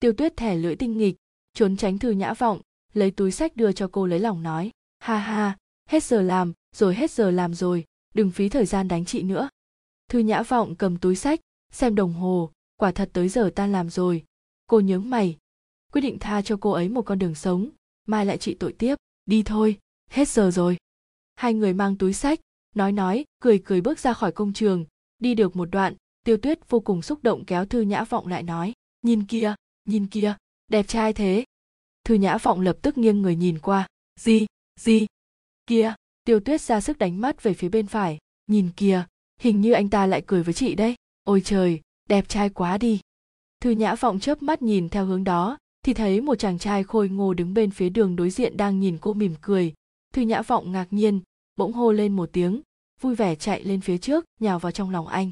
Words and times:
tiêu 0.00 0.12
tuyết 0.12 0.36
thẻ 0.36 0.56
lưỡi 0.56 0.76
tinh 0.76 0.98
nghịch, 0.98 1.16
trốn 1.54 1.76
tránh 1.76 1.98
thư 1.98 2.10
nhã 2.10 2.34
vọng, 2.34 2.60
lấy 2.92 3.10
túi 3.10 3.30
sách 3.30 3.56
đưa 3.56 3.72
cho 3.72 3.88
cô 3.92 4.06
lấy 4.06 4.18
lòng 4.18 4.42
nói, 4.42 4.70
ha 4.98 5.18
ha, 5.18 5.58
hết 5.88 6.04
giờ 6.04 6.22
làm, 6.22 6.52
rồi 6.76 6.94
hết 6.94 7.10
giờ 7.10 7.30
làm 7.30 7.54
rồi, 7.54 7.84
đừng 8.14 8.30
phí 8.30 8.48
thời 8.48 8.66
gian 8.66 8.88
đánh 8.88 9.04
chị 9.04 9.22
nữa. 9.22 9.48
Thư 10.08 10.18
nhã 10.18 10.42
vọng 10.42 10.74
cầm 10.76 10.96
túi 10.96 11.16
sách, 11.16 11.40
xem 11.72 11.94
đồng 11.94 12.12
hồ, 12.12 12.50
quả 12.76 12.92
thật 12.92 13.10
tới 13.12 13.28
giờ 13.28 13.50
tan 13.54 13.72
làm 13.72 13.90
rồi. 13.90 14.24
Cô 14.66 14.80
nhướng 14.80 15.10
mày, 15.10 15.36
quyết 15.92 16.00
định 16.00 16.18
tha 16.18 16.42
cho 16.42 16.56
cô 16.60 16.70
ấy 16.70 16.88
một 16.88 17.02
con 17.02 17.18
đường 17.18 17.34
sống, 17.34 17.70
mai 18.06 18.26
lại 18.26 18.38
trị 18.38 18.54
tội 18.54 18.72
tiếp, 18.72 18.94
đi 19.26 19.42
thôi, 19.42 19.78
hết 20.10 20.28
giờ 20.28 20.50
rồi. 20.50 20.76
Hai 21.34 21.54
người 21.54 21.72
mang 21.72 21.96
túi 21.96 22.12
sách, 22.12 22.40
nói 22.74 22.92
nói, 22.92 23.24
cười 23.40 23.58
cười 23.64 23.80
bước 23.80 23.98
ra 23.98 24.12
khỏi 24.12 24.32
công 24.32 24.52
trường, 24.52 24.84
đi 25.18 25.34
được 25.34 25.56
một 25.56 25.68
đoạn, 25.72 25.94
tiêu 26.24 26.36
tuyết 26.36 26.68
vô 26.68 26.80
cùng 26.80 27.02
xúc 27.02 27.22
động 27.22 27.44
kéo 27.44 27.64
thư 27.64 27.80
nhã 27.80 28.04
vọng 28.04 28.26
lại 28.26 28.42
nói, 28.42 28.72
nhìn 29.02 29.26
kia 29.26 29.54
nhìn 29.90 30.06
kia 30.06 30.34
đẹp 30.68 30.88
trai 30.88 31.12
thế. 31.12 31.44
Thư 32.04 32.14
nhã 32.14 32.38
vọng 32.38 32.60
lập 32.60 32.76
tức 32.82 32.98
nghiêng 32.98 33.22
người 33.22 33.36
nhìn 33.36 33.58
qua. 33.58 33.86
Gì 34.20 34.46
gì? 34.80 35.06
Kia 35.66 35.94
tiêu 36.24 36.40
tuyết 36.40 36.60
ra 36.60 36.80
sức 36.80 36.98
đánh 36.98 37.20
mắt 37.20 37.42
về 37.42 37.54
phía 37.54 37.68
bên 37.68 37.86
phải. 37.86 38.18
Nhìn 38.46 38.70
kìa, 38.76 39.04
hình 39.40 39.60
như 39.60 39.72
anh 39.72 39.90
ta 39.90 40.06
lại 40.06 40.22
cười 40.26 40.42
với 40.42 40.54
chị 40.54 40.74
đấy. 40.74 40.94
Ôi 41.24 41.42
trời, 41.44 41.80
đẹp 42.08 42.28
trai 42.28 42.48
quá 42.48 42.78
đi. 42.78 43.00
Thư 43.60 43.70
nhã 43.70 43.94
vọng 43.94 44.20
chớp 44.20 44.42
mắt 44.42 44.62
nhìn 44.62 44.88
theo 44.88 45.06
hướng 45.06 45.24
đó, 45.24 45.58
thì 45.82 45.94
thấy 45.94 46.20
một 46.20 46.34
chàng 46.34 46.58
trai 46.58 46.84
khôi 46.84 47.08
ngô 47.08 47.34
đứng 47.34 47.54
bên 47.54 47.70
phía 47.70 47.88
đường 47.88 48.16
đối 48.16 48.30
diện 48.30 48.56
đang 48.56 48.80
nhìn 48.80 48.98
cô 49.00 49.12
mỉm 49.12 49.34
cười. 49.40 49.74
Thư 50.14 50.22
nhã 50.22 50.42
vọng 50.42 50.72
ngạc 50.72 50.86
nhiên, 50.90 51.20
bỗng 51.56 51.72
hô 51.72 51.92
lên 51.92 52.16
một 52.16 52.30
tiếng, 52.32 52.62
vui 53.00 53.14
vẻ 53.14 53.34
chạy 53.34 53.64
lên 53.64 53.80
phía 53.80 53.98
trước, 53.98 54.24
nhào 54.40 54.58
vào 54.58 54.72
trong 54.72 54.90
lòng 54.90 55.06
anh. 55.06 55.30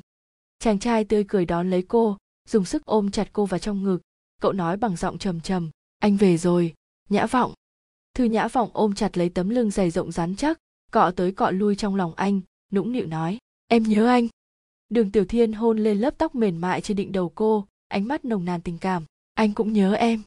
Chàng 0.59 0.79
trai 0.79 1.05
tươi 1.05 1.25
cười 1.29 1.45
đón 1.45 1.71
lấy 1.71 1.83
cô, 1.83 2.17
dùng 2.49 2.65
sức 2.65 2.85
ôm 2.85 3.11
chặt 3.11 3.29
cô 3.33 3.47
vào 3.47 3.59
trong 3.59 3.83
ngực 3.83 3.99
cậu 4.43 4.53
nói 4.53 4.77
bằng 4.77 4.97
giọng 4.97 5.19
trầm 5.19 5.41
trầm. 5.41 5.71
Anh 5.99 6.17
về 6.17 6.37
rồi. 6.37 6.75
Nhã 7.09 7.27
vọng. 7.27 7.53
Thư 8.15 8.25
nhã 8.25 8.49
vọng 8.49 8.71
ôm 8.73 8.95
chặt 8.95 9.19
lấy 9.19 9.29
tấm 9.29 9.49
lưng 9.49 9.71
dày 9.71 9.91
rộng 9.91 10.13
rắn 10.13 10.37
chắc. 10.37 10.59
Cọ 10.93 11.11
tới 11.11 11.33
cọ 11.33 11.51
lui 11.51 11.77
trong 11.77 11.95
lòng 11.95 12.15
anh, 12.15 12.41
nũng 12.73 12.93
nịu 12.93 13.07
nói. 13.07 13.39
Em 13.69 13.83
nhớ 13.83 14.07
anh. 14.07 14.29
Đường 14.89 15.11
tiểu 15.11 15.25
thiên 15.25 15.53
hôn 15.53 15.79
lên 15.79 15.99
lớp 15.99 16.15
tóc 16.19 16.35
mềm 16.35 16.61
mại 16.61 16.81
trên 16.81 16.97
đỉnh 16.97 17.13
đầu 17.13 17.33
cô, 17.35 17.67
ánh 17.89 18.09
mắt 18.09 18.25
nồng 18.25 18.45
nàn 18.45 18.61
tình 18.61 18.79
cảm. 18.79 19.05
Anh 19.35 19.55
cũng 19.55 19.73
nhớ 19.73 19.93
em. 19.93 20.23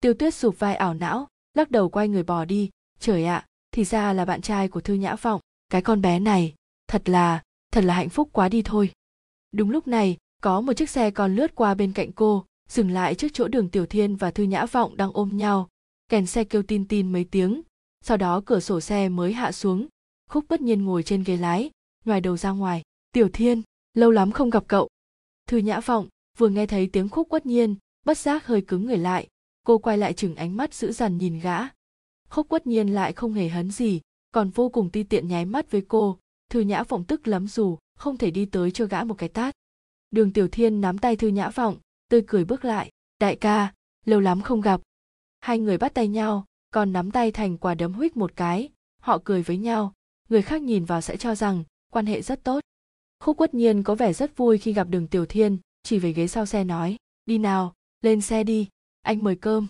Tiêu 0.00 0.14
tuyết 0.14 0.34
sụp 0.34 0.58
vai 0.58 0.74
ảo 0.76 0.94
não, 0.94 1.28
lắc 1.54 1.70
đầu 1.70 1.88
quay 1.88 2.08
người 2.08 2.22
bỏ 2.22 2.44
đi. 2.44 2.70
Trời 3.00 3.24
ạ, 3.24 3.46
thì 3.72 3.84
ra 3.84 4.12
là 4.12 4.24
bạn 4.24 4.40
trai 4.40 4.68
của 4.68 4.80
thư 4.80 4.94
nhã 4.94 5.14
vọng. 5.14 5.40
Cái 5.68 5.82
con 5.82 6.02
bé 6.02 6.18
này, 6.18 6.54
thật 6.86 7.08
là 7.08 7.42
thật 7.72 7.84
là 7.84 7.94
hạnh 7.94 8.08
phúc 8.08 8.28
quá 8.32 8.48
đi 8.48 8.62
thôi. 8.62 8.90
Đúng 9.52 9.70
lúc 9.70 9.86
này, 9.86 10.16
có 10.42 10.60
một 10.60 10.72
chiếc 10.72 10.90
xe 10.90 11.10
còn 11.10 11.34
lướt 11.36 11.54
qua 11.54 11.74
bên 11.74 11.92
cạnh 11.92 12.12
cô 12.12 12.44
dừng 12.68 12.90
lại 12.90 13.14
trước 13.14 13.28
chỗ 13.32 13.48
đường 13.48 13.68
tiểu 13.68 13.86
thiên 13.86 14.16
và 14.16 14.30
thư 14.30 14.44
nhã 14.44 14.66
vọng 14.66 14.96
đang 14.96 15.10
ôm 15.14 15.36
nhau. 15.36 15.68
Kèn 16.08 16.26
xe 16.26 16.44
kêu 16.44 16.62
tin 16.62 16.88
tin 16.88 17.12
mấy 17.12 17.24
tiếng. 17.24 17.62
Sau 18.00 18.16
đó 18.16 18.42
cửa 18.46 18.60
sổ 18.60 18.80
xe 18.80 19.08
mới 19.08 19.32
hạ 19.32 19.52
xuống. 19.52 19.86
Khúc 20.30 20.44
bất 20.48 20.60
nhiên 20.60 20.84
ngồi 20.84 21.02
trên 21.02 21.24
ghế 21.24 21.36
lái 21.36 21.70
ngoài 22.04 22.20
đầu 22.20 22.36
ra 22.36 22.50
ngoài. 22.50 22.82
Tiểu 23.12 23.28
thiên, 23.32 23.62
lâu 23.94 24.10
lắm 24.10 24.32
không 24.32 24.50
gặp 24.50 24.64
cậu. 24.68 24.88
Thư 25.46 25.58
nhã 25.58 25.80
vọng 25.80 26.08
vừa 26.38 26.48
nghe 26.48 26.66
thấy 26.66 26.86
tiếng 26.92 27.08
khúc 27.08 27.28
quất 27.28 27.46
nhiên, 27.46 27.76
bất 28.04 28.18
giác 28.18 28.46
hơi 28.46 28.60
cứng 28.60 28.86
người 28.86 28.98
lại. 28.98 29.28
Cô 29.66 29.78
quay 29.78 29.98
lại 29.98 30.12
chừng 30.12 30.34
ánh 30.34 30.56
mắt 30.56 30.74
dữ 30.74 30.92
dằn 30.92 31.18
nhìn 31.18 31.40
gã. 31.40 31.58
Khúc 32.28 32.48
quất 32.48 32.66
nhiên 32.66 32.88
lại 32.88 33.12
không 33.12 33.32
hề 33.32 33.48
hấn 33.48 33.70
gì, 33.70 34.00
còn 34.32 34.50
vô 34.50 34.68
cùng 34.68 34.90
ti 34.90 35.02
tiện 35.02 35.28
nháy 35.28 35.44
mắt 35.44 35.70
với 35.70 35.84
cô. 35.88 36.18
Thư 36.50 36.60
nhã 36.60 36.82
vọng 36.82 37.04
tức 37.04 37.28
lắm 37.28 37.46
dù 37.46 37.78
không 37.96 38.16
thể 38.16 38.30
đi 38.30 38.46
tới 38.46 38.70
cho 38.70 38.86
gã 38.86 39.04
một 39.04 39.14
cái 39.18 39.28
tát. 39.28 39.54
Đường 40.10 40.32
tiểu 40.32 40.48
thiên 40.48 40.80
nắm 40.80 40.98
tay 40.98 41.16
thư 41.16 41.28
nhã 41.28 41.48
vọng 41.48 41.76
tươi 42.08 42.22
cười 42.26 42.44
bước 42.44 42.64
lại, 42.64 42.90
đại 43.18 43.36
ca, 43.36 43.72
lâu 44.04 44.20
lắm 44.20 44.42
không 44.42 44.60
gặp. 44.60 44.80
Hai 45.40 45.58
người 45.58 45.78
bắt 45.78 45.94
tay 45.94 46.08
nhau, 46.08 46.44
còn 46.70 46.92
nắm 46.92 47.10
tay 47.10 47.32
thành 47.32 47.58
quả 47.58 47.74
đấm 47.74 47.92
huých 47.92 48.16
một 48.16 48.36
cái, 48.36 48.68
họ 49.00 49.18
cười 49.24 49.42
với 49.42 49.56
nhau. 49.56 49.92
Người 50.28 50.42
khác 50.42 50.62
nhìn 50.62 50.84
vào 50.84 51.00
sẽ 51.00 51.16
cho 51.16 51.34
rằng 51.34 51.64
quan 51.90 52.06
hệ 52.06 52.22
rất 52.22 52.44
tốt. 52.44 52.60
Khúc 53.20 53.36
quất 53.36 53.54
nhiên 53.54 53.82
có 53.82 53.94
vẻ 53.94 54.12
rất 54.12 54.36
vui 54.36 54.58
khi 54.58 54.72
gặp 54.72 54.88
đường 54.88 55.08
tiểu 55.08 55.26
thiên, 55.26 55.58
chỉ 55.82 55.98
về 55.98 56.12
ghế 56.12 56.26
sau 56.26 56.46
xe 56.46 56.64
nói, 56.64 56.96
đi 57.26 57.38
nào, 57.38 57.74
lên 58.02 58.20
xe 58.20 58.44
đi, 58.44 58.68
anh 59.02 59.24
mời 59.24 59.36
cơm. 59.36 59.66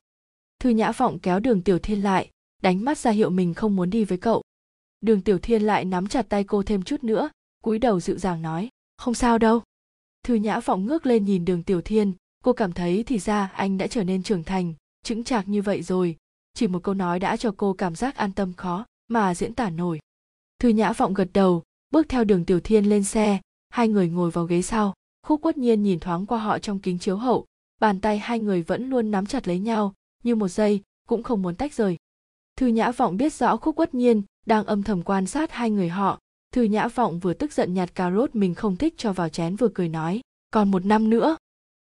Thư 0.59 0.71
nhã 0.71 0.93
vọng 0.93 1.19
kéo 1.19 1.41
đường 1.41 1.63
tiểu 1.63 1.79
thiên 1.79 2.03
lại, 2.03 2.31
đánh 2.63 2.85
mắt 2.85 2.99
ra 2.99 3.11
hiệu 3.11 3.31
mình 3.31 3.55
không 3.55 3.77
muốn 3.77 3.91
đi 3.91 4.05
với 4.05 4.19
cậu. 4.19 4.43
Đường 5.01 5.21
tiểu 5.21 5.39
thiên 5.39 5.63
lại 5.63 5.85
nắm 5.85 6.07
chặt 6.07 6.27
tay 6.29 6.45
cô 6.45 6.63
thêm 6.63 6.83
chút 6.83 7.05
nữa, 7.05 7.31
cúi 7.63 7.79
đầu 7.79 8.01
dịu 8.01 8.19
dàng 8.19 8.43
nói, 8.43 8.69
không 8.97 9.15
sao 9.15 9.39
đâu. 9.39 9.63
Thư 10.23 10.35
nhã 10.35 10.61
vọng 10.61 10.87
ngước 10.87 11.07
lên 11.07 11.25
nhìn 11.25 11.45
đường 11.45 11.63
tiểu 11.63 11.81
thiên 11.81 12.13
cô 12.45 12.53
cảm 12.53 12.73
thấy 12.73 13.05
thì 13.07 13.19
ra 13.19 13.51
anh 13.55 13.79
đã 13.79 13.87
trở 13.87 14.05
nên 14.05 14.23
trưởng 14.23 14.45
thành, 14.45 14.75
chững 15.03 15.25
chạc 15.25 15.49
như 15.49 15.63
vậy 15.63 15.83
rồi. 15.83 16.17
Chỉ 16.55 16.67
một 16.67 16.83
câu 16.83 16.95
nói 16.95 17.19
đã 17.19 17.37
cho 17.37 17.55
cô 17.57 17.73
cảm 17.73 17.95
giác 17.95 18.17
an 18.17 18.33
tâm 18.33 18.53
khó 18.53 18.87
mà 19.09 19.35
diễn 19.35 19.55
tả 19.55 19.71
nổi. 19.71 19.99
Thư 20.59 20.69
nhã 20.69 20.93
vọng 20.93 21.15
gật 21.15 21.29
đầu, 21.33 21.63
bước 21.91 22.09
theo 22.09 22.25
đường 22.25 22.45
tiểu 22.45 22.61
thiên 22.61 22.85
lên 22.89 23.05
xe. 23.05 23.41
Hai 23.69 23.89
người 23.89 24.09
ngồi 24.09 24.31
vào 24.31 24.45
ghế 24.45 24.63
sau. 24.63 24.95
Khúc 25.27 25.43
quất 25.43 25.59
nhiên 25.59 25.83
nhìn 25.83 26.01
thoáng 26.01 26.27
qua 26.27 26.39
họ 26.39 26.59
trong 26.59 26.79
kính 26.79 26.99
chiếu 26.99 27.17
hậu. 27.17 27.45
Bàn 27.81 28.01
tay 28.01 28.19
hai 28.19 28.41
người 28.41 28.63
vẫn 28.63 28.91
luôn 28.91 29.11
nắm 29.11 29.27
chặt 29.27 29.49
lấy 29.49 29.59
nhau. 29.59 29.95
Như 30.25 30.35
một 30.35 30.49
giây, 30.49 30.83
cũng 31.09 31.23
không 31.23 31.43
muốn 31.43 31.55
tách 31.55 31.75
rời. 31.75 31.97
Thư 32.57 32.67
nhã 32.67 32.91
vọng 32.91 33.17
biết 33.17 33.33
rõ 33.33 33.57
khúc 33.57 33.77
quất 33.77 33.95
nhiên 33.95 34.23
đang 34.47 34.67
âm 34.67 34.83
thầm 34.83 35.03
quan 35.03 35.27
sát 35.27 35.53
hai 35.53 35.71
người 35.71 35.89
họ. 35.89 36.19
Thư 36.53 36.63
nhã 36.63 36.89
vọng 36.89 37.19
vừa 37.19 37.35
tức 37.35 37.53
giận 37.53 37.75
nhặt 37.75 37.95
cà 37.95 38.11
rốt 38.11 38.35
mình 38.35 38.55
không 38.55 38.77
thích 38.77 38.95
cho 38.97 39.13
vào 39.13 39.29
chén 39.29 39.57
vừa 39.57 39.69
cười 39.75 39.89
nói, 39.89 40.21
còn 40.51 40.71
một 40.71 40.85
năm 40.85 41.11
nữa 41.11 41.37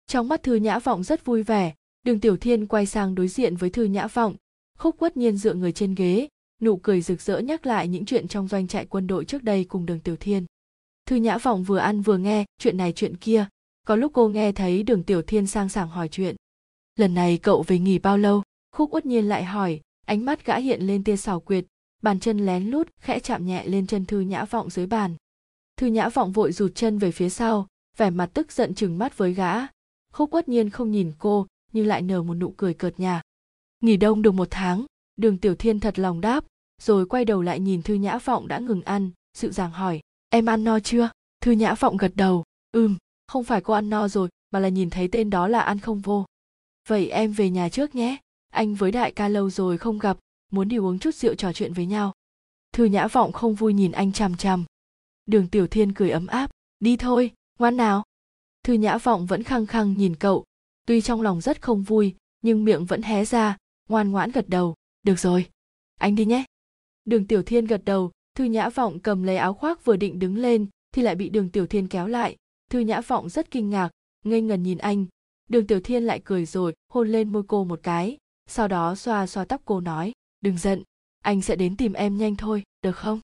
trong 0.08 0.28
mắt 0.28 0.44
thư 0.44 0.56
nhã 0.56 0.80
vọng 0.80 1.04
rất 1.04 1.26
vui 1.26 1.44
vẻ, 1.44 1.74
đường 2.04 2.20
tiểu 2.20 2.38
thiên 2.38 2.68
quay 2.68 2.86
sang 2.86 3.16
đối 3.16 3.28
diện 3.28 3.56
với 3.56 3.70
thư 3.70 3.84
nhã 3.84 4.08
vọng, 4.08 4.36
khúc 4.78 5.00
quất 5.00 5.18
nhiên 5.18 5.38
dựa 5.38 5.54
người 5.54 5.72
trên 5.72 5.96
ghế, 5.96 6.28
nụ 6.62 6.78
cười 6.78 7.02
rực 7.02 7.22
rỡ 7.22 7.40
nhắc 7.40 7.66
lại 7.66 7.88
những 7.88 8.06
chuyện 8.06 8.28
trong 8.28 8.48
doanh 8.48 8.68
trại 8.68 8.86
quân 8.86 9.08
đội 9.08 9.26
trước 9.26 9.44
đây 9.44 9.64
cùng 9.64 9.86
đường 9.86 10.00
tiểu 10.00 10.16
thiên. 10.16 10.46
Thư 11.06 11.16
nhã 11.16 11.38
vọng 11.38 11.64
vừa 11.64 11.78
ăn 11.78 12.02
vừa 12.02 12.18
nghe 12.18 12.46
chuyện 12.58 12.78
này 12.78 12.94
chuyện 12.96 13.18
kia, 13.18 13.48
có 13.88 13.96
lúc 13.96 14.12
cô 14.14 14.30
nghe 14.30 14.52
thấy 14.52 14.84
đường 14.84 15.04
tiểu 15.04 15.22
thiên 15.22 15.48
sang 15.48 15.70
sảng 15.70 15.90
hỏi 15.90 16.08
chuyện. 16.08 16.36
Lần 16.96 17.14
này 17.14 17.38
cậu 17.38 17.64
về 17.68 17.80
nghỉ 17.80 18.00
bao 18.00 18.18
lâu? 18.18 18.44
Khúc 18.76 18.94
uất 18.94 19.06
nhiên 19.06 19.30
lại 19.30 19.44
hỏi, 19.44 19.82
ánh 20.06 20.26
mắt 20.26 20.46
gã 20.46 20.58
hiện 20.58 20.82
lên 20.82 21.04
tia 21.04 21.18
xảo 21.18 21.40
quyệt, 21.40 21.66
bàn 22.02 22.20
chân 22.20 22.46
lén 22.46 22.66
lút 22.66 22.90
khẽ 23.00 23.20
chạm 23.20 23.46
nhẹ 23.46 23.66
lên 23.66 23.88
chân 23.88 24.06
thư 24.06 24.20
nhã 24.20 24.46
vọng 24.46 24.70
dưới 24.70 24.86
bàn. 24.86 25.16
Thư 25.78 25.88
nhã 25.88 26.10
vọng 26.10 26.32
vội 26.32 26.52
rụt 26.52 26.76
chân 26.76 26.98
về 26.98 27.12
phía 27.12 27.30
sau, 27.30 27.68
vẻ 27.98 28.10
mặt 28.10 28.30
tức 28.34 28.52
giận 28.52 28.76
chừng 28.76 28.98
mắt 28.98 29.18
với 29.18 29.34
gã 29.34 29.54
khúc 30.16 30.32
quất 30.32 30.50
nhiên 30.50 30.70
không 30.70 30.92
nhìn 30.92 31.12
cô, 31.20 31.48
nhưng 31.72 31.88
lại 31.88 32.02
nở 32.02 32.24
một 32.24 32.34
nụ 32.34 32.54
cười 32.58 32.74
cợt 32.74 33.00
nhà 33.00 33.22
nghỉ 33.82 33.98
đông 33.98 34.22
được 34.22 34.32
một 34.32 34.48
tháng, 34.52 34.86
đường 35.16 35.38
tiểu 35.38 35.56
thiên 35.56 35.80
thật 35.80 36.00
lòng 36.00 36.22
đáp, 36.22 36.46
rồi 36.82 37.06
quay 37.06 37.26
đầu 37.26 37.42
lại 37.42 37.60
nhìn 37.60 37.82
thư 37.82 37.94
nhã 37.94 38.18
vọng 38.18 38.48
đã 38.48 38.60
ngừng 38.60 38.82
ăn, 38.82 39.12
dịu 39.38 39.52
dàng 39.52 39.72
hỏi, 39.72 40.00
em 40.30 40.46
ăn 40.46 40.64
no 40.64 40.80
chưa? 40.80 41.10
Thư 41.42 41.52
nhã 41.52 41.74
vọng 41.74 41.98
gật 41.98 42.12
đầu, 42.16 42.44
ừm, 42.72 42.98
không 43.28 43.44
phải 43.44 43.62
cô 43.62 43.74
ăn 43.74 43.90
no 43.90 44.08
rồi, 44.08 44.30
mà 44.52 44.60
là 44.60 44.70
nhìn 44.70 44.90
thấy 44.90 45.08
tên 45.08 45.30
đó 45.30 45.48
là 45.48 45.60
ăn 45.60 45.80
không 45.80 46.00
vô. 46.00 46.26
Vậy 46.88 47.10
em 47.10 47.32
về 47.32 47.50
nhà 47.50 47.70
trước 47.70 47.96
nhé, 47.96 48.18
anh 48.50 48.76
với 48.76 48.92
đại 48.92 49.12
ca 49.12 49.28
lâu 49.28 49.50
rồi 49.50 49.78
không 49.78 50.00
gặp, 50.00 50.18
muốn 50.52 50.68
đi 50.68 50.78
uống 50.78 51.00
chút 51.00 51.16
rượu 51.16 51.36
trò 51.36 51.54
chuyện 51.54 51.74
với 51.74 51.86
nhau. 51.86 52.14
Thư 52.74 52.86
nhã 52.86 53.08
vọng 53.08 53.32
không 53.32 53.56
vui 53.56 53.74
nhìn 53.74 53.92
anh 53.92 54.12
chằm 54.12 54.38
chằm. 54.38 54.66
Đường 55.26 55.48
tiểu 55.48 55.68
thiên 55.68 55.94
cười 55.94 56.10
ấm 56.10 56.28
áp, 56.28 56.52
đi 56.80 56.98
thôi, 56.98 57.32
ngoan 57.60 57.78
nào 57.78 58.04
thư 58.66 58.74
nhã 58.74 58.98
vọng 58.98 59.26
vẫn 59.26 59.44
khăng 59.44 59.66
khăng 59.66 59.94
nhìn 59.98 60.16
cậu. 60.16 60.46
Tuy 60.86 61.02
trong 61.02 61.22
lòng 61.22 61.42
rất 61.42 61.62
không 61.62 61.84
vui, 61.84 62.16
nhưng 62.42 62.66
miệng 62.66 62.86
vẫn 62.86 63.02
hé 63.02 63.26
ra, 63.26 63.58
ngoan 63.90 64.12
ngoãn 64.12 64.32
gật 64.32 64.50
đầu. 64.50 64.76
Được 65.04 65.20
rồi, 65.20 65.48
anh 66.00 66.16
đi 66.16 66.26
nhé. 66.26 66.44
Đường 67.06 67.28
tiểu 67.28 67.44
thiên 67.44 67.66
gật 67.66 67.82
đầu, 67.86 68.12
thư 68.36 68.44
nhã 68.44 68.70
vọng 68.70 69.00
cầm 69.00 69.24
lấy 69.24 69.38
áo 69.38 69.54
khoác 69.54 69.86
vừa 69.86 69.96
định 69.96 70.20
đứng 70.20 70.38
lên, 70.38 70.68
thì 70.92 71.02
lại 71.02 71.16
bị 71.16 71.30
đường 71.30 71.50
tiểu 71.50 71.68
thiên 71.68 71.88
kéo 71.88 72.08
lại. 72.08 72.36
Thư 72.70 72.80
nhã 72.80 73.02
vọng 73.02 73.30
rất 73.30 73.52
kinh 73.52 73.70
ngạc, 73.70 73.90
ngây 74.24 74.42
ngần 74.42 74.64
nhìn 74.64 74.78
anh. 74.78 75.06
Đường 75.50 75.68
tiểu 75.68 75.80
thiên 75.80 76.04
lại 76.04 76.22
cười 76.26 76.46
rồi, 76.46 76.74
hôn 76.90 77.10
lên 77.10 77.32
môi 77.32 77.44
cô 77.48 77.64
một 77.64 77.80
cái, 77.84 78.18
sau 78.48 78.68
đó 78.68 78.96
xoa 78.96 79.28
xoa 79.28 79.46
tóc 79.46 79.62
cô 79.66 79.82
nói, 79.82 80.12
đừng 80.42 80.58
giận, 80.58 80.84
anh 81.22 81.42
sẽ 81.42 81.56
đến 81.56 81.78
tìm 81.78 81.94
em 81.94 82.18
nhanh 82.18 82.36
thôi, 82.36 82.64
được 82.82 82.96
không? 82.96 83.20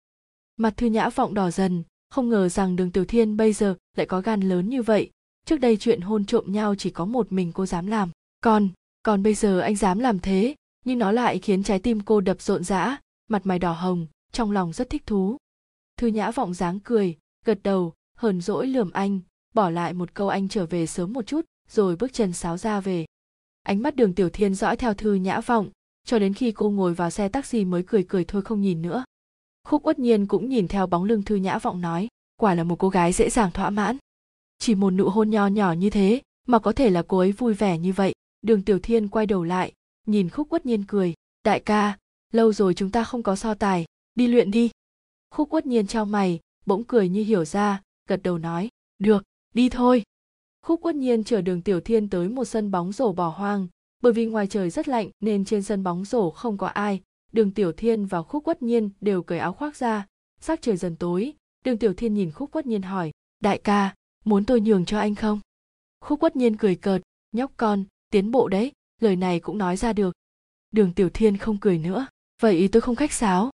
Mặt 0.57 0.73
thư 0.77 0.87
nhã 0.87 1.09
vọng 1.09 1.33
đỏ 1.33 1.51
dần, 1.51 1.83
không 2.09 2.29
ngờ 2.29 2.49
rằng 2.49 2.75
đường 2.75 2.91
tiểu 2.91 3.05
thiên 3.05 3.37
bây 3.37 3.53
giờ 3.53 3.75
lại 3.97 4.05
có 4.05 4.21
gan 4.21 4.41
lớn 4.41 4.69
như 4.69 4.81
vậy 4.81 5.11
trước 5.45 5.57
đây 5.57 5.77
chuyện 5.77 6.01
hôn 6.01 6.25
trộm 6.25 6.45
nhau 6.47 6.75
chỉ 6.75 6.89
có 6.89 7.05
một 7.05 7.31
mình 7.31 7.51
cô 7.51 7.65
dám 7.65 7.87
làm. 7.87 8.09
Còn 8.41 8.69
còn 9.03 9.23
bây 9.23 9.33
giờ 9.33 9.59
anh 9.59 9.75
dám 9.75 9.99
làm 9.99 10.19
thế, 10.19 10.55
nhưng 10.85 10.99
nó 10.99 11.11
lại 11.11 11.39
khiến 11.39 11.63
trái 11.63 11.79
tim 11.79 11.99
cô 12.01 12.21
đập 12.21 12.41
rộn 12.41 12.63
rã, 12.63 12.97
mặt 13.29 13.45
mày 13.45 13.59
đỏ 13.59 13.73
hồng, 13.73 14.07
trong 14.31 14.51
lòng 14.51 14.73
rất 14.73 14.89
thích 14.89 15.05
thú. 15.05 15.37
Thư 15.97 16.07
nhã 16.07 16.31
vọng 16.31 16.53
dáng 16.53 16.79
cười, 16.79 17.17
gật 17.45 17.59
đầu, 17.63 17.93
hờn 18.17 18.41
dỗi 18.41 18.67
lườm 18.67 18.91
anh, 18.91 19.19
bỏ 19.53 19.69
lại 19.69 19.93
một 19.93 20.13
câu 20.13 20.29
anh 20.29 20.47
trở 20.47 20.65
về 20.65 20.85
sớm 20.85 21.13
một 21.13 21.25
chút, 21.25 21.45
rồi 21.69 21.95
bước 21.95 22.13
chân 22.13 22.33
sáo 22.33 22.57
ra 22.57 22.79
về. 22.79 23.05
Ánh 23.63 23.81
mắt 23.81 23.95
đường 23.95 24.13
tiểu 24.13 24.29
thiên 24.29 24.55
dõi 24.55 24.77
theo 24.77 24.93
thư 24.93 25.13
nhã 25.13 25.41
vọng, 25.41 25.69
cho 26.05 26.19
đến 26.19 26.33
khi 26.33 26.51
cô 26.51 26.69
ngồi 26.69 26.93
vào 26.93 27.09
xe 27.09 27.27
taxi 27.29 27.65
mới 27.65 27.83
cười 27.87 28.03
cười 28.03 28.25
thôi 28.25 28.41
không 28.41 28.61
nhìn 28.61 28.81
nữa. 28.81 29.03
Khúc 29.63 29.87
uất 29.87 29.99
nhiên 29.99 30.27
cũng 30.27 30.49
nhìn 30.49 30.67
theo 30.67 30.87
bóng 30.87 31.03
lưng 31.03 31.23
thư 31.23 31.35
nhã 31.35 31.59
vọng 31.59 31.81
nói, 31.81 32.07
quả 32.37 32.55
là 32.55 32.63
một 32.63 32.75
cô 32.79 32.89
gái 32.89 33.13
dễ 33.13 33.29
dàng 33.29 33.51
thỏa 33.51 33.69
mãn 33.69 33.97
chỉ 34.61 34.75
một 34.75 34.91
nụ 34.91 35.09
hôn 35.09 35.29
nho 35.29 35.47
nhỏ 35.47 35.73
như 35.73 35.89
thế 35.89 36.21
mà 36.47 36.59
có 36.59 36.71
thể 36.71 36.89
là 36.89 37.03
cô 37.07 37.17
ấy 37.17 37.31
vui 37.31 37.53
vẻ 37.53 37.77
như 37.77 37.93
vậy. 37.93 38.13
Đường 38.41 38.61
tiểu 38.63 38.79
thiên 38.79 39.07
quay 39.07 39.25
đầu 39.25 39.43
lại, 39.43 39.73
nhìn 40.07 40.29
khúc 40.29 40.49
quất 40.49 40.65
nhiên 40.65 40.83
cười. 40.87 41.13
Đại 41.43 41.59
ca, 41.59 41.97
lâu 42.31 42.53
rồi 42.53 42.73
chúng 42.73 42.91
ta 42.91 43.03
không 43.03 43.23
có 43.23 43.35
so 43.35 43.53
tài, 43.53 43.85
đi 44.15 44.27
luyện 44.27 44.51
đi. 44.51 44.69
Khúc 45.31 45.49
quất 45.49 45.65
nhiên 45.65 45.87
trao 45.87 46.05
mày, 46.05 46.39
bỗng 46.65 46.83
cười 46.83 47.09
như 47.09 47.23
hiểu 47.23 47.45
ra, 47.45 47.81
gật 48.09 48.23
đầu 48.23 48.37
nói, 48.37 48.69
được, 48.99 49.23
đi 49.53 49.69
thôi. 49.69 50.03
Khúc 50.61 50.81
quất 50.81 50.95
nhiên 50.95 51.23
chở 51.23 51.41
đường 51.41 51.61
tiểu 51.61 51.81
thiên 51.81 52.09
tới 52.09 52.29
một 52.29 52.45
sân 52.45 52.71
bóng 52.71 52.91
rổ 52.91 53.13
bỏ 53.13 53.29
hoang. 53.29 53.67
Bởi 54.01 54.13
vì 54.13 54.25
ngoài 54.25 54.47
trời 54.47 54.69
rất 54.69 54.87
lạnh, 54.87 55.09
nên 55.19 55.45
trên 55.45 55.63
sân 55.63 55.83
bóng 55.83 56.05
rổ 56.05 56.29
không 56.29 56.57
có 56.57 56.67
ai. 56.67 57.01
Đường 57.31 57.51
tiểu 57.51 57.71
thiên 57.71 58.05
và 58.05 58.21
khúc 58.21 58.43
quất 58.43 58.61
nhiên 58.61 58.89
đều 59.01 59.23
cởi 59.23 59.39
áo 59.39 59.53
khoác 59.53 59.75
ra. 59.75 60.07
Sắc 60.41 60.61
trời 60.61 60.77
dần 60.77 60.95
tối, 60.95 61.33
đường 61.65 61.77
tiểu 61.77 61.93
thiên 61.93 62.13
nhìn 62.13 62.31
khúc 62.31 62.51
quất 62.51 62.65
nhiên 62.65 62.81
hỏi, 62.81 63.11
đại 63.39 63.57
ca 63.57 63.93
muốn 64.25 64.45
tôi 64.45 64.61
nhường 64.61 64.85
cho 64.85 64.99
anh 64.99 65.15
không? 65.15 65.39
Khúc 65.99 66.19
quất 66.19 66.35
nhiên 66.35 66.57
cười 66.57 66.75
cợt, 66.75 67.01
nhóc 67.31 67.51
con, 67.57 67.83
tiến 68.11 68.31
bộ 68.31 68.47
đấy, 68.47 68.71
lời 69.01 69.15
này 69.15 69.39
cũng 69.39 69.57
nói 69.57 69.77
ra 69.77 69.93
được. 69.93 70.15
Đường 70.71 70.93
tiểu 70.93 71.09
thiên 71.09 71.37
không 71.37 71.57
cười 71.57 71.77
nữa. 71.77 72.07
Vậy 72.41 72.57
ý 72.57 72.67
tôi 72.67 72.81
không 72.81 72.95
khách 72.95 73.11
sáo. 73.11 73.49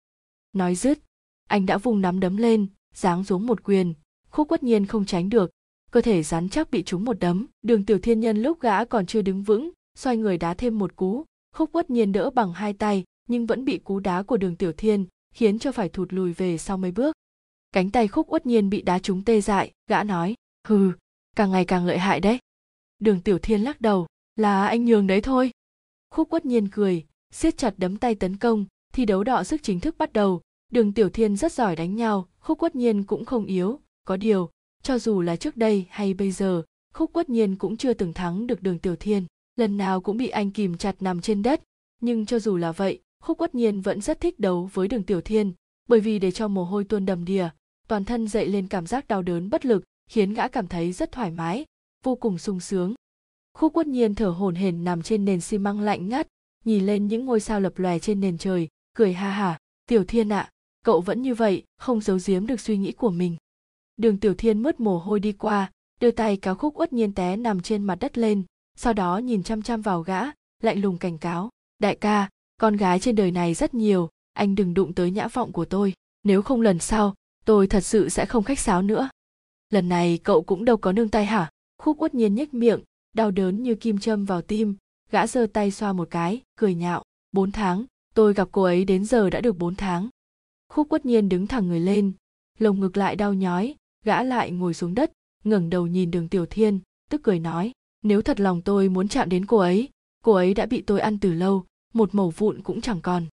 Nói 0.53 0.75
dứt, 0.75 0.99
anh 1.49 1.67
đã 1.67 1.79
vùng 1.79 2.01
nắm 2.01 2.21
đấm 2.21 2.37
lên, 2.37 2.67
giáng 2.95 3.25
xuống 3.25 3.47
một 3.47 3.63
quyền. 3.65 3.95
Khúc 4.31 4.49
quất 4.49 4.63
nhiên 4.63 4.87
không 4.87 5.05
tránh 5.05 5.29
được. 5.29 5.51
Cơ 5.91 6.01
thể 6.01 6.23
rắn 6.23 6.49
chắc 6.49 6.71
bị 6.71 6.83
trúng 6.83 7.05
một 7.05 7.19
đấm. 7.21 7.47
Đường 7.63 7.85
tiểu 7.85 7.99
thiên 7.99 8.21
nhân 8.21 8.43
lúc 8.43 8.61
gã 8.61 8.85
còn 8.85 9.07
chưa 9.07 9.23
đứng 9.23 9.43
vững, 9.43 9.71
xoay 9.99 10.17
người 10.17 10.39
đá 10.39 10.55
thêm 10.55 10.79
một 10.79 10.97
cú. 10.97 11.25
Khúc 11.57 11.73
quất 11.73 11.91
nhiên 11.91 12.13
đỡ 12.13 12.31
bằng 12.31 12.53
hai 12.53 12.73
tay, 12.73 13.05
nhưng 13.29 13.47
vẫn 13.47 13.65
bị 13.65 13.79
cú 13.79 14.01
đá 14.01 14.23
của 14.23 14.37
đường 14.37 14.57
tiểu 14.57 14.73
thiên 14.73 15.07
khiến 15.35 15.59
cho 15.59 15.73
phải 15.73 15.89
thụt 15.89 16.13
lùi 16.13 16.33
về 16.33 16.59
sau 16.59 16.77
mấy 16.77 16.91
bước. 16.91 17.17
Cánh 17.73 17.91
tay 17.91 18.09
khúc 18.09 18.33
uất 18.33 18.47
nhiên 18.47 18.71
bị 18.71 18.83
đá 18.83 18.99
trúng 18.99 19.25
tê 19.25 19.41
dại, 19.41 19.73
gã 19.91 20.05
nói 20.05 20.35
hừ, 20.67 20.93
càng 21.37 21.51
ngày 21.51 21.65
càng 21.65 21.87
lợi 21.87 21.99
hại 21.99 22.21
đấy. 22.21 22.39
Đường 22.99 23.21
tiểu 23.21 23.39
thiên 23.39 23.61
lắc 23.61 23.81
đầu, 23.81 24.07
là 24.37 24.67
anh 24.67 24.85
nhường 24.85 25.07
đấy 25.07 25.21
thôi. 25.21 25.51
Khúc 26.11 26.31
quất 26.31 26.47
nhiên 26.47 26.69
cười, 26.69 27.05
siết 27.31 27.57
chặt 27.57 27.75
đấm 27.77 27.97
tay 27.97 28.15
tấn 28.15 28.37
công, 28.37 28.65
thi 28.93 29.05
đấu 29.05 29.25
đọ 29.25 29.45
sức 29.45 29.63
chính 29.63 29.81
thức 29.81 29.99
bắt 29.99 30.13
đầu. 30.13 30.41
Đường 30.73 30.93
tiểu 30.93 31.11
thiên 31.11 31.37
rất 31.37 31.53
giỏi 31.53 31.77
đánh 31.77 31.97
nhau, 31.97 32.29
khúc 32.41 32.59
quất 32.59 32.77
nhiên 32.77 33.05
cũng 33.05 33.25
không 33.25 33.45
yếu. 33.45 33.81
Có 34.05 34.17
điều, 34.17 34.51
cho 34.83 34.99
dù 34.99 35.21
là 35.21 35.37
trước 35.37 35.57
đây 35.57 35.87
hay 35.91 36.15
bây 36.15 36.31
giờ, 36.31 36.63
khúc 36.95 37.13
quất 37.13 37.29
nhiên 37.29 37.57
cũng 37.57 37.77
chưa 37.77 37.95
từng 37.95 38.13
thắng 38.13 38.47
được 38.47 38.63
đường 38.63 38.79
tiểu 38.79 38.97
thiên. 38.97 39.27
Lần 39.57 39.77
nào 39.77 40.01
cũng 40.01 40.17
bị 40.17 40.29
anh 40.29 40.51
kìm 40.51 40.77
chặt 40.77 40.97
nằm 41.01 41.21
trên 41.21 41.43
đất. 41.43 41.63
Nhưng 42.01 42.27
cho 42.27 42.39
dù 42.39 42.57
là 42.57 42.73
vậy, 42.73 43.01
khúc 43.23 43.39
quất 43.39 43.55
nhiên 43.55 43.81
vẫn 43.81 44.01
rất 44.01 44.21
thích 44.21 44.41
đấu 44.41 44.71
với 44.73 44.89
đường 44.89 45.03
tiểu 45.03 45.21
thiên, 45.21 45.53
bởi 45.89 46.01
vì 46.01 46.19
để 46.19 46.31
cho 46.31 46.49
mồ 46.49 46.65
hôi 46.65 46.85
tuôn 46.85 47.07
đầm 47.07 47.25
đìa, 47.25 47.49
toàn 47.89 48.05
thân 48.05 48.29
dậy 48.29 48.49
lên 48.49 48.69
cảm 48.69 48.87
giác 48.87 49.09
đau 49.09 49.23
đớn 49.23 49.51
bất 49.51 49.67
lực 49.67 49.85
khiến 50.07 50.35
gã 50.35 50.49
cảm 50.49 50.67
thấy 50.67 50.93
rất 50.93 51.13
thoải 51.13 51.31
mái 51.31 51.65
vô 52.05 52.15
cùng 52.15 52.39
sung 52.39 52.61
sướng. 52.61 52.95
Khúc 53.59 53.73
quất 53.73 53.87
nhiên 53.87 54.15
thở 54.15 54.29
hổn 54.29 54.55
hển 54.55 54.85
nằm 54.85 55.03
trên 55.03 55.25
nền 55.25 55.41
xi 55.41 55.59
măng 55.59 55.81
lạnh 55.81 56.09
ngắt 56.09 56.29
nhìn 56.65 56.87
lên 56.87 57.07
những 57.07 57.25
ngôi 57.25 57.41
sao 57.41 57.61
lập 57.61 57.79
lòe 57.79 57.99
trên 57.99 58.21
nền 58.21 58.39
trời 58.39 58.69
cười 58.95 59.13
ha 59.13 59.31
hả 59.31 59.59
tiểu 59.87 60.05
thiên 60.05 60.33
ạ 60.33 60.41
à, 60.41 60.51
cậu 60.85 61.01
vẫn 61.01 61.23
như 61.23 61.35
vậy 61.35 61.63
không 61.79 62.01
giấu 62.01 62.19
giếm 62.27 62.47
được 62.47 62.61
suy 62.61 62.77
nghĩ 62.77 62.93
của 62.93 63.11
mình. 63.11 63.37
Đường 63.97 64.21
tiểu 64.21 64.35
thiên 64.35 64.63
mướt 64.63 64.81
mồ 64.81 64.99
hôi 64.99 65.21
đi 65.21 65.33
qua 65.33 65.71
đưa 66.01 66.11
tay 66.11 66.37
kéo 66.37 66.55
khúc 66.55 66.81
uất 66.81 66.93
nhiên 66.93 67.13
té 67.13 67.37
nằm 67.37 67.61
trên 67.61 67.85
mặt 67.85 67.95
đất 68.01 68.19
lên 68.19 68.43
sau 68.77 68.93
đó 68.93 69.19
nhìn 69.19 69.43
chăm 69.43 69.63
chăm 69.63 69.83
vào 69.83 70.03
gã 70.03 70.21
lạnh 70.63 70.81
lùng 70.81 70.99
cảnh 70.99 71.19
cáo 71.19 71.51
đại 71.79 71.97
ca 71.97 72.29
con 72.61 72.77
gái 72.77 73.01
trên 73.01 73.17
đời 73.17 73.31
này 73.31 73.55
rất 73.55 73.75
nhiều 73.75 74.09
anh 74.33 74.55
đừng 74.55 74.75
đụng 74.75 74.93
tới 74.93 75.11
nhã 75.11 75.29
vọng 75.29 75.53
của 75.53 75.65
tôi 75.65 75.95
nếu 76.25 76.43
không 76.43 76.61
lần 76.61 76.79
sau 76.79 77.15
tôi 77.45 77.67
thật 77.67 77.81
sự 77.81 78.09
sẽ 78.09 78.27
không 78.27 78.45
khách 78.45 78.59
sáo 78.59 78.83
nữa 78.83 79.09
lần 79.75 79.89
này 79.89 80.19
cậu 80.19 80.43
cũng 80.43 80.65
đâu 80.65 80.77
có 80.77 80.93
nương 80.93 81.09
tay 81.09 81.27
hả? 81.27 81.51
Khúc 81.83 82.03
uất 82.03 82.15
nhiên 82.15 82.35
nhếch 82.35 82.55
miệng, 82.55 82.81
đau 83.15 83.31
đớn 83.31 83.63
như 83.63 83.75
kim 83.75 83.99
châm 83.99 84.25
vào 84.25 84.43
tim, 84.43 84.77
gã 85.11 85.27
giơ 85.27 85.47
tay 85.53 85.71
xoa 85.71 85.93
một 85.93 86.09
cái, 86.11 86.43
cười 86.57 86.75
nhạo, 86.75 87.03
bốn 87.33 87.53
tháng, 87.53 87.85
tôi 88.15 88.35
gặp 88.35 88.49
cô 88.53 88.63
ấy 88.63 88.85
đến 88.85 89.05
giờ 89.05 89.31
đã 89.31 89.41
được 89.41 89.59
bốn 89.59 89.75
tháng. 89.75 90.09
Khúc 90.73 90.93
uất 90.93 91.07
nhiên 91.07 91.29
đứng 91.29 91.47
thẳng 91.47 91.69
người 91.69 91.81
lên, 91.81 92.13
lồng 92.59 92.81
ngực 92.81 92.97
lại 92.97 93.17
đau 93.17 93.35
nhói, 93.35 93.75
gã 94.05 94.23
lại 94.23 94.51
ngồi 94.51 94.75
xuống 94.75 94.95
đất, 94.95 95.13
ngẩng 95.45 95.71
đầu 95.71 95.87
nhìn 95.87 96.11
đường 96.11 96.29
tiểu 96.29 96.47
thiên, 96.47 96.81
tức 97.11 97.21
cười 97.25 97.39
nói, 97.39 97.73
nếu 98.03 98.23
thật 98.23 98.41
lòng 98.41 98.63
tôi 98.63 98.89
muốn 98.89 99.09
chạm 99.09 99.29
đến 99.29 99.47
cô 99.47 99.57
ấy 99.57 99.89
cô 100.25 100.33
ấy 100.33 100.55
đã 100.55 100.67
bị 100.67 100.83
tôi 100.83 101.01
ăn 101.01 101.19
từ 101.19 101.33
lâu, 101.33 101.65
một 101.95 102.15
mẩu 102.15 102.31
vụn 102.31 102.63
cũng 102.63 102.81
chẳng 102.81 103.01
còn. 103.01 103.27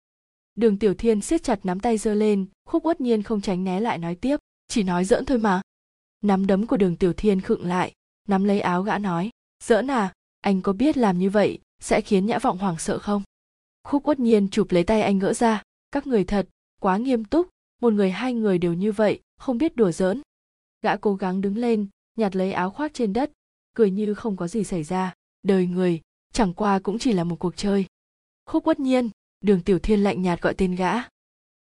Đường 0.55 0.77
tiểu 0.77 0.93
thiên 0.93 1.21
siết 1.21 1.43
chặt 1.43 1.65
nắm 1.65 1.79
tay 1.79 1.97
giơ 1.97 2.13
lên, 2.13 2.45
khúc 2.65 2.85
uất 2.85 3.01
nhiên 3.01 3.23
không 3.23 3.41
tránh 3.41 3.63
né 3.63 3.79
lại 3.79 3.97
nói 3.97 4.15
tiếp, 4.15 4.37
chỉ 4.67 4.83
nói 4.83 5.05
giỡn 5.05 5.25
thôi 5.25 5.37
mà 5.37 5.61
nắm 6.21 6.47
đấm 6.47 6.67
của 6.67 6.77
đường 6.77 6.95
tiểu 6.95 7.13
thiên 7.13 7.41
khựng 7.41 7.65
lại, 7.65 7.93
nắm 8.27 8.43
lấy 8.43 8.59
áo 8.59 8.83
gã 8.83 8.97
nói 8.97 9.29
giỡn 9.63 9.91
à 9.91 10.13
anh 10.41 10.61
có 10.61 10.73
biết 10.73 10.97
làm 10.97 11.19
như 11.19 11.29
vậy 11.29 11.59
sẽ 11.79 12.01
khiến 12.01 12.25
nhã 12.25 12.39
vọng 12.39 12.57
hoảng 12.57 12.77
sợ 12.79 12.99
không? 12.99 13.23
Khúc 13.83 14.07
uất 14.07 14.19
nhiên 14.19 14.49
chụp 14.49 14.71
lấy 14.71 14.83
tay 14.83 15.01
anh 15.01 15.19
gỡ 15.19 15.33
ra, 15.33 15.63
các 15.91 16.07
người 16.07 16.23
thật, 16.23 16.47
quá 16.81 16.97
nghiêm 16.97 17.25
túc, 17.25 17.47
một 17.81 17.93
người 17.93 18.11
hai 18.11 18.33
người 18.33 18.57
đều 18.57 18.73
như 18.73 18.91
vậy, 18.91 19.19
không 19.37 19.57
biết 19.57 19.75
đùa 19.75 19.91
giỡn. 19.91 20.21
Gã 20.81 20.95
cố 20.95 21.15
gắng 21.15 21.41
đứng 21.41 21.57
lên, 21.57 21.87
nhặt 22.17 22.35
lấy 22.35 22.51
áo 22.51 22.69
khoác 22.69 22.93
trên 22.93 23.13
đất, 23.13 23.31
cười 23.75 23.91
như 23.91 24.13
không 24.13 24.37
có 24.37 24.47
gì 24.47 24.63
xảy 24.63 24.83
ra, 24.83 25.13
đời 25.43 25.67
người, 25.67 26.01
chẳng 26.33 26.53
qua 26.53 26.79
cũng 26.79 26.99
chỉ 26.99 27.13
là 27.13 27.23
một 27.23 27.39
cuộc 27.39 27.57
chơi. 27.57 27.85
Khúc 28.45 28.67
uất 28.67 28.79
nhiên, 28.79 29.09
đường 29.41 29.63
tiểu 29.63 29.79
thiên 29.79 30.03
lạnh 30.03 30.21
nhạt 30.21 30.41
gọi 30.41 30.53
tên 30.53 30.75
gã. 30.75 30.93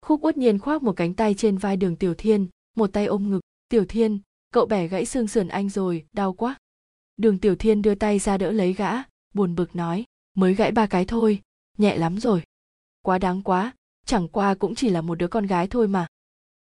Khúc 0.02 0.26
uất 0.26 0.38
nhiên 0.38 0.60
khoác 0.60 0.84
một 0.84 0.94
cánh 0.96 1.14
tay 1.14 1.34
trên 1.34 1.58
vai 1.58 1.78
đường 1.78 1.96
tiểu 1.96 2.14
thiên, 2.18 2.48
một 2.76 2.94
tay 2.94 3.06
ôm 3.06 3.30
ngực, 3.30 3.42
tiểu 3.70 3.86
thiên 3.86 4.20
cậu 4.56 4.66
bẻ 4.66 4.88
gãy 4.88 5.06
xương 5.06 5.28
sườn 5.28 5.48
anh 5.48 5.70
rồi, 5.70 6.06
đau 6.14 6.34
quá. 6.34 6.56
Đường 7.18 7.40
tiểu 7.40 7.56
thiên 7.56 7.82
đưa 7.82 7.96
tay 7.96 8.20
ra 8.20 8.38
đỡ 8.38 8.52
lấy 8.52 8.74
gã, 8.74 8.92
buồn 9.34 9.56
bực 9.56 9.76
nói, 9.76 10.06
mới 10.36 10.56
gãy 10.56 10.72
ba 10.72 10.88
cái 10.88 11.06
thôi, 11.06 11.42
nhẹ 11.78 11.98
lắm 11.98 12.20
rồi. 12.20 12.44
Quá 13.02 13.18
đáng 13.18 13.42
quá, 13.42 13.74
chẳng 14.06 14.28
qua 14.28 14.56
cũng 14.56 14.76
chỉ 14.76 14.90
là 14.90 15.02
một 15.02 15.16
đứa 15.16 15.28
con 15.28 15.46
gái 15.46 15.68
thôi 15.68 15.88
mà. 15.88 16.08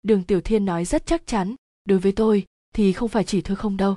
Đường 0.03 0.23
tiểu 0.23 0.41
thiên 0.41 0.65
nói 0.65 0.85
rất 0.85 1.05
chắc 1.05 1.27
chắn, 1.27 1.55
đối 1.85 1.99
với 1.99 2.11
tôi, 2.11 2.45
thì 2.73 2.93
không 2.93 3.09
phải 3.09 3.23
chỉ 3.23 3.41
thôi 3.41 3.55
không 3.55 3.77
đâu. 3.77 3.95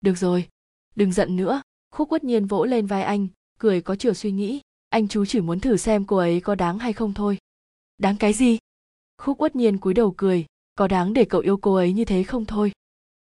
Được 0.00 0.14
rồi, 0.14 0.48
đừng 0.94 1.12
giận 1.12 1.36
nữa. 1.36 1.62
Khúc 1.90 2.08
quất 2.08 2.24
nhiên 2.24 2.46
vỗ 2.46 2.64
lên 2.64 2.86
vai 2.86 3.02
anh, 3.02 3.28
cười 3.58 3.80
có 3.80 3.96
chiều 3.96 4.14
suy 4.14 4.32
nghĩ, 4.32 4.60
anh 4.88 5.08
chú 5.08 5.24
chỉ 5.24 5.40
muốn 5.40 5.60
thử 5.60 5.76
xem 5.76 6.04
cô 6.04 6.16
ấy 6.16 6.40
có 6.40 6.54
đáng 6.54 6.78
hay 6.78 6.92
không 6.92 7.14
thôi. 7.14 7.38
Đáng 7.98 8.16
cái 8.16 8.32
gì? 8.32 8.58
Khúc 9.18 9.40
uất 9.40 9.56
nhiên 9.56 9.78
cúi 9.78 9.94
đầu 9.94 10.14
cười, 10.16 10.46
có 10.74 10.88
đáng 10.88 11.12
để 11.12 11.24
cậu 11.24 11.40
yêu 11.40 11.56
cô 11.56 11.74
ấy 11.74 11.92
như 11.92 12.04
thế 12.04 12.22
không 12.22 12.44
thôi 12.44 12.72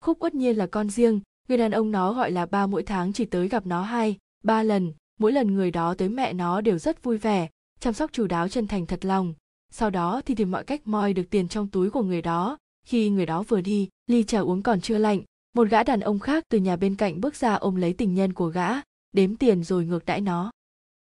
khúc 0.07 0.23
uất 0.23 0.35
nhiên 0.35 0.57
là 0.57 0.67
con 0.67 0.91
riêng, 0.91 1.21
người 1.49 1.59
đàn 1.59 1.71
ông 1.71 1.91
nó 1.91 2.13
gọi 2.13 2.31
là 2.31 2.47
ba 2.47 2.67
mỗi 2.67 2.83
tháng 2.83 3.13
chỉ 3.13 3.25
tới 3.25 3.49
gặp 3.49 3.67
nó 3.67 3.83
hai, 3.83 4.17
ba 4.45 4.63
lần, 4.63 4.93
mỗi 5.19 5.33
lần 5.33 5.55
người 5.55 5.71
đó 5.71 5.95
tới 5.95 6.09
mẹ 6.09 6.33
nó 6.33 6.61
đều 6.61 6.79
rất 6.79 7.03
vui 7.03 7.19
vẻ, 7.19 7.49
chăm 7.81 7.95
sóc 7.95 8.11
chú 8.13 8.27
đáo 8.27 8.49
chân 8.49 8.67
thành 8.67 8.87
thật 8.87 9.05
lòng. 9.05 9.35
Sau 9.73 9.91
đó 9.91 10.23
thì 10.27 10.35
tìm 10.35 10.51
mọi 10.51 10.65
cách 10.65 10.81
moi 10.85 11.13
được 11.13 11.31
tiền 11.31 11.49
trong 11.49 11.69
túi 11.69 11.91
của 11.91 12.03
người 12.03 12.23
đó. 12.23 12.59
Khi 12.87 13.11
người 13.11 13.27
đó 13.27 13.43
vừa 13.43 13.61
đi, 13.61 13.89
ly 14.07 14.25
trà 14.25 14.41
uống 14.41 14.63
còn 14.63 14.81
chưa 14.81 14.99
lạnh, 14.99 15.21
một 15.55 15.69
gã 15.69 15.83
đàn 15.83 16.01
ông 16.01 16.19
khác 16.19 16.45
từ 16.49 16.59
nhà 16.59 16.77
bên 16.77 16.95
cạnh 16.95 17.21
bước 17.21 17.35
ra 17.35 17.55
ôm 17.55 17.77
lấy 17.77 17.93
tình 17.93 18.15
nhân 18.15 18.33
của 18.33 18.49
gã, 18.49 18.69
đếm 19.13 19.37
tiền 19.37 19.65
rồi 19.65 19.85
ngược 19.85 20.07
đãi 20.07 20.21
nó. 20.21 20.51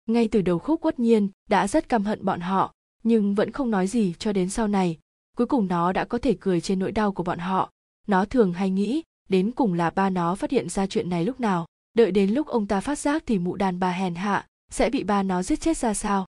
Ngay 0.05 0.27
từ 0.27 0.41
đầu 0.41 0.59
khúc 0.59 0.81
quất 0.81 0.99
nhiên 0.99 1.29
đã 1.49 1.67
rất 1.67 1.89
căm 1.89 2.03
hận 2.03 2.25
bọn 2.25 2.39
họ, 2.39 2.73
nhưng 3.03 3.35
vẫn 3.35 3.51
không 3.51 3.71
nói 3.71 3.87
gì 3.87 4.13
cho 4.19 4.33
đến 4.33 4.49
sau 4.49 4.67
này. 4.67 4.97
Cuối 5.37 5.47
cùng 5.47 5.67
nó 5.67 5.91
đã 5.93 6.05
có 6.05 6.17
thể 6.17 6.35
cười 6.39 6.61
trên 6.61 6.79
nỗi 6.79 6.91
đau 6.91 7.11
của 7.11 7.23
bọn 7.23 7.39
họ 7.39 7.69
nó 8.07 8.25
thường 8.25 8.53
hay 8.53 8.69
nghĩ 8.69 9.03
đến 9.29 9.51
cùng 9.51 9.73
là 9.73 9.89
ba 9.89 10.09
nó 10.09 10.35
phát 10.35 10.51
hiện 10.51 10.69
ra 10.69 10.87
chuyện 10.87 11.09
này 11.09 11.25
lúc 11.25 11.39
nào? 11.39 11.65
Đợi 11.93 12.11
đến 12.11 12.29
lúc 12.29 12.47
ông 12.47 12.67
ta 12.67 12.79
phát 12.79 12.99
giác 12.99 13.23
thì 13.25 13.39
mụ 13.39 13.55
đàn 13.55 13.79
bà 13.79 13.91
hèn 13.91 14.15
hạ 14.15 14.47
sẽ 14.71 14.89
bị 14.89 15.03
ba 15.03 15.23
nó 15.23 15.43
giết 15.43 15.61
chết 15.61 15.77
ra 15.77 15.93
sao? 15.93 16.25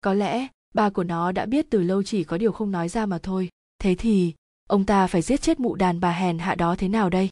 Có 0.00 0.14
lẽ 0.14 0.48
ba 0.74 0.90
của 0.90 1.04
nó 1.04 1.32
đã 1.32 1.46
biết 1.46 1.66
từ 1.70 1.82
lâu 1.82 2.02
chỉ 2.02 2.24
có 2.24 2.38
điều 2.38 2.52
không 2.52 2.70
nói 2.70 2.88
ra 2.88 3.06
mà 3.06 3.18
thôi. 3.18 3.48
Thế 3.78 3.94
thì 3.94 4.34
ông 4.68 4.86
ta 4.86 5.06
phải 5.06 5.22
giết 5.22 5.42
chết 5.42 5.60
mụ 5.60 5.74
đàn 5.74 6.00
bà 6.00 6.12
hèn 6.12 6.38
hạ 6.38 6.54
đó 6.54 6.74
thế 6.78 6.88
nào 6.88 7.10
đây? 7.10 7.28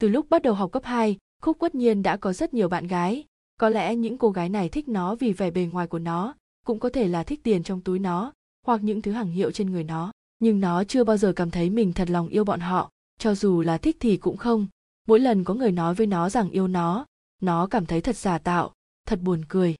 Từ 0.00 0.08
lúc 0.08 0.30
bắt 0.30 0.42
đầu 0.42 0.54
học 0.54 0.72
cấp 0.72 0.84
2, 0.84 1.16
Khúc 1.42 1.58
Quất 1.58 1.74
Nhiên 1.74 2.02
đã 2.02 2.16
có 2.16 2.32
rất 2.32 2.54
nhiều 2.54 2.68
bạn 2.68 2.86
gái, 2.86 3.24
có 3.60 3.68
lẽ 3.68 3.96
những 3.96 4.18
cô 4.18 4.30
gái 4.30 4.48
này 4.48 4.68
thích 4.68 4.88
nó 4.88 5.14
vì 5.14 5.32
vẻ 5.32 5.50
bề 5.50 5.68
ngoài 5.72 5.86
của 5.86 5.98
nó 5.98 6.34
cũng 6.66 6.78
có 6.78 6.88
thể 6.88 7.08
là 7.08 7.22
thích 7.22 7.40
tiền 7.42 7.62
trong 7.62 7.80
túi 7.80 7.98
nó 7.98 8.32
hoặc 8.66 8.82
những 8.82 9.02
thứ 9.02 9.12
hàng 9.12 9.30
hiệu 9.30 9.50
trên 9.50 9.70
người 9.70 9.84
nó. 9.84 10.12
Nhưng 10.38 10.60
nó 10.60 10.84
chưa 10.84 11.04
bao 11.04 11.16
giờ 11.16 11.32
cảm 11.36 11.50
thấy 11.50 11.70
mình 11.70 11.92
thật 11.92 12.10
lòng 12.10 12.28
yêu 12.28 12.44
bọn 12.44 12.60
họ 12.60 12.90
cho 13.20 13.34
dù 13.34 13.62
là 13.62 13.78
thích 13.78 13.96
thì 14.00 14.16
cũng 14.16 14.36
không. 14.36 14.66
Mỗi 15.08 15.20
lần 15.20 15.44
có 15.44 15.54
người 15.54 15.72
nói 15.72 15.94
với 15.94 16.06
nó 16.06 16.30
rằng 16.30 16.50
yêu 16.50 16.68
nó 16.68 17.06
nó 17.40 17.66
cảm 17.66 17.86
thấy 17.86 18.00
thật 18.00 18.16
giả 18.16 18.38
tạo, 18.38 18.72
thật 19.06 19.20
buồn 19.22 19.44
cười. 19.48 19.74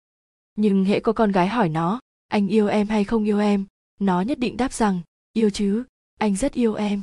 Nhưng 0.56 0.84
hễ 0.84 1.00
có 1.00 1.12
con 1.12 1.32
gái 1.32 1.48
hỏi 1.48 1.68
nó, 1.68 2.00
anh 2.28 2.48
yêu 2.48 2.68
em 2.68 2.88
hay 2.88 3.04
không 3.04 3.24
yêu 3.24 3.38
em? 3.38 3.64
Nó 4.00 4.20
nhất 4.20 4.38
định 4.38 4.56
đáp 4.56 4.72
rằng, 4.72 5.00
yêu 5.32 5.50
chứ, 5.50 5.84
anh 6.18 6.36
rất 6.36 6.52
yêu 6.52 6.74
em. 6.74 7.02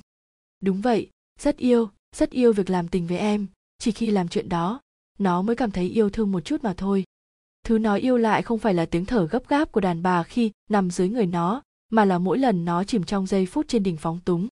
Đúng 0.61 0.81
vậy, 0.81 1.09
rất 1.39 1.57
yêu 1.57 1.89
rất 2.15 2.29
yêu 2.29 2.53
việc 2.53 2.69
làm 2.69 2.87
tình 2.87 3.07
với 3.07 3.17
em, 3.17 3.47
chỉ 3.77 3.91
khi 3.91 4.07
làm 4.07 4.27
chuyện 4.27 4.49
đó, 4.49 4.81
nó 5.19 5.41
mới 5.41 5.55
cảm 5.55 5.71
thấy 5.71 5.89
yêu 5.89 6.09
thương 6.09 6.31
một 6.31 6.39
chút 6.39 6.63
mà 6.63 6.73
thôi. 6.77 7.03
Thứ 7.63 7.77
nó 7.77 7.95
yêu 7.95 8.17
lại 8.17 8.41
không 8.41 8.59
phải 8.59 8.73
là 8.73 8.85
tiếng 8.85 9.05
thở 9.05 9.27
gấp 9.27 9.47
gáp 9.47 9.71
của 9.71 9.81
đàn 9.81 10.03
bà 10.03 10.23
khi 10.23 10.51
nằm 10.69 10.91
dưới 10.91 11.09
người 11.09 11.25
nó, 11.25 11.61
mà 11.89 12.05
là 12.05 12.17
mỗi 12.17 12.37
lần 12.37 12.65
nó 12.65 12.83
chìm 12.83 13.03
trong 13.03 13.27
giây 13.27 13.45
phút 13.45 13.67
trên 13.67 13.83
đỉnh 13.83 13.97
phóng 13.97 14.19
túng 14.25 14.47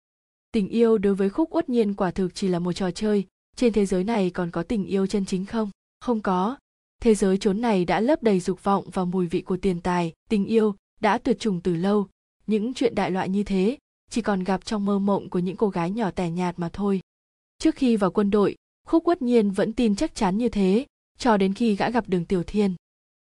tình 0.51 0.69
yêu 0.69 0.97
đối 0.97 1.15
với 1.15 1.29
khúc 1.29 1.55
uất 1.55 1.69
nhiên 1.69 1.93
quả 1.93 2.11
thực 2.11 2.35
chỉ 2.35 2.47
là 2.47 2.59
một 2.59 2.73
trò 2.73 2.91
chơi. 2.91 3.25
Trên 3.55 3.73
thế 3.73 3.85
giới 3.85 4.03
này 4.03 4.29
còn 4.29 4.51
có 4.51 4.63
tình 4.63 4.85
yêu 4.85 5.07
chân 5.07 5.25
chính 5.25 5.45
không? 5.45 5.69
Không 5.99 6.21
có. 6.21 6.57
Thế 7.01 7.15
giới 7.15 7.37
chốn 7.37 7.61
này 7.61 7.85
đã 7.85 7.99
lấp 7.99 8.23
đầy 8.23 8.39
dục 8.39 8.63
vọng 8.63 8.85
và 8.93 9.05
mùi 9.05 9.27
vị 9.27 9.41
của 9.41 9.57
tiền 9.57 9.81
tài, 9.81 10.13
tình 10.29 10.45
yêu, 10.45 10.75
đã 11.01 11.17
tuyệt 11.17 11.39
chủng 11.39 11.61
từ 11.61 11.75
lâu. 11.75 12.07
Những 12.47 12.73
chuyện 12.73 12.95
đại 12.95 13.11
loại 13.11 13.29
như 13.29 13.43
thế, 13.43 13.77
chỉ 14.09 14.21
còn 14.21 14.43
gặp 14.43 14.65
trong 14.65 14.85
mơ 14.85 14.99
mộng 14.99 15.29
của 15.29 15.39
những 15.39 15.55
cô 15.55 15.69
gái 15.69 15.91
nhỏ 15.91 16.11
tẻ 16.11 16.29
nhạt 16.29 16.59
mà 16.59 16.69
thôi. 16.73 17.01
Trước 17.57 17.75
khi 17.75 17.97
vào 17.97 18.11
quân 18.11 18.31
đội, 18.31 18.55
khúc 18.87 19.07
Uất 19.07 19.21
nhiên 19.21 19.51
vẫn 19.51 19.73
tin 19.73 19.95
chắc 19.95 20.15
chắn 20.15 20.37
như 20.37 20.49
thế, 20.49 20.85
cho 21.17 21.37
đến 21.37 21.53
khi 21.53 21.75
gã 21.75 21.89
gặp 21.89 22.09
đường 22.09 22.25
tiểu 22.25 22.43
thiên. 22.43 22.75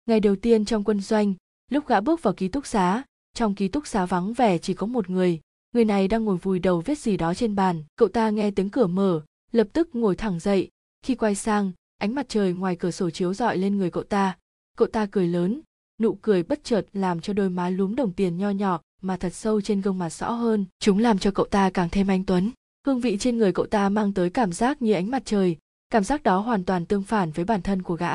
Ngày 0.05 0.19
đầu 0.19 0.35
tiên 0.35 0.65
trong 0.65 0.83
quân 0.83 1.01
doanh, 1.01 1.33
lúc 1.69 1.87
gã 1.87 2.01
bước 2.01 2.23
vào 2.23 2.33
ký 2.33 2.47
túc 2.47 2.65
xá, 2.65 3.03
trong 3.33 3.55
ký 3.55 3.67
túc 3.67 3.87
xá 3.87 4.05
vắng 4.05 4.33
vẻ 4.33 4.57
chỉ 4.57 4.73
có 4.73 4.87
một 4.87 5.09
người 5.09 5.39
người 5.71 5.85
này 5.85 6.07
đang 6.07 6.25
ngồi 6.25 6.37
vùi 6.37 6.59
đầu 6.59 6.81
viết 6.81 6.99
gì 6.99 7.17
đó 7.17 7.33
trên 7.33 7.55
bàn. 7.55 7.83
Cậu 7.95 8.07
ta 8.07 8.29
nghe 8.29 8.51
tiếng 8.51 8.69
cửa 8.69 8.87
mở, 8.87 9.21
lập 9.51 9.67
tức 9.73 9.95
ngồi 9.95 10.15
thẳng 10.15 10.39
dậy. 10.39 10.69
Khi 11.05 11.15
quay 11.15 11.35
sang, 11.35 11.71
ánh 11.97 12.15
mặt 12.15 12.25
trời 12.29 12.53
ngoài 12.53 12.75
cửa 12.75 12.91
sổ 12.91 13.09
chiếu 13.09 13.33
rọi 13.33 13.57
lên 13.57 13.77
người 13.77 13.91
cậu 13.91 14.03
ta. 14.03 14.37
Cậu 14.77 14.87
ta 14.87 15.07
cười 15.11 15.27
lớn, 15.27 15.61
nụ 15.99 16.17
cười 16.21 16.43
bất 16.43 16.63
chợt 16.63 16.85
làm 16.93 17.21
cho 17.21 17.33
đôi 17.33 17.49
má 17.49 17.69
lúm 17.69 17.95
đồng 17.95 18.13
tiền 18.13 18.37
nho 18.37 18.49
nhỏ 18.49 18.81
mà 19.01 19.17
thật 19.17 19.33
sâu 19.33 19.61
trên 19.61 19.81
gương 19.81 19.99
mặt 19.99 20.09
rõ 20.09 20.31
hơn. 20.31 20.65
Chúng 20.79 20.99
làm 20.99 21.19
cho 21.19 21.31
cậu 21.31 21.45
ta 21.45 21.69
càng 21.69 21.89
thêm 21.89 22.07
anh 22.07 22.25
tuấn. 22.25 22.51
Hương 22.85 22.99
vị 22.99 23.17
trên 23.17 23.37
người 23.37 23.51
cậu 23.53 23.65
ta 23.65 23.89
mang 23.89 24.13
tới 24.13 24.29
cảm 24.29 24.53
giác 24.53 24.81
như 24.81 24.93
ánh 24.93 25.11
mặt 25.11 25.21
trời. 25.25 25.57
Cảm 25.89 26.03
giác 26.03 26.23
đó 26.23 26.39
hoàn 26.39 26.65
toàn 26.65 26.85
tương 26.85 27.03
phản 27.03 27.31
với 27.31 27.45
bản 27.45 27.61
thân 27.61 27.81
của 27.81 27.95
gã. 27.95 28.13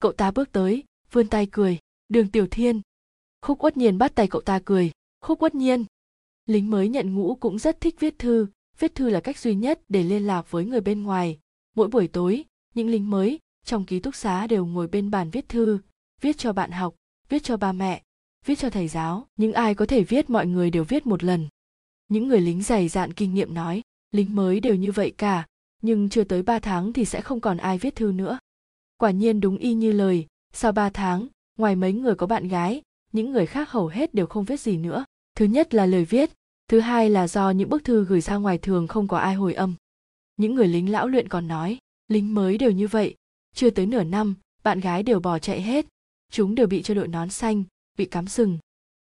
Cậu 0.00 0.12
ta 0.12 0.30
bước 0.30 0.52
tới, 0.52 0.84
vươn 1.12 1.28
tay 1.28 1.46
cười. 1.50 1.78
Đường 2.08 2.30
tiểu 2.30 2.46
thiên. 2.50 2.80
Khúc 3.42 3.64
uất 3.64 3.76
nhiên 3.76 3.98
bắt 3.98 4.14
tay 4.14 4.28
cậu 4.28 4.40
ta 4.40 4.60
cười. 4.64 4.90
Khúc 5.20 5.42
uất 5.42 5.54
nhiên 5.54 5.84
lính 6.46 6.70
mới 6.70 6.88
nhận 6.88 7.14
ngũ 7.14 7.34
cũng 7.34 7.58
rất 7.58 7.80
thích 7.80 7.96
viết 8.00 8.18
thư. 8.18 8.46
Viết 8.78 8.94
thư 8.94 9.08
là 9.08 9.20
cách 9.20 9.38
duy 9.38 9.54
nhất 9.54 9.80
để 9.88 10.02
liên 10.02 10.26
lạc 10.26 10.50
với 10.50 10.64
người 10.64 10.80
bên 10.80 11.02
ngoài. 11.02 11.38
Mỗi 11.74 11.88
buổi 11.88 12.08
tối, 12.08 12.44
những 12.74 12.88
lính 12.88 13.10
mới 13.10 13.38
trong 13.64 13.84
ký 13.84 14.00
túc 14.00 14.14
xá 14.14 14.46
đều 14.46 14.66
ngồi 14.66 14.88
bên 14.88 15.10
bàn 15.10 15.30
viết 15.30 15.48
thư, 15.48 15.78
viết 16.20 16.38
cho 16.38 16.52
bạn 16.52 16.70
học, 16.70 16.94
viết 17.28 17.42
cho 17.42 17.56
ba 17.56 17.72
mẹ, 17.72 18.02
viết 18.44 18.58
cho 18.58 18.70
thầy 18.70 18.88
giáo. 18.88 19.26
Những 19.36 19.52
ai 19.52 19.74
có 19.74 19.86
thể 19.86 20.02
viết, 20.02 20.30
mọi 20.30 20.46
người 20.46 20.70
đều 20.70 20.84
viết 20.84 21.06
một 21.06 21.24
lần. 21.24 21.48
Những 22.08 22.28
người 22.28 22.40
lính 22.40 22.62
dày 22.62 22.88
dạn 22.88 23.12
kinh 23.12 23.34
nghiệm 23.34 23.54
nói, 23.54 23.82
lính 24.12 24.34
mới 24.34 24.60
đều 24.60 24.74
như 24.74 24.92
vậy 24.92 25.14
cả, 25.18 25.46
nhưng 25.82 26.08
chưa 26.08 26.24
tới 26.24 26.42
ba 26.42 26.58
tháng 26.58 26.92
thì 26.92 27.04
sẽ 27.04 27.20
không 27.20 27.40
còn 27.40 27.56
ai 27.56 27.78
viết 27.78 27.94
thư 27.94 28.12
nữa. 28.12 28.38
Quả 28.98 29.10
nhiên 29.10 29.40
đúng 29.40 29.56
y 29.56 29.74
như 29.74 29.92
lời, 29.92 30.26
sau 30.52 30.72
ba 30.72 30.90
tháng, 30.90 31.28
ngoài 31.58 31.76
mấy 31.76 31.92
người 31.92 32.14
có 32.14 32.26
bạn 32.26 32.48
gái, 32.48 32.82
những 33.12 33.32
người 33.32 33.46
khác 33.46 33.70
hầu 33.70 33.86
hết 33.86 34.14
đều 34.14 34.26
không 34.26 34.44
viết 34.44 34.60
gì 34.60 34.76
nữa 34.76 35.04
thứ 35.36 35.44
nhất 35.44 35.74
là 35.74 35.86
lời 35.86 36.04
viết, 36.04 36.30
thứ 36.68 36.80
hai 36.80 37.10
là 37.10 37.28
do 37.28 37.50
những 37.50 37.68
bức 37.68 37.84
thư 37.84 38.04
gửi 38.04 38.20
ra 38.20 38.36
ngoài 38.36 38.58
thường 38.58 38.86
không 38.86 39.08
có 39.08 39.18
ai 39.18 39.34
hồi 39.34 39.54
âm. 39.54 39.74
Những 40.36 40.54
người 40.54 40.68
lính 40.68 40.90
lão 40.90 41.08
luyện 41.08 41.28
còn 41.28 41.48
nói, 41.48 41.78
lính 42.08 42.34
mới 42.34 42.58
đều 42.58 42.70
như 42.70 42.86
vậy, 42.86 43.14
chưa 43.54 43.70
tới 43.70 43.86
nửa 43.86 44.04
năm, 44.04 44.34
bạn 44.62 44.80
gái 44.80 45.02
đều 45.02 45.20
bỏ 45.20 45.38
chạy 45.38 45.62
hết, 45.62 45.86
chúng 46.30 46.54
đều 46.54 46.66
bị 46.66 46.82
cho 46.82 46.94
đội 46.94 47.08
nón 47.08 47.30
xanh, 47.30 47.64
bị 47.98 48.04
cắm 48.04 48.26
sừng. 48.26 48.58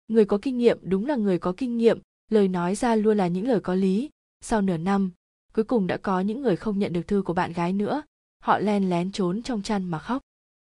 Người 0.07 0.25
có 0.25 0.37
kinh 0.41 0.57
nghiệm, 0.57 0.79
đúng 0.81 1.05
là 1.05 1.15
người 1.15 1.39
có 1.39 1.53
kinh 1.57 1.77
nghiệm, 1.77 1.99
lời 2.29 2.47
nói 2.47 2.75
ra 2.75 2.95
luôn 2.95 3.17
là 3.17 3.27
những 3.27 3.47
lời 3.47 3.59
có 3.59 3.75
lý. 3.75 4.09
Sau 4.41 4.61
nửa 4.61 4.77
năm, 4.77 5.11
cuối 5.53 5.65
cùng 5.65 5.87
đã 5.87 5.97
có 5.97 6.19
những 6.19 6.41
người 6.41 6.55
không 6.55 6.79
nhận 6.79 6.93
được 6.93 7.07
thư 7.07 7.21
của 7.21 7.33
bạn 7.33 7.53
gái 7.53 7.73
nữa, 7.73 8.01
họ 8.43 8.59
len 8.59 8.89
lén 8.89 9.11
trốn 9.11 9.43
trong 9.43 9.61
chăn 9.61 9.83
mà 9.83 9.99
khóc. 9.99 10.21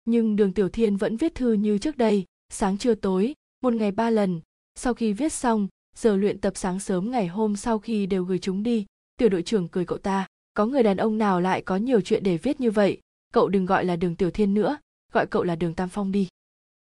Nhưng 0.05 0.35
đường 0.35 0.53
tiểu 0.53 0.69
thiên 0.69 0.97
vẫn 0.97 1.17
viết 1.17 1.35
thư 1.35 1.53
như 1.53 1.77
trước 1.77 1.97
đây, 1.97 2.25
sáng 2.49 2.77
trưa 2.77 2.95
tối, 2.95 3.33
một 3.61 3.73
ngày 3.73 3.91
ba 3.91 4.09
lần 4.09 4.41
sau 4.75 4.93
khi 4.93 5.13
viết 5.13 5.33
xong, 5.33 5.67
giờ 5.95 6.15
luyện 6.15 6.41
tập 6.41 6.53
sáng 6.55 6.79
sớm 6.79 7.11
ngày 7.11 7.27
hôm 7.27 7.55
sau 7.55 7.79
khi 7.79 8.05
đều 8.05 8.23
gửi 8.23 8.39
chúng 8.39 8.63
đi. 8.63 8.85
Tiểu 9.17 9.29
đội 9.29 9.43
trưởng 9.43 9.67
cười 9.67 9.85
cậu 9.85 9.97
ta, 9.97 10.27
có 10.53 10.65
người 10.65 10.83
đàn 10.83 10.97
ông 10.97 11.17
nào 11.17 11.41
lại 11.41 11.61
có 11.61 11.75
nhiều 11.77 12.01
chuyện 12.01 12.23
để 12.23 12.37
viết 12.37 12.59
như 12.59 12.71
vậy? 12.71 13.01
Cậu 13.33 13.49
đừng 13.49 13.65
gọi 13.65 13.85
là 13.85 13.95
đường 13.95 14.15
tiểu 14.15 14.31
thiên 14.31 14.53
nữa, 14.53 14.77
gọi 15.13 15.27
cậu 15.27 15.43
là 15.43 15.55
đường 15.55 15.73
tam 15.73 15.89
phong 15.89 16.11
đi. 16.11 16.27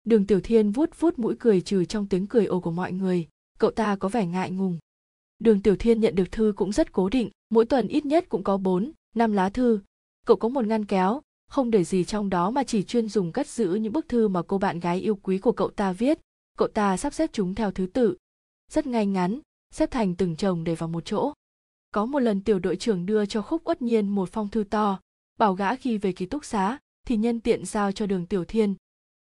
Đường 0.04 0.26
tiểu 0.26 0.40
thiên 0.44 0.72
vuốt 0.72 1.00
vuốt 1.00 1.20
mũi 1.20 1.36
cười 1.40 1.62
trừ 1.62 1.86
trong 1.86 2.08
tiếng 2.08 2.28
cười 2.28 2.46
ồ 2.46 2.60
của 2.60 2.72
mọi 2.72 2.92
người, 2.92 3.28
cậu 3.60 3.72
ta 3.72 3.96
có 3.96 4.10
vẻ 4.10 4.26
ngại 4.26 4.52
ngùng. 4.52 4.80
Đường 5.40 5.62
tiểu 5.62 5.76
thiên 5.76 6.02
nhận 6.02 6.16
được 6.16 6.32
thư 6.32 6.54
cũng 6.56 6.72
rất 6.72 6.92
cố 6.92 7.10
định, 7.10 7.30
mỗi 7.50 7.66
tuần 7.66 7.88
ít 7.88 8.06
nhất 8.06 8.26
cũng 8.30 8.44
có 8.44 8.58
bốn, 8.58 8.92
năm 9.16 9.34
lá 9.34 9.50
thư. 9.50 9.80
Cậu 10.26 10.38
có 10.38 10.50
một 10.50 10.66
ngăn 10.66 10.86
kéo, 10.86 11.22
không 11.50 11.72
để 11.72 11.84
gì 11.84 12.04
trong 12.04 12.30
đó 12.30 12.52
mà 12.52 12.64
chỉ 12.64 12.84
chuyên 12.84 13.10
dùng 13.10 13.32
cất 13.32 13.48
giữ 13.48 13.74
những 13.74 13.94
bức 13.94 14.10
thư 14.10 14.28
mà 14.28 14.42
cô 14.42 14.58
bạn 14.58 14.80
gái 14.80 15.00
yêu 15.00 15.16
quý 15.16 15.38
của 15.38 15.52
cậu 15.52 15.70
ta 15.70 15.92
viết 15.92 16.20
cậu 16.58 16.68
ta 16.68 16.98
sắp 16.98 17.14
xếp 17.14 17.30
chúng 17.34 17.56
theo 17.56 17.72
thứ 17.72 17.86
tự. 17.86 18.18
Rất 18.72 18.88
ngay 18.88 19.06
ngắn, 19.06 19.40
xếp 19.72 19.92
thành 19.92 20.16
từng 20.16 20.36
chồng 20.36 20.64
để 20.64 20.76
vào 20.76 20.90
một 20.90 21.06
chỗ. 21.06 21.34
Có 21.92 22.06
một 22.06 22.20
lần 22.20 22.42
tiểu 22.42 22.60
đội 22.60 22.76
trưởng 22.76 23.06
đưa 23.06 23.26
cho 23.26 23.42
khúc 23.42 23.62
uất 23.64 23.82
nhiên 23.82 24.10
một 24.10 24.30
phong 24.32 24.50
thư 24.50 24.64
to, 24.64 25.00
bảo 25.38 25.54
gã 25.54 25.76
khi 25.76 25.98
về 25.98 26.12
ký 26.12 26.26
túc 26.26 26.46
xá 26.46 26.80
thì 27.06 27.18
nhân 27.18 27.40
tiện 27.40 27.66
giao 27.66 27.92
cho 27.92 28.06
đường 28.06 28.26
tiểu 28.26 28.46
thiên. 28.46 28.76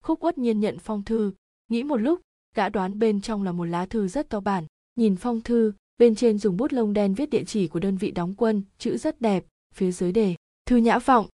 Khúc 0.03 0.25
uất 0.25 0.39
nhiên 0.39 0.61
nhận 0.61 0.79
phong 0.79 1.05
thư, 1.05 1.33
nghĩ 1.69 1.83
một 1.83 1.97
lúc, 1.97 2.21
gã 2.55 2.69
đoán 2.69 2.99
bên 2.99 3.21
trong 3.21 3.43
là 3.43 3.53
một 3.53 3.65
lá 3.65 3.87
thư 3.87 4.09
rất 4.09 4.31
to 4.31 4.41
bản. 4.41 4.67
Nhìn 4.97 5.17
phong 5.17 5.41
thư, 5.41 5.73
bên 5.99 6.15
trên 6.15 6.39
dùng 6.39 6.57
bút 6.57 6.73
lông 6.73 6.93
đen 6.93 7.15
viết 7.15 7.31
địa 7.31 7.45
chỉ 7.45 7.69
của 7.69 7.81
đơn 7.81 7.97
vị 7.97 8.11
đóng 8.11 8.35
quân, 8.35 8.63
chữ 8.79 8.97
rất 8.97 9.21
đẹp, 9.21 9.45
phía 9.75 9.93
dưới 9.93 10.13
đề, 10.13 10.35
thư 10.67 10.77
nhã 10.77 10.99
vọng. 10.99 11.27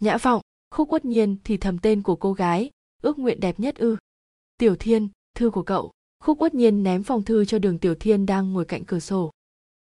Nhã 0.00 0.16
vọng? 0.16 0.42
Khúc 0.70 0.92
uất 0.92 1.04
nhiên 1.04 1.36
thì 1.44 1.56
thầm 1.56 1.78
tên 1.78 2.02
của 2.02 2.16
cô 2.16 2.32
gái, 2.32 2.70
ước 3.02 3.18
nguyện 3.18 3.40
đẹp 3.40 3.60
nhất 3.60 3.76
ư. 3.76 3.96
Tiểu 4.58 4.76
thiên 4.76 5.08
thư 5.34 5.50
của 5.50 5.62
cậu. 5.62 5.90
Khúc 6.24 6.42
uất 6.42 6.54
nhiên 6.54 6.82
ném 6.82 7.02
phong 7.02 7.22
thư 7.22 7.44
cho 7.44 7.58
đường 7.58 7.78
tiểu 7.78 7.94
thiên 7.94 8.26
đang 8.26 8.52
ngồi 8.52 8.64
cạnh 8.64 8.84
cửa 8.84 8.98
sổ. 8.98 9.30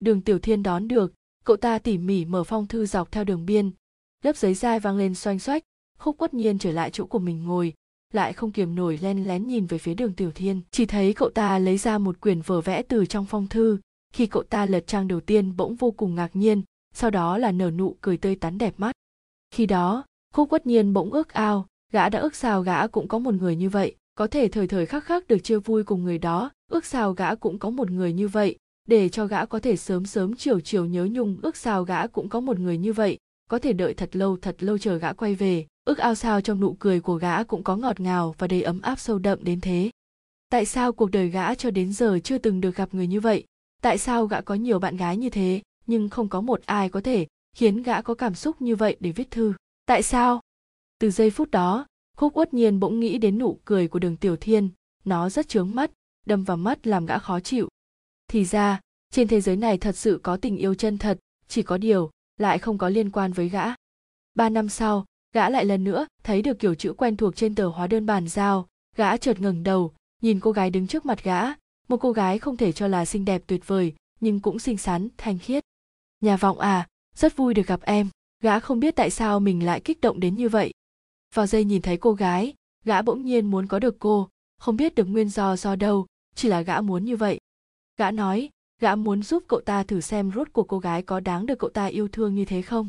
Đường 0.00 0.20
tiểu 0.20 0.38
thiên 0.38 0.62
đón 0.62 0.88
được, 0.88 1.12
cậu 1.44 1.56
ta 1.56 1.78
tỉ 1.78 1.98
mỉ 1.98 2.24
mở 2.24 2.44
phong 2.44 2.66
thư 2.66 2.86
dọc 2.86 3.12
theo 3.12 3.24
đường 3.24 3.46
biên. 3.46 3.70
Lớp 4.22 4.36
giấy 4.36 4.54
dai 4.54 4.80
vang 4.80 4.96
lên 4.96 5.14
xoanh 5.14 5.38
xoách, 5.38 5.62
khúc 5.98 6.22
uất 6.22 6.34
nhiên 6.34 6.58
trở 6.58 6.72
lại 6.72 6.90
chỗ 6.90 7.06
của 7.06 7.18
mình 7.18 7.44
ngồi, 7.44 7.74
lại 8.12 8.32
không 8.32 8.52
kiềm 8.52 8.74
nổi 8.74 8.98
len 9.02 9.24
lén 9.24 9.46
nhìn 9.46 9.66
về 9.66 9.78
phía 9.78 9.94
đường 9.94 10.12
tiểu 10.12 10.30
thiên. 10.34 10.60
Chỉ 10.70 10.86
thấy 10.86 11.14
cậu 11.14 11.30
ta 11.30 11.58
lấy 11.58 11.78
ra 11.78 11.98
một 11.98 12.20
quyển 12.20 12.40
vở 12.40 12.60
vẽ 12.60 12.82
từ 12.82 13.06
trong 13.06 13.26
phong 13.26 13.46
thư. 13.46 13.78
Khi 14.12 14.26
cậu 14.26 14.42
ta 14.42 14.66
lật 14.66 14.86
trang 14.86 15.08
đầu 15.08 15.20
tiên 15.20 15.56
bỗng 15.56 15.74
vô 15.74 15.90
cùng 15.90 16.14
ngạc 16.14 16.36
nhiên, 16.36 16.62
sau 16.94 17.10
đó 17.10 17.38
là 17.38 17.52
nở 17.52 17.70
nụ 17.70 17.96
cười 18.00 18.16
tươi 18.16 18.36
tắn 18.36 18.58
đẹp 18.58 18.74
mắt. 18.76 18.92
Khi 19.50 19.66
đó, 19.66 20.04
khúc 20.34 20.50
quất 20.50 20.66
nhiên 20.66 20.92
bỗng 20.92 21.12
ước 21.12 21.32
ao, 21.32 21.66
gã 21.92 22.08
đã 22.08 22.18
ước 22.18 22.34
sao 22.34 22.62
gã 22.62 22.86
cũng 22.86 23.08
có 23.08 23.18
một 23.18 23.34
người 23.34 23.56
như 23.56 23.68
vậy 23.68 23.96
có 24.14 24.26
thể 24.26 24.48
thời 24.48 24.66
thời 24.66 24.86
khắc 24.86 25.04
khắc 25.04 25.28
được 25.28 25.38
chia 25.38 25.58
vui 25.58 25.84
cùng 25.84 26.04
người 26.04 26.18
đó, 26.18 26.50
ước 26.70 26.84
sao 26.84 27.12
gã 27.12 27.34
cũng 27.34 27.58
có 27.58 27.70
một 27.70 27.90
người 27.90 28.12
như 28.12 28.28
vậy. 28.28 28.56
Để 28.88 29.08
cho 29.08 29.26
gã 29.26 29.46
có 29.46 29.58
thể 29.60 29.76
sớm 29.76 30.06
sớm 30.06 30.36
chiều 30.36 30.60
chiều 30.60 30.84
nhớ 30.84 31.08
nhung, 31.10 31.38
ước 31.42 31.56
sao 31.56 31.84
gã 31.84 32.06
cũng 32.06 32.28
có 32.28 32.40
một 32.40 32.58
người 32.58 32.78
như 32.78 32.92
vậy. 32.92 33.18
Có 33.50 33.58
thể 33.58 33.72
đợi 33.72 33.94
thật 33.94 34.16
lâu 34.16 34.36
thật 34.36 34.56
lâu 34.58 34.78
chờ 34.78 34.96
gã 34.96 35.12
quay 35.12 35.34
về. 35.34 35.66
Ước 35.84 35.98
ao 35.98 36.14
sao 36.14 36.40
trong 36.40 36.60
nụ 36.60 36.76
cười 36.78 37.00
của 37.00 37.14
gã 37.14 37.44
cũng 37.44 37.62
có 37.62 37.76
ngọt 37.76 38.00
ngào 38.00 38.34
và 38.38 38.46
đầy 38.46 38.62
ấm 38.62 38.80
áp 38.80 38.98
sâu 38.98 39.18
đậm 39.18 39.44
đến 39.44 39.60
thế. 39.60 39.90
Tại 40.50 40.64
sao 40.64 40.92
cuộc 40.92 41.10
đời 41.10 41.28
gã 41.28 41.54
cho 41.54 41.70
đến 41.70 41.92
giờ 41.92 42.18
chưa 42.24 42.38
từng 42.38 42.60
được 42.60 42.76
gặp 42.76 42.94
người 42.94 43.06
như 43.06 43.20
vậy? 43.20 43.44
Tại 43.82 43.98
sao 43.98 44.26
gã 44.26 44.40
có 44.40 44.54
nhiều 44.54 44.78
bạn 44.78 44.96
gái 44.96 45.16
như 45.16 45.30
thế, 45.30 45.62
nhưng 45.86 46.08
không 46.08 46.28
có 46.28 46.40
một 46.40 46.60
ai 46.66 46.88
có 46.88 47.00
thể 47.00 47.26
khiến 47.56 47.82
gã 47.82 48.02
có 48.02 48.14
cảm 48.14 48.34
xúc 48.34 48.62
như 48.62 48.76
vậy 48.76 48.96
để 49.00 49.12
viết 49.12 49.30
thư? 49.30 49.52
Tại 49.86 50.02
sao? 50.02 50.40
Từ 50.98 51.10
giây 51.10 51.30
phút 51.30 51.50
đó 51.50 51.86
khúc 52.16 52.36
uất 52.36 52.54
nhiên 52.54 52.80
bỗng 52.80 53.00
nghĩ 53.00 53.18
đến 53.18 53.38
nụ 53.38 53.60
cười 53.64 53.88
của 53.88 53.98
đường 53.98 54.16
tiểu 54.16 54.36
thiên. 54.36 54.68
Nó 55.04 55.28
rất 55.28 55.48
chướng 55.48 55.74
mắt, 55.74 55.90
đâm 56.26 56.44
vào 56.44 56.56
mắt 56.56 56.86
làm 56.86 57.06
gã 57.06 57.18
khó 57.18 57.40
chịu. 57.40 57.68
Thì 58.28 58.44
ra, 58.44 58.80
trên 59.10 59.28
thế 59.28 59.40
giới 59.40 59.56
này 59.56 59.78
thật 59.78 59.96
sự 59.96 60.20
có 60.22 60.36
tình 60.36 60.56
yêu 60.56 60.74
chân 60.74 60.98
thật, 60.98 61.18
chỉ 61.48 61.62
có 61.62 61.78
điều, 61.78 62.10
lại 62.38 62.58
không 62.58 62.78
có 62.78 62.88
liên 62.88 63.10
quan 63.10 63.32
với 63.32 63.48
gã. 63.48 63.64
Ba 64.34 64.48
năm 64.48 64.68
sau, 64.68 65.04
gã 65.32 65.48
lại 65.50 65.64
lần 65.64 65.84
nữa 65.84 66.06
thấy 66.22 66.42
được 66.42 66.58
kiểu 66.58 66.74
chữ 66.74 66.92
quen 66.92 67.16
thuộc 67.16 67.36
trên 67.36 67.54
tờ 67.54 67.66
hóa 67.66 67.86
đơn 67.86 68.06
bàn 68.06 68.28
giao. 68.28 68.68
Gã 68.96 69.16
chợt 69.16 69.40
ngẩng 69.40 69.62
đầu, 69.62 69.92
nhìn 70.22 70.40
cô 70.40 70.52
gái 70.52 70.70
đứng 70.70 70.86
trước 70.86 71.06
mặt 71.06 71.24
gã. 71.24 71.40
Một 71.88 71.96
cô 71.96 72.12
gái 72.12 72.38
không 72.38 72.56
thể 72.56 72.72
cho 72.72 72.88
là 72.88 73.04
xinh 73.04 73.24
đẹp 73.24 73.42
tuyệt 73.46 73.66
vời, 73.66 73.92
nhưng 74.20 74.40
cũng 74.40 74.58
xinh 74.58 74.76
xắn, 74.76 75.08
thanh 75.16 75.38
khiết. 75.38 75.64
Nhà 76.20 76.36
vọng 76.36 76.58
à 76.58 76.88
rất 77.16 77.36
vui 77.36 77.54
được 77.54 77.66
gặp 77.66 77.80
em. 77.82 78.08
Gã 78.42 78.60
không 78.60 78.80
biết 78.80 78.96
tại 78.96 79.10
sao 79.10 79.40
mình 79.40 79.66
lại 79.66 79.80
kích 79.80 80.00
động 80.00 80.20
đến 80.20 80.34
như 80.34 80.48
vậy 80.48 80.72
vào 81.34 81.46
giây 81.46 81.64
nhìn 81.64 81.82
thấy 81.82 81.96
cô 81.96 82.12
gái, 82.12 82.54
gã 82.84 83.02
bỗng 83.02 83.24
nhiên 83.24 83.50
muốn 83.50 83.66
có 83.66 83.78
được 83.78 83.96
cô, 83.98 84.28
không 84.58 84.76
biết 84.76 84.94
được 84.94 85.04
nguyên 85.04 85.28
do 85.28 85.56
do 85.56 85.76
đâu, 85.76 86.06
chỉ 86.34 86.48
là 86.48 86.60
gã 86.60 86.80
muốn 86.80 87.04
như 87.04 87.16
vậy. 87.16 87.38
Gã 87.96 88.10
nói, 88.10 88.50
gã 88.80 88.96
muốn 88.96 89.22
giúp 89.22 89.44
cậu 89.48 89.60
ta 89.60 89.82
thử 89.82 90.00
xem 90.00 90.32
rốt 90.34 90.52
của 90.52 90.62
cô 90.62 90.78
gái 90.78 91.02
có 91.02 91.20
đáng 91.20 91.46
được 91.46 91.58
cậu 91.58 91.70
ta 91.70 91.86
yêu 91.86 92.08
thương 92.08 92.34
như 92.34 92.44
thế 92.44 92.62
không? 92.62 92.88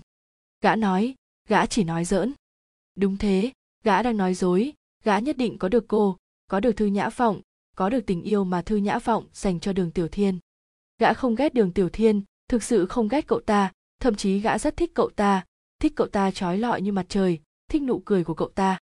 Gã 0.62 0.76
nói, 0.76 1.16
gã 1.50 1.66
chỉ 1.66 1.84
nói 1.84 2.06
giỡn. 2.06 2.34
Đúng 2.96 3.18
thế, 3.18 3.52
gã 3.84 4.04
đang 4.04 4.18
nói 4.18 4.34
dối, 4.34 4.74
gã 5.04 5.20
nhất 5.20 5.38
định 5.38 5.58
có 5.58 5.70
được 5.70 5.86
cô, 5.88 6.18
có 6.48 6.60
được 6.60 6.72
thư 6.72 6.86
nhã 6.86 7.10
phọng, 7.10 7.42
có 7.76 7.90
được 7.90 8.06
tình 8.06 8.22
yêu 8.22 8.44
mà 8.44 8.62
thư 8.62 8.76
nhã 8.76 9.00
phọng 9.00 9.26
dành 9.34 9.60
cho 9.60 9.74
đường 9.74 9.92
tiểu 9.92 10.08
thiên. 10.08 10.40
Gã 11.00 11.14
không 11.14 11.36
ghét 11.36 11.54
đường 11.54 11.72
tiểu 11.72 11.90
thiên, 11.90 12.22
thực 12.48 12.64
sự 12.64 12.86
không 12.86 13.08
ghét 13.08 13.28
cậu 13.28 13.40
ta, 13.40 13.72
thậm 14.00 14.16
chí 14.16 14.40
gã 14.40 14.58
rất 14.58 14.78
thích 14.78 14.92
cậu 14.94 15.10
ta, 15.10 15.46
thích 15.80 15.94
cậu 15.96 16.08
ta 16.08 16.32
trói 16.32 16.58
lọi 16.58 16.82
như 16.82 16.92
mặt 16.92 17.06
trời 17.10 17.40
thích 17.70 17.82
nụ 17.82 18.02
cười 18.06 18.24
của 18.24 18.34
cậu 18.34 18.50
ta. 18.50 18.80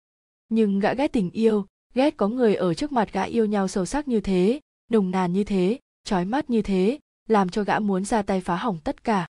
Nhưng 0.50 0.80
gã 0.80 0.94
ghét 0.94 1.08
tình 1.08 1.32
yêu, 1.32 1.66
ghét 1.94 2.18
có 2.18 2.28
người 2.28 2.56
ở 2.56 2.74
trước 2.74 2.92
mặt 2.92 3.14
gã 3.14 3.24
yêu 3.24 3.46
nhau 3.46 3.68
sâu 3.68 3.86
sắc 3.86 4.08
như 4.08 4.20
thế, 4.20 4.60
nồng 4.92 5.12
nàn 5.12 5.34
như 5.34 5.44
thế, 5.44 5.80
trói 6.04 6.26
mắt 6.26 6.50
như 6.50 6.62
thế, 6.62 7.00
làm 7.28 7.50
cho 7.50 7.64
gã 7.64 7.80
muốn 7.80 8.06
ra 8.06 8.22
tay 8.22 8.42
phá 8.42 8.56
hỏng 8.56 8.80
tất 8.84 9.04
cả. 9.04 9.28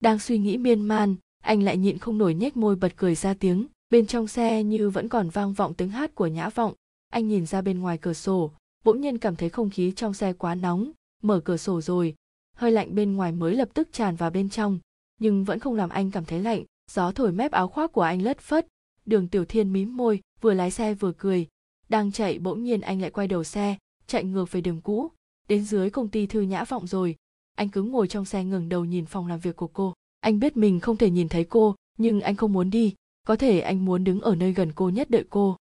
Đang 0.00 0.18
suy 0.18 0.38
nghĩ 0.38 0.58
miên 0.58 0.82
man, 0.82 1.14
anh 1.42 1.62
lại 1.62 1.76
nhịn 1.76 1.98
không 1.98 2.18
nổi 2.18 2.34
nhếch 2.34 2.56
môi 2.56 2.76
bật 2.76 2.92
cười 2.96 3.14
ra 3.14 3.34
tiếng, 3.34 3.66
bên 3.90 4.06
trong 4.06 4.26
xe 4.26 4.64
như 4.64 4.90
vẫn 4.90 5.08
còn 5.08 5.28
vang 5.28 5.52
vọng 5.52 5.74
tiếng 5.74 5.88
hát 5.88 6.14
của 6.14 6.26
nhã 6.26 6.48
vọng. 6.48 6.74
Anh 7.10 7.28
nhìn 7.28 7.46
ra 7.46 7.62
bên 7.62 7.80
ngoài 7.80 7.98
cửa 7.98 8.12
sổ, 8.12 8.50
bỗng 8.84 9.00
nhiên 9.00 9.18
cảm 9.18 9.36
thấy 9.36 9.48
không 9.48 9.70
khí 9.70 9.92
trong 9.96 10.14
xe 10.14 10.32
quá 10.32 10.54
nóng, 10.54 10.92
mở 11.22 11.40
cửa 11.40 11.56
sổ 11.56 11.80
rồi. 11.80 12.14
Hơi 12.56 12.70
lạnh 12.70 12.94
bên 12.94 13.16
ngoài 13.16 13.32
mới 13.32 13.56
lập 13.56 13.68
tức 13.74 13.88
tràn 13.92 14.16
vào 14.16 14.30
bên 14.30 14.48
trong, 14.48 14.78
nhưng 15.20 15.44
vẫn 15.44 15.58
không 15.58 15.74
làm 15.74 15.88
anh 15.90 16.10
cảm 16.10 16.24
thấy 16.24 16.40
lạnh, 16.40 16.64
gió 16.90 17.12
thổi 17.12 17.32
mép 17.32 17.52
áo 17.52 17.68
khoác 17.68 17.92
của 17.92 18.02
anh 18.02 18.22
lất 18.22 18.38
phất 18.38 18.66
đường 19.06 19.28
tiểu 19.28 19.44
thiên 19.44 19.72
mím 19.72 19.96
môi, 19.96 20.20
vừa 20.40 20.54
lái 20.54 20.70
xe 20.70 20.94
vừa 20.94 21.12
cười. 21.12 21.46
Đang 21.88 22.12
chạy 22.12 22.38
bỗng 22.38 22.64
nhiên 22.64 22.80
anh 22.80 23.00
lại 23.00 23.10
quay 23.10 23.28
đầu 23.28 23.44
xe, 23.44 23.76
chạy 24.06 24.24
ngược 24.24 24.52
về 24.52 24.60
đường 24.60 24.80
cũ. 24.80 25.10
Đến 25.48 25.64
dưới 25.64 25.90
công 25.90 26.08
ty 26.08 26.26
thư 26.26 26.40
nhã 26.40 26.64
vọng 26.64 26.86
rồi. 26.86 27.16
Anh 27.56 27.68
cứ 27.68 27.82
ngồi 27.82 28.08
trong 28.08 28.24
xe 28.24 28.44
ngừng 28.44 28.68
đầu 28.68 28.84
nhìn 28.84 29.06
phòng 29.06 29.26
làm 29.26 29.40
việc 29.40 29.56
của 29.56 29.66
cô. 29.66 29.94
Anh 30.20 30.38
biết 30.38 30.56
mình 30.56 30.80
không 30.80 30.96
thể 30.96 31.10
nhìn 31.10 31.28
thấy 31.28 31.44
cô, 31.44 31.74
nhưng 31.98 32.20
anh 32.20 32.36
không 32.36 32.52
muốn 32.52 32.70
đi. 32.70 32.94
Có 33.26 33.36
thể 33.36 33.60
anh 33.60 33.84
muốn 33.84 34.04
đứng 34.04 34.20
ở 34.20 34.34
nơi 34.34 34.52
gần 34.52 34.72
cô 34.74 34.88
nhất 34.90 35.10
đợi 35.10 35.24
cô. 35.30 35.56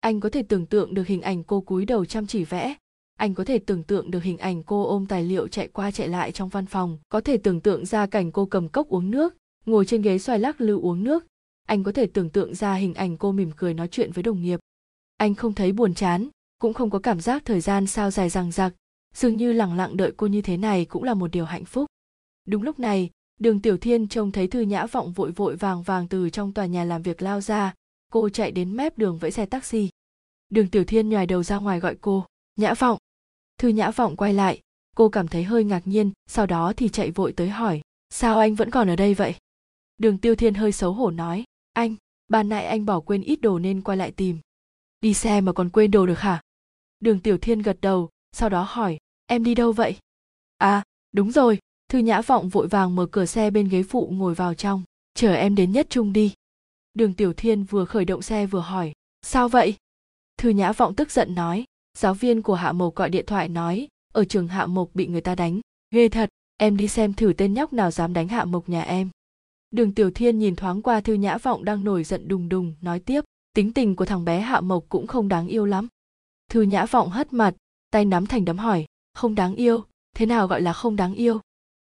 Anh 0.00 0.20
có 0.20 0.28
thể 0.28 0.42
tưởng 0.42 0.66
tượng 0.66 0.94
được 0.94 1.06
hình 1.06 1.22
ảnh 1.22 1.44
cô 1.44 1.60
cúi 1.60 1.84
đầu 1.84 2.04
chăm 2.04 2.26
chỉ 2.26 2.44
vẽ. 2.44 2.74
Anh 3.18 3.34
có 3.34 3.44
thể 3.44 3.58
tưởng 3.58 3.82
tượng 3.82 4.10
được 4.10 4.22
hình 4.22 4.38
ảnh 4.38 4.62
cô 4.62 4.88
ôm 4.88 5.06
tài 5.06 5.22
liệu 5.22 5.48
chạy 5.48 5.68
qua 5.68 5.90
chạy 5.90 6.08
lại 6.08 6.32
trong 6.32 6.48
văn 6.48 6.66
phòng. 6.66 6.98
Có 7.08 7.20
thể 7.20 7.36
tưởng 7.36 7.60
tượng 7.60 7.86
ra 7.86 8.06
cảnh 8.06 8.32
cô 8.32 8.46
cầm 8.46 8.68
cốc 8.68 8.88
uống 8.88 9.10
nước, 9.10 9.36
ngồi 9.66 9.86
trên 9.86 10.02
ghế 10.02 10.18
xoài 10.18 10.38
lắc 10.38 10.60
lư 10.60 10.78
uống 10.78 11.04
nước 11.04 11.26
anh 11.68 11.84
có 11.84 11.92
thể 11.92 12.06
tưởng 12.06 12.30
tượng 12.30 12.54
ra 12.54 12.74
hình 12.74 12.94
ảnh 12.94 13.16
cô 13.16 13.32
mỉm 13.32 13.50
cười 13.56 13.74
nói 13.74 13.88
chuyện 13.88 14.12
với 14.12 14.22
đồng 14.22 14.42
nghiệp. 14.42 14.60
Anh 15.16 15.34
không 15.34 15.54
thấy 15.54 15.72
buồn 15.72 15.94
chán, 15.94 16.28
cũng 16.58 16.74
không 16.74 16.90
có 16.90 16.98
cảm 16.98 17.20
giác 17.20 17.42
thời 17.44 17.60
gian 17.60 17.86
sao 17.86 18.10
dài 18.10 18.28
rằng 18.28 18.52
giặc 18.52 18.72
dường 19.14 19.36
như 19.36 19.52
lẳng 19.52 19.76
lặng 19.76 19.96
đợi 19.96 20.12
cô 20.16 20.26
như 20.26 20.42
thế 20.42 20.56
này 20.56 20.84
cũng 20.84 21.02
là 21.02 21.14
một 21.14 21.30
điều 21.32 21.44
hạnh 21.44 21.64
phúc. 21.64 21.86
Đúng 22.46 22.62
lúc 22.62 22.78
này, 22.78 23.10
đường 23.40 23.60
tiểu 23.60 23.76
thiên 23.76 24.08
trông 24.08 24.32
thấy 24.32 24.46
thư 24.46 24.60
nhã 24.60 24.86
vọng 24.86 25.12
vội 25.12 25.30
vội 25.30 25.56
vàng 25.56 25.82
vàng 25.82 26.08
từ 26.08 26.30
trong 26.30 26.52
tòa 26.52 26.66
nhà 26.66 26.84
làm 26.84 27.02
việc 27.02 27.22
lao 27.22 27.40
ra. 27.40 27.74
Cô 28.12 28.28
chạy 28.28 28.50
đến 28.50 28.76
mép 28.76 28.98
đường 28.98 29.18
vẫy 29.18 29.30
xe 29.30 29.46
taxi. 29.46 29.88
Đường 30.48 30.68
tiểu 30.68 30.84
thiên 30.84 31.08
nhòi 31.08 31.26
đầu 31.26 31.42
ra 31.42 31.58
ngoài 31.58 31.80
gọi 31.80 31.96
cô, 32.00 32.26
nhã 32.56 32.74
vọng. 32.74 32.98
Thư 33.58 33.68
nhã 33.68 33.90
vọng 33.90 34.16
quay 34.16 34.34
lại. 34.34 34.60
Cô 34.96 35.08
cảm 35.08 35.28
thấy 35.28 35.44
hơi 35.44 35.64
ngạc 35.64 35.86
nhiên, 35.86 36.12
sau 36.26 36.46
đó 36.46 36.72
thì 36.76 36.88
chạy 36.88 37.10
vội 37.10 37.32
tới 37.32 37.48
hỏi, 37.48 37.80
sao 38.10 38.38
anh 38.38 38.54
vẫn 38.54 38.70
còn 38.70 38.90
ở 38.90 38.96
đây 38.96 39.14
vậy? 39.14 39.34
Đường 39.98 40.18
tiêu 40.18 40.34
thiên 40.34 40.54
hơi 40.54 40.72
xấu 40.72 40.92
hổ 40.92 41.10
nói 41.10 41.44
anh, 41.78 41.94
ban 42.28 42.48
nãy 42.48 42.66
anh 42.66 42.86
bỏ 42.86 43.00
quên 43.00 43.22
ít 43.22 43.40
đồ 43.40 43.58
nên 43.58 43.80
quay 43.80 43.96
lại 43.96 44.10
tìm. 44.10 44.38
Đi 45.00 45.14
xe 45.14 45.40
mà 45.40 45.52
còn 45.52 45.70
quên 45.70 45.90
đồ 45.90 46.06
được 46.06 46.18
hả? 46.18 46.42
Đường 47.00 47.20
tiểu 47.20 47.38
thiên 47.38 47.62
gật 47.62 47.78
đầu, 47.80 48.08
sau 48.32 48.48
đó 48.48 48.66
hỏi, 48.68 48.98
em 49.26 49.44
đi 49.44 49.54
đâu 49.54 49.72
vậy? 49.72 49.96
À 50.56 50.82
đúng 51.12 51.32
rồi, 51.32 51.58
thư 51.88 51.98
nhã 51.98 52.20
vọng 52.20 52.48
vội 52.48 52.68
vàng 52.68 52.96
mở 52.96 53.06
cửa 53.06 53.26
xe 53.26 53.50
bên 53.50 53.68
ghế 53.68 53.82
phụ 53.82 54.08
ngồi 54.12 54.34
vào 54.34 54.54
trong, 54.54 54.82
chờ 55.14 55.34
em 55.34 55.54
đến 55.54 55.72
nhất 55.72 55.86
trung 55.90 56.12
đi. 56.12 56.34
Đường 56.94 57.14
tiểu 57.14 57.32
thiên 57.32 57.64
vừa 57.64 57.84
khởi 57.84 58.04
động 58.04 58.22
xe 58.22 58.46
vừa 58.46 58.60
hỏi, 58.60 58.92
sao 59.22 59.48
vậy? 59.48 59.76
Thư 60.38 60.48
nhã 60.48 60.72
vọng 60.72 60.94
tức 60.94 61.10
giận 61.10 61.34
nói, 61.34 61.64
giáo 61.98 62.14
viên 62.14 62.42
của 62.42 62.54
hạ 62.54 62.72
mộc 62.72 62.94
gọi 62.94 63.10
điện 63.10 63.26
thoại 63.26 63.48
nói, 63.48 63.88
ở 64.12 64.24
trường 64.24 64.48
hạ 64.48 64.66
mộc 64.66 64.90
bị 64.94 65.06
người 65.06 65.20
ta 65.20 65.34
đánh. 65.34 65.60
Ghê 65.90 66.08
thật, 66.08 66.28
em 66.56 66.76
đi 66.76 66.88
xem 66.88 67.12
thử 67.14 67.32
tên 67.32 67.54
nhóc 67.54 67.72
nào 67.72 67.90
dám 67.90 68.12
đánh 68.12 68.28
hạ 68.28 68.44
mộc 68.44 68.68
nhà 68.68 68.82
em 68.82 69.10
đường 69.70 69.94
tiểu 69.94 70.10
thiên 70.10 70.38
nhìn 70.38 70.56
thoáng 70.56 70.82
qua 70.82 71.00
thư 71.00 71.14
nhã 71.14 71.38
vọng 71.38 71.64
đang 71.64 71.84
nổi 71.84 72.04
giận 72.04 72.28
đùng 72.28 72.48
đùng, 72.48 72.74
nói 72.80 73.00
tiếp, 73.00 73.24
tính 73.54 73.72
tình 73.72 73.96
của 73.96 74.04
thằng 74.04 74.24
bé 74.24 74.40
hạ 74.40 74.60
mộc 74.60 74.84
cũng 74.88 75.06
không 75.06 75.28
đáng 75.28 75.48
yêu 75.48 75.66
lắm. 75.66 75.88
Thư 76.50 76.62
nhã 76.62 76.86
vọng 76.86 77.10
hất 77.10 77.32
mặt, 77.32 77.54
tay 77.90 78.04
nắm 78.04 78.26
thành 78.26 78.44
đấm 78.44 78.58
hỏi, 78.58 78.86
không 79.14 79.34
đáng 79.34 79.54
yêu, 79.54 79.84
thế 80.16 80.26
nào 80.26 80.46
gọi 80.46 80.60
là 80.60 80.72
không 80.72 80.96
đáng 80.96 81.14
yêu? 81.14 81.40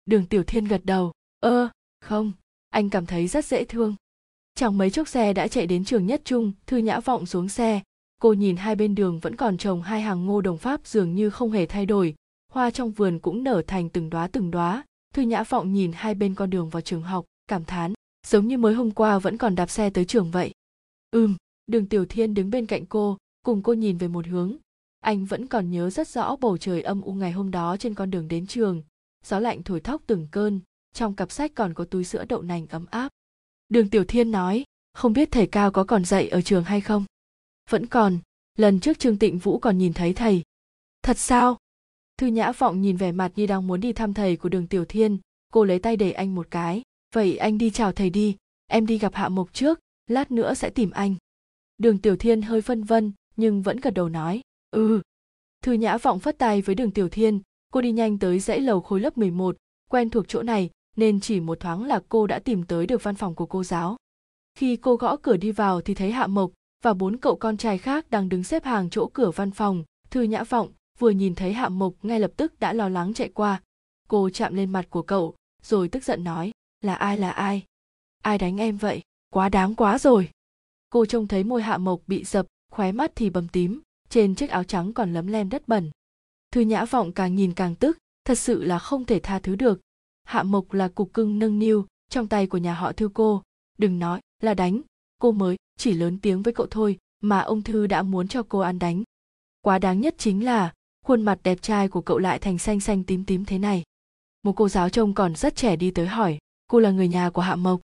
Đường 0.06 0.25
tiểu 0.25 0.44
thiên 0.44 0.65
gật 0.65 0.82
đầu, 0.84 1.12
ơ, 1.39 1.70
không, 2.01 2.32
anh 2.70 2.89
cảm 2.89 3.06
thấy 3.06 3.27
rất 3.27 3.46
dễ 3.46 3.65
thương. 3.65 3.96
Chẳng 4.56 4.77
mấy 4.77 4.89
chốc 4.89 5.08
xe 5.08 5.34
đã 5.34 5.48
chạy 5.48 5.68
đến 5.68 5.86
trường 5.86 6.08
nhất 6.08 6.22
trung, 6.25 6.51
thư 6.65 6.77
nhã 6.77 7.00
vọng 7.00 7.25
xuống 7.25 7.50
xe. 7.50 7.82
Cô 8.22 8.34
nhìn 8.34 8.58
hai 8.58 8.75
bên 8.75 8.96
đường 8.96 9.20
vẫn 9.20 9.36
còn 9.36 9.58
trồng 9.58 9.82
hai 9.82 10.01
hàng 10.01 10.25
ngô 10.25 10.42
đồng 10.42 10.58
pháp 10.58 10.88
dường 10.88 11.15
như 11.15 11.30
không 11.30 11.51
hề 11.51 11.65
thay 11.65 11.86
đổi. 11.86 12.15
Hoa 12.51 12.72
trong 12.72 12.92
vườn 12.92 13.20
cũng 13.20 13.44
nở 13.44 13.62
thành 13.68 13.90
từng 13.90 14.09
đóa 14.09 14.27
từng 14.27 14.51
đóa. 14.51 14.83
Thư 15.14 15.22
nhã 15.22 15.44
vọng 15.44 15.74
nhìn 15.74 15.92
hai 15.96 16.16
bên 16.16 16.36
con 16.36 16.50
đường 16.50 16.70
vào 16.70 16.81
trường 16.81 17.01
học 17.01 17.25
cảm 17.53 17.66
thán, 17.66 17.94
giống 18.27 18.48
như 18.48 18.57
mới 18.57 18.74
hôm 18.74 18.92
qua 18.92 19.20
vẫn 19.20 19.37
còn 19.37 19.55
đạp 19.55 19.70
xe 19.70 19.89
tới 19.89 20.05
trường 20.05 20.31
vậy. 20.31 20.51
Ừm, 21.11 21.35
đường 21.68 21.85
tiểu 21.85 22.05
thiên 22.05 22.33
đứng 22.33 22.50
bên 22.50 22.66
cạnh 22.66 22.85
cô, 22.85 23.18
cùng 23.46 23.63
cô 23.63 23.74
nhìn 23.74 23.98
về 23.98 24.07
một 24.07 24.27
hướng. 24.27 24.57
Anh 25.00 25.25
vẫn 25.25 25.48
còn 25.48 25.72
nhớ 25.72 25.89
rất 25.89 26.07
rõ 26.07 26.35
bầu 26.35 26.57
trời 26.57 26.81
âm 26.81 27.01
u 27.01 27.13
ngày 27.13 27.31
hôm 27.31 27.51
đó 27.51 27.77
trên 27.77 27.94
con 27.94 28.11
đường 28.11 28.27
đến 28.27 28.48
trường. 28.48 28.83
Gió 29.25 29.39
lạnh 29.39 29.63
thổi 29.63 29.79
thóc 29.79 30.01
từng 30.07 30.27
cơn, 30.31 30.59
trong 30.94 31.16
cặp 31.16 31.31
sách 31.31 31.51
còn 31.55 31.74
có 31.74 31.85
túi 31.85 32.03
sữa 32.03 32.25
đậu 32.29 32.42
nành 32.42 32.68
ấm 32.68 32.85
áp. 32.92 33.09
Đường 33.70 33.89
tiểu 33.89 34.05
thiên 34.07 34.31
nói, 34.31 34.63
không 34.94 35.13
biết 35.13 35.31
thầy 35.31 35.48
cao 35.48 35.72
có 35.72 35.83
còn 35.83 36.05
dạy 36.05 36.27
ở 36.27 36.42
trường 36.42 36.63
hay 36.63 36.81
không? 36.81 37.05
Vẫn 37.70 37.85
còn, 37.85 38.20
lần 38.57 38.79
trước 38.79 39.00
trương 39.00 39.18
tịnh 39.18 39.37
vũ 39.37 39.59
còn 39.59 39.77
nhìn 39.77 39.94
thấy 39.94 40.13
thầy. 40.13 40.42
Thật 41.03 41.18
sao? 41.18 41.57
Thư 42.18 42.27
nhã 42.27 42.51
vọng 42.51 42.81
nhìn 42.81 42.98
vẻ 42.98 43.11
mặt 43.11 43.31
như 43.35 43.46
đang 43.46 43.68
muốn 43.68 43.79
đi 43.79 43.94
thăm 43.94 44.13
thầy 44.13 44.37
của 44.37 44.50
đường 44.50 44.68
tiểu 44.68 44.85
thiên, 44.85 45.18
cô 45.51 45.63
lấy 45.63 45.79
tay 45.79 45.98
đẩy 45.98 46.11
anh 46.11 46.35
một 46.35 46.48
cái 46.51 46.81
vậy 47.13 47.37
anh 47.37 47.57
đi 47.57 47.69
chào 47.69 47.91
thầy 47.91 48.09
đi 48.09 48.35
em 48.67 48.85
đi 48.85 48.97
gặp 48.97 49.15
hạ 49.15 49.29
mộc 49.29 49.53
trước 49.53 49.79
lát 50.07 50.31
nữa 50.31 50.53
sẽ 50.53 50.69
tìm 50.69 50.91
anh 50.91 51.15
đường 51.77 51.97
tiểu 51.97 52.15
thiên 52.15 52.41
hơi 52.41 52.61
phân 52.61 52.83
vân 52.83 53.11
nhưng 53.35 53.61
vẫn 53.61 53.77
gật 53.77 53.93
đầu 53.93 54.09
nói 54.09 54.41
ừ 54.71 55.01
thư 55.61 55.73
nhã 55.73 55.97
vọng 55.97 56.19
phất 56.19 56.37
tay 56.37 56.61
với 56.61 56.75
đường 56.75 56.91
tiểu 56.91 57.09
thiên 57.09 57.41
cô 57.73 57.81
đi 57.81 57.91
nhanh 57.91 58.19
tới 58.19 58.39
dãy 58.39 58.59
lầu 58.61 58.81
khối 58.81 58.99
lớp 58.99 59.17
11, 59.17 59.57
quen 59.89 60.09
thuộc 60.09 60.27
chỗ 60.27 60.43
này 60.43 60.69
nên 60.95 61.19
chỉ 61.19 61.39
một 61.39 61.59
thoáng 61.59 61.83
là 61.83 62.01
cô 62.09 62.27
đã 62.27 62.39
tìm 62.39 62.63
tới 62.63 62.87
được 62.87 63.03
văn 63.03 63.15
phòng 63.15 63.35
của 63.35 63.45
cô 63.45 63.63
giáo. 63.63 63.97
Khi 64.55 64.75
cô 64.75 64.95
gõ 64.95 65.15
cửa 65.15 65.37
đi 65.37 65.51
vào 65.51 65.81
thì 65.81 65.93
thấy 65.93 66.11
Hạ 66.11 66.27
Mộc 66.27 66.51
và 66.83 66.93
bốn 66.93 67.17
cậu 67.17 67.35
con 67.35 67.57
trai 67.57 67.77
khác 67.77 68.09
đang 68.09 68.29
đứng 68.29 68.43
xếp 68.43 68.63
hàng 68.63 68.89
chỗ 68.89 69.09
cửa 69.13 69.31
văn 69.31 69.51
phòng, 69.51 69.83
Thư 70.09 70.21
Nhã 70.21 70.43
Vọng 70.43 70.71
vừa 70.99 71.09
nhìn 71.09 71.35
thấy 71.35 71.53
Hạ 71.53 71.69
Mộc 71.69 71.93
ngay 72.03 72.19
lập 72.19 72.31
tức 72.37 72.59
đã 72.59 72.73
lo 72.73 72.89
lắng 72.89 73.13
chạy 73.13 73.29
qua. 73.29 73.61
Cô 74.07 74.29
chạm 74.29 74.53
lên 74.53 74.71
mặt 74.71 74.85
của 74.89 75.01
cậu, 75.01 75.35
rồi 75.63 75.87
tức 75.87 76.03
giận 76.03 76.23
nói, 76.23 76.51
là 76.83 76.96
ai 76.96 77.17
là 77.17 77.31
ai? 77.31 77.63
Ai 78.22 78.37
đánh 78.37 78.57
em 78.57 78.77
vậy? 78.77 79.01
Quá 79.29 79.50
đáng 79.50 79.75
quá 79.75 80.00
rồi. 80.00 80.29
Cô 80.89 81.05
trông 81.05 81.27
thấy 81.27 81.43
môi 81.43 81.61
Hạ 81.61 81.77
Mộc 81.77 82.01
bị 82.07 82.24
dập, 82.24 82.46
khóe 82.72 82.91
mắt 82.91 83.11
thì 83.15 83.29
bầm 83.29 83.48
tím, 83.48 83.81
trên 84.09 84.35
chiếc 84.35 84.50
áo 84.50 84.63
trắng 84.63 84.93
còn 84.93 85.13
lấm 85.13 85.27
lem 85.27 85.50
đất 85.50 85.67
bẩn. 85.67 85.91
Thư 86.51 86.61
Nhã 86.61 86.85
Vọng 86.85 87.11
càng 87.11 87.35
nhìn 87.35 87.53
càng 87.53 87.75
tức, 87.75 87.98
thật 88.25 88.35
sự 88.35 88.63
là 88.63 88.79
không 88.79 89.05
thể 89.05 89.19
tha 89.19 89.39
thứ 89.39 89.55
được. 89.55 89.81
Hạ 90.24 90.43
Mộc 90.43 90.74
là 90.74 90.87
cục 90.87 91.13
cưng 91.13 91.39
nâng 91.39 91.59
niu 91.59 91.85
trong 92.09 92.27
tay 92.27 92.48
của 92.48 92.57
nhà 92.57 92.74
họ 92.74 92.91
Thư 92.91 93.09
cô, 93.13 93.41
đừng 93.77 94.00
nói 94.00 94.22
là 94.41 94.53
đánh, 94.53 94.81
cô 95.19 95.31
mới 95.31 95.55
chỉ 95.77 95.93
lớn 95.93 96.19
tiếng 96.22 96.41
với 96.41 96.53
cậu 96.53 96.67
thôi 96.72 96.98
mà 97.22 97.39
ông 97.39 97.61
Thư 97.61 97.87
đã 97.87 98.03
muốn 98.03 98.27
cho 98.27 98.43
cô 98.50 98.59
ăn 98.59 98.79
đánh. 98.79 99.03
Quá 99.61 99.79
đáng 99.79 100.01
nhất 100.01 100.15
chính 100.17 100.46
là 100.46 100.74
khuôn 101.05 101.22
mặt 101.22 101.39
đẹp 101.43 101.61
trai 101.61 101.87
của 101.87 102.01
cậu 102.01 102.17
lại 102.17 102.39
thành 102.39 102.57
xanh 102.57 102.79
xanh 102.79 103.03
tím 103.03 103.25
tím 103.25 103.46
thế 103.46 103.59
này. 103.59 103.83
Một 104.43 104.53
cô 104.55 104.69
giáo 104.69 104.89
trông 104.89 105.13
còn 105.13 105.35
rất 105.35 105.55
trẻ 105.55 105.75
đi 105.75 105.91
tới 105.91 106.07
hỏi, 106.07 106.37
cô 106.74 106.79
là 106.79 106.92
người 106.92 107.07
nhà 107.07 107.29
của 107.29 107.42
Hạ 107.42 107.55
Mộc. 107.55 107.81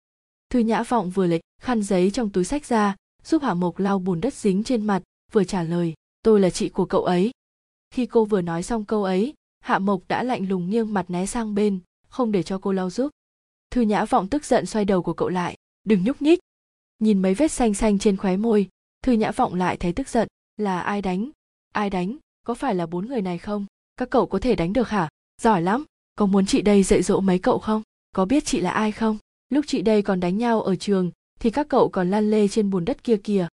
Thư 0.51 0.59
Nhã 0.59 0.83
Vọng 0.83 1.11
vừa 1.11 1.27
lấy 1.27 1.41
khăn 1.61 1.83
giấy 1.83 2.11
trong 2.11 2.31
túi 2.31 2.45
sách 2.45 2.67
ra, 2.67 2.97
giúp 3.25 3.43
Hạ 3.43 3.55
Mộc 3.55 3.79
lau 3.79 3.99
bùn 3.99 4.21
đất 4.21 4.35
dính 4.35 4.65
trên 4.65 4.87
mặt, 4.87 5.03
vừa 5.33 5.45
trả 5.45 5.63
lời, 5.63 5.95
tôi 6.23 6.41
là 6.41 6.51
chị 6.51 6.69
của 6.69 6.85
cậu 6.85 7.05
ấy. 7.05 7.31
Khi 7.91 8.07
cô 8.07 8.25
vừa 8.25 8.41
nói 8.41 8.63
xong 8.63 8.85
câu 8.85 9.05
ấy 9.05 9.35
hạ 9.61 9.79
mộc 9.79 10.03
đã 10.09 10.23
lạnh 10.23 10.49
lùng 10.49 10.71
nghiêng 10.71 10.95
mặt 10.95 11.11
né 11.11 11.27
sang 11.27 11.55
bên 11.55 11.81
không 12.09 12.33
để 12.33 12.43
cho 12.43 12.59
cô 12.59 12.73
lau 12.73 12.91
giúp. 12.91 13.11
Thư 13.71 13.81
nhã 13.81 14.05
vọng 14.05 14.29
tức 14.29 14.45
giận 14.45 14.67
xoay 14.67 14.85
đầu 14.85 15.03
của 15.03 15.15
cậu 15.15 15.29
lại 15.29 15.57
đừng 15.85 16.05
nhúc 16.05 16.23
nhích. 16.23 16.39
Nhìn 16.99 17.23
mấy 17.23 17.35
vết 17.35 17.53
xanh 17.53 17.75
xanh 17.75 17.99
trên 17.99 18.17
khóe 18.17 18.37
môi 18.37 18.69
thư 19.03 19.13
nhã 19.13 19.31
vọng 19.31 19.55
lại 19.55 19.77
thấy 19.77 19.93
tức 19.93 20.09
giận 20.09 20.29
là 20.57 20.81
ai 20.81 21.03
đánh? 21.03 21.31
Ai 21.73 21.91
đánh? 21.91 22.17
Có 22.47 22.55
phải 22.55 22.75
là 22.75 22.87
bốn 22.87 23.07
người 23.07 23.23
này 23.23 23.39
không? 23.39 23.67
Các 23.97 24.11
cậu 24.11 24.27
có 24.27 24.39
thể 24.39 24.57
đánh 24.57 24.73
được 24.73 24.89
hả? 24.89 25.09
Giỏi 25.43 25.63
lắm 25.63 25.85
có 26.17 26.27
muốn 26.27 26.47
chị 26.47 26.63
đây 26.63 26.83
dạy 26.83 27.03
dỗ 27.03 27.21
mấy 27.21 27.39
cậu 27.39 27.59
không? 27.59 27.83
Có 28.13 28.25
biết 28.25 28.45
chị 28.45 28.61
là 28.61 28.71
ai 28.71 28.93
không? 28.93 29.19
Lúc 29.49 29.65
chị 29.69 29.83
đây 29.83 30.03
còn 30.03 30.21
đánh 30.21 30.39
nhau 30.39 30.63
ở 30.63 30.77
trường, 30.77 31.11
thì 31.41 31.51
các 31.51 31.69
cậu 31.69 31.89
còn 31.89 32.11
lăn 32.11 32.31
lê 32.31 32.49
trên 32.49 32.71
bùn 32.71 32.85
đất 32.85 33.05
kia 33.05 33.17
kìa. 33.25 33.49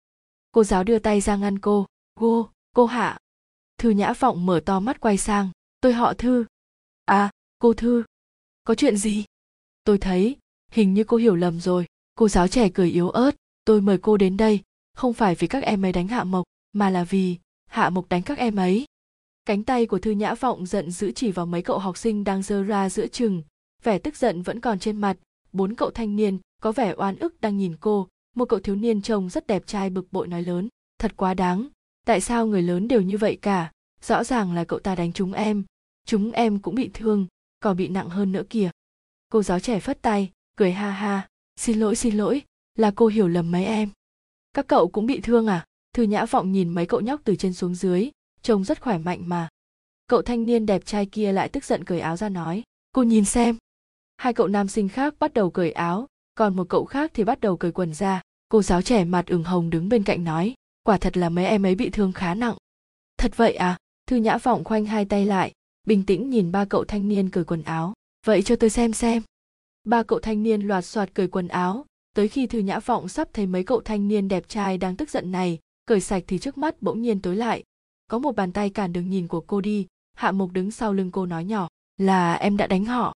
Cô 0.52 0.64
giáo 0.64 0.84
đưa 0.84 0.98
tay 0.98 1.20
ra 1.20 1.36
ngăn 1.36 1.58
cô. 1.58 1.86
Cô 2.14 2.50
cô 2.74 2.86
hạ. 2.86 3.18
Thư 3.78 3.90
nhã 3.90 4.12
vọng 4.12 4.46
mở 4.46 4.60
to 4.66 4.80
mắt 4.80 5.00
quay 5.00 5.18
sang. 5.18 5.50
Tôi 5.80 5.92
họ 5.92 6.14
thư. 6.14 6.44
À 7.04 7.30
cô 7.58 7.74
thư. 7.74 8.04
Có 8.64 8.74
chuyện 8.74 8.96
gì? 8.96 9.24
Tôi 9.84 9.98
thấy, 9.98 10.36
hình 10.70 10.94
như 10.94 11.04
cô 11.04 11.16
hiểu 11.16 11.36
lầm 11.36 11.60
rồi. 11.60 11.86
Cô 12.14 12.28
giáo 12.28 12.48
trẻ 12.48 12.68
cười 12.74 12.90
yếu 12.90 13.10
ớt. 13.10 13.30
Tôi 13.64 13.80
mời 13.80 13.98
cô 13.98 14.16
đến 14.16 14.36
đây. 14.36 14.60
Không 14.94 15.14
phải 15.14 15.34
vì 15.34 15.46
các 15.46 15.62
em 15.62 15.84
ấy 15.84 15.92
đánh 15.92 16.08
hạ 16.08 16.24
mộc, 16.24 16.44
mà 16.72 16.90
là 16.90 17.04
vì 17.04 17.36
hạ 17.66 17.90
mộc 17.90 18.08
đánh 18.08 18.22
các 18.22 18.38
em 18.38 18.56
ấy. 18.56 18.86
Cánh 19.44 19.64
tay 19.64 19.86
của 19.86 19.98
thư 19.98 20.10
nhã 20.10 20.34
vọng 20.34 20.66
giận 20.66 20.90
dữ 20.90 21.12
chỉ 21.12 21.32
vào 21.32 21.46
mấy 21.46 21.62
cậu 21.62 21.78
học 21.78 21.96
sinh 21.96 22.24
đang 22.24 22.42
dơ 22.42 22.62
ra 22.62 22.90
giữa 22.90 23.06
chừng 23.06 23.42
vẻ 23.82 23.98
tức 23.98 24.16
giận 24.16 24.42
vẫn 24.42 24.60
còn 24.60 24.78
trên 24.78 24.96
mặt. 24.96 25.16
Bốn 25.52 25.74
cậu 25.74 25.90
thanh 25.90 26.16
niên 26.16 26.38
có 26.62 26.72
vẻ 26.72 26.94
oan 26.96 27.18
ức 27.18 27.40
đang 27.40 27.56
nhìn 27.56 27.76
cô. 27.80 28.08
Một 28.36 28.44
cậu 28.44 28.60
thiếu 28.60 28.76
niên 28.76 29.02
trông 29.02 29.28
rất 29.28 29.46
đẹp 29.46 29.66
trai 29.66 29.90
bực 29.90 30.12
bội 30.12 30.28
nói 30.28 30.42
lớn, 30.42 30.68
thật 30.98 31.12
quá 31.16 31.34
đáng. 31.34 31.68
Tại 32.06 32.20
sao 32.20 32.46
người 32.46 32.62
lớn 32.62 32.88
đều 32.88 33.00
như 33.00 33.18
vậy 33.18 33.38
cả? 33.42 33.72
Rõ 34.02 34.24
ràng 34.24 34.54
là 34.54 34.64
cậu 34.64 34.78
ta 34.78 34.94
đánh 34.94 35.12
chúng 35.12 35.32
em. 35.32 35.64
Chúng 36.06 36.32
em 36.32 36.58
cũng 36.58 36.74
bị 36.74 36.90
thương, 36.94 37.26
còn 37.60 37.76
bị 37.76 37.88
nặng 37.88 38.08
hơn 38.08 38.32
nữa 38.32 38.42
kìa. 38.50 38.70
Cô 39.28 39.42
giáo 39.42 39.60
trẻ 39.60 39.80
phất 39.80 40.02
tay, 40.02 40.30
cười 40.56 40.72
ha 40.72 40.90
ha, 40.90 41.28
xin 41.56 41.78
lỗi 41.78 41.96
xin 41.96 42.16
lỗi, 42.16 42.42
là 42.74 42.92
cô 42.96 43.06
hiểu 43.06 43.28
lầm 43.28 43.50
mấy 43.50 43.64
em. 43.64 43.88
Các 44.54 44.66
cậu 44.66 44.88
cũng 44.88 45.06
bị 45.06 45.20
thương 45.20 45.46
à? 45.46 45.64
Thư 45.94 46.02
nhã 46.02 46.24
vọng 46.26 46.52
nhìn 46.52 46.68
mấy 46.68 46.86
cậu 46.86 47.00
nhóc 47.00 47.20
từ 47.24 47.36
trên 47.36 47.52
xuống 47.54 47.74
dưới, 47.74 48.10
trông 48.42 48.64
rất 48.64 48.80
khỏe 48.80 48.98
mạnh 48.98 49.28
mà. 49.28 49.48
Cậu 50.06 50.22
thanh 50.22 50.44
niên 50.44 50.66
đẹp 50.66 50.86
trai 50.86 51.06
kia 51.06 51.32
lại 51.32 51.48
tức 51.48 51.64
giận 51.64 51.84
cởi 51.84 52.00
áo 52.00 52.16
ra 52.16 52.28
nói, 52.28 52.62
cô 52.92 53.02
nhìn 53.02 53.24
xem 53.24 53.56
hai 54.18 54.32
cậu 54.32 54.48
nam 54.48 54.68
sinh 54.68 54.88
khác 54.88 55.14
bắt 55.18 55.34
đầu 55.34 55.50
cởi 55.50 55.72
áo, 55.72 56.06
còn 56.34 56.56
một 56.56 56.68
cậu 56.68 56.84
khác 56.84 57.10
thì 57.14 57.24
bắt 57.24 57.40
đầu 57.40 57.56
cởi 57.56 57.72
quần 57.72 57.94
ra. 57.94 58.22
Cô 58.48 58.62
giáo 58.62 58.82
trẻ 58.82 59.04
mặt 59.04 59.26
ửng 59.26 59.44
hồng 59.44 59.70
đứng 59.70 59.88
bên 59.88 60.02
cạnh 60.02 60.24
nói, 60.24 60.54
quả 60.82 60.98
thật 60.98 61.16
là 61.16 61.28
mấy 61.28 61.46
em 61.46 61.66
ấy 61.66 61.74
bị 61.74 61.90
thương 61.90 62.12
khá 62.12 62.34
nặng. 62.34 62.56
Thật 63.18 63.36
vậy 63.36 63.54
à? 63.54 63.76
Thư 64.06 64.16
nhã 64.16 64.38
vọng 64.38 64.64
khoanh 64.64 64.86
hai 64.86 65.04
tay 65.04 65.26
lại, 65.26 65.52
bình 65.86 66.06
tĩnh 66.06 66.30
nhìn 66.30 66.52
ba 66.52 66.64
cậu 66.64 66.84
thanh 66.84 67.08
niên 67.08 67.30
cởi 67.30 67.44
quần 67.44 67.62
áo. 67.62 67.94
Vậy 68.26 68.42
cho 68.42 68.56
tôi 68.56 68.70
xem 68.70 68.92
xem. 68.92 69.22
Ba 69.84 70.02
cậu 70.02 70.18
thanh 70.18 70.42
niên 70.42 70.60
loạt 70.60 70.84
soạt 70.84 71.14
cởi 71.14 71.28
quần 71.28 71.48
áo. 71.48 71.84
Tới 72.14 72.28
khi 72.28 72.46
thư 72.46 72.58
nhã 72.58 72.78
vọng 72.78 73.08
sắp 73.08 73.28
thấy 73.32 73.46
mấy 73.46 73.64
cậu 73.64 73.80
thanh 73.80 74.08
niên 74.08 74.28
đẹp 74.28 74.48
trai 74.48 74.78
đang 74.78 74.96
tức 74.96 75.10
giận 75.10 75.32
này, 75.32 75.58
cởi 75.86 76.00
sạch 76.00 76.24
thì 76.26 76.38
trước 76.38 76.58
mắt 76.58 76.82
bỗng 76.82 77.02
nhiên 77.02 77.20
tối 77.20 77.36
lại. 77.36 77.62
Có 78.10 78.18
một 78.18 78.36
bàn 78.36 78.52
tay 78.52 78.70
cản 78.70 78.92
đường 78.92 79.10
nhìn 79.10 79.28
của 79.28 79.40
cô 79.40 79.60
đi, 79.60 79.86
hạ 80.14 80.32
mục 80.32 80.52
đứng 80.52 80.70
sau 80.70 80.92
lưng 80.92 81.10
cô 81.10 81.26
nói 81.26 81.44
nhỏ, 81.44 81.68
là 81.96 82.34
em 82.34 82.56
đã 82.56 82.66
đánh 82.66 82.84
họ 82.84 83.14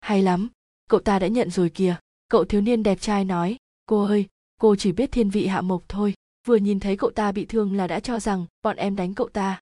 hay 0.00 0.22
lắm, 0.22 0.48
cậu 0.88 1.00
ta 1.00 1.18
đã 1.18 1.26
nhận 1.26 1.50
rồi 1.50 1.70
kìa. 1.70 1.96
Cậu 2.28 2.44
thiếu 2.44 2.60
niên 2.60 2.82
đẹp 2.82 3.00
trai 3.00 3.24
nói, 3.24 3.56
cô 3.86 4.04
ơi, 4.04 4.26
cô 4.60 4.76
chỉ 4.76 4.92
biết 4.92 5.12
thiên 5.12 5.30
vị 5.30 5.46
hạ 5.46 5.60
mộc 5.60 5.84
thôi. 5.88 6.14
Vừa 6.46 6.56
nhìn 6.56 6.80
thấy 6.80 6.96
cậu 6.96 7.10
ta 7.10 7.32
bị 7.32 7.44
thương 7.44 7.76
là 7.76 7.86
đã 7.86 8.00
cho 8.00 8.20
rằng 8.20 8.46
bọn 8.62 8.76
em 8.76 8.96
đánh 8.96 9.14
cậu 9.14 9.28
ta. 9.28 9.60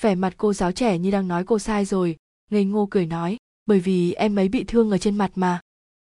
Vẻ 0.00 0.14
mặt 0.14 0.34
cô 0.36 0.52
giáo 0.52 0.72
trẻ 0.72 0.98
như 0.98 1.10
đang 1.10 1.28
nói 1.28 1.44
cô 1.44 1.58
sai 1.58 1.84
rồi, 1.84 2.16
ngây 2.50 2.64
ngô 2.64 2.88
cười 2.90 3.06
nói, 3.06 3.36
bởi 3.66 3.80
vì 3.80 4.12
em 4.12 4.38
ấy 4.38 4.48
bị 4.48 4.64
thương 4.64 4.90
ở 4.90 4.98
trên 4.98 5.18
mặt 5.18 5.32
mà. 5.34 5.60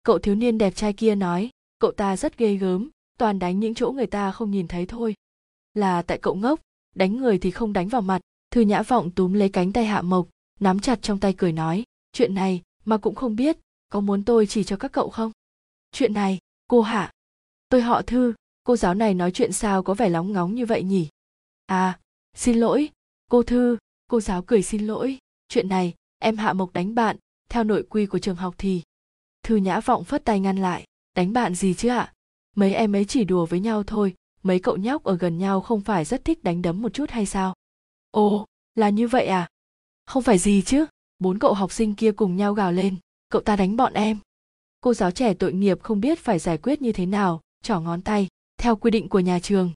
Cậu 0.02 0.18
thiếu 0.18 0.34
niên 0.34 0.58
đẹp 0.58 0.74
trai 0.76 0.92
kia 0.92 1.14
nói, 1.14 1.50
cậu 1.78 1.92
ta 1.92 2.16
rất 2.16 2.38
ghê 2.38 2.54
gớm, 2.54 2.90
toàn 3.18 3.38
đánh 3.38 3.60
những 3.60 3.74
chỗ 3.74 3.92
người 3.92 4.06
ta 4.06 4.30
không 4.30 4.50
nhìn 4.50 4.68
thấy 4.68 4.86
thôi. 4.86 5.14
Là 5.74 6.02
tại 6.02 6.18
cậu 6.18 6.34
ngốc, 6.34 6.60
đánh 6.94 7.16
người 7.16 7.38
thì 7.38 7.50
không 7.50 7.72
đánh 7.72 7.88
vào 7.88 8.02
mặt. 8.02 8.20
Thư 8.50 8.60
nhã 8.60 8.82
vọng 8.82 9.10
túm 9.10 9.32
lấy 9.32 9.48
cánh 9.48 9.72
tay 9.72 9.84
hạ 9.84 10.02
mộc, 10.02 10.28
nắm 10.60 10.78
chặt 10.78 11.02
trong 11.02 11.20
tay 11.20 11.34
cười 11.38 11.52
nói, 11.52 11.84
chuyện 12.12 12.34
này 12.34 12.62
mà 12.84 12.98
cũng 12.98 13.14
không 13.14 13.36
biết 13.36 13.56
có 13.88 14.00
muốn 14.00 14.24
tôi 14.24 14.46
chỉ 14.46 14.64
cho 14.64 14.76
các 14.76 14.92
cậu 14.92 15.10
không? 15.10 15.32
Chuyện 15.92 16.14
này, 16.14 16.38
cô 16.68 16.80
hạ. 16.80 17.12
Tôi 17.68 17.80
họ 17.80 18.02
thư, 18.02 18.34
cô 18.64 18.76
giáo 18.76 18.94
này 18.94 19.14
nói 19.14 19.30
chuyện 19.30 19.52
sao 19.52 19.82
có 19.82 19.94
vẻ 19.94 20.08
lóng 20.08 20.32
ngóng 20.32 20.54
như 20.54 20.66
vậy 20.66 20.82
nhỉ? 20.82 21.08
À 21.66 21.98
xin 22.34 22.56
lỗi, 22.56 22.88
cô 23.30 23.42
thư, 23.42 23.78
cô 24.08 24.20
giáo 24.20 24.42
cười 24.42 24.62
xin 24.62 24.86
lỗi. 24.86 25.18
Chuyện 25.48 25.68
này, 25.68 25.94
em 26.18 26.36
hạ 26.36 26.52
mộc 26.52 26.72
đánh 26.72 26.94
bạn, 26.94 27.16
theo 27.48 27.64
nội 27.64 27.86
quy 27.90 28.06
của 28.06 28.18
trường 28.18 28.36
học 28.36 28.54
thì. 28.58 28.82
Thư 29.42 29.56
nhã 29.56 29.80
vọng 29.80 30.04
phất 30.04 30.24
tay 30.24 30.40
ngăn 30.40 30.56
lại. 30.56 30.84
Đánh 31.16 31.32
bạn 31.32 31.54
gì 31.54 31.74
chứ 31.74 31.88
ạ? 31.88 32.12
Mấy 32.56 32.74
em 32.74 32.96
ấy 32.96 33.04
chỉ 33.04 33.24
đùa 33.24 33.46
với 33.46 33.60
nhau 33.60 33.82
thôi, 33.82 34.14
mấy 34.42 34.58
cậu 34.60 34.76
nhóc 34.76 35.04
ở 35.04 35.16
gần 35.16 35.38
nhau 35.38 35.60
không 35.60 35.80
phải 35.80 36.04
rất 36.04 36.24
thích 36.24 36.44
đánh 36.44 36.62
đấm 36.62 36.82
một 36.82 36.94
chút 36.94 37.10
hay 37.10 37.26
sao? 37.26 37.54
Ồ, 38.10 38.46
là 38.74 38.88
như 38.88 39.08
vậy 39.08 39.26
à? 39.26 39.48
Không 40.06 40.22
phải 40.22 40.38
gì 40.38 40.62
chứ? 40.62 40.86
Bốn 41.20 41.38
cậu 41.38 41.54
học 41.54 41.72
sinh 41.72 41.94
kia 41.94 42.12
cùng 42.12 42.36
nhau 42.36 42.54
gào 42.54 42.72
lên, 42.72 42.96
cậu 43.28 43.42
ta 43.42 43.56
đánh 43.56 43.76
bọn 43.76 43.92
em. 43.92 44.18
Cô 44.80 44.94
giáo 44.94 45.10
trẻ 45.10 45.34
tội 45.34 45.52
nghiệp 45.52 45.82
không 45.82 46.00
biết 46.00 46.18
phải 46.18 46.38
giải 46.38 46.58
quyết 46.58 46.82
như 46.82 46.92
thế 46.92 47.06
nào, 47.06 47.40
trỏ 47.62 47.80
ngón 47.80 48.02
tay, 48.02 48.28
theo 48.58 48.76
quy 48.76 48.90
định 48.90 49.08
của 49.08 49.20
nhà 49.20 49.38
trường. 49.38 49.72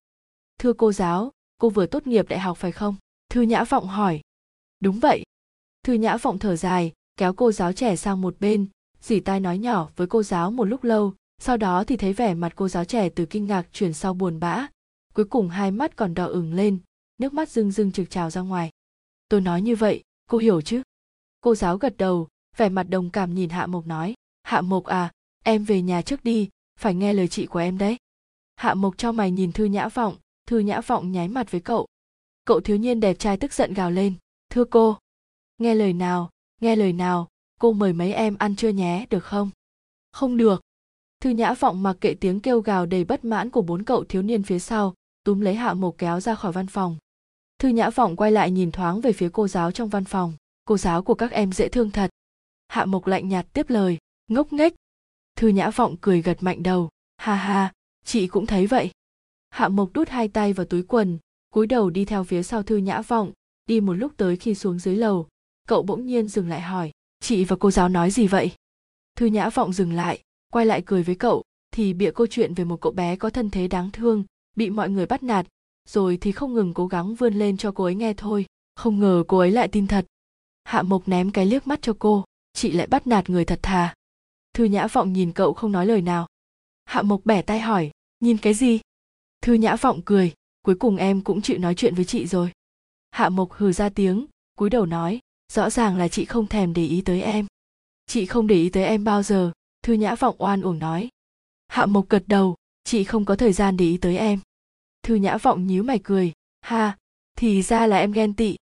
Thưa 0.59 0.72
cô 0.72 0.92
giáo, 0.92 1.33
cô 1.59 1.70
vừa 1.70 1.87
tốt 1.87 2.07
nghiệp 2.07 2.28
đại 2.28 2.38
học 2.38 2.59
phải 2.59 2.72
không? 2.72 2.96
Thư 3.30 3.42
nhã 3.42 3.64
vọng 3.64 3.87
hỏi. 3.87 4.20
Đúng 4.80 4.98
vậy. 5.00 5.22
Thư 5.83 5.92
nhã 5.92 6.16
vọng 6.16 6.38
thở 6.38 6.57
dài, 6.57 6.92
kéo 7.16 7.33
cô 7.33 7.52
giáo 7.52 7.72
trẻ 7.72 7.96
sang 7.96 8.20
một 8.20 8.37
bên 8.40 8.68
dỉ 9.04 9.20
tai 9.20 9.40
nói 9.40 9.59
nhỏ 9.59 9.88
với 9.96 10.07
cô 10.07 10.22
giáo 10.22 10.50
một 10.50 10.64
lúc 10.64 10.85
lâu, 10.85 11.14
sau 11.38 11.57
đó 11.57 11.85
thì 11.85 11.96
thấy 11.96 12.12
vẻ 12.12 12.35
mặt 12.35 12.52
cô 12.57 12.68
giáo 12.68 12.85
trẻ 12.85 13.09
từ 13.09 13.26
kinh 13.26 13.46
ngạc 13.46 13.66
chuyển 13.72 13.92
sau 13.92 14.14
buồn 14.14 14.40
bã. 14.40 14.66
Cuối 15.14 15.24
cùng 15.24 15.48
hai 15.48 15.70
mắt 15.70 15.96
còn 15.96 16.14
đỏ 16.14 16.26
ửng 16.26 16.54
lên, 16.54 16.78
nước 17.18 17.33
mắt 17.33 17.48
rưng 17.48 17.70
rưng 17.70 17.92
trực 17.92 18.11
trào 18.11 18.30
ra 18.30 18.40
ngoài. 18.40 18.70
Tôi 19.28 19.40
nói 19.40 19.62
như 19.62 19.76
vậy, 19.76 20.02
cô 20.30 20.38
hiểu 20.38 20.61
chứ? 20.61 20.83
Cô 21.44 21.54
giáo 21.54 21.78
gật 21.78 21.96
đầu, 21.96 22.28
vẻ 22.57 22.68
mặt 22.68 22.83
đồng 22.83 23.11
cảm 23.11 23.35
nhìn 23.35 23.50
hạ 23.50 23.66
mộc 23.66 23.87
nói, 23.87 24.14
hạ 24.42 24.61
mộc 24.61 24.85
à 24.85 25.12
em 25.44 25.64
về 25.64 25.83
nhà 25.83 26.02
trước 26.02 26.24
đi, 26.24 26.48
phải 26.80 26.94
nghe 26.94 27.12
lời 27.12 27.28
chị 27.28 27.46
của 27.46 27.59
em 27.59 27.78
đấy. 27.78 27.96
Hạ 28.57 28.74
mộc 28.74 28.98
cho 28.98 29.12
mày 29.12 29.30
nhìn 29.30 29.52
thư 29.52 29.64
nhã 29.64 29.88
vọng, 29.88 30.16
thư 30.46 30.59
nhã 30.59 30.80
vọng 30.80 31.12
nháy 31.12 31.28
mặt 31.28 31.50
với 31.50 31.61
cậu. 31.61 31.87
Cậu 32.44 32.61
thiếu 32.61 32.78
niên 32.78 33.00
đẹp 33.00 33.18
trai 33.18 33.37
tức 33.37 33.52
giận 33.52 33.74
gào 33.74 33.90
lên, 33.90 34.14
thưa 34.50 34.64
cô, 34.64 34.98
nghe 35.59 35.74
lời 35.74 35.92
nào, 35.92 36.30
nghe 36.61 36.76
lời 36.76 36.92
nào, 36.92 37.28
cô 37.61 37.72
mời 37.72 37.92
mấy 37.92 38.12
em 38.12 38.37
ăn 38.38 38.57
trưa 38.57 38.68
nhé, 38.68 39.07
được 39.11 39.24
không? 39.24 39.50
Không 40.12 40.37
được. 40.37 40.62
Thư 41.20 41.30
nhã 41.30 41.54
vọng 41.54 41.83
mặc 41.83 41.96
kệ 42.00 42.14
tiếng 42.14 42.40
kêu 42.40 42.61
gào 42.61 42.87
đầy 42.87 43.04
bất 43.04 43.24
mãn 43.24 43.50
của 43.50 43.62
bốn 43.62 43.85
cậu 43.85 44.04
thiếu 44.04 44.22
niên 44.22 44.42
phía 44.42 44.59
sau, 44.59 44.94
túm 45.24 45.40
lấy 45.40 45.54
hạ 45.54 45.74
mộc 45.74 45.94
kéo 45.98 46.20
ra 46.20 46.35
khỏi 46.35 46.52
văn 46.52 46.66
phòng. 46.66 46.96
Thư 47.59 47.68
nhã 47.68 47.90
vọng 47.90 48.16
quay 48.16 48.33
lại 48.33 48.50
nhìn 48.50 48.72
thoáng 48.72 49.00
về 49.00 49.12
phía 49.12 49.28
cô 49.33 49.48
giáo 49.48 49.70
trong 49.70 49.88
văn 49.88 50.04
phòng 50.04 50.33
cô 50.64 50.79
giáo 50.79 51.03
của 51.03 51.14
các 51.14 51.31
em 51.31 51.53
dễ 51.53 51.68
thương 51.68 51.90
thật. 51.90 52.11
Hạ 52.68 52.85
mộc 52.85 53.07
lạnh 53.07 53.29
nhạt 53.29 53.46
tiếp 53.53 53.70
lời, 53.70 53.98
ngốc 54.29 54.53
nghếch. 54.53 54.74
Thư 55.37 55.48
nhã 55.48 55.70
vọng 55.70 55.96
cười 56.00 56.22
gật 56.22 56.42
mạnh 56.42 56.62
đầu. 56.62 56.88
Ha 57.16 57.35
ha, 57.35 57.72
chị 58.05 58.27
cũng 58.27 58.46
thấy 58.46 58.66
vậy. 58.66 58.90
Hạ 59.50 59.68
mộc 59.68 59.92
đút 59.92 60.09
hai 60.09 60.29
tay 60.29 60.53
vào 60.53 60.66
túi 60.66 60.83
quần, 60.83 61.18
cúi 61.50 61.66
đầu 61.66 61.90
đi 61.90 62.05
theo 62.05 62.24
phía 62.24 62.42
sau 62.42 62.62
thư 62.62 62.77
nhã 62.77 63.03
vọng, 63.03 63.33
đi 63.66 63.81
một 63.81 63.92
lúc 63.92 64.12
tới 64.16 64.37
khi 64.37 64.55
xuống 64.55 64.79
dưới 64.79 64.96
lầu. 64.96 65.29
Cậu 65.68 65.83
bỗng 65.83 66.07
nhiên 66.07 66.29
dừng 66.29 66.48
lại 66.48 66.61
hỏi, 66.61 66.90
chị 67.20 67.44
và 67.44 67.57
cô 67.61 67.70
giáo 67.70 67.88
nói 67.88 68.11
gì 68.11 68.27
vậy? 68.27 68.53
Thư 69.16 69.27
nhã 69.27 69.48
vọng 69.48 69.72
dừng 69.72 69.92
lại, 69.92 70.22
quay 70.53 70.66
lại 70.66 70.83
cười 70.87 71.03
với 71.03 71.14
cậu, 71.14 71.42
thì 71.70 71.92
bịa 71.92 72.11
câu 72.11 72.27
chuyện 72.27 72.55
về 72.55 72.64
một 72.64 72.81
cậu 72.81 72.92
bé 72.92 73.16
có 73.16 73.31
thân 73.31 73.50
thế 73.50 73.68
đáng 73.68 73.90
thương, 73.92 74.24
bị 74.57 74.70
mọi 74.70 74.90
người 74.90 75.07
bắt 75.07 75.22
nạt, 75.22 75.46
rồi 75.88 76.18
thì 76.20 76.33
không 76.33 76.55
ngừng 76.55 76.74
cố 76.74 76.87
gắng 76.87 77.14
vươn 77.14 77.35
lên 77.35 77.57
cho 77.57 77.72
cô 77.72 77.85
ấy 77.85 77.94
nghe 77.94 78.14
thôi. 78.14 78.46
Không 78.77 79.00
ngờ 79.00 79.24
cô 79.29 79.38
ấy 79.38 79.50
lại 79.50 79.68
tin 79.68 79.87
thật 79.87 80.07
hạ 80.64 80.83
mộc 80.83 81.09
ném 81.09 81.31
cái 81.31 81.46
liếc 81.46 81.66
mắt 81.66 81.79
cho 81.83 81.96
cô, 81.98 82.24
chị 82.53 82.72
lại 82.72 82.87
bắt 82.87 83.07
nạt 83.07 83.31
người 83.31 83.44
thật 83.44 83.61
thà. 83.62 83.94
Thư 84.53 84.64
nhã 84.64 84.87
vọng 84.87 85.12
nhìn 85.12 85.33
cậu 85.33 85.55
không 85.55 85.72
nói 85.72 85.87
lời 85.87 86.03
nào. 86.03 86.27
Hạ 86.85 87.03
mộc 87.03 87.20
bẻ 87.24 87.42
tay 87.42 87.61
hỏi, 87.61 87.90
nhìn 88.20 88.38
cái 88.38 88.55
gì? 88.55 88.81
Thư 89.42 89.53
nhã 89.53 89.77
vọng 89.77 90.00
cười, 90.05 90.33
cuối 90.62 90.74
cùng 90.74 90.96
em 90.96 91.20
cũng 91.20 91.42
chịu 91.42 91.59
nói 91.59 91.74
chuyện 91.74 91.94
với 91.94 92.05
chị 92.05 92.27
rồi. 92.27 92.53
Hạ 93.11 93.29
mộc 93.29 93.53
hừ 93.53 93.72
ra 93.72 93.88
tiếng, 93.88 94.27
cúi 94.57 94.70
đầu 94.70 94.87
nói, 94.87 95.20
rõ 95.53 95.70
ràng 95.70 95.96
là 95.96 96.09
chị 96.09 96.24
không 96.24 96.46
thèm 96.46 96.74
để 96.74 96.87
ý 96.87 97.03
tới 97.05 97.22
em. 97.22 97.46
Chị 98.07 98.27
không 98.27 98.46
để 98.46 98.57
ý 98.57 98.68
tới 98.68 98.85
em 98.85 99.05
bao 99.05 99.22
giờ, 99.22 99.53
thư 99.83 99.92
nhã 99.92 100.14
vọng 100.14 100.37
oan 100.38 100.62
uổng 100.62 100.79
nói. 100.79 101.09
Hạ 101.68 101.87
mộc 101.87 102.09
gật 102.09 102.22
đầu, 102.27 102.57
chị 102.85 103.05
không 103.05 103.24
có 103.24 103.37
thời 103.37 103.53
gian 103.53 103.77
để 103.77 103.85
ý 103.85 103.96
tới 103.96 104.16
em. 104.16 104.40
Thư 105.03 105.14
nhã 105.14 105.37
vọng 105.37 105.66
nhíu 105.66 105.83
mày 105.83 105.98
cười, 105.98 106.33
ha, 106.61 106.96
thì 107.37 107.62
ra 107.62 107.87
là 107.87 107.98
em 107.98 108.12
ghen 108.12 108.35
tị. 108.35 108.57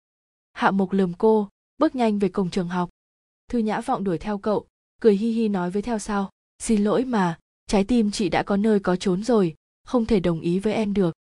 Hạ 0.53 0.71
mộc 0.71 0.93
lườm 0.93 1.13
cô 1.19 1.49
bước 1.83 1.95
nhanh 1.95 2.19
về 2.19 2.29
cổng 2.29 2.51
trường 2.51 2.69
học. 2.69 2.91
Thư 3.49 3.59
nhã 3.59 3.81
vọng 3.81 4.05
đuổi 4.05 4.19
theo 4.19 4.39
cậu, 4.39 4.67
cười 5.01 5.17
hi 5.17 5.31
hi 5.31 5.49
nói 5.49 5.71
với 5.71 5.83
theo 5.83 5.99
sau, 5.99 6.31
xin 6.59 6.85
lỗi 6.85 7.05
mà, 7.05 7.39
trái 7.67 7.85
tim 7.85 8.11
chị 8.11 8.29
đã 8.29 8.43
có 8.43 8.57
nơi 8.57 8.81
có 8.81 8.97
trốn 8.97 9.25
rồi, 9.25 9.55
không 9.85 10.07
thể 10.07 10.21
đồng 10.21 10.41
ý 10.41 10.59
với 10.59 10.73
em 10.73 10.95
được. 10.95 11.15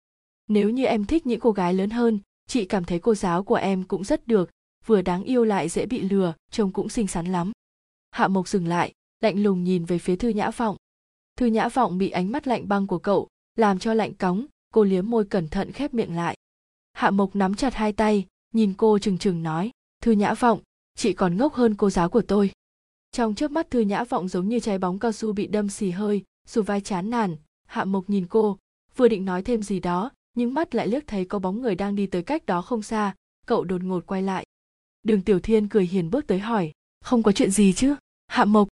Nếu 0.48 0.70
như 0.70 0.84
em 0.84 1.04
thích 1.04 1.26
những 1.26 1.40
cô 1.40 1.50
gái 1.50 1.74
lớn 1.74 1.90
hơn, 1.90 2.18
chị 2.46 2.64
cảm 2.64 2.84
thấy 2.84 2.98
cô 2.98 3.14
giáo 3.14 3.44
của 3.44 3.54
em 3.54 3.84
cũng 3.84 4.04
rất 4.04 4.26
được, 4.26 4.50
vừa 4.86 5.02
đáng 5.02 5.24
yêu 5.24 5.44
lại 5.44 5.68
dễ 5.68 5.86
bị 5.86 6.00
lừa, 6.00 6.34
trông 6.50 6.72
cũng 6.72 6.88
xinh 6.88 7.06
xắn 7.06 7.26
lắm. 7.26 7.52
Hạ 8.10 8.28
mộc 8.28 8.48
dừng 8.48 8.66
lại, 8.66 8.92
lạnh 9.20 9.42
lùng 9.42 9.64
nhìn 9.64 9.84
về 9.84 9.98
phía 9.98 10.16
thư 10.16 10.28
nhã 10.28 10.50
vọng. 10.50 10.76
Thư 11.36 11.46
nhã 11.46 11.68
vọng 11.68 11.98
bị 11.98 12.10
ánh 12.10 12.32
mắt 12.32 12.46
lạnh 12.46 12.68
băng 12.68 12.86
của 12.86 12.98
cậu, 12.98 13.28
làm 13.56 13.78
cho 13.78 13.94
lạnh 13.94 14.14
cóng, 14.14 14.46
cô 14.74 14.84
liếm 14.84 15.10
môi 15.10 15.24
cẩn 15.24 15.48
thận 15.48 15.72
khép 15.72 15.94
miệng 15.94 16.16
lại. 16.16 16.36
Hạ 16.92 17.10
mộc 17.10 17.36
nắm 17.36 17.54
chặt 17.54 17.74
hai 17.74 17.92
tay, 17.92 18.26
nhìn 18.54 18.74
cô 18.76 18.98
trừng 18.98 19.18
trừng 19.18 19.42
nói 19.42 19.70
thư 20.00 20.12
nhã 20.12 20.34
vọng, 20.34 20.60
chị 20.94 21.12
còn 21.12 21.36
ngốc 21.36 21.54
hơn 21.54 21.74
cô 21.74 21.90
giáo 21.90 22.08
của 22.08 22.22
tôi. 22.22 22.50
Trong 23.12 23.34
trước 23.34 23.50
mắt 23.50 23.70
thư 23.70 23.80
nhã 23.80 24.04
vọng 24.04 24.28
giống 24.28 24.48
như 24.48 24.60
trái 24.60 24.78
bóng 24.78 24.98
cao 24.98 25.12
su 25.12 25.32
bị 25.32 25.46
đâm 25.46 25.68
xì 25.68 25.90
hơi, 25.90 26.24
dù 26.48 26.62
vai 26.62 26.80
chán 26.80 27.10
nản, 27.10 27.36
hạ 27.66 27.84
mộc 27.84 28.10
nhìn 28.10 28.26
cô, 28.26 28.58
vừa 28.96 29.08
định 29.08 29.24
nói 29.24 29.42
thêm 29.42 29.62
gì 29.62 29.80
đó, 29.80 30.10
nhưng 30.34 30.54
mắt 30.54 30.74
lại 30.74 30.88
liếc 30.88 31.06
thấy 31.06 31.24
có 31.24 31.38
bóng 31.38 31.62
người 31.62 31.74
đang 31.74 31.96
đi 31.96 32.06
tới 32.06 32.22
cách 32.22 32.46
đó 32.46 32.62
không 32.62 32.82
xa, 32.82 33.14
cậu 33.46 33.64
đột 33.64 33.82
ngột 33.82 34.06
quay 34.06 34.22
lại. 34.22 34.46
Đường 35.02 35.22
tiểu 35.22 35.40
thiên 35.40 35.68
cười 35.68 35.86
hiền 35.86 36.10
bước 36.10 36.26
tới 36.26 36.38
hỏi, 36.38 36.72
không 37.00 37.22
có 37.22 37.32
chuyện 37.32 37.50
gì 37.50 37.72
chứ, 37.72 37.94
hạ 38.26 38.44
mộc? 38.44 38.68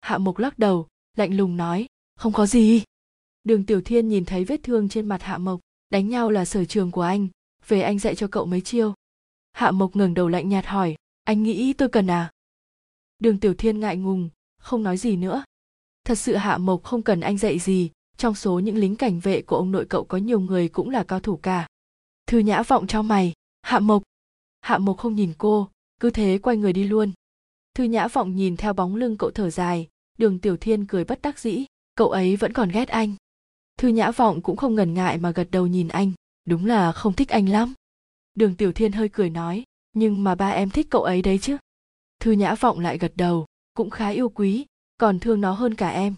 Hạ 0.00 0.18
mộc 0.18 0.38
lắc 0.38 0.58
đầu, 0.58 0.86
lạnh 1.16 1.36
lùng 1.36 1.56
nói, 1.56 1.86
không 2.16 2.32
có 2.32 2.46
gì. 2.46 2.82
Đường 3.44 3.66
tiểu 3.66 3.80
thiên 3.80 4.08
nhìn 4.08 4.24
thấy 4.24 4.44
vết 4.44 4.60
thương 4.62 4.88
trên 4.88 5.06
mặt 5.06 5.22
hạ 5.22 5.38
mộc, 5.38 5.60
đánh 5.90 6.08
nhau 6.08 6.30
là 6.30 6.44
sở 6.44 6.64
trường 6.64 6.90
của 6.90 7.02
anh, 7.02 7.28
về 7.68 7.82
anh 7.82 7.98
dạy 7.98 8.14
cho 8.14 8.28
cậu 8.28 8.46
mấy 8.46 8.60
chiêu 8.60 8.94
hạ 9.52 9.70
mộc 9.70 9.96
ngẩng 9.96 10.14
đầu 10.14 10.28
lạnh 10.28 10.48
nhạt 10.48 10.66
hỏi, 10.66 10.96
anh 11.24 11.42
nghĩ 11.42 11.72
tôi 11.72 11.88
cần 11.88 12.06
à? 12.10 12.30
Đường 13.18 13.38
tiểu 13.38 13.54
thiên 13.54 13.80
ngại 13.80 13.96
ngùng, 13.96 14.28
không 14.58 14.82
nói 14.82 14.96
gì 14.96 15.16
nữa. 15.16 15.44
Thật 16.04 16.14
sự 16.14 16.36
hạ 16.36 16.58
mộc 16.58 16.84
không 16.84 17.02
cần 17.02 17.20
anh 17.20 17.38
dạy 17.38 17.58
gì, 17.58 17.90
trong 18.16 18.34
số 18.34 18.58
những 18.58 18.76
lính 18.76 18.96
cảnh 18.96 19.20
vệ 19.20 19.42
của 19.42 19.56
ông 19.56 19.72
nội 19.72 19.86
cậu 19.90 20.04
có 20.04 20.18
nhiều 20.18 20.40
người 20.40 20.68
cũng 20.68 20.90
là 20.90 21.04
cao 21.04 21.20
thủ 21.20 21.36
cả. 21.36 21.66
Thư 22.26 22.38
nhã 22.38 22.62
vọng 22.62 22.86
cho 22.86 23.02
mày, 23.02 23.32
hạ 23.62 23.78
mộc. 23.78 24.02
Hạ 24.60 24.78
mộc 24.78 24.98
không 24.98 25.14
nhìn 25.14 25.32
cô, 25.38 25.68
cứ 26.00 26.10
thế 26.10 26.38
quay 26.42 26.56
người 26.56 26.72
đi 26.72 26.84
luôn. 26.84 27.12
Thư 27.74 27.84
nhã 27.84 28.08
vọng 28.08 28.36
nhìn 28.36 28.56
theo 28.56 28.72
bóng 28.72 28.96
lưng 28.96 29.16
cậu 29.16 29.30
thở 29.30 29.50
dài, 29.50 29.88
đường 30.18 30.38
tiểu 30.38 30.56
thiên 30.56 30.86
cười 30.86 31.04
bất 31.04 31.22
đắc 31.22 31.38
dĩ, 31.38 31.64
cậu 31.94 32.10
ấy 32.10 32.36
vẫn 32.36 32.52
còn 32.52 32.68
ghét 32.68 32.88
anh. 32.88 33.14
Thư 33.78 33.88
nhã 33.88 34.10
vọng 34.10 34.42
cũng 34.42 34.56
không 34.56 34.74
ngần 34.74 34.94
ngại 34.94 35.18
mà 35.18 35.30
gật 35.30 35.48
đầu 35.50 35.66
nhìn 35.66 35.88
anh, 35.88 36.12
đúng 36.44 36.66
là 36.66 36.92
không 36.92 37.12
thích 37.12 37.28
anh 37.28 37.48
lắm 37.48 37.74
đường 38.34 38.56
tiểu 38.56 38.72
thiên 38.72 38.92
hơi 38.92 39.08
cười 39.08 39.30
nói, 39.30 39.64
nhưng 39.92 40.24
mà 40.24 40.34
ba 40.34 40.48
em 40.50 40.70
thích 40.70 40.86
cậu 40.90 41.02
ấy 41.02 41.22
đấy 41.22 41.38
chứ. 41.38 41.56
Thư 42.20 42.32
nhã 42.32 42.54
vọng 42.54 42.78
lại 42.80 42.98
gật 42.98 43.12
đầu, 43.16 43.46
cũng 43.74 43.90
khá 43.90 44.08
yêu 44.08 44.28
quý, 44.28 44.66
còn 44.98 45.20
thương 45.20 45.40
nó 45.40 45.52
hơn 45.52 45.74
cả 45.74 45.88
em. 45.88 46.14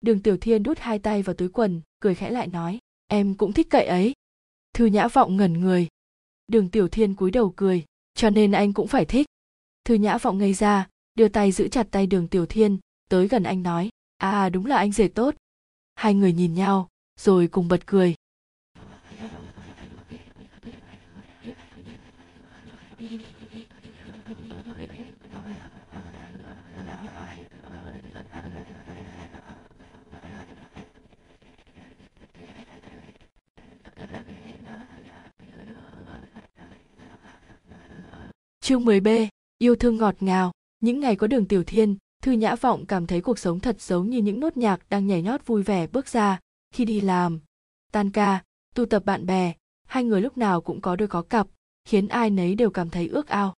Đường 0.00 0.22
tiểu 0.22 0.36
thiên 0.36 0.62
đút 0.62 0.78
hai 0.78 0.98
tay 0.98 1.22
vào 1.22 1.34
túi 1.34 1.48
quần, 1.48 1.80
cười 2.00 2.14
khẽ 2.14 2.30
lại 2.30 2.46
nói, 2.46 2.78
em 3.06 3.34
cũng 3.34 3.52
thích 3.52 3.66
cậy 3.70 3.86
ấy. 3.86 4.12
Thư 4.74 4.86
nhã 4.86 5.08
vọng 5.08 5.36
ngẩn 5.36 5.52
người. 5.52 5.88
Đường 6.46 6.70
tiểu 6.70 6.88
thiên 6.88 7.14
cúi 7.14 7.30
đầu 7.30 7.52
cười, 7.56 7.84
cho 8.14 8.30
nên 8.30 8.52
anh 8.52 8.72
cũng 8.72 8.88
phải 8.88 9.04
thích. 9.04 9.26
Thư 9.84 9.94
nhã 9.94 10.18
vọng 10.18 10.38
ngây 10.38 10.54
ra, 10.54 10.88
đưa 11.14 11.28
tay 11.28 11.52
giữ 11.52 11.68
chặt 11.68 11.86
tay 11.90 12.06
đường 12.06 12.28
tiểu 12.28 12.46
thiên, 12.46 12.78
tới 13.08 13.28
gần 13.28 13.42
anh 13.42 13.62
nói 13.62 13.90
à 14.16 14.48
đúng 14.48 14.66
là 14.66 14.76
anh 14.76 14.92
rể 14.92 15.08
tốt. 15.08 15.34
Hai 15.94 16.14
người 16.14 16.32
nhìn 16.32 16.54
nhau, 16.54 16.88
rồi 17.20 17.48
cùng 17.48 17.68
bật 17.68 17.86
cười. 17.86 18.14
Chương 38.66 38.84
10B, 38.84 39.26
yêu 39.58 39.76
thương 39.76 39.96
ngọt 39.96 40.14
ngào, 40.20 40.52
những 40.80 41.00
ngày 41.00 41.16
có 41.16 41.26
đường 41.26 41.48
tiểu 41.48 41.64
thiên, 41.64 41.96
Thư 42.22 42.32
Nhã 42.32 42.54
Vọng 42.54 42.86
cảm 42.86 43.06
thấy 43.06 43.20
cuộc 43.20 43.38
sống 43.38 43.60
thật 43.60 43.80
giống 43.80 44.10
như 44.10 44.18
những 44.18 44.40
nốt 44.40 44.56
nhạc 44.56 44.80
đang 44.88 45.06
nhảy 45.06 45.22
nhót 45.22 45.46
vui 45.46 45.62
vẻ 45.62 45.86
bước 45.86 46.08
ra, 46.08 46.40
khi 46.74 46.84
đi 46.84 47.00
làm, 47.00 47.40
tan 47.92 48.10
ca, 48.10 48.42
tu 48.74 48.86
tập 48.86 49.04
bạn 49.04 49.26
bè, 49.26 49.52
hai 49.88 50.04
người 50.04 50.20
lúc 50.20 50.38
nào 50.38 50.60
cũng 50.60 50.80
có 50.80 50.96
đôi 50.96 51.08
có 51.08 51.22
cặp, 51.22 51.46
khiến 51.84 52.08
ai 52.08 52.30
nấy 52.30 52.54
đều 52.54 52.70
cảm 52.70 52.90
thấy 52.90 53.08
ước 53.08 53.28
ao. 53.28 53.54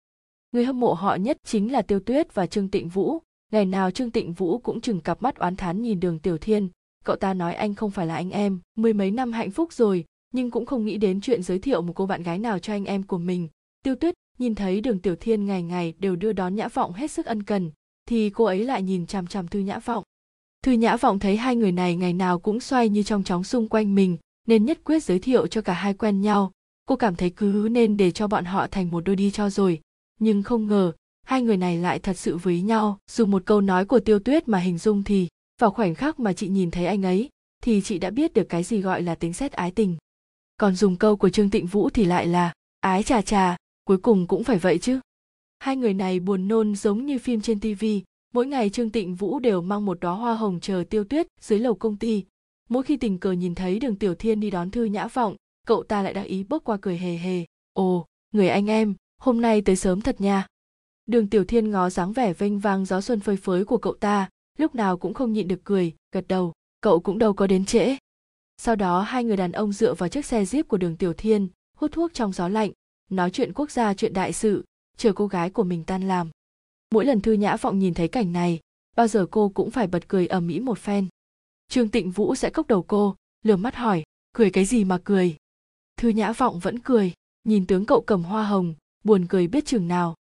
Người 0.53 0.65
hâm 0.65 0.81
mộ 0.81 0.93
họ 0.93 1.15
nhất 1.15 1.37
chính 1.45 1.73
là 1.73 1.83
Tiêu 1.83 2.01
Tuyết 2.01 2.35
và 2.35 2.47
Trương 2.47 2.71
Tịnh 2.71 2.89
Vũ, 2.89 3.19
ngày 3.53 3.67
nào 3.67 3.91
Trương 3.91 4.11
Tịnh 4.11 4.33
Vũ 4.33 4.59
cũng 4.59 4.81
chừng 4.81 5.01
cặp 5.01 5.23
mắt 5.23 5.37
oán 5.37 5.57
thán 5.57 5.83
nhìn 5.83 6.01
đường 6.01 6.19
Tiểu 6.19 6.39
Thiên, 6.39 6.69
cậu 7.05 7.17
ta 7.17 7.35
nói 7.35 7.55
anh 7.55 7.75
không 7.75 7.91
phải 7.91 8.07
là 8.07 8.15
anh 8.15 8.31
em, 8.31 8.61
mười 8.77 8.93
mấy 8.93 9.11
năm 9.11 9.33
hạnh 9.33 9.51
phúc 9.51 9.73
rồi, 9.73 10.05
nhưng 10.33 10.51
cũng 10.51 10.67
không 10.67 10.85
nghĩ 10.85 10.99
đến 10.99 11.21
chuyện 11.21 11.43
giới 11.43 11.59
thiệu 11.59 11.83
một 11.83 11.93
cô 11.97 12.07
bạn 12.07 12.23
gái 12.23 12.39
nào 12.39 12.59
cho 12.59 12.73
anh 12.73 12.85
em 12.85 13.03
của 13.03 13.19
mình. 13.19 13.49
Tiêu 13.83 13.95
Tuyết 13.95 14.15
nhìn 14.39 14.55
thấy 14.55 14.81
đường 14.81 14.99
Tiểu 14.99 15.17
Thiên 15.17 15.47
ngày 15.47 15.63
ngày 15.63 15.95
đều 15.99 16.17
đưa 16.17 16.33
đón 16.33 16.55
Nhã 16.55 16.69
Vọng 16.69 16.93
hết 16.93 17.11
sức 17.11 17.27
ân 17.27 17.43
cần, 17.43 17.71
thì 18.09 18.31
cô 18.31 18.45
ấy 18.45 18.65
lại 18.65 18.83
nhìn 18.83 19.07
chằm 19.07 19.27
chằm 19.27 19.49
Thư 19.49 19.59
Nhã 19.59 19.79
Vọng. 19.79 20.05
Thư 20.63 20.73
Nhã 20.73 20.97
Vọng 20.97 21.19
thấy 21.19 21.37
hai 21.37 21.57
người 21.57 21.73
này 21.73 21.97
ngày 21.97 22.13
nào 22.13 22.39
cũng 22.39 22.61
xoay 22.61 22.89
như 22.89 23.03
trong 23.03 23.25
chóng 23.25 23.45
xung 23.45 23.69
quanh 23.69 23.95
mình, 23.95 24.17
nên 24.47 24.65
nhất 24.65 24.79
quyết 24.85 25.05
giới 25.05 25.19
thiệu 25.19 25.47
cho 25.47 25.61
cả 25.61 25.73
hai 25.73 25.95
quen 25.95 26.21
nhau. 26.21 26.53
Cô 26.87 26.97
cảm 26.97 27.17
thấy 27.17 27.31
cứ 27.31 27.69
nên 27.71 27.97
để 27.97 28.11
cho 28.11 28.29
bọn 28.29 28.45
họ 28.45 28.67
thành 28.67 28.91
một 28.91 29.05
đôi 29.05 29.17
đi 29.17 29.31
cho 29.31 29.51
rồi, 29.51 29.81
nhưng 30.21 30.43
không 30.43 30.67
ngờ 30.67 30.93
hai 31.27 31.43
người 31.43 31.57
này 31.57 31.79
lại 31.79 31.99
thật 31.99 32.19
sự 32.19 32.37
với 32.37 32.63
nhau. 32.63 32.99
Dùng 33.11 33.31
một 33.31 33.43
câu 33.47 33.61
nói 33.61 33.85
của 33.85 34.01
Tiêu 34.01 34.19
Tuyết 34.19 34.49
mà 34.49 34.59
hình 34.59 34.79
dung 34.79 35.03
thì, 35.03 35.29
vào 35.61 35.71
khoảnh 35.71 35.95
khắc 35.95 36.21
mà 36.21 36.33
chị 36.33 36.49
nhìn 36.49 36.71
thấy 36.71 36.87
anh 36.87 37.03
ấy, 37.03 37.29
thì 37.63 37.81
chị 37.85 37.99
đã 37.99 38.11
biết 38.11 38.35
được 38.35 38.49
cái 38.49 38.63
gì 38.63 38.81
gọi 38.81 39.03
là 39.03 39.15
tính 39.15 39.33
xét 39.33 39.53
ái 39.53 39.71
tình. 39.71 39.97
Còn 40.57 40.75
dùng 40.75 40.97
câu 40.97 41.17
của 41.17 41.29
Trương 41.29 41.51
Tịnh 41.51 41.67
Vũ 41.67 41.91
thì 41.91 42.05
lại 42.05 42.27
là 42.27 42.53
ái 42.81 43.03
trà 43.03 43.23
trà, 43.23 43.57
cuối 43.87 43.99
cùng 43.99 44.27
cũng 44.27 44.45
phải 44.45 44.59
vậy 44.59 44.79
chứ. 44.79 45.01
Hai 45.59 45.77
người 45.77 45.95
này 45.95 46.21
buồn 46.21 46.49
nôn 46.49 46.75
giống 46.75 47.07
như 47.07 47.19
phim 47.19 47.41
trên 47.41 47.61
TV, 47.61 47.85
mỗi 48.35 48.47
ngày 48.47 48.71
Trương 48.71 48.91
Tịnh 48.91 49.15
Vũ 49.15 49.39
đều 49.39 49.63
mang 49.63 49.87
một 49.87 50.01
đóa 50.01 50.15
hoa 50.15 50.35
hồng 50.35 50.61
chờ 50.61 50.85
tiêu 50.91 51.05
tuyết 51.05 51.27
dưới 51.41 51.59
lầu 51.59 51.75
công 51.75 51.97
ty. 51.97 52.25
Mỗi 52.69 52.83
khi 52.83 52.97
tình 52.97 53.19
cờ 53.19 53.33
nhìn 53.33 53.55
thấy 53.55 53.79
đường 53.79 53.97
Tiểu 53.97 54.15
Thiên 54.15 54.41
đi 54.41 54.51
đón 54.51 54.71
Thư 54.71 54.85
Nhã 54.85 55.07
Vọng, 55.07 55.37
cậu 55.67 55.83
ta 55.83 56.03
lại 56.03 56.15
đắc 56.15 56.23
ý 56.23 56.45
bước 56.45 56.65
qua 56.65 56.77
cười 56.81 56.99
hề 56.99 57.17
hề. 57.17 57.45
Ồ, 57.73 58.07
người 58.33 58.49
anh 58.49 58.71
em, 58.71 58.95
hôm 59.19 59.41
nay 59.41 59.63
tới 59.63 59.77
sớm 59.77 60.01
thật 60.01 60.21
nha. 60.21 60.47
Đường 61.07 61.29
Tiểu 61.29 61.45
Thiên 61.45 61.71
ngó 61.71 61.91
dáng 61.91 62.13
vẻ 62.13 62.33
vênh 62.33 62.59
vang 62.59 62.85
gió 62.85 63.01
xuân 63.01 63.21
phơi 63.21 63.37
phới 63.37 63.65
của 63.65 63.79
cậu 63.79 63.95
ta, 63.95 64.29
lúc 64.59 64.75
nào 64.75 64.97
cũng 64.97 65.15
không 65.15 65.33
nhịn 65.33 65.49
được 65.49 65.61
cười, 65.65 65.95
gật 66.13 66.29
đầu, 66.29 66.53
cậu 66.81 67.01
cũng 67.01 67.19
đâu 67.19 67.33
có 67.33 67.47
đến 67.47 67.65
trễ. 67.65 67.97
Sau 68.57 68.77
đó 68.77 69.01
hai 69.01 69.25
người 69.25 69.37
đàn 69.37 69.53
ông 69.53 69.73
dựa 69.73 69.95
vào 69.95 70.09
chiếc 70.09 70.25
xe 70.27 70.45
jeep 70.45 70.65
của 70.65 70.77
đường 70.77 70.97
Tiểu 70.97 71.13
Thiên, 71.13 71.49
hút 71.77 71.93
thuốc 71.93 72.15
trong 72.15 72.33
gió 72.33 72.49
lạnh, 72.49 72.71
nói 73.11 73.31
chuyện 73.31 73.53
quốc 73.53 73.71
gia 73.71 73.95
chuyện 73.95 74.13
đại 74.13 74.33
sự, 74.33 74.65
chờ 74.97 75.13
cô 75.13 75.27
gái 75.27 75.51
của 75.51 75.65
mình 75.65 75.85
tan 75.85 76.09
làm. 76.09 76.31
Mỗi 76.93 77.05
lần 77.05 77.21
thư 77.21 77.33
nhã 77.33 77.57
vọng 77.57 77.79
nhìn 77.79 77.95
thấy 77.95 78.09
cảnh 78.09 78.33
này 78.33 78.61
bao 78.97 79.09
giờ 79.09 79.27
cô 79.31 79.49
cũng 79.49 79.71
phải 79.71 79.87
bật 79.87 80.09
cười 80.09 80.27
ầm 80.27 80.49
ĩ 80.49 80.61
một 80.61 80.79
phen. 80.79 81.09
Trương 81.69 81.89
tịnh 81.89 82.11
vũ 82.11 82.35
sẽ 82.35 82.51
cốc 82.51 82.67
đầu 82.67 82.83
cô 82.83 83.17
lườm 83.43 83.63
mắt 83.63 83.75
hỏi 83.75 84.03
cười 84.33 84.51
cái 84.51 84.65
gì 84.65 84.85
mà 84.85 84.99
cười? 85.05 85.37
Thư 85.97 86.09
nhã 86.09 86.33
vọng 86.33 86.59
vẫn 86.59 86.79
cười 86.79 87.13
nhìn 87.45 87.67
tướng 87.67 87.87
cậu 87.87 88.01
cầm 88.01 88.23
hoa 88.23 88.45
hồng 88.45 88.75
buồn 89.05 89.27
cười 89.29 89.47
biết 89.47 89.67
chừng 89.67 89.89
nào. 89.89 90.15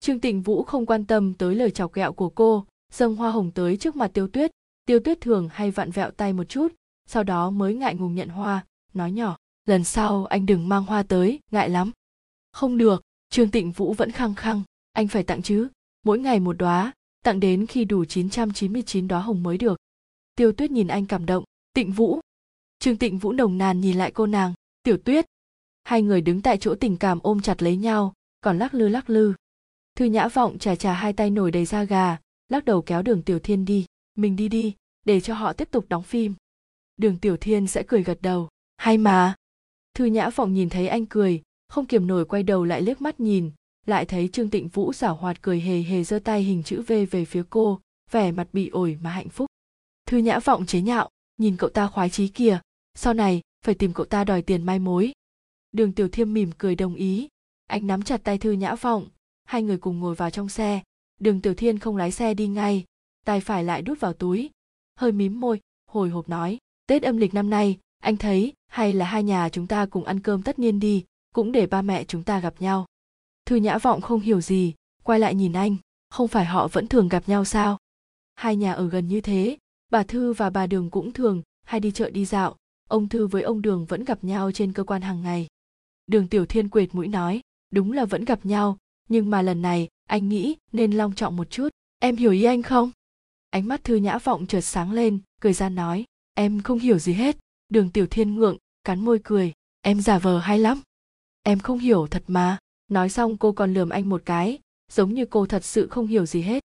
Trương 0.00 0.20
tịnh 0.20 0.42
vũ 0.42 0.62
không 0.62 0.86
quan 0.86 1.04
tâm 1.04 1.34
tới 1.34 1.54
lời 1.54 1.70
chọc 1.70 1.92
ghẹo 1.92 2.12
của 2.12 2.28
cô 2.28 2.66
dâng 2.92 3.16
hoa 3.16 3.30
hồng 3.30 3.50
tới 3.50 3.76
trước 3.76 3.96
mặt 3.96 4.10
tiêu 4.14 4.28
tuyết. 4.28 4.50
Tiêu 4.84 5.00
tuyết 5.00 5.20
thường 5.20 5.48
hay 5.52 5.70
vặn 5.70 5.90
vẹo 5.90 6.10
tay 6.10 6.32
một 6.32 6.44
chút 6.44 6.72
sau 7.06 7.24
đó 7.24 7.50
mới 7.50 7.74
ngại 7.74 7.94
ngùng 7.94 8.14
nhận 8.14 8.28
hoa 8.28 8.64
nói 8.94 9.12
nhỏ 9.12 9.36
lần 9.66 9.84
sau 9.84 10.24
anh 10.24 10.46
đừng 10.46 10.68
mang 10.68 10.84
hoa 10.84 11.02
tới 11.02 11.40
ngại 11.50 11.68
lắm 11.68 11.90
không 12.54 12.78
được, 12.78 13.02
trương 13.30 13.50
tịnh 13.50 13.72
vũ 13.72 13.92
vẫn 13.92 14.10
khăng 14.10 14.34
khăng, 14.34 14.62
anh 14.92 15.08
phải 15.08 15.22
tặng 15.22 15.42
chứ, 15.42 15.68
mỗi 16.04 16.18
ngày 16.18 16.40
một 16.40 16.52
đóa, 16.58 16.92
tặng 17.24 17.40
đến 17.40 17.66
khi 17.66 17.84
đủ 17.84 18.04
999 18.04 19.08
đóa 19.08 19.20
hồng 19.20 19.42
mới 19.42 19.58
được. 19.58 19.78
Tiêu 20.34 20.52
tuyết 20.52 20.70
nhìn 20.70 20.86
anh 20.86 21.06
cảm 21.06 21.26
động, 21.26 21.44
tịnh 21.74 21.92
vũ. 21.92 22.20
Trương 22.78 22.96
tịnh 22.96 23.18
vũ 23.18 23.32
nồng 23.32 23.58
nàn 23.58 23.80
nhìn 23.80 23.98
lại 23.98 24.10
cô 24.10 24.26
nàng, 24.26 24.54
tiểu 24.82 24.96
tuyết. 25.04 25.26
Hai 25.84 26.02
người 26.02 26.20
đứng 26.20 26.42
tại 26.42 26.58
chỗ 26.58 26.74
tình 26.74 26.96
cảm 26.96 27.18
ôm 27.22 27.40
chặt 27.40 27.62
lấy 27.62 27.76
nhau, 27.76 28.12
còn 28.40 28.58
lắc 28.58 28.74
lư 28.74 28.88
lắc 28.88 29.10
lư. 29.10 29.34
Thư 29.96 30.04
nhã 30.04 30.28
vọng 30.28 30.58
trà 30.58 30.74
trà 30.74 30.92
hai 30.92 31.12
tay 31.12 31.30
nổi 31.30 31.50
đầy 31.50 31.64
da 31.64 31.84
gà, 31.84 32.18
lắc 32.48 32.64
đầu 32.64 32.82
kéo 32.82 33.02
đường 33.02 33.22
tiểu 33.22 33.38
thiên 33.38 33.64
đi, 33.64 33.86
mình 34.14 34.36
đi 34.36 34.48
đi, 34.48 34.74
để 35.04 35.20
cho 35.20 35.34
họ 35.34 35.52
tiếp 35.52 35.68
tục 35.70 35.86
đóng 35.88 36.02
phim. 36.02 36.34
Đường 36.96 37.18
tiểu 37.18 37.36
thiên 37.36 37.66
sẽ 37.66 37.82
cười 37.88 38.02
gật 38.02 38.18
đầu, 38.22 38.48
hay 38.76 38.98
mà. 38.98 39.34
Thư 39.94 40.04
nhã 40.04 40.30
vọng 40.30 40.54
nhìn 40.54 40.68
thấy 40.68 40.88
anh 40.88 41.06
cười 41.06 41.42
không 41.68 41.86
kiềm 41.86 42.06
nổi 42.06 42.24
quay 42.24 42.42
đầu 42.42 42.64
lại 42.64 42.82
liếc 42.82 43.00
mắt 43.00 43.20
nhìn, 43.20 43.50
lại 43.86 44.04
thấy 44.04 44.28
trương 44.28 44.50
tịnh 44.50 44.68
vũ 44.68 44.92
giảo 44.92 45.14
hoạt 45.14 45.42
cười 45.42 45.60
hề 45.60 45.82
hề 45.82 46.04
giơ 46.04 46.18
tay 46.18 46.42
hình 46.42 46.62
chữ 46.62 46.82
v 46.82 46.92
về 47.10 47.24
phía 47.24 47.42
cô, 47.50 47.80
vẻ 48.10 48.32
mặt 48.32 48.48
bị 48.52 48.68
ổi 48.68 48.98
mà 49.02 49.10
hạnh 49.10 49.28
phúc. 49.28 49.46
Thư 50.06 50.18
nhã 50.18 50.38
vọng 50.38 50.66
chế 50.66 50.80
nhạo, 50.80 51.08
nhìn 51.38 51.56
cậu 51.56 51.70
ta 51.70 51.86
khoái 51.86 52.10
chí 52.10 52.28
kìa, 52.28 52.60
sau 52.94 53.14
này 53.14 53.40
phải 53.64 53.74
tìm 53.74 53.92
cậu 53.92 54.06
ta 54.06 54.24
đòi 54.24 54.42
tiền 54.42 54.62
mai 54.62 54.78
mối. 54.78 55.12
Đường 55.72 55.92
tiểu 55.92 56.08
thiêm 56.08 56.32
mỉm 56.32 56.50
cười 56.58 56.74
đồng 56.74 56.94
ý 56.94 57.28
anh 57.66 57.86
nắm 57.86 58.02
chặt 58.02 58.20
tay 58.24 58.38
thư 58.38 58.52
nhã 58.52 58.74
vọng, 58.74 59.08
hai 59.44 59.62
người 59.62 59.78
cùng 59.78 60.00
ngồi 60.00 60.14
vào 60.14 60.30
trong 60.30 60.48
xe. 60.48 60.82
Đường 61.20 61.40
tiểu 61.40 61.54
thiên 61.54 61.78
không 61.78 61.96
lái 61.96 62.10
xe 62.10 62.34
đi 62.34 62.46
ngay, 62.46 62.84
tay 63.24 63.40
phải 63.40 63.64
lại 63.64 63.82
đút 63.82 64.00
vào 64.00 64.12
túi, 64.12 64.50
hơi 64.96 65.12
mím 65.12 65.40
môi, 65.40 65.60
hồi 65.86 66.10
hộp 66.10 66.28
nói, 66.28 66.58
tết 66.86 67.02
âm 67.02 67.16
lịch 67.16 67.34
năm 67.34 67.50
nay, 67.50 67.78
anh 67.98 68.16
thấy 68.16 68.52
hay 68.66 68.92
là 68.92 69.06
hai 69.06 69.22
nhà 69.22 69.48
chúng 69.48 69.66
ta 69.66 69.86
cùng 69.86 70.04
ăn 70.04 70.20
cơm 70.20 70.42
tất 70.42 70.58
niên 70.58 70.80
đi? 70.80 71.04
Cũng 71.34 71.52
để 71.52 71.66
ba 71.66 71.82
mẹ 71.82 72.04
chúng 72.04 72.22
ta 72.22 72.40
gặp 72.40 72.54
nhau. 72.58 72.86
Thư 73.46 73.56
nhã 73.56 73.78
vọng 73.78 74.00
không 74.00 74.20
hiểu 74.20 74.40
gì, 74.40 74.74
quay 75.02 75.18
lại 75.18 75.34
nhìn 75.34 75.52
anh, 75.52 75.76
không 76.10 76.28
phải 76.28 76.44
họ 76.44 76.68
vẫn 76.68 76.86
thường 76.86 77.08
gặp 77.08 77.28
nhau 77.28 77.44
sao? 77.44 77.78
Hai 78.34 78.56
nhà 78.56 78.72
ở 78.72 78.88
gần 78.88 79.08
như 79.08 79.20
thế, 79.20 79.56
bà 79.90 80.02
thư 80.02 80.32
và 80.32 80.50
bà 80.50 80.66
đường 80.66 80.90
cũng 80.90 81.12
thường 81.12 81.42
hay 81.66 81.80
đi 81.80 81.90
chợ 81.90 82.10
đi 82.10 82.24
dạo, 82.24 82.56
ông 82.88 83.08
thư 83.08 83.26
với 83.26 83.42
ông 83.42 83.62
đường 83.62 83.84
vẫn 83.84 84.04
gặp 84.04 84.24
nhau 84.24 84.52
trên 84.52 84.72
cơ 84.72 84.84
quan 84.84 85.02
hàng 85.02 85.22
ngày. 85.22 85.46
Đường 86.06 86.28
tiểu 86.28 86.46
thiên 86.46 86.68
quệt 86.68 86.94
mũi 86.94 87.08
nói, 87.08 87.40
đúng 87.70 87.92
là 87.92 88.04
vẫn 88.04 88.24
gặp 88.24 88.46
nhau, 88.46 88.78
nhưng 89.08 89.30
mà 89.30 89.42
lần 89.42 89.62
này 89.62 89.88
anh 90.08 90.28
nghĩ 90.28 90.56
nên 90.72 90.92
long 90.92 91.14
trọng 91.14 91.36
một 91.36 91.50
chút. 91.50 91.68
Em 91.98 92.16
hiểu 92.16 92.32
ý 92.32 92.44
anh 92.44 92.62
không? 92.62 92.90
Ánh 93.50 93.68
mắt 93.68 93.84
thư 93.84 93.96
nhã 93.96 94.18
vọng 94.18 94.46
chợt 94.46 94.60
sáng 94.60 94.92
lên, 94.92 95.18
cười 95.40 95.52
ra 95.52 95.68
nói, 95.68 96.04
em 96.34 96.62
không 96.62 96.78
hiểu 96.78 96.98
gì 96.98 97.12
hết. 97.12 97.36
Đường 97.68 97.90
tiểu 97.90 98.06
thiên 98.06 98.34
ngượng, 98.34 98.56
cắn 98.84 99.00
môi 99.00 99.20
cười, 99.24 99.52
em 99.80 100.00
giả 100.00 100.18
vờ 100.18 100.38
hay 100.38 100.58
lắm 100.58 100.80
em 101.44 101.58
không 101.58 101.78
hiểu 101.78 102.06
thật 102.06 102.22
mà. 102.26 102.58
Nói 102.90 103.08
xong 103.08 103.36
cô 103.36 103.52
còn 103.52 103.74
lườm 103.74 103.88
anh 103.88 104.08
một 104.08 104.22
cái, 104.24 104.58
giống 104.92 105.14
như 105.14 105.24
cô 105.26 105.46
thật 105.46 105.64
sự 105.64 105.86
không 105.86 106.06
hiểu 106.06 106.26
gì 106.26 106.42
hết. 106.42 106.64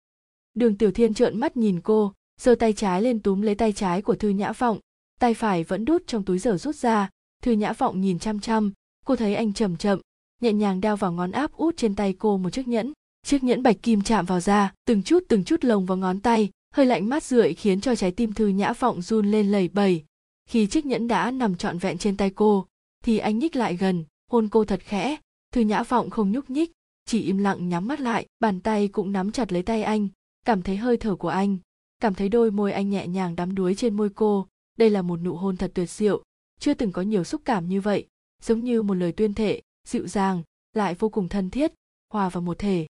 Đường 0.54 0.78
tiểu 0.78 0.92
thiên 0.92 1.14
trợn 1.14 1.40
mắt 1.40 1.58
nhìn 1.58 1.82
cô, 1.82 2.14
giơ 2.42 2.56
tay 2.56 2.74
trái 2.74 3.02
lên 3.02 3.20
túm 3.20 3.42
lấy 3.42 3.56
tay 3.56 3.72
trái 3.72 4.02
của 4.02 4.16
thư 4.16 4.30
nhã 4.30 4.52
vọng. 4.52 4.80
Tay 5.20 5.34
phải 5.34 5.64
vẫn 5.64 5.86
đút 5.86 6.08
trong 6.08 6.24
túi 6.24 6.40
giờ 6.40 6.58
rút 6.58 6.76
ra. 6.76 7.10
Thư 7.44 7.52
nhã 7.52 7.74
vọng 7.74 8.02
nhìn 8.02 8.20
chăm 8.20 8.40
chăm, 8.40 8.72
cô 9.06 9.16
thấy 9.16 9.36
anh 9.36 9.54
chậm 9.54 9.78
chậm, 9.78 10.00
nhẹ 10.42 10.54
nhàng 10.54 10.82
đeo 10.82 10.96
vào 10.96 11.12
ngón 11.12 11.32
áp 11.32 11.54
út 11.54 11.78
trên 11.78 11.96
tay 11.96 12.16
cô 12.20 12.38
một 12.38 12.50
chiếc 12.50 12.68
nhẫn. 12.68 12.94
Chiếc 13.26 13.44
nhẫn 13.44 13.64
bạch 13.64 13.82
kim 13.82 14.02
chạm 14.02 14.26
vào 14.26 14.40
da, 14.40 14.74
từng 14.86 15.04
chút 15.04 15.24
từng 15.28 15.44
chút 15.44 15.64
lồng 15.64 15.86
vào 15.86 15.98
ngón 15.98 16.20
tay, 16.20 16.50
hơi 16.74 16.86
lạnh 16.86 17.10
mát 17.10 17.24
rượi 17.24 17.54
khiến 17.54 17.82
cho 17.82 17.96
trái 17.96 18.12
tim 18.12 18.34
thư 18.34 18.48
nhã 18.48 18.74
vọng 18.74 19.02
run 19.02 19.32
lên 19.32 19.52
lầy 19.52 19.68
bầy 19.68 20.04
khi 20.50 20.68
chiếc 20.68 20.86
nhẫn 20.86 21.08
đã 21.08 21.32
nằm 21.32 21.56
trọn 21.56 21.78
vẹn 21.78 21.98
trên 21.98 22.18
tay 22.18 22.30
cô, 22.30 22.66
thì 23.04 23.18
anh 23.18 23.40
nhích 23.40 23.56
lại 23.56 23.76
gần 23.76 24.04
hôn 24.30 24.50
cô 24.50 24.66
thật 24.66 24.80
khẽ, 24.84 25.18
thư 25.52 25.62
nhã 25.62 25.84
vọng 25.84 26.10
không 26.10 26.32
nhúc 26.32 26.50
nhích, 26.50 26.72
chỉ 27.06 27.22
im 27.22 27.38
lặng 27.38 27.70
nhắm 27.70 27.88
mắt 27.88 28.00
lại, 28.00 28.26
bàn 28.40 28.60
tay 28.60 28.88
cũng 28.88 29.12
nắm 29.12 29.32
chặt 29.32 29.52
lấy 29.52 29.64
tay 29.64 29.84
anh, 29.84 30.08
cảm 30.46 30.62
thấy 30.62 30.78
hơi 30.78 30.98
thở 30.98 31.16
của 31.16 31.30
anh, 31.30 31.58
cảm 32.00 32.14
thấy 32.14 32.30
đôi 32.30 32.52
môi 32.52 32.72
anh 32.72 32.90
nhẹ 32.90 33.08
nhàng 33.08 33.36
đắm 33.36 33.56
đuối 33.56 33.76
trên 33.76 33.98
môi 33.98 34.10
cô. 34.10 34.48
Đây 34.78 34.90
là 34.90 35.02
một 35.02 35.18
nụ 35.18 35.36
hôn 35.36 35.58
thật 35.58 35.72
tuyệt 35.74 35.90
diệu, 35.90 36.24
chưa 36.60 36.74
từng 36.74 36.92
có 36.92 37.02
nhiều 37.02 37.24
xúc 37.24 37.42
cảm 37.46 37.70
như 37.70 37.82
vậy, 37.82 38.08
giống 38.44 38.64
như 38.64 38.82
một 38.82 38.94
lời 38.94 39.12
tuyên 39.12 39.34
thệ, 39.34 39.62
dịu 39.88 40.08
dàng, 40.08 40.44
lại 40.74 40.96
vô 40.96 41.10
cùng 41.10 41.30
thân 41.30 41.50
thiết, 41.50 41.74
hòa 42.14 42.30
vào 42.30 42.42
một 42.42 42.60
thể. 42.60 42.88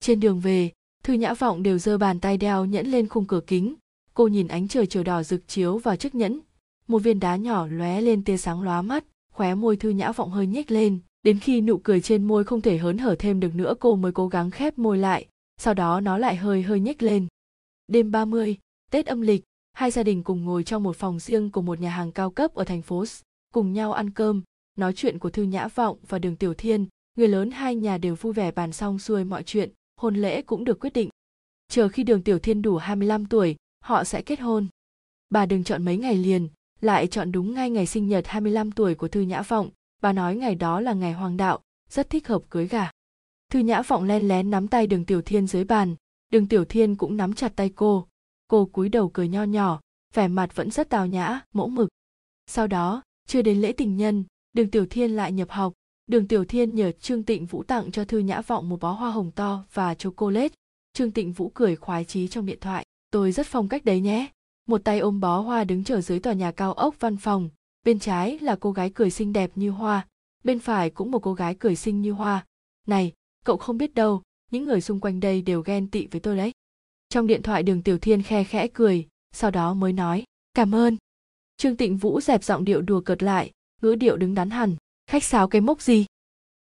Trên 0.00 0.20
đường 0.20 0.40
về, 0.40 0.70
thư 1.04 1.12
nhã 1.12 1.34
vọng 1.34 1.62
đều 1.62 1.78
giơ 1.78 1.98
bàn 1.98 2.20
tay 2.20 2.36
đeo 2.36 2.64
nhẫn 2.64 2.86
lên 2.86 3.08
khung 3.08 3.26
cửa 3.26 3.40
kính. 3.46 3.74
Cô 4.14 4.28
nhìn 4.28 4.48
ánh 4.48 4.68
trời 4.68 4.86
chiều 4.86 5.02
đỏ 5.02 5.22
rực 5.22 5.48
chiếu 5.48 5.78
vào 5.78 5.96
chiếc 5.96 6.14
nhẫn. 6.14 6.40
Một 6.88 6.98
viên 6.98 7.20
đá 7.20 7.36
nhỏ 7.36 7.66
lóe 7.66 8.00
lên 8.00 8.24
tia 8.24 8.36
sáng 8.36 8.62
lóa 8.62 8.82
mắt 8.82 9.04
khóe 9.34 9.54
môi 9.54 9.76
thư 9.76 9.90
nhã 9.90 10.12
vọng 10.12 10.30
hơi 10.30 10.46
nhếch 10.46 10.70
lên 10.70 10.98
đến 11.22 11.38
khi 11.38 11.60
nụ 11.60 11.78
cười 11.78 12.00
trên 12.00 12.24
môi 12.24 12.44
không 12.44 12.60
thể 12.60 12.78
hớn 12.78 12.98
hở 12.98 13.16
thêm 13.18 13.40
được 13.40 13.54
nữa 13.54 13.74
cô 13.80 13.96
mới 13.96 14.12
cố 14.12 14.28
gắng 14.28 14.50
khép 14.50 14.78
môi 14.78 14.98
lại 14.98 15.26
sau 15.56 15.74
đó 15.74 16.00
nó 16.00 16.18
lại 16.18 16.36
hơi 16.36 16.62
hơi 16.62 16.80
nhếch 16.80 17.02
lên 17.02 17.26
đêm 17.88 18.10
30, 18.10 18.56
Tết 18.90 19.06
âm 19.06 19.20
lịch, 19.20 19.42
hai 19.72 19.90
gia 19.90 20.02
đình 20.02 20.22
cùng 20.22 20.44
ngồi 20.44 20.64
trong 20.64 20.82
một 20.82 20.96
phòng 20.96 21.18
riêng 21.18 21.50
của 21.50 21.62
một 21.62 21.80
nhà 21.80 21.90
hàng 21.90 22.12
cao 22.12 22.30
cấp 22.30 22.54
ở 22.54 22.64
thành 22.64 22.82
phố 22.82 23.06
S, 23.06 23.22
cùng 23.54 23.72
nhau 23.72 23.92
ăn 23.92 24.10
cơm, 24.10 24.42
nói 24.78 24.92
chuyện 24.96 25.18
của 25.18 25.30
Thư 25.30 25.42
Nhã 25.42 25.68
Vọng 25.68 25.98
và 26.08 26.18
Đường 26.18 26.36
Tiểu 26.36 26.54
Thiên, 26.54 26.86
người 27.16 27.28
lớn 27.28 27.50
hai 27.50 27.74
nhà 27.74 27.98
đều 27.98 28.14
vui 28.14 28.32
vẻ 28.32 28.50
bàn 28.50 28.72
xong 28.72 28.98
xuôi 28.98 29.24
mọi 29.24 29.42
chuyện, 29.42 29.70
hôn 29.96 30.16
lễ 30.16 30.42
cũng 30.42 30.64
được 30.64 30.80
quyết 30.80 30.92
định. 30.92 31.08
Chờ 31.68 31.88
khi 31.88 32.02
Đường 32.02 32.22
Tiểu 32.22 32.38
Thiên 32.38 32.62
đủ 32.62 32.76
25 32.76 33.26
tuổi, 33.26 33.56
họ 33.84 34.04
sẽ 34.04 34.22
kết 34.22 34.40
hôn. 34.40 34.66
Bà 35.30 35.46
đừng 35.46 35.64
chọn 35.64 35.84
mấy 35.84 35.96
ngày 35.96 36.16
liền, 36.16 36.48
lại 36.84 37.06
chọn 37.06 37.32
đúng 37.32 37.54
ngay 37.54 37.70
ngày 37.70 37.86
sinh 37.86 38.08
nhật 38.08 38.26
25 38.26 38.72
tuổi 38.72 38.94
của 38.94 39.08
Thư 39.08 39.20
Nhã 39.20 39.42
Vọng, 39.42 39.70
bà 40.02 40.12
nói 40.12 40.36
ngày 40.36 40.54
đó 40.54 40.80
là 40.80 40.92
ngày 40.92 41.12
hoàng 41.12 41.36
đạo, 41.36 41.60
rất 41.90 42.10
thích 42.10 42.28
hợp 42.28 42.42
cưới 42.50 42.68
gả. 42.68 42.90
Thư 43.50 43.58
Nhã 43.58 43.82
Vọng 43.82 44.04
len 44.04 44.28
lén 44.28 44.50
nắm 44.50 44.68
tay 44.68 44.86
Đường 44.86 45.04
Tiểu 45.04 45.22
Thiên 45.22 45.46
dưới 45.46 45.64
bàn, 45.64 45.94
Đường 46.30 46.48
Tiểu 46.48 46.64
Thiên 46.64 46.96
cũng 46.96 47.16
nắm 47.16 47.32
chặt 47.32 47.52
tay 47.56 47.70
cô, 47.74 48.06
cô 48.48 48.64
cúi 48.64 48.88
đầu 48.88 49.08
cười 49.08 49.28
nho 49.28 49.42
nhỏ, 49.42 49.80
vẻ 50.14 50.28
mặt 50.28 50.56
vẫn 50.56 50.70
rất 50.70 50.88
tào 50.88 51.06
nhã, 51.06 51.40
mẫu 51.52 51.68
mực. 51.68 51.88
Sau 52.46 52.66
đó, 52.66 53.02
chưa 53.26 53.42
đến 53.42 53.60
lễ 53.60 53.72
tình 53.72 53.96
nhân, 53.96 54.24
Đường 54.52 54.70
Tiểu 54.70 54.86
Thiên 54.86 55.16
lại 55.16 55.32
nhập 55.32 55.50
học, 55.50 55.72
Đường 56.06 56.28
Tiểu 56.28 56.44
Thiên 56.44 56.74
nhờ 56.74 56.92
Trương 56.92 57.22
Tịnh 57.22 57.46
Vũ 57.46 57.62
tặng 57.62 57.90
cho 57.90 58.04
Thư 58.04 58.18
Nhã 58.18 58.40
Vọng 58.40 58.68
một 58.68 58.80
bó 58.80 58.92
hoa 58.92 59.10
hồng 59.10 59.30
to 59.30 59.64
và 59.72 59.94
chocolate. 59.94 60.54
Trương 60.92 61.10
Tịnh 61.10 61.32
Vũ 61.32 61.50
cười 61.54 61.76
khoái 61.76 62.04
chí 62.04 62.28
trong 62.28 62.46
điện 62.46 62.58
thoại, 62.60 62.84
tôi 63.10 63.32
rất 63.32 63.46
phong 63.46 63.68
cách 63.68 63.84
đấy 63.84 64.00
nhé. 64.00 64.28
Một 64.66 64.84
tay 64.84 64.98
ôm 64.98 65.20
bó 65.20 65.40
hoa 65.40 65.64
đứng 65.64 65.84
chờ 65.84 66.00
dưới 66.00 66.20
tòa 66.20 66.32
nhà 66.32 66.52
cao 66.52 66.72
ốc 66.72 66.94
văn 67.00 67.16
phòng, 67.16 67.50
bên 67.84 67.98
trái 67.98 68.38
là 68.38 68.56
cô 68.60 68.72
gái 68.72 68.90
cười 68.94 69.10
xinh 69.10 69.32
đẹp 69.32 69.50
như 69.54 69.70
hoa, 69.70 70.06
bên 70.44 70.58
phải 70.58 70.90
cũng 70.90 71.10
một 71.10 71.18
cô 71.18 71.34
gái 71.34 71.54
cười 71.54 71.76
xinh 71.76 72.00
như 72.00 72.12
hoa. 72.12 72.46
Này, 72.86 73.12
cậu 73.44 73.56
không 73.56 73.78
biết 73.78 73.94
đâu, 73.94 74.22
những 74.50 74.64
người 74.64 74.80
xung 74.80 75.00
quanh 75.00 75.20
đây 75.20 75.42
đều 75.42 75.62
ghen 75.62 75.90
tị 75.90 76.06
với 76.06 76.20
tôi 76.20 76.36
đấy. 76.36 76.52
Trong 77.08 77.26
điện 77.26 77.42
thoại 77.42 77.62
đường 77.62 77.82
Tiểu 77.82 77.98
Thiên 77.98 78.22
khe 78.22 78.44
khẽ 78.44 78.68
cười, 78.68 79.08
sau 79.32 79.50
đó 79.50 79.74
mới 79.74 79.92
nói, 79.92 80.24
cảm 80.54 80.74
ơn. 80.74 80.96
Trương 81.56 81.76
Tịnh 81.76 81.96
Vũ 81.96 82.20
dẹp 82.20 82.44
giọng 82.44 82.64
điệu 82.64 82.82
đùa 82.82 83.00
cợt 83.00 83.22
lại, 83.22 83.50
ngữ 83.82 83.94
điệu 83.94 84.16
đứng 84.16 84.34
đắn 84.34 84.50
hẳn, 84.50 84.76
khách 85.06 85.24
sáo 85.24 85.48
cái 85.48 85.60
mốc 85.60 85.82
gì. 85.82 86.06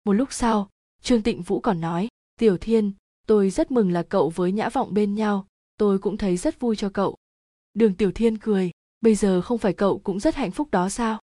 Một 0.06 0.14
lúc 0.14 0.34
sau, 0.34 0.70
Trương 1.02 1.22
Tịnh 1.22 1.42
Vũ 1.42 1.60
còn 1.60 1.82
nói, 1.82 2.08
Tiểu 2.40 2.58
Thiên, 2.58 2.92
tôi 3.28 3.50
rất 3.50 3.72
mừng 3.72 3.92
là 3.92 4.04
cậu 4.04 4.30
với 4.30 4.52
Nhã 4.52 4.70
Vọng 4.70 4.94
bên 4.94 5.16
nhau, 5.16 5.48
tôi 5.78 6.00
cũng 6.00 6.18
thấy 6.18 6.38
rất 6.38 6.60
vui 6.60 6.76
cho 6.76 6.90
cậu. 6.90 7.16
Đường 7.74 7.96
Tiểu 7.96 8.12
Thiên 8.12 8.38
cười, 8.38 8.72
bây 9.02 9.16
giờ 9.16 9.42
không 9.42 9.58
phải 9.58 9.74
cậu 9.74 10.00
cũng 10.00 10.20
rất 10.20 10.36
hạnh 10.36 10.52
phúc 10.52 10.72
đó 10.72 10.90
sao? 10.90 11.20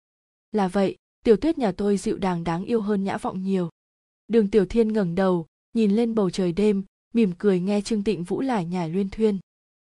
Là 0.52 0.68
vậy, 0.68 0.96
Tiểu 1.24 1.36
Tuyết 1.36 1.58
nhà 1.58 1.72
tôi 1.72 1.96
dịu 1.96 2.18
dàng 2.22 2.44
đáng 2.44 2.64
yêu 2.64 2.80
hơn 2.80 3.04
Nhã 3.04 3.16
Vọng 3.16 3.42
nhiều. 3.42 3.70
Đường 4.28 4.50
Tiểu 4.50 4.66
Thiên 4.66 4.92
ngẩng 4.92 5.14
đầu, 5.14 5.46
nhìn 5.74 5.90
lên 5.90 6.14
bầu 6.14 6.30
trời 6.30 6.52
đêm, 6.52 6.84
mỉm 7.14 7.32
cười 7.38 7.60
nghe 7.60 7.80
Trương 7.80 8.04
Tịnh 8.04 8.24
Vũ 8.24 8.40
lải 8.40 8.64
nhải 8.64 8.88
luyên 8.90 9.10
thuyên. 9.10 9.38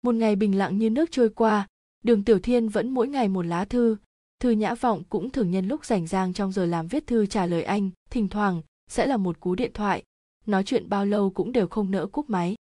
Một 0.02 0.16
ngày 0.16 0.36
bình 0.36 0.58
lặng 0.58 0.78
như 0.78 0.90
nước 0.90 1.12
trôi 1.12 1.30
qua, 1.30 1.68
Đường 2.04 2.24
Tiểu 2.24 2.40
Thiên 2.40 2.70
vẫn 2.70 2.90
mỗi 2.90 3.08
ngày 3.08 3.28
một 3.28 3.46
lá 3.46 3.66
thư, 3.66 3.98
Thư 4.40 4.52
Nhã 4.52 4.76
Vọng 4.76 5.04
cũng 5.10 5.30
thường 5.30 5.52
nhân 5.52 5.68
lúc 5.68 5.86
rảnh 5.86 6.08
rang 6.08 6.34
trong 6.34 6.52
giờ 6.52 6.66
làm 6.66 6.88
viết 6.88 7.08
thư 7.08 7.26
trả 7.26 7.46
lời 7.46 7.64
anh, 7.64 7.90
thỉnh 8.10 8.30
thoảng 8.30 8.62
sẽ 8.88 9.06
là 9.06 9.18
một 9.18 9.40
cú 9.40 9.56
điện 9.56 9.72
thoại, 9.74 10.04
nói 10.46 10.64
chuyện 10.64 10.90
bao 10.90 11.06
lâu 11.06 11.30
cũng 11.30 11.52
đều 11.52 11.68
không 11.68 11.92
nỡ 11.92 12.08
cúp 12.08 12.30
máy. 12.30 12.56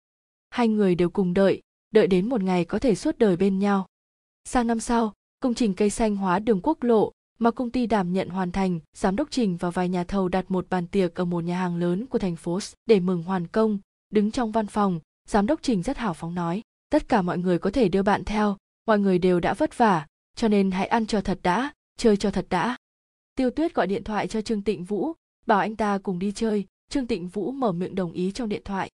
Hai 0.50 0.68
người 0.68 0.94
đều 0.94 1.10
cùng 1.10 1.34
đợi, 1.34 1.62
đợi 1.96 2.06
đến 2.06 2.28
một 2.28 2.42
ngày 2.42 2.64
có 2.64 2.78
thể 2.78 2.94
suốt 2.94 3.18
đời 3.18 3.36
bên 3.36 3.58
nhau. 3.58 3.86
Sang 4.44 4.66
năm 4.66 4.80
sau, 4.80 5.12
công 5.40 5.54
trình 5.54 5.74
cây 5.74 5.90
xanh 5.90 6.16
hóa 6.16 6.38
đường 6.38 6.60
quốc 6.62 6.82
lộ 6.82 7.12
mà 7.38 7.50
công 7.50 7.70
ty 7.70 7.86
đảm 7.86 8.12
nhận 8.12 8.28
hoàn 8.28 8.52
thành, 8.52 8.80
giám 8.96 9.16
đốc 9.16 9.30
Trình 9.30 9.56
và 9.56 9.70
vài 9.70 9.88
nhà 9.88 10.04
thầu 10.04 10.28
đặt 10.28 10.50
một 10.50 10.66
bàn 10.70 10.86
tiệc 10.86 11.14
ở 11.14 11.24
một 11.24 11.44
nhà 11.44 11.58
hàng 11.58 11.76
lớn 11.76 12.06
của 12.06 12.18
thành 12.18 12.36
phố 12.36 12.58
để 12.86 13.00
mừng 13.00 13.22
hoàn 13.22 13.46
công. 13.46 13.78
Đứng 14.10 14.30
trong 14.30 14.52
văn 14.52 14.66
phòng, 14.66 15.00
giám 15.28 15.46
đốc 15.46 15.62
Trình 15.62 15.82
rất 15.82 15.98
hào 15.98 16.14
phóng 16.14 16.34
nói, 16.34 16.62
tất 16.90 17.08
cả 17.08 17.22
mọi 17.22 17.38
người 17.38 17.58
có 17.58 17.70
thể 17.70 17.88
đưa 17.88 18.02
bạn 18.02 18.24
theo, 18.24 18.56
mọi 18.86 18.98
người 18.98 19.18
đều 19.18 19.40
đã 19.40 19.54
vất 19.54 19.78
vả, 19.78 20.06
cho 20.34 20.48
nên 20.48 20.70
hãy 20.70 20.86
ăn 20.86 21.06
cho 21.06 21.20
thật 21.20 21.38
đã, 21.42 21.72
chơi 21.98 22.16
cho 22.16 22.30
thật 22.30 22.46
đã. 22.50 22.76
Tiêu 23.36 23.50
Tuyết 23.50 23.74
gọi 23.74 23.86
điện 23.86 24.04
thoại 24.04 24.28
cho 24.28 24.40
Trương 24.40 24.62
Tịnh 24.62 24.84
Vũ, 24.84 25.12
bảo 25.46 25.58
anh 25.58 25.76
ta 25.76 25.98
cùng 25.98 26.18
đi 26.18 26.32
chơi, 26.32 26.66
Trương 26.88 27.06
Tịnh 27.06 27.28
Vũ 27.28 27.52
mở 27.52 27.72
miệng 27.72 27.94
đồng 27.94 28.12
ý 28.12 28.32
trong 28.32 28.48
điện 28.48 28.62
thoại. 28.64 28.90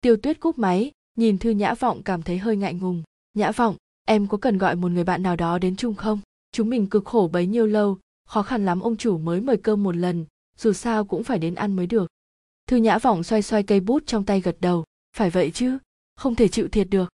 Tiêu 0.00 0.16
Tuyết 0.16 0.40
cúp 0.40 0.58
máy, 0.58 0.92
nhìn 1.20 1.38
Thư 1.38 1.50
Nhã 1.50 1.74
Vọng 1.74 2.02
cảm 2.02 2.22
thấy 2.22 2.38
hơi 2.38 2.56
ngại 2.56 2.74
ngùng. 2.74 3.02
Nhã 3.34 3.52
Vọng, 3.52 3.76
em 4.04 4.26
có 4.26 4.38
cần 4.38 4.58
gọi 4.58 4.76
một 4.76 4.88
người 4.88 5.04
bạn 5.04 5.22
nào 5.22 5.36
đó 5.36 5.58
đến 5.58 5.76
chung 5.76 5.94
không? 5.94 6.20
Chúng 6.52 6.70
mình 6.70 6.86
cực 6.86 7.04
khổ 7.04 7.30
bấy 7.32 7.46
nhiêu 7.46 7.66
lâu, 7.66 7.98
khó 8.28 8.42
khăn 8.42 8.64
lắm 8.64 8.80
ông 8.80 8.96
chủ 8.96 9.18
mới 9.18 9.40
mời 9.40 9.56
cơm 9.56 9.82
một 9.82 9.96
lần, 9.96 10.26
dù 10.56 10.72
sao 10.72 11.04
cũng 11.04 11.24
phải 11.24 11.38
đến 11.38 11.54
ăn 11.54 11.76
mới 11.76 11.86
được. 11.86 12.10
Thư 12.66 12.76
Nhã 12.76 12.98
Vọng 12.98 13.22
xoay 13.22 13.42
xoay 13.42 13.62
cây 13.62 13.80
bút 13.80 14.02
trong 14.06 14.24
tay 14.24 14.40
gật 14.40 14.56
đầu, 14.60 14.84
phải 15.16 15.30
vậy 15.30 15.50
chứ, 15.50 15.78
không 16.16 16.34
thể 16.34 16.48
chịu 16.48 16.68
thiệt 16.68 16.86
được. 16.90 17.08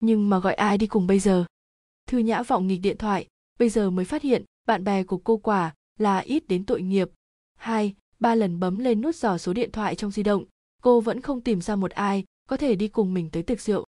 Nhưng 0.00 0.30
mà 0.30 0.38
gọi 0.38 0.54
ai 0.54 0.78
đi 0.78 0.86
cùng 0.86 1.06
bây 1.06 1.18
giờ? 1.18 1.44
Thư 2.06 2.18
Nhã 2.18 2.42
Vọng 2.42 2.66
nghịch 2.66 2.80
điện 2.80 2.98
thoại, 2.98 3.26
bây 3.58 3.68
giờ 3.68 3.90
mới 3.90 4.04
phát 4.04 4.22
hiện 4.22 4.44
bạn 4.66 4.84
bè 4.84 5.04
của 5.04 5.18
cô 5.18 5.36
quả 5.36 5.74
là 5.98 6.18
ít 6.18 6.48
đến 6.48 6.64
tội 6.64 6.82
nghiệp. 6.82 7.10
Hai, 7.58 7.94
ba 8.18 8.34
lần 8.34 8.60
bấm 8.60 8.78
lên 8.78 9.00
nút 9.00 9.16
dò 9.16 9.38
số 9.38 9.52
điện 9.52 9.70
thoại 9.72 9.94
trong 9.94 10.10
di 10.10 10.22
động, 10.22 10.44
cô 10.82 11.00
vẫn 11.00 11.20
không 11.20 11.40
tìm 11.40 11.60
ra 11.60 11.76
một 11.76 11.90
ai 11.90 12.24
có 12.52 12.56
thể 12.56 12.76
đi 12.76 12.88
cùng 12.88 13.14
mình 13.14 13.30
tới 13.30 13.42
tiệc 13.42 13.60
rượu. 13.60 13.86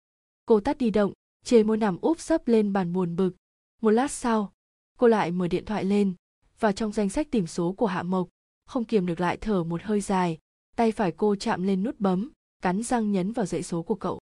Cô 0.47 0.61
tắt 0.61 0.79
đi 0.79 0.91
động, 0.91 1.13
chê 1.45 1.63
môi 1.63 1.77
nằm 1.77 1.99
úp 2.01 2.21
sấp 2.21 2.49
lên 2.49 2.73
bàn 2.73 2.93
buồn 2.93 3.17
bực. 3.17 3.37
Một 3.83 3.91
lát 3.91 4.11
sau, 4.11 4.53
cô 4.99 5.07
lại 5.07 5.31
mở 5.31 5.49
điện 5.49 5.65
thoại 5.65 5.85
lên, 5.85 6.15
và 6.61 6.73
trong 6.73 6.93
danh 6.93 7.09
sách 7.09 7.29
tìm 7.31 7.47
số 7.47 7.73
của 7.73 7.87
Hạ 7.87 8.03
Mộc, 8.03 8.29
không 8.67 8.85
kiềm 8.85 9.07
được 9.07 9.21
lại 9.21 9.37
thở 9.37 9.65
một 9.65 9.83
hơi 9.83 10.01
dài, 10.01 10.39
tay 10.77 10.93
phải 10.93 11.13
cô 11.17 11.37
chạm 11.37 11.63
lên 11.63 11.83
nút 11.83 12.01
bấm, 12.01 12.31
cắn 12.63 12.83
răng 12.83 13.13
nhấn 13.13 13.33
vào 13.33 13.47
dãy 13.47 13.63
số 13.63 13.83
của 13.83 13.95
cậu. 13.95 14.21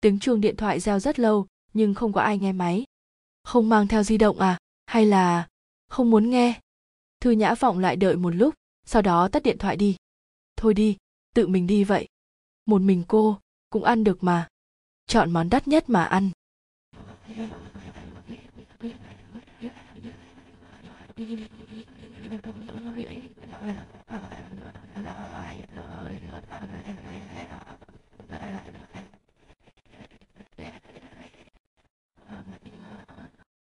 Tiếng 0.00 0.18
chuông 0.18 0.40
điện 0.40 0.56
thoại 0.56 0.80
reo 0.80 0.98
rất 0.98 1.18
lâu, 1.18 1.46
nhưng 1.72 1.94
không 1.94 2.12
có 2.12 2.20
ai 2.20 2.38
nghe 2.38 2.52
máy. 2.52 2.84
Không 3.42 3.68
mang 3.68 3.88
theo 3.88 4.02
di 4.02 4.18
động 4.18 4.38
à, 4.38 4.58
hay 4.86 5.06
là 5.06 5.48
không 5.88 6.10
muốn 6.10 6.30
nghe? 6.30 6.60
Thư 7.20 7.30
Nhã 7.30 7.54
Vọng 7.54 7.78
lại 7.78 7.96
đợi 7.96 8.16
một 8.16 8.30
lúc, 8.30 8.54
sau 8.86 9.02
đó 9.02 9.28
tắt 9.28 9.42
điện 9.42 9.58
thoại 9.58 9.76
đi. 9.76 9.96
Thôi 10.56 10.74
đi, 10.74 10.96
tự 11.34 11.46
mình 11.46 11.66
đi 11.66 11.84
vậy. 11.84 12.08
Một 12.66 12.82
mình 12.82 13.04
cô, 13.08 13.38
cũng 13.70 13.84
ăn 13.84 14.04
được 14.04 14.24
mà. 14.24 14.48
Chọn 15.06 15.30
món 15.30 15.50
đắt 15.50 15.68
nhất 15.68 15.88
mà 15.88 16.04
ăn. 16.04 16.30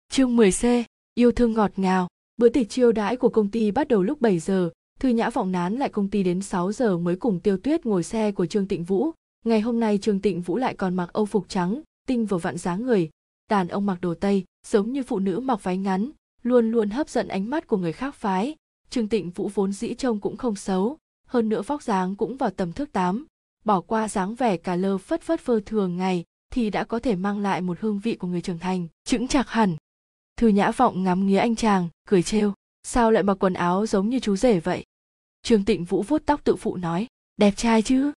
Chương 0.10 0.38
10C, 0.38 0.84
yêu 1.16 1.32
thương 1.32 1.54
ngọt 1.54 1.72
ngào. 1.76 2.08
Bữa 2.38 2.50
tiệc 2.50 2.70
chiêu 2.70 2.92
đãi 2.92 3.18
của 3.18 3.30
công 3.30 3.50
ty 3.50 3.72
bắt 3.72 3.88
đầu 3.88 4.04
lúc 4.04 4.22
7 4.22 4.40
giờ, 4.40 4.70
Thư 5.00 5.10
Nhã 5.10 5.30
vọng 5.30 5.52
nán 5.52 5.76
lại 5.76 5.90
công 5.90 6.10
ty 6.10 6.24
đến 6.24 6.42
6 6.42 6.72
giờ 6.72 6.98
mới 6.98 7.16
cùng 7.16 7.40
Tiêu 7.40 7.58
Tuyết 7.58 7.86
ngồi 7.86 8.04
xe 8.04 8.32
của 8.32 8.46
Trương 8.46 8.68
Tịnh 8.68 8.84
Vũ. 8.84 9.12
Ngày 9.48 9.62
hôm 9.62 9.80
nay 9.80 9.98
Trương 9.98 10.20
Tịnh 10.20 10.42
Vũ 10.42 10.58
lại 10.58 10.76
còn 10.76 10.96
mặc 10.96 11.10
âu 11.14 11.26
phục 11.26 11.46
trắng, 11.50 11.82
tinh 12.08 12.26
vừa 12.26 12.38
vặn 12.38 12.58
dáng 12.58 12.86
người. 12.86 13.10
Đàn 13.50 13.68
ông 13.68 13.86
mặc 13.86 13.98
đồ 14.02 14.14
Tây, 14.14 14.46
giống 14.68 14.94
như 14.94 15.04
phụ 15.04 15.20
nữ 15.20 15.40
mặc 15.40 15.64
váy 15.64 15.78
ngắn, 15.78 16.12
luôn 16.44 16.72
luôn 16.72 16.90
hấp 16.90 17.10
dẫn 17.10 17.28
ánh 17.28 17.50
mắt 17.50 17.68
của 17.68 17.78
người 17.78 17.94
khác 17.94 18.16
phái. 18.16 18.56
Trương 18.90 19.08
Tịnh 19.08 19.30
Vũ 19.30 19.52
vốn 19.54 19.74
dĩ 19.74 19.94
trông 19.94 20.20
cũng 20.20 20.38
không 20.38 20.56
xấu, 20.56 20.98
hơn 21.28 21.50
nữa 21.50 21.62
vóc 21.62 21.84
dáng 21.84 22.16
cũng 22.16 22.38
vào 22.38 22.50
tầm 22.50 22.72
thước 22.72 22.92
tám. 22.92 23.26
Bỏ 23.66 23.82
qua 23.82 24.08
dáng 24.08 24.36
vẻ 24.36 24.58
cả 24.58 24.76
lơ 24.76 24.98
phất 24.98 25.22
phất 25.22 25.40
phơ 25.40 25.60
thường 25.66 25.98
ngày, 25.98 26.24
thì 26.54 26.70
đã 26.70 26.84
có 26.84 27.00
thể 27.00 27.16
mang 27.16 27.40
lại 27.40 27.62
một 27.62 27.78
hương 27.80 28.00
vị 28.00 28.16
của 28.16 28.28
người 28.28 28.42
trưởng 28.42 28.60
thành, 28.60 28.88
chững 29.06 29.28
chạc 29.28 29.50
hẳn. 29.50 29.76
Thư 30.38 30.48
Nhã 30.48 30.72
Vọng 30.72 31.04
ngắm 31.04 31.28
nghía 31.28 31.38
anh 31.38 31.56
chàng, 31.56 31.90
cười 32.08 32.24
trêu, 32.24 32.54
sao 32.84 33.12
lại 33.12 33.24
mặc 33.24 33.38
quần 33.40 33.54
áo 33.54 33.86
giống 33.86 34.10
như 34.10 34.20
chú 34.20 34.36
rể 34.36 34.60
vậy? 34.60 34.84
Trương 35.44 35.66
Tịnh 35.66 35.84
Vũ 35.84 36.02
vuốt 36.02 36.24
tóc 36.26 36.44
tự 36.44 36.56
phụ 36.56 36.78
nói, 36.78 37.08
đẹp 37.38 37.52
trai 37.52 37.82
chứ? 37.82 38.12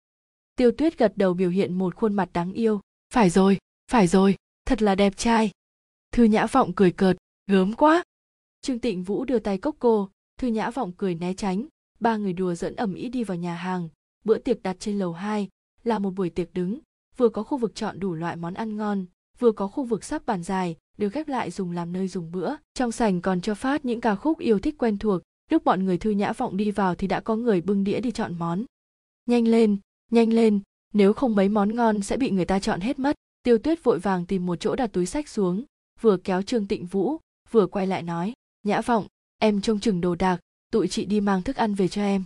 Tiêu 0.60 0.72
Tuyết 0.72 0.98
gật 0.98 1.12
đầu 1.16 1.34
biểu 1.34 1.50
hiện 1.50 1.78
một 1.78 1.94
khuôn 1.94 2.14
mặt 2.14 2.30
đáng 2.32 2.52
yêu, 2.52 2.80
phải 3.12 3.30
rồi, 3.30 3.58
phải 3.90 4.06
rồi, 4.06 4.36
thật 4.66 4.82
là 4.82 4.94
đẹp 4.94 5.16
trai. 5.16 5.50
Thư 6.12 6.24
Nhã 6.24 6.46
Vọng 6.46 6.72
cười 6.72 6.92
cợt, 6.92 7.16
gớm 7.46 7.72
quá. 7.72 8.02
Trương 8.62 8.78
Tịnh 8.78 9.02
Vũ 9.02 9.24
đưa 9.24 9.38
tay 9.38 9.58
cốc 9.58 9.76
cô, 9.78 10.10
Thư 10.38 10.48
Nhã 10.48 10.70
Vọng 10.70 10.92
cười 10.96 11.14
né 11.14 11.34
tránh, 11.34 11.66
ba 12.00 12.16
người 12.16 12.32
đùa 12.32 12.54
dẫn 12.54 12.76
ẩm 12.76 12.94
ý 12.94 13.08
đi 13.08 13.24
vào 13.24 13.36
nhà 13.36 13.54
hàng. 13.54 13.88
Bữa 14.24 14.38
tiệc 14.38 14.62
đặt 14.62 14.76
trên 14.80 14.98
lầu 14.98 15.12
2 15.12 15.48
là 15.84 15.98
một 15.98 16.10
buổi 16.10 16.30
tiệc 16.30 16.54
đứng, 16.54 16.78
vừa 17.16 17.28
có 17.28 17.42
khu 17.42 17.58
vực 17.58 17.74
chọn 17.74 18.00
đủ 18.00 18.14
loại 18.14 18.36
món 18.36 18.54
ăn 18.54 18.76
ngon, 18.76 19.06
vừa 19.38 19.52
có 19.52 19.68
khu 19.68 19.84
vực 19.84 20.04
sắp 20.04 20.26
bàn 20.26 20.42
dài 20.42 20.76
được 20.98 21.12
ghép 21.12 21.28
lại 21.28 21.50
dùng 21.50 21.72
làm 21.72 21.92
nơi 21.92 22.08
dùng 22.08 22.32
bữa 22.32 22.54
trong 22.74 22.92
sảnh 22.92 23.20
còn 23.20 23.40
cho 23.40 23.54
phát 23.54 23.84
những 23.84 24.00
ca 24.00 24.14
khúc 24.14 24.38
yêu 24.38 24.58
thích 24.58 24.74
quen 24.78 24.98
thuộc 24.98 25.22
lúc 25.50 25.64
bọn 25.64 25.84
người 25.84 25.98
thư 25.98 26.10
nhã 26.10 26.32
vọng 26.32 26.56
đi 26.56 26.70
vào 26.70 26.94
thì 26.94 27.06
đã 27.06 27.20
có 27.20 27.36
người 27.36 27.60
bưng 27.60 27.84
đĩa 27.84 28.00
đi 28.00 28.10
chọn 28.10 28.34
món 28.38 28.64
nhanh 29.26 29.48
lên 29.48 29.78
nhanh 30.10 30.32
lên, 30.32 30.60
nếu 30.92 31.12
không 31.12 31.34
mấy 31.34 31.48
món 31.48 31.76
ngon 31.76 32.02
sẽ 32.02 32.16
bị 32.16 32.30
người 32.30 32.44
ta 32.44 32.58
chọn 32.58 32.80
hết 32.80 32.98
mất. 32.98 33.16
Tiêu 33.42 33.58
tuyết 33.58 33.84
vội 33.84 33.98
vàng 33.98 34.26
tìm 34.26 34.46
một 34.46 34.56
chỗ 34.56 34.74
đặt 34.74 34.92
túi 34.92 35.06
sách 35.06 35.28
xuống, 35.28 35.64
vừa 36.00 36.16
kéo 36.16 36.42
trương 36.42 36.66
tịnh 36.66 36.86
vũ, 36.86 37.16
vừa 37.50 37.66
quay 37.66 37.86
lại 37.86 38.02
nói, 38.02 38.32
nhã 38.62 38.80
vọng, 38.80 39.06
em 39.38 39.60
trông 39.60 39.80
chừng 39.80 40.00
đồ 40.00 40.14
đạc, 40.14 40.40
tụi 40.72 40.88
chị 40.88 41.04
đi 41.04 41.20
mang 41.20 41.42
thức 41.42 41.56
ăn 41.56 41.74
về 41.74 41.88
cho 41.88 42.02
em. 42.02 42.24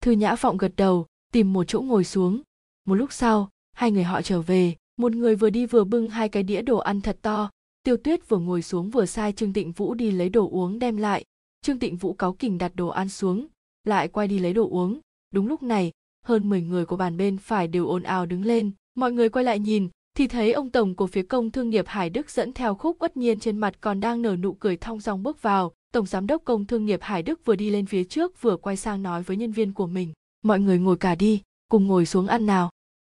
Thư 0.00 0.12
nhã 0.12 0.34
vọng 0.34 0.56
gật 0.56 0.72
đầu, 0.76 1.06
tìm 1.32 1.52
một 1.52 1.64
chỗ 1.64 1.80
ngồi 1.80 2.04
xuống. 2.04 2.42
Một 2.84 2.94
lúc 2.94 3.12
sau, 3.12 3.50
hai 3.72 3.90
người 3.90 4.04
họ 4.04 4.22
trở 4.22 4.42
về, 4.42 4.76
một 4.96 5.12
người 5.12 5.36
vừa 5.36 5.50
đi 5.50 5.66
vừa 5.66 5.84
bưng 5.84 6.08
hai 6.08 6.28
cái 6.28 6.42
đĩa 6.42 6.62
đồ 6.62 6.78
ăn 6.78 7.00
thật 7.00 7.18
to. 7.22 7.50
Tiêu 7.82 7.96
tuyết 7.96 8.28
vừa 8.28 8.38
ngồi 8.38 8.62
xuống 8.62 8.90
vừa 8.90 9.06
sai 9.06 9.32
trương 9.32 9.52
tịnh 9.52 9.72
vũ 9.72 9.94
đi 9.94 10.10
lấy 10.10 10.28
đồ 10.28 10.48
uống 10.50 10.78
đem 10.78 10.96
lại. 10.96 11.24
Trương 11.62 11.78
tịnh 11.78 11.96
vũ 11.96 12.12
cáu 12.12 12.32
kỉnh 12.32 12.58
đặt 12.58 12.72
đồ 12.74 12.88
ăn 12.88 13.08
xuống, 13.08 13.46
lại 13.84 14.08
quay 14.08 14.28
đi 14.28 14.38
lấy 14.38 14.52
đồ 14.52 14.68
uống. 14.68 15.00
Đúng 15.32 15.46
lúc 15.46 15.62
này 15.62 15.92
hơn 16.24 16.48
10 16.48 16.62
người 16.62 16.84
của 16.84 16.96
bàn 16.96 17.16
bên 17.16 17.38
phải 17.38 17.68
đều 17.68 17.88
ồn 17.88 18.02
ào 18.02 18.26
đứng 18.26 18.44
lên 18.44 18.72
mọi 18.94 19.12
người 19.12 19.28
quay 19.28 19.44
lại 19.44 19.58
nhìn 19.58 19.88
thì 20.16 20.28
thấy 20.28 20.52
ông 20.52 20.70
tổng 20.70 20.94
của 20.94 21.06
phía 21.06 21.22
công 21.22 21.50
thương 21.50 21.70
nghiệp 21.70 21.84
Hải 21.88 22.10
Đức 22.10 22.30
dẫn 22.30 22.52
theo 22.52 22.74
khúc 22.74 23.02
uất 23.02 23.16
nhiên 23.16 23.40
trên 23.40 23.58
mặt 23.58 23.74
còn 23.80 24.00
đang 24.00 24.22
nở 24.22 24.36
nụ 24.36 24.52
cười 24.52 24.76
thong 24.76 25.00
dong 25.00 25.22
bước 25.22 25.42
vào. 25.42 25.72
Tổng 25.92 26.06
giám 26.06 26.26
đốc 26.26 26.44
công 26.44 26.66
thương 26.66 26.86
nghiệp 26.86 27.00
Hải 27.02 27.22
Đức 27.22 27.44
vừa 27.44 27.56
đi 27.56 27.70
lên 27.70 27.86
phía 27.86 28.04
trước 28.04 28.42
vừa 28.42 28.56
quay 28.56 28.76
sang 28.76 29.02
nói 29.02 29.22
với 29.22 29.36
nhân 29.36 29.52
viên 29.52 29.72
của 29.72 29.86
mình. 29.86 30.12
Mọi 30.42 30.60
người 30.60 30.78
ngồi 30.78 30.96
cả 30.96 31.14
đi, 31.14 31.42
cùng 31.68 31.86
ngồi 31.86 32.06
xuống 32.06 32.26
ăn 32.26 32.46
nào. 32.46 32.70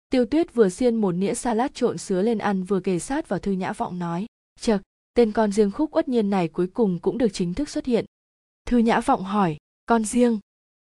Tiêu 0.09 0.25
tuyết 0.25 0.53
vừa 0.53 0.69
xiên 0.69 0.95
một 0.95 1.11
nĩa 1.11 1.33
salad 1.33 1.71
trộn 1.73 1.97
sứa 1.97 2.21
lên 2.21 2.37
ăn 2.37 2.63
vừa 2.63 2.79
kề 2.79 2.99
sát 2.99 3.29
vào 3.29 3.39
thư 3.39 3.51
nhã 3.51 3.73
vọng 3.73 3.99
nói. 3.99 4.25
Chật, 4.59 4.81
tên 5.13 5.31
con 5.31 5.51
riêng 5.51 5.71
khúc 5.71 5.95
uất 5.95 6.07
nhiên 6.07 6.29
này 6.29 6.47
cuối 6.47 6.67
cùng 6.67 6.99
cũng 6.99 7.17
được 7.17 7.33
chính 7.33 7.53
thức 7.53 7.69
xuất 7.69 7.85
hiện. 7.85 8.05
Thư 8.67 8.77
nhã 8.77 8.99
vọng 8.99 9.23
hỏi, 9.23 9.57
con 9.85 10.05
riêng. 10.05 10.39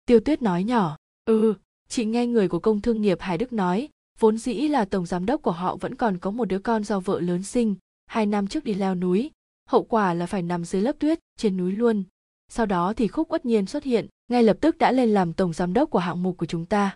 Tiêu 0.06 0.20
tuyết 0.20 0.42
nói 0.42 0.64
nhỏ, 0.64 0.98
ừ, 1.26 1.54
chị 1.92 2.06
nghe 2.06 2.28
người 2.28 2.48
của 2.48 2.60
công 2.60 2.82
thương 2.82 3.02
nghiệp 3.02 3.18
Hải 3.22 3.38
Đức 3.38 3.54
nói, 3.54 3.90
vốn 4.20 4.38
dĩ 4.38 4.54
là 4.54 4.86
tổng 4.86 5.06
giám 5.06 5.26
đốc 5.26 5.42
của 5.42 5.52
họ 5.52 5.76
vẫn 5.76 5.96
còn 5.96 6.18
có 6.18 6.32
một 6.32 6.46
đứa 6.46 6.60
con 6.60 6.84
do 6.84 7.00
vợ 7.00 7.20
lớn 7.20 7.44
sinh 7.44 7.76
hai 8.06 8.26
năm 8.26 8.48
trước 8.48 8.64
đi 8.64 8.74
leo 8.74 8.96
núi. 8.96 9.32
Hậu 9.70 9.84
quả 9.84 10.14
là 10.14 10.26
phải 10.26 10.42
nằm 10.42 10.66
dưới 10.66 10.82
lớp 10.82 10.96
tuyết 11.00 11.20
trên 11.38 11.58
núi 11.58 11.72
luôn. 11.72 12.04
Sau 12.50 12.66
đó 12.66 12.94
thì 12.94 13.08
khúc 13.08 13.32
uất 13.32 13.46
nhiên 13.46 13.66
xuất 13.66 13.84
hiện 13.84 14.08
ngay 14.28 14.44
lập 14.44 14.58
tức 14.62 14.78
đã 14.78 14.92
lên 14.92 15.10
làm 15.10 15.34
tổng 15.34 15.54
giám 15.54 15.74
đốc 15.74 15.90
của 15.90 16.00
hạng 16.00 16.24
mục 16.24 16.38
của 16.38 16.46
chúng 16.46 16.66
ta. 16.66 16.96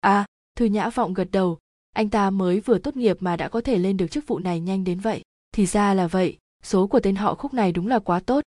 À 0.00 0.26
thư 0.56 0.64
nhã 0.64 0.90
vọng 0.90 1.14
gật 1.14 1.28
đầu. 1.32 1.58
Anh 1.94 2.10
ta 2.10 2.30
mới 2.30 2.60
vừa 2.60 2.78
tốt 2.78 2.96
nghiệp 2.96 3.16
mà 3.20 3.36
đã 3.36 3.48
có 3.48 3.60
thể 3.60 3.78
lên 3.78 3.96
được 3.96 4.06
chức 4.10 4.26
vụ 4.26 4.38
này 4.38 4.60
nhanh 4.60 4.84
đến 4.84 5.00
vậy. 5.00 5.22
Thì 5.52 5.66
ra 5.66 5.94
là 5.94 6.06
vậy 6.06 6.38
số 6.62 6.86
của 6.86 7.00
tên 7.00 7.16
họ 7.16 7.34
khúc 7.34 7.54
này 7.54 7.72
đúng 7.72 7.86
là 7.86 7.98
quá 7.98 8.20
tốt. 8.20 8.44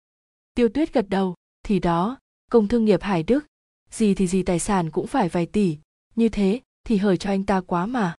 Tiêu 0.53 0.69
tuyết 0.69 0.93
gật 0.93 1.09
đầu. 1.09 1.35
Thì 1.63 1.79
đó 1.79 2.17
công 2.51 2.67
thương 2.67 2.85
nghiệp 2.85 3.01
hải 3.01 3.23
đức 3.23 3.45
gì 3.91 4.13
thì 4.13 4.27
gì 4.27 4.43
tài 4.43 4.59
sản 4.59 4.89
cũng 4.89 5.07
phải 5.07 5.29
vài 5.29 5.45
tỷ. 5.45 5.77
Như 6.15 6.29
thế, 6.29 6.59
thì 6.83 6.97
hời 6.97 7.17
cho 7.17 7.29
anh 7.29 7.43
ta 7.43 7.61
quá 7.61 7.85
mà. 7.85 8.15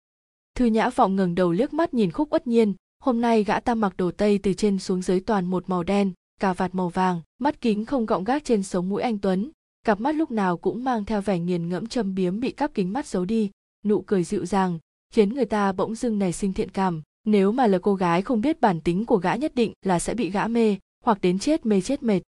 Thư 0.55 0.65
nhã 0.65 0.89
vọng 0.89 1.15
ngẩng 1.15 1.35
đầu 1.35 1.51
liếc 1.51 1.73
mắt 1.73 1.93
nhìn 1.93 2.11
khúc 2.11 2.33
uất 2.33 2.47
nhiên. 2.47 2.73
Hôm 2.99 3.21
nay 3.21 3.43
gã 3.43 3.59
ta 3.59 3.75
mặc 3.75 3.93
đồ 3.97 4.11
tây 4.11 4.39
từ 4.43 4.53
trên 4.53 4.79
xuống 4.79 5.01
dưới 5.01 5.19
toàn 5.19 5.45
một 5.45 5.69
màu 5.69 5.83
đen, 5.83 6.11
cà 6.39 6.53
vạt 6.53 6.75
màu 6.75 6.89
vàng, 6.89 7.21
mắt 7.39 7.61
kính 7.61 7.85
không 7.85 8.05
gọng 8.05 8.23
gác 8.23 8.45
trên 8.45 8.63
sống 8.63 8.89
mũi 8.89 9.01
anh 9.01 9.19
tuấn. 9.19 9.51
Cặp 9.85 9.99
mắt 9.99 10.15
lúc 10.15 10.31
nào 10.31 10.57
cũng 10.57 10.83
mang 10.83 11.05
theo 11.05 11.21
vẻ 11.21 11.39
nghiền 11.39 11.69
ngẫm 11.69 11.87
châm 11.87 12.15
biếm 12.15 12.39
bị 12.39 12.51
cắp 12.51 12.73
kính 12.73 12.93
mắt 12.93 13.05
giấu 13.07 13.25
đi. 13.25 13.51
Nụ 13.85 14.01
cười 14.01 14.23
dịu 14.23 14.45
dàng, 14.45 14.79
khiến 15.13 15.33
người 15.33 15.45
ta 15.45 15.71
bỗng 15.71 15.95
dưng 15.95 16.19
nảy 16.19 16.33
sinh 16.33 16.53
thiện 16.53 16.71
cảm. 16.71 17.01
Nếu 17.25 17.51
mà 17.51 17.67
là 17.67 17.79
cô 17.81 17.95
gái 17.95 18.21
không 18.21 18.41
biết 18.41 18.61
bản 18.61 18.81
tính 18.81 19.05
của 19.05 19.17
gã 19.17 19.35
nhất 19.35 19.55
định 19.55 19.73
là 19.85 19.99
sẽ 19.99 20.13
bị 20.13 20.31
gã 20.31 20.47
mê, 20.47 20.77
hoặc 21.03 21.21
đến 21.21 21.39
chết 21.39 21.65
mê 21.65 21.81
chết 21.81 22.03
mệt 22.03 22.21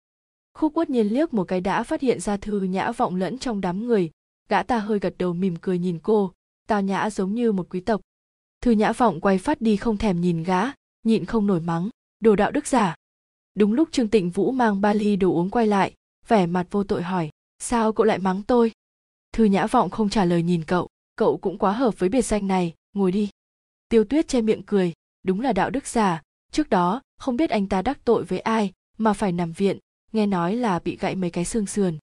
khúc 0.53 0.77
uất 0.77 0.89
nhiên 0.89 1.07
liếc 1.07 1.33
một 1.33 1.43
cái 1.43 1.61
đã 1.61 1.83
phát 1.83 2.01
hiện 2.01 2.19
ra 2.19 2.37
thư 2.37 2.61
nhã 2.61 2.91
vọng 2.91 3.15
lẫn 3.15 3.37
trong 3.37 3.61
đám 3.61 3.85
người. 3.85 4.11
Gã 4.49 4.63
ta 4.63 4.79
hơi 4.79 4.99
gật 4.99 5.13
đầu 5.17 5.33
mỉm 5.33 5.55
cười 5.61 5.79
nhìn 5.79 5.99
cô. 6.03 6.31
Tao 6.67 6.81
nhã 6.81 7.09
giống 7.09 7.33
như 7.33 7.51
một 7.51 7.67
quý 7.69 7.79
tộc. 7.79 8.01
Thư 8.61 8.71
nhã 8.71 8.91
vọng 8.91 9.21
quay 9.21 9.37
phát 9.37 9.61
đi 9.61 9.77
không 9.77 9.97
thèm 9.97 10.21
nhìn 10.21 10.43
gã, 10.43 10.61
nhịn 11.03 11.25
không 11.25 11.47
nổi 11.47 11.59
mắng. 11.59 11.89
Đồ 12.19 12.35
đạo 12.35 12.51
đức 12.51 12.67
giả. 12.67 12.95
Đúng 13.55 13.73
lúc 13.73 13.89
trương 13.91 14.09
tịnh 14.09 14.29
vũ 14.29 14.51
mang 14.51 14.81
ba 14.81 14.93
ly 14.93 15.15
đồ 15.15 15.33
uống 15.33 15.49
quay 15.49 15.67
lại, 15.67 15.93
vẻ 16.27 16.45
mặt 16.45 16.67
vô 16.71 16.83
tội 16.83 17.01
hỏi, 17.01 17.29
sao 17.59 17.93
cậu 17.93 18.05
lại 18.05 18.19
mắng 18.19 18.41
tôi? 18.47 18.71
Thư 19.33 19.43
nhã 19.43 19.67
vọng 19.67 19.89
không 19.89 20.09
trả 20.09 20.25
lời 20.25 20.43
nhìn 20.43 20.63
cậu 20.63 20.89
cậu 21.15 21.37
cũng 21.37 21.57
quá 21.57 21.71
hợp 21.71 21.99
với 21.99 22.09
biệt 22.09 22.21
danh 22.21 22.47
này, 22.47 22.73
ngồi 22.93 23.11
đi. 23.11 23.29
Tiêu 23.89 24.03
tuyết 24.03 24.27
che 24.27 24.41
miệng 24.41 24.63
cười, 24.65 24.93
đúng 25.23 25.41
là 25.41 25.53
đạo 25.53 25.69
đức 25.69 25.87
giả. 25.87 26.21
Trước 26.51 26.69
đó, 26.69 27.01
không 27.17 27.37
biết 27.37 27.49
anh 27.49 27.67
ta 27.69 27.81
đắc 27.81 27.99
tội 28.05 28.23
với 28.23 28.39
ai, 28.39 28.71
mà 28.97 29.13
phải 29.13 29.31
nằm 29.31 29.51
viện 29.51 29.79
nghe 30.15 30.25
nói 30.25 30.55
là 30.55 30.79
bị 30.79 30.97
gãy 30.97 31.15
mấy 31.15 31.29
cái 31.29 31.45
xương 31.45 31.65
sườn. 31.65 31.97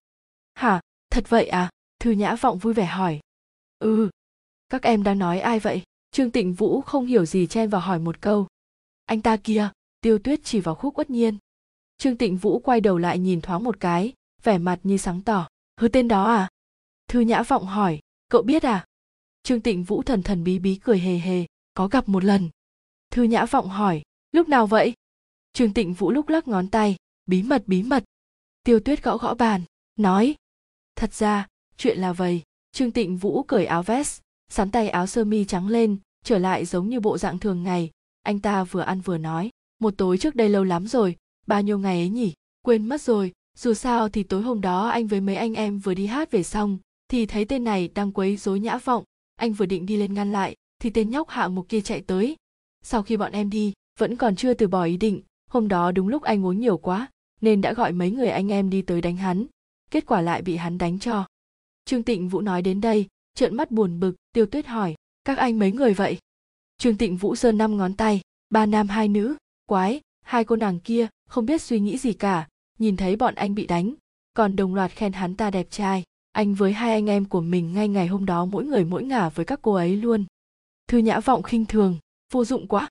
Hả? 0.55 0.81
Thật 1.11 1.25
vậy 1.29 1.49
à? 1.49 1.71
Thư 1.99 2.11
nhã 2.11 2.35
vọng 2.35 2.59
vui 2.59 2.75
vẻ 2.75 2.87
hỏi. 2.87 3.21
Ừ. 3.79 4.11
Các 4.69 4.83
em 4.83 5.03
đang 5.03 5.19
nói 5.19 5.41
ai 5.41 5.61
vậy? 5.61 5.83
Trương 6.11 6.31
tịnh 6.31 6.53
vũ 6.53 6.81
không 6.81 7.07
hiểu 7.07 7.25
gì 7.25 7.47
chen 7.47 7.69
vào 7.69 7.81
hỏi 7.81 7.99
một 7.99 8.21
câu. 8.21 8.47
Anh 9.05 9.23
ta 9.23 9.37
kia, 9.37 9.71
tiêu 10.01 10.19
tuyết 10.19 10.41
chỉ 10.45 10.61
vào 10.61 10.75
khúc 10.75 10.99
uất 10.99 11.11
nhiên. 11.11 11.39
Trương 11.99 12.17
tịnh 12.17 12.37
vũ 12.37 12.59
quay 12.59 12.81
đầu 12.81 12.99
lại 12.99 13.19
nhìn 13.19 13.41
thoáng 13.41 13.65
một 13.65 13.81
cái, 13.81 14.13
vẻ 14.43 14.59
mặt 14.59 14.79
như 14.83 14.97
sáng 14.97 15.23
tỏ. 15.23 15.49
Hứ 15.81 15.89
tên 15.89 16.09
đó 16.09 16.25
à? 16.25 16.49
Thư 17.09 17.21
nhã 17.21 17.43
vọng 17.43 17.67
hỏi. 17.67 18.01
Cậu 18.29 18.43
biết 18.43 18.63
à? 18.63 18.85
Trương 19.43 19.61
tịnh 19.61 19.85
vũ 19.85 20.03
thần 20.03 20.23
thần 20.23 20.45
bí 20.45 20.59
bí 20.59 20.81
cười 20.85 20.99
hề 20.99 21.19
hề. 21.19 21.47
Có 21.75 21.89
gặp 21.89 22.09
một 22.09 22.25
lần. 22.25 22.49
Thư 23.11 23.23
nhã 23.23 23.45
vọng 23.45 23.69
hỏi. 23.69 24.03
Lúc 24.33 24.49
nào 24.49 24.67
vậy? 24.67 24.95
Trương 25.53 25.73
tịnh 25.73 25.93
vũ 25.93 26.11
lúc 26.11 26.29
lắc 26.29 26.49
ngón 26.49 26.69
tay 26.69 26.97
bí 27.31 27.43
mật 27.43 27.63
bí 27.67 27.83
mật. 27.83 28.05
Tiêu 28.65 28.81
tuyết 28.81 29.03
gõ 29.03 29.17
gõ 29.17 29.35
bàn, 29.35 29.63
nói, 29.97 30.35
thật 30.97 31.15
ra, 31.15 31.47
chuyện 31.77 31.99
là 31.99 32.13
vậy. 32.13 32.43
Trương 32.73 32.91
tịnh 32.91 33.17
vũ 33.17 33.43
cởi 33.43 33.67
áo 33.67 33.83
vest, 33.83 34.21
sắn 34.49 34.71
tay 34.71 34.89
áo 34.89 35.07
sơ 35.07 35.25
mi 35.25 35.45
trắng 35.45 35.69
lên, 35.69 35.97
trở 36.25 36.39
lại 36.39 36.65
giống 36.65 36.89
như 36.89 37.01
bộ 37.01 37.19
dạng 37.19 37.39
thường 37.39 37.63
ngày. 37.63 37.91
Anh 38.23 38.41
ta 38.41 38.65
vừa 38.65 38.81
ăn 38.81 39.01
vừa 39.01 39.19
nói, 39.19 39.51
một 39.81 39.95
tối 39.99 40.19
trước 40.19 40.35
đây 40.35 40.49
lâu 40.49 40.65
lắm 40.65 40.87
rồi, 40.87 41.17
bao 41.47 41.63
nhiêu 41.63 41.79
ngày 41.79 41.97
ấy 41.97 42.09
nhỉ? 42.09 42.33
Quên 42.63 42.89
mất 42.89 43.01
rồi, 43.01 43.33
dù 43.59 43.75
sao 43.75 44.09
thì 44.09 44.23
tối 44.23 44.43
hôm 44.43 44.61
đó 44.61 44.89
anh 44.89 45.07
với 45.07 45.21
mấy 45.21 45.37
anh 45.37 45.55
em 45.55 45.79
vừa 45.79 45.95
đi 45.95 46.07
hát 46.07 46.31
về 46.31 46.43
xong, 46.43 46.79
thì 47.09 47.27
thấy 47.27 47.45
tên 47.45 47.65
này 47.65 47.89
đang 47.89 48.13
quấy 48.13 48.37
rối 48.37 48.61
nhã 48.61 48.79
vọng. 48.79 49.05
Anh 49.37 49.53
vừa 49.53 49.67
định 49.67 49.87
đi 49.87 49.97
lên 49.97 50.15
ngăn 50.15 50.33
lại, 50.33 50.57
thì 50.79 50.91
tên 50.91 51.11
nhóc 51.11 51.29
hạng 51.29 51.55
mục 51.55 51.69
kia 51.69 51.81
chạy 51.81 52.01
tới. 52.01 52.37
Sau 52.83 53.03
khi 53.03 53.17
bọn 53.17 53.33
em 53.33 53.51
đi, 53.51 53.73
vẫn 53.99 54.17
còn 54.17 54.37
chưa 54.37 54.55
từ 54.55 54.69
bỏ 54.69 54.85
ý 54.85 54.97
định, 54.97 55.23
hôm 55.51 55.69
đó 55.69 55.93
đúng 55.93 56.09
lúc 56.09 56.23
anh 56.23 56.47
uống 56.47 56.61
nhiều 56.61 56.79
quá 56.79 57.09
nên 57.41 57.61
đã 57.61 57.73
gọi 57.73 57.93
mấy 57.93 58.11
người 58.11 58.29
anh 58.29 58.53
em 58.53 58.71
đi 58.71 58.83
tới 58.83 59.01
đánh 59.01 59.17
hắn. 59.17 59.47
Kết 59.91 60.07
quả 60.07 60.21
lại 60.21 60.43
bị 60.43 60.57
hắn 60.57 60.79
đánh 60.79 60.99
cho. 60.99 61.27
Trương 61.85 62.03
tịnh 62.03 62.29
vũ 62.29 62.41
nói 62.41 62.63
đến 62.63 62.81
đây, 62.81 63.07
trợn 63.35 63.57
mắt 63.57 63.71
buồn 63.71 64.01
bực, 64.01 64.17
tiêu 64.33 64.47
tuyết 64.47 64.67
hỏi, 64.67 64.95
các 65.25 65.39
anh 65.39 65.59
mấy 65.59 65.73
người 65.73 65.95
vậy? 65.95 66.19
Trương 66.79 66.97
tịnh 66.97 67.17
vũ 67.17 67.37
sơn 67.37 67.59
năm 67.59 67.77
ngón 67.77 67.95
tay, 67.95 68.21
ba 68.51 68.67
nam 68.67 68.89
hai 68.89 69.09
nữ, 69.09 69.37
quái, 69.67 70.01
hai 70.23 70.45
cô 70.45 70.57
nàng 70.57 70.81
kia, 70.81 71.09
không 71.29 71.47
biết 71.47 71.63
suy 71.63 71.81
nghĩ 71.81 71.99
gì 71.99 72.13
cả, 72.13 72.49
nhìn 72.79 72.97
thấy 72.97 73.17
bọn 73.17 73.35
anh 73.35 73.55
bị 73.55 73.67
đánh, 73.67 73.95
còn 74.35 74.57
đồng 74.57 74.75
loạt 74.75 74.91
khen 74.91 75.13
hắn 75.13 75.37
ta 75.37 75.51
đẹp 75.51 75.67
trai. 75.71 76.05
Anh 76.33 76.55
với 76.55 76.73
hai 76.73 76.93
anh 76.93 77.07
em 77.07 77.25
của 77.25 77.41
mình 77.41 77.73
ngay 77.73 77.89
ngày 77.89 78.07
hôm 78.07 78.27
đó 78.27 78.45
mỗi 78.45 78.65
người 78.65 78.85
mỗi 78.85 79.05
ngả 79.05 79.29
với 79.29 79.47
các 79.47 79.59
cô 79.63 79.73
ấy 79.73 79.97
luôn. 79.97 80.25
Thư 80.89 80.99
nhã 80.99 81.21
vọng 81.21 81.43
khinh 81.43 81.67
thường, 81.67 81.99
vô 82.33 82.45
dụng 82.45 82.69
quá. 82.69 82.89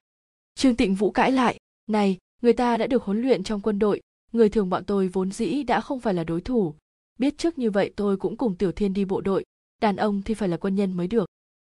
Trương 0.56 0.76
tịnh 0.76 0.95
vũ 0.95 1.12
cãi 1.12 1.32
lại, 1.32 1.58
này, 1.88 2.18
người 2.41 2.54
ta 2.54 2.78
đã 2.78 2.88
được 2.88 3.04
huấn 3.04 3.22
luyện 3.22 3.43
trong 3.43 3.62
quân 3.62 3.80
đội 3.80 4.02
người 4.32 4.50
thường 4.50 4.70
bọn 4.70 4.86
tôi 4.86 5.08
vốn 5.08 5.32
dĩ 5.32 5.64
đã 5.64 5.82
không 5.82 6.00
phải 6.00 6.14
là 6.14 6.24
đối 6.24 6.42
thủ. 6.42 6.76
Biết 7.18 7.38
trước 7.38 7.58
như 7.58 7.72
vậy 7.72 7.94
tôi 7.96 8.18
cũng 8.18 8.38
cùng 8.38 8.56
tiểu 8.56 8.72
thiên 8.72 8.94
đi 8.94 9.06
bộ 9.06 9.22
đội. 9.22 9.44
Đàn 9.82 9.96
ông 9.96 10.22
thì 10.22 10.34
phải 10.34 10.50
là 10.50 10.58
quân 10.58 10.76
nhân 10.76 10.94
mới 10.94 11.08
được. 11.08 11.30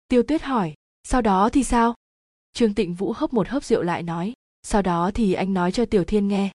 Tiêu 0.07 0.23
tuyết 0.23 0.41
hỏi, 0.41 0.73
sau 1.03 1.21
đó 1.21 1.49
thì 1.49 1.63
sao? 1.63 1.93
Trương 2.53 2.73
tịnh 2.73 2.93
vũ 2.93 3.13
hấp 3.15 3.33
một 3.33 3.47
hớp 3.47 3.63
rượu 3.63 3.83
lại 3.83 4.03
nói, 4.03 4.33
sau 4.63 4.81
đó 4.81 5.11
thì 5.13 5.33
anh 5.33 5.53
nói 5.53 5.71
cho 5.71 5.85
tiểu 5.85 6.03
thiên 6.03 6.27
nghe. 6.27 6.51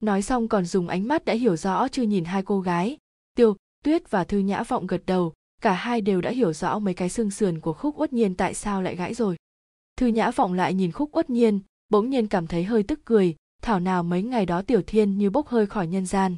Nói 0.00 0.22
xong 0.22 0.48
còn 0.48 0.64
dùng 0.64 0.88
ánh 0.88 1.08
mắt 1.08 1.24
đã 1.24 1.34
hiểu 1.34 1.56
rõ 1.56 1.88
chưa 1.88 2.02
nhìn 2.02 2.24
hai 2.24 2.42
cô 2.42 2.60
gái. 2.60 2.96
Tiêu 3.34 3.56
tuyết 3.84 4.10
và 4.10 4.24
thư 4.24 4.38
nhã 4.38 4.62
vọng 4.62 4.86
gật 4.86 5.02
đầu, 5.06 5.32
cả 5.62 5.72
hai 5.72 6.00
đều 6.00 6.20
đã 6.20 6.30
hiểu 6.30 6.52
rõ 6.52 6.78
mấy 6.78 6.94
cái 6.94 7.08
xương 7.08 7.30
sườn 7.30 7.60
của 7.60 7.72
khúc 7.72 8.00
uất 8.00 8.12
nhiên 8.12 8.34
tại 8.34 8.54
sao 8.54 8.82
lại 8.82 8.96
gãy 8.96 9.14
rồi. 9.14 9.36
Thư 9.96 10.06
nhã 10.06 10.30
vọng 10.30 10.52
lại 10.52 10.74
nhìn 10.74 10.92
khúc 10.92 11.16
uất 11.16 11.30
nhiên, 11.30 11.60
bỗng 11.88 12.10
nhiên 12.10 12.26
cảm 12.26 12.46
thấy 12.46 12.64
hơi 12.64 12.82
tức 12.82 13.00
cười 13.04 13.34
thảo 13.62 13.80
nào 13.80 14.02
mấy 14.02 14.22
ngày 14.22 14.46
đó 14.46 14.62
tiểu 14.62 14.82
thiên 14.86 15.18
như 15.18 15.30
bốc 15.30 15.48
hơi 15.48 15.66
khỏi 15.66 15.86
nhân 15.86 16.06
gian. 16.06 16.36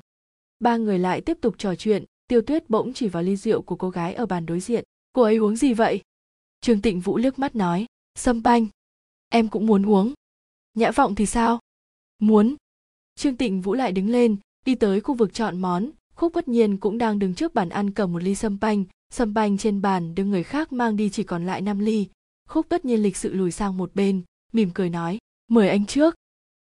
Ba 0.60 0.76
người 0.76 0.98
lại 0.98 1.20
tiếp 1.20 1.38
tục 1.40 1.54
trò 1.58 1.74
chuyện, 1.74 2.04
tiêu 2.28 2.42
tuyết 2.42 2.70
bỗng 2.70 2.92
chỉ 2.92 3.08
vào 3.08 3.22
ly 3.22 3.36
rượu 3.36 3.62
của 3.62 3.76
cô 3.76 3.90
gái 3.90 4.14
ở 4.14 4.26
bàn 4.26 4.46
đối 4.46 4.60
diện. 4.60 4.84
Cô 5.12 5.22
ấy 5.22 5.36
uống 5.36 5.56
gì 5.56 5.74
vậy? 5.74 6.02
Trương 6.60 6.82
tịnh 6.82 7.00
vũ 7.00 7.16
liếc 7.16 7.38
mắt 7.38 7.56
nói, 7.56 7.86
sâm 8.14 8.42
banh. 8.42 8.66
Em 9.28 9.48
cũng 9.48 9.66
muốn 9.66 9.86
uống. 9.86 10.12
Nhã 10.74 10.90
vọng 10.90 11.14
thì 11.14 11.26
sao? 11.26 11.58
Muốn. 12.18 12.54
Trương 13.14 13.36
tịnh 13.36 13.60
vũ 13.60 13.74
lại 13.74 13.92
đứng 13.92 14.10
lên, 14.10 14.36
đi 14.66 14.74
tới 14.74 15.00
khu 15.00 15.14
vực 15.14 15.34
chọn 15.34 15.60
món. 15.60 15.90
Khúc 16.14 16.32
bất 16.32 16.48
nhiên 16.48 16.76
cũng 16.76 16.98
đang 16.98 17.18
đứng 17.18 17.34
trước 17.34 17.54
bàn 17.54 17.68
ăn 17.68 17.90
cầm 17.90 18.12
một 18.12 18.22
ly 18.22 18.34
sâm 18.34 18.58
banh. 18.60 18.84
Sâm 19.10 19.34
banh 19.34 19.58
trên 19.58 19.82
bàn 19.82 20.14
được 20.14 20.24
người 20.24 20.42
khác 20.42 20.72
mang 20.72 20.96
đi 20.96 21.10
chỉ 21.10 21.22
còn 21.22 21.46
lại 21.46 21.60
năm 21.60 21.78
ly. 21.78 22.08
Khúc 22.48 22.66
tất 22.68 22.84
nhiên 22.84 23.02
lịch 23.02 23.16
sự 23.16 23.32
lùi 23.32 23.50
sang 23.50 23.76
một 23.76 23.94
bên, 23.94 24.22
mỉm 24.52 24.70
cười 24.74 24.90
nói, 24.90 25.18
mời 25.48 25.68
anh 25.68 25.86
trước 25.86 26.14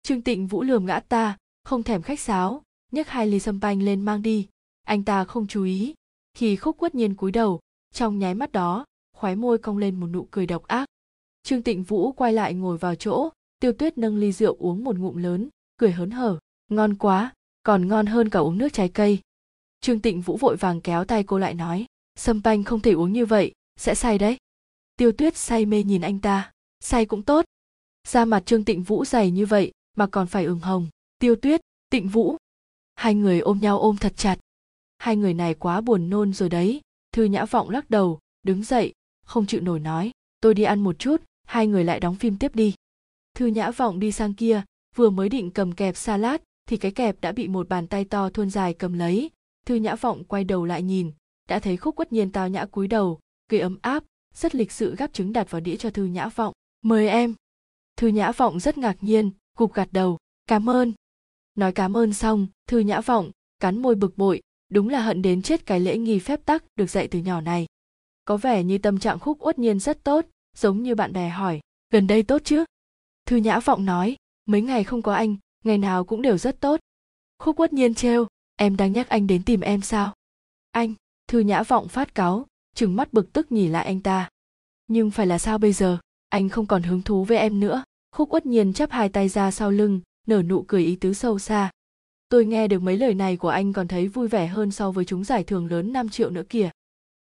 trương 0.05 0.23
tịnh 0.23 0.47
vũ 0.47 0.63
lườm 0.63 0.87
gã 0.87 1.01
ta, 1.01 1.37
không 1.65 1.83
thèm 1.83 2.03
khách 2.03 2.21
sáo, 2.21 2.63
nhấc 2.93 3.09
hai 3.09 3.27
ly 3.27 3.41
sâm 3.41 3.61
banh 3.61 3.83
lên 3.83 4.01
mang 4.01 4.23
đi. 4.23 4.49
Anh 4.83 5.05
ta 5.05 5.25
không 5.25 5.47
chú 5.47 5.65
ý. 5.65 5.95
Khi 6.35 6.57
khúc 6.57 6.79
quất 6.79 6.95
nhiên 6.95 7.15
cúi 7.15 7.33
đầu, 7.33 7.61
trong 7.95 8.19
nháy 8.19 8.35
mắt 8.35 8.53
đó, 8.53 8.85
khóe 9.17 9.35
môi 9.35 9.59
cong 9.59 9.79
lên 9.79 10.01
một 10.01 10.07
nụ 10.07 10.29
cười 10.31 10.47
độc 10.47 10.63
ác. 10.63 10.89
Trương 11.43 11.63
tịnh 11.63 11.83
vũ 11.83 12.13
quay 12.13 12.33
lại 12.33 12.55
ngồi 12.55 12.79
vào 12.79 12.95
chỗ, 12.95 13.31
tiêu 13.61 13.73
tuyết 13.73 13.99
nâng 13.99 14.17
ly 14.17 14.33
rượu 14.33 14.57
uống 14.59 14.85
một 14.85 14.99
ngụm 14.99 15.17
lớn, 15.17 15.49
cười 15.77 15.93
hớn 15.93 16.11
hở. 16.11 16.39
Ngon 16.71 16.95
quá, 16.95 17.33
còn 17.63 17.89
ngon 17.89 18.07
hơn 18.07 18.31
cả 18.31 18.39
uống 18.39 18.59
nước 18.59 18.73
trái 18.73 18.89
cây. 18.89 19.19
Trương 19.81 20.01
tịnh 20.01 20.21
vũ 20.21 20.37
vội 20.37 20.57
vàng 20.57 20.81
kéo 20.81 21.05
tay 21.05 21.25
cô 21.25 21.39
lại 21.39 21.55
nói, 21.55 21.87
sâm 22.17 22.41
banh 22.45 22.65
không 22.65 22.81
thể 22.81 22.93
uống 22.93 23.13
như 23.13 23.27
vậy, 23.27 23.53
sẽ 23.77 23.95
say 23.95 24.19
đấy. 24.19 24.37
Tiêu 24.97 25.13
tuyết 25.13 25.37
say 25.37 25.67
mê 25.67 25.83
nhìn 25.83 26.01
anh 26.01 26.19
ta, 26.19 26.53
say 26.81 27.07
cũng 27.07 27.23
tốt. 27.23 27.45
Da 28.09 28.25
mặt 28.25 28.47
trương 28.47 28.65
tịnh 28.65 28.83
vũ 28.83 29.05
dày 29.05 29.31
như 29.31 29.47
vậy 29.47 29.73
mà 29.95 30.07
còn 30.07 30.27
phải 30.27 30.45
ửng 30.45 30.61
hồng, 30.61 30.89
tiêu 31.19 31.37
tuyết, 31.37 31.61
tịnh 31.91 32.09
vũ. 32.09 32.37
Hai 32.95 33.15
người 33.15 33.41
ôm 33.41 33.59
nhau 33.63 33.79
ôm 33.79 33.97
thật 33.97 34.13
chặt. 34.17 34.39
Hai 34.99 35.17
người 35.17 35.35
này 35.35 35.55
quá 35.55 35.81
buồn 35.81 36.11
nôn 36.11 36.33
rồi 36.33 36.49
đấy. 36.49 36.81
Thư 37.13 37.25
nhã 37.25 37.45
vọng 37.45 37.71
lắc 37.71 37.91
đầu, 37.91 38.19
đứng 38.43 38.63
dậy, 38.65 38.93
không 39.25 39.47
chịu 39.47 39.61
nổi 39.61 39.81
nói, 39.81 40.11
tôi 40.41 40.55
đi 40.55 40.63
ăn 40.63 40.81
một 40.81 40.99
chút, 40.99 41.23
hai 41.47 41.67
người 41.67 41.85
lại 41.85 42.01
đóng 42.01 42.15
phim 42.15 42.39
tiếp 42.39 42.55
đi. 42.55 42.75
Thư 43.35 43.47
nhã 43.47 43.71
vọng 43.71 44.01
đi 44.01 44.13
sang 44.13 44.35
kia, 44.35 44.63
vừa 44.95 45.11
mới 45.11 45.29
định 45.29 45.51
cầm 45.51 45.73
kẹp 45.73 45.97
salad, 45.97 46.41
thì 46.67 46.77
cái 46.77 46.91
kẹp 46.91 47.21
đã 47.21 47.33
bị 47.33 47.49
một 47.49 47.69
bàn 47.69 47.87
tay 47.87 48.05
to 48.05 48.31
thuôn 48.31 48.51
dài 48.51 48.75
cầm 48.75 48.93
lấy. 48.93 49.31
Thư 49.67 49.75
nhã 49.75 49.95
vọng 49.95 50.25
quay 50.25 50.45
đầu 50.45 50.65
lại 50.65 50.83
nhìn, 50.83 51.13
đã 51.49 51.59
thấy 51.59 51.77
khúc 51.77 51.97
quất 51.97 52.13
nhiên 52.13 52.33
tao 52.33 52.49
nhã 52.49 52.67
cúi 52.67 52.89
đầu 52.89 53.21
cười 53.49 53.61
ấm 53.61 53.79
áp, 53.83 54.05
rất 54.35 54.55
lịch 54.55 54.73
sự 54.73 54.97
gắp 54.97 55.13
trứng 55.13 55.33
đặt 55.33 55.51
vào 55.51 55.61
đĩa 55.61 55.77
cho 55.77 55.91
thư 55.91 56.05
nhã 56.05 56.29
vọng. 56.29 56.53
Mời 56.83 57.09
em. 57.09 57.35
Thư 57.97 58.09
nhã 58.09 58.33
vọng 58.33 58.61
rất 58.61 58.79
ngạc 58.79 58.97
nhiên 59.01 59.31
gục 59.57 59.75
gạt 59.75 59.89
đầu, 59.93 60.19
cảm 60.47 60.71
ơn. 60.71 60.93
Nói 61.55 61.73
cảm 61.73 61.97
ơn 61.97 62.13
xong, 62.13 62.47
thư 62.67 62.79
nhã 62.79 63.01
vọng 63.01 63.31
cắn 63.61 63.83
môi 63.83 63.95
bực 63.95 64.19
bội, 64.19 64.43
đúng 64.71 64.89
là 64.89 65.01
hận 65.01 65.23
đến 65.23 65.43
chết 65.43 65.67
cái 65.67 65.81
lễ 65.81 65.99
nghi 65.99 66.19
phép 66.19 66.41
tắc 66.45 66.65
được 66.77 66.91
dạy 66.91 67.09
từ 67.09 67.19
nhỏ 67.19 67.41
này. 67.41 67.67
Có 68.25 68.37
vẻ 68.37 68.65
như 68.65 68.79
tâm 68.79 68.99
trạng 68.99 69.19
khúc 69.19 69.39
uất 69.41 69.59
nhiên 69.59 69.81
rất 69.81 70.05
tốt, 70.05 70.27
giống 70.57 70.83
như 70.83 70.95
bạn 70.95 71.13
bè 71.13 71.29
hỏi, 71.29 71.61
gần 71.91 72.07
đây 72.07 72.23
tốt 72.23 72.43
chứ? 72.45 72.65
Thư 73.27 73.37
nhã 73.37 73.61
vọng 73.61 73.85
nói, 73.85 74.17
mấy 74.47 74.63
ngày 74.63 74.85
không 74.85 75.03
có 75.03 75.15
anh, 75.15 75.37
ngày 75.65 75.79
nào 75.79 76.05
cũng 76.05 76.23
đều 76.23 76.39
rất 76.39 76.61
tốt. 76.61 76.81
Khúc 77.39 77.61
uất 77.61 77.73
nhiên 77.73 77.95
trêu, 77.95 78.27
em 78.57 78.77
đang 78.77 78.93
nhắc 78.93 79.09
anh 79.09 79.27
đến 79.27 79.43
tìm 79.43 79.61
em 79.61 79.81
sao? 79.81 80.15
Anh, 80.71 80.95
thư 81.29 81.39
nhã 81.39 81.63
vọng 81.63 81.89
phát 81.89 82.15
cáu, 82.15 82.47
trừng 82.75 82.97
mắt 82.97 83.13
bực 83.13 83.33
tức 83.33 83.53
nhìn 83.53 83.73
lại 83.73 83.85
anh 83.85 84.01
ta. 84.01 84.29
Nhưng 84.87 85.11
phải 85.11 85.27
là 85.27 85.39
sao 85.39 85.59
bây 85.59 85.73
giờ? 85.73 85.99
Anh 86.29 86.49
không 86.49 86.67
còn 86.67 86.83
hứng 86.83 87.03
thú 87.03 87.25
với 87.25 87.39
em 87.39 87.61
nữa 87.61 87.85
khúc 88.15 88.35
uất 88.35 88.47
nhiên 88.47 88.73
chắp 88.73 88.91
hai 88.91 89.09
tay 89.09 89.29
ra 89.29 89.51
sau 89.51 89.71
lưng, 89.71 90.01
nở 90.27 90.43
nụ 90.43 90.63
cười 90.63 90.85
ý 90.85 90.97
tứ 90.97 91.13
sâu 91.13 91.39
xa. 91.39 91.71
Tôi 92.29 92.47
nghe 92.47 92.69
được 92.69 92.79
mấy 92.79 92.97
lời 92.97 93.15
này 93.15 93.37
của 93.37 93.49
anh 93.49 93.73
còn 93.73 93.89
thấy 93.89 94.09
vui 94.09 94.29
vẻ 94.29 94.47
hơn 94.47 94.71
so 94.71 94.91
với 94.91 95.05
chúng 95.05 95.25
giải 95.25 95.45
thưởng 95.45 95.67
lớn 95.67 95.93
5 95.93 96.09
triệu 96.09 96.31
nữa 96.31 96.43
kìa. 96.49 96.71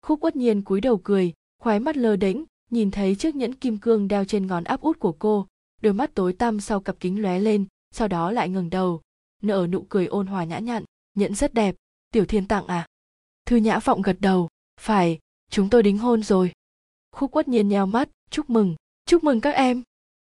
Khúc 0.02 0.24
uất 0.24 0.36
nhiên 0.36 0.62
cúi 0.62 0.80
đầu 0.80 1.00
cười 1.04 1.32
khoái 1.62 1.80
mắt 1.80 1.96
lơ 1.96 2.16
đễnh, 2.16 2.44
nhìn 2.70 2.90
thấy 2.90 3.14
chiếc 3.14 3.36
nhẫn 3.36 3.54
kim 3.54 3.78
cương 3.78 4.08
đeo 4.08 4.24
trên 4.24 4.46
ngón 4.46 4.64
áp 4.64 4.80
út 4.80 4.98
của 4.98 5.12
cô, 5.12 5.46
đôi 5.82 5.92
mắt 5.92 6.14
tối 6.14 6.32
tăm 6.32 6.60
sau 6.60 6.80
cặp 6.80 6.96
kính 7.00 7.22
lóe 7.22 7.38
lên, 7.38 7.64
sau 7.94 8.08
đó 8.08 8.30
lại 8.30 8.48
ngừng 8.48 8.70
đầu, 8.70 9.00
nở 9.42 9.66
nụ 9.70 9.86
cười 9.88 10.06
ôn 10.06 10.26
hòa 10.26 10.44
nhã 10.44 10.58
nhặn, 10.58 10.84
nhẫn 11.14 11.34
rất 11.34 11.54
đẹp, 11.54 11.74
tiểu 12.12 12.26
thiên 12.26 12.48
tặng 12.48 12.66
à? 12.66 12.86
Thư 13.46 13.56
nhã 13.56 13.78
vọng 13.78 14.02
gật 14.02 14.16
đầu, 14.20 14.48
phải, 14.80 15.18
chúng 15.50 15.70
tôi 15.70 15.82
đính 15.82 15.98
hôn 15.98 16.22
rồi. 16.22 16.52
Khúc 17.12 17.30
quất 17.30 17.48
nhiên 17.48 17.68
nheo 17.68 17.86
mắt, 17.86 18.08
chúc 18.30 18.50
mừng 18.50 18.74
chúc 19.06 19.24
mừng 19.24 19.40
các 19.40 19.54
em 19.54 19.82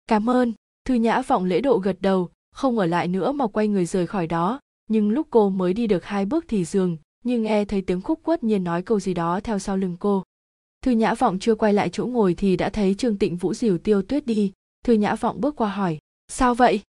cảm 0.09 0.29
ơn. 0.29 0.53
Thư 0.85 0.93
nhã 0.93 1.21
vọng 1.21 1.45
lễ 1.45 1.61
độ 1.61 1.77
gật 1.77 1.97
đầu, 1.99 2.29
không 2.51 2.79
ở 2.79 2.85
lại 2.85 3.07
nữa 3.07 3.31
mà 3.31 3.47
quay 3.47 3.67
người 3.67 3.85
rời 3.85 4.07
khỏi 4.07 4.27
đó. 4.27 4.59
Nhưng 4.87 5.09
lúc 5.09 5.27
cô 5.29 5.49
mới 5.49 5.73
đi 5.73 5.87
được 5.87 6.05
hai 6.05 6.25
bước 6.25 6.45
thì 6.47 6.65
dường 6.65 6.97
nhưng 7.23 7.43
nghe 7.43 7.65
thấy 7.65 7.81
tiếng 7.81 8.01
khúc 8.01 8.23
quất 8.23 8.43
nhiên 8.43 8.63
nói 8.63 8.81
câu 8.81 8.99
gì 8.99 9.13
đó 9.13 9.39
theo 9.39 9.59
sau 9.59 9.77
lưng 9.77 9.97
cô. 9.99 10.23
Thư 10.81 10.91
nhã 10.91 11.13
vọng 11.13 11.39
chưa 11.39 11.55
quay 11.55 11.73
lại 11.73 11.89
chỗ 11.89 12.05
ngồi 12.05 12.33
thì 12.33 12.55
đã 12.55 12.69
thấy 12.69 12.95
trương 12.95 13.17
tịnh 13.17 13.37
vũ 13.37 13.53
dìu 13.53 13.77
tiêu 13.77 14.01
tuyết 14.01 14.25
đi. 14.25 14.51
Thư 14.85 14.93
nhã 14.93 15.15
vọng 15.15 15.41
bước 15.41 15.55
qua 15.55 15.69
hỏi, 15.69 15.97
sao 16.27 16.55
vậy? 16.55 16.81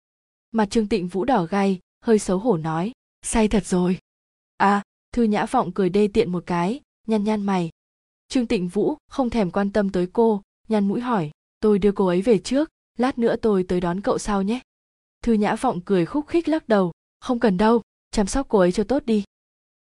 Mặt 0.53 0.71
trương 0.71 0.89
tịnh 0.89 1.09
vũ 1.09 1.25
đỏ 1.25 1.47
gay 1.51 1.79
hơi 2.05 2.19
xấu 2.19 2.39
hổ 2.39 2.57
nói, 2.57 2.93
say 3.23 3.49
thật 3.49 3.67
rồi. 3.67 3.99
À 4.57 4.83
thư 5.13 5.23
nhã 5.23 5.47
vọng 5.47 5.73
cười 5.73 5.89
đê 5.89 6.09
tiện 6.09 6.33
một 6.33 6.43
cái, 6.47 6.81
nhăn 7.07 7.25
nhăn 7.25 7.43
mày. 7.43 7.71
Trương 8.29 8.47
tịnh 8.47 8.69
vũ 8.69 8.97
không 9.11 9.31
thèm 9.31 9.51
quan 9.51 9.73
tâm 9.73 9.91
tới 9.91 10.07
cô, 10.13 10.43
nhăn 10.69 10.89
mũi 10.89 11.01
hỏi, 11.01 11.31
tôi 11.61 11.79
đưa 11.79 11.93
cô 11.93 12.07
ấy 12.07 12.23
về 12.23 12.39
trước 12.39 12.69
lát 13.01 13.19
nữa 13.19 13.37
tôi 13.37 13.63
tới 13.63 13.81
đón 13.81 14.01
cậu 14.01 14.19
sau 14.19 14.43
nhé. 14.43 14.61
Thư 15.23 15.33
nhã 15.33 15.55
vọng 15.55 15.81
cười 15.85 16.07
khúc 16.07 16.27
khích 16.27 16.49
lắc 16.49 16.69
đầu. 16.69 16.93
Không 17.21 17.41
cần 17.41 17.57
đâu, 17.57 17.83
chăm 18.11 18.27
sóc 18.27 18.47
cô 18.49 18.59
ấy 18.59 18.73
cho 18.73 18.85
tốt 18.85 19.03
đi. 19.07 19.25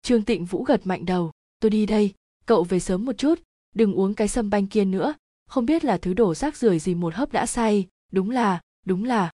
Trương 0.02 0.24
tịnh 0.24 0.46
vũ 0.46 0.64
gật 0.64 0.88
mạnh 0.88 1.06
đầu. 1.06 1.32
Tôi 1.60 1.70
đi 1.70 1.86
đây, 1.86 2.14
cậu 2.46 2.64
về 2.64 2.80
sớm 2.80 3.06
một 3.06 3.18
chút, 3.18 3.40
đừng 3.76 3.94
uống 3.94 4.14
cái 4.14 4.28
sâm 4.28 4.50
banh 4.50 4.68
kia 4.68 4.86
nữa. 4.86 5.14
Không 5.50 5.66
biết 5.66 5.86
là 5.86 5.98
thứ 5.98 6.14
đổ 6.14 6.34
rác 6.34 6.58
rưởi 6.58 6.80
gì 6.80 6.96
một 6.96 7.14
hớp 7.14 7.32
đã 7.32 7.46
say. 7.46 7.88
Đúng 8.12 8.30
là 8.30 8.62
đúng 8.86 9.04
là. 9.04 9.32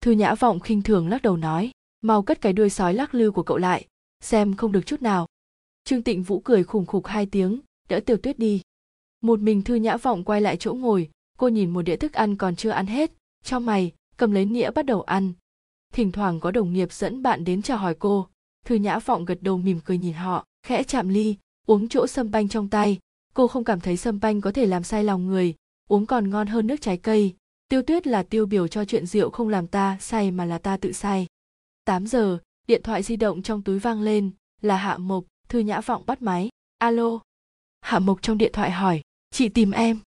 Thư 0.00 0.12
nhã 0.12 0.34
vọng 0.34 0.60
khinh 0.60 0.82
thường 0.82 1.08
lắc 1.08 1.22
đầu 1.22 1.36
nói. 1.36 1.70
Mau 2.00 2.22
cất 2.22 2.40
cái 2.40 2.52
đuôi 2.52 2.70
sói 2.70 2.94
lắc 2.94 3.14
lư 3.14 3.30
của 3.30 3.42
cậu 3.42 3.56
lại, 3.56 3.86
xem 4.20 4.56
không 4.56 4.72
được 4.72 4.86
chút 4.86 5.02
nào. 5.02 5.26
Trương 5.84 6.02
tịnh 6.02 6.22
vũ 6.22 6.40
cười 6.40 6.64
khủng 6.64 6.86
khục 6.86 7.06
hai 7.06 7.26
tiếng, 7.26 7.60
đỡ 7.88 8.00
tiểu 8.00 8.16
tuyết 8.16 8.38
đi. 8.38 8.62
Một 9.20 9.40
mình 9.40 9.62
thư 9.62 9.74
nhã 9.74 9.96
vọng 9.96 10.24
quay 10.24 10.40
lại 10.40 10.56
chỗ 10.56 10.74
ngồi, 10.74 11.10
cô 11.38 11.48
nhìn 11.48 11.70
một 11.70 11.82
đĩa 11.82 11.96
thức 11.96 12.12
ăn 12.12 12.36
còn 12.36 12.56
chưa 12.56 12.70
ăn 12.70 12.86
hết 12.86 13.12
cho 13.44 13.58
mày, 13.58 13.92
cầm 14.16 14.32
lấy 14.32 14.44
nĩa 14.44 14.70
bắt 14.70 14.86
đầu 14.86 15.02
ăn. 15.02 15.32
Thỉnh 15.92 16.12
thoảng 16.12 16.40
có 16.40 16.50
đồng 16.50 16.72
nghiệp 16.72 16.92
dẫn 16.92 17.22
bạn 17.22 17.44
đến 17.44 17.62
chào 17.62 17.78
hỏi 17.78 17.94
cô. 17.98 18.28
Thư 18.64 18.74
nhã 18.74 18.98
vọng 18.98 19.24
gật 19.24 19.38
đầu 19.42 19.58
mỉm 19.58 19.80
cười 19.84 19.98
nhìn 19.98 20.12
họ, 20.12 20.44
khẽ 20.62 20.82
chạm 20.82 21.08
ly, 21.08 21.36
uống 21.66 21.88
chỗ 21.88 22.06
sâm 22.06 22.30
banh 22.30 22.48
trong 22.48 22.68
tay. 22.68 22.98
Cô 23.34 23.48
không 23.48 23.64
cảm 23.64 23.80
thấy 23.80 23.96
sâm 23.96 24.20
banh 24.20 24.40
có 24.40 24.52
thể 24.52 24.66
làm 24.66 24.82
sai 24.82 25.04
lòng 25.04 25.26
người, 25.26 25.54
uống 25.88 26.06
còn 26.06 26.30
ngon 26.30 26.46
hơn 26.46 26.66
nước 26.66 26.80
trái 26.80 26.96
cây. 26.96 27.34
Tiêu 27.68 27.82
tuyết 27.82 28.06
là 28.06 28.22
tiêu 28.22 28.46
biểu 28.46 28.68
cho 28.68 28.84
chuyện 28.84 29.06
rượu 29.06 29.30
không 29.30 29.48
làm 29.48 29.66
ta 29.66 29.96
say 30.00 30.30
mà 30.30 30.44
là 30.44 30.58
ta 30.58 30.76
tự 30.76 30.92
say 30.92 31.26
8 31.84 32.06
giờ, 32.06 32.38
điện 32.66 32.82
thoại 32.82 33.02
di 33.02 33.16
động 33.16 33.42
trong 33.42 33.62
túi 33.62 33.78
vang 33.78 34.02
lên, 34.02 34.30
là 34.60 34.76
hạ 34.76 34.98
mộc. 34.98 35.24
Thư 35.48 35.58
nhã 35.58 35.80
vọng 35.80 36.02
bắt 36.06 36.22
máy. 36.22 36.48
Alo. 36.78 37.18
Hạ 37.80 37.98
mộc 37.98 38.22
trong 38.22 38.38
điện 38.38 38.52
thoại 38.52 38.70
hỏi, 38.70 39.00
chị 39.30 39.48
tìm 39.48 39.70
em? 39.70 39.98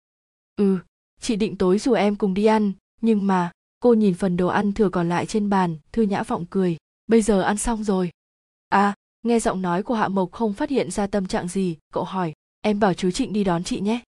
Ừ 0.55 0.79
chị 1.21 1.35
định 1.35 1.57
tối 1.57 1.79
rủ 1.79 1.93
em 1.93 2.15
cùng 2.15 2.33
đi 2.33 2.45
ăn 2.45 2.71
nhưng 3.01 3.27
mà, 3.27 3.51
cô 3.79 3.93
nhìn 3.93 4.13
phần 4.13 4.37
đồ 4.37 4.47
ăn 4.47 4.73
thừa 4.73 4.89
còn 4.89 5.09
lại 5.09 5.25
trên 5.25 5.49
bàn, 5.49 5.77
thư 5.91 6.01
nhã 6.01 6.23
vọng 6.23 6.45
cười. 6.49 6.77
Bây 7.07 7.21
giờ 7.21 7.41
ăn 7.41 7.57
xong 7.57 7.83
rồi. 7.83 8.11
À 8.69 8.93
nghe 9.23 9.39
giọng 9.39 9.61
nói 9.61 9.83
của 9.83 9.93
hạ 9.93 10.07
mộc 10.07 10.31
không 10.31 10.53
phát 10.53 10.69
hiện 10.69 10.91
ra 10.91 11.07
tâm 11.07 11.27
trạng 11.27 11.47
gì, 11.47 11.77
cậu 11.93 12.03
hỏi, 12.03 12.33
em 12.61 12.79
bảo 12.79 12.93
chú 12.93 13.11
trịnh 13.11 13.33
đi 13.33 13.43
đón 13.43 13.63
chị 13.63 13.79
nhé. 13.79 14.03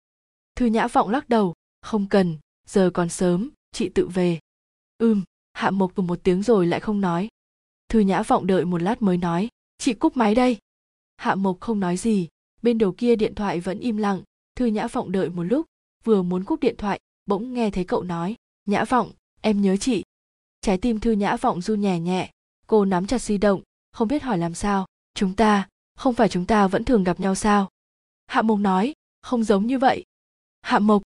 Thư 0.56 0.66
nhã 0.66 0.88
vọng 0.88 1.10
lắc 1.10 1.30
đầu, 1.30 1.54
không 1.82 2.08
cần, 2.10 2.38
giờ 2.68 2.90
còn 2.94 3.10
sớm, 3.10 3.50
chị 3.72 3.90
tự 3.90 4.08
về. 4.08 4.40
Ừm. 4.98 5.24
Hạ 5.54 5.70
mộc 5.72 5.96
cùng 5.96 6.08
một 6.08 6.20
tiếng 6.24 6.44
rồi 6.44 6.68
lại 6.68 6.80
không 6.80 7.02
nói. 7.02 7.28
Thư 7.90 8.00
nhã 8.00 8.24
vọng 8.24 8.48
đợi 8.48 8.66
một 8.66 8.82
lát 8.82 9.02
mới 9.02 9.18
nói, 9.18 9.50
chị 9.78 9.94
cúp 9.94 10.18
máy 10.18 10.36
đây. 10.36 10.58
Hạ 11.18 11.36
mộc 11.36 11.60
không 11.60 11.80
nói 11.80 11.98
gì, 11.98 12.28
bên 12.62 12.78
đầu 12.78 12.92
kia 12.92 13.16
điện 13.16 13.36
thoại 13.36 13.60
vẫn 13.60 13.80
im 13.80 13.98
lặng. 13.98 14.22
Thư 14.56 14.66
nhã 14.66 14.88
vọng 14.88 15.12
đợi 15.12 15.30
một 15.30 15.44
lúc, 15.44 15.66
vừa 16.04 16.22
muốn 16.22 16.44
cúp 16.44 16.60
điện 16.60 16.76
thoại, 16.78 17.00
bỗng 17.26 17.54
nghe 17.54 17.70
thấy 17.70 17.84
cậu 17.84 18.04
nói 18.04 18.36
nhã 18.66 18.86
vọng, 18.86 19.12
em 19.42 19.62
nhớ 19.62 19.78
chị. 19.78 20.04
Trái 20.62 20.78
tim 20.78 21.00
thư 21.00 21.12
nhã 21.12 21.36
vọng 21.36 21.62
run 21.62 21.82
nhẹ 21.82 22.00
nhẹ. 22.00 22.32
Cô 22.68 22.86
nắm 22.86 23.08
chặt 23.08 23.22
di 23.22 23.38
động, 23.38 23.62
không 23.92 24.08
biết 24.08 24.24
hỏi 24.24 24.38
làm 24.38 24.54
sao. 24.54 24.86
Chúng 25.14 25.36
ta, 25.36 25.68
không 25.96 26.14
phải 26.14 26.30
chúng 26.30 26.46
ta 26.46 26.68
vẫn 26.68 26.84
thường 26.84 27.04
gặp 27.04 27.20
nhau 27.20 27.36
sao? 27.36 27.70
Hạ 28.28 28.42
mộc 28.42 28.60
nói, 28.60 28.94
không 29.22 29.44
giống 29.44 29.68
như 29.68 29.80
vậy. 29.80 30.04
Hạ 30.62 30.80
mộc, 30.80 31.02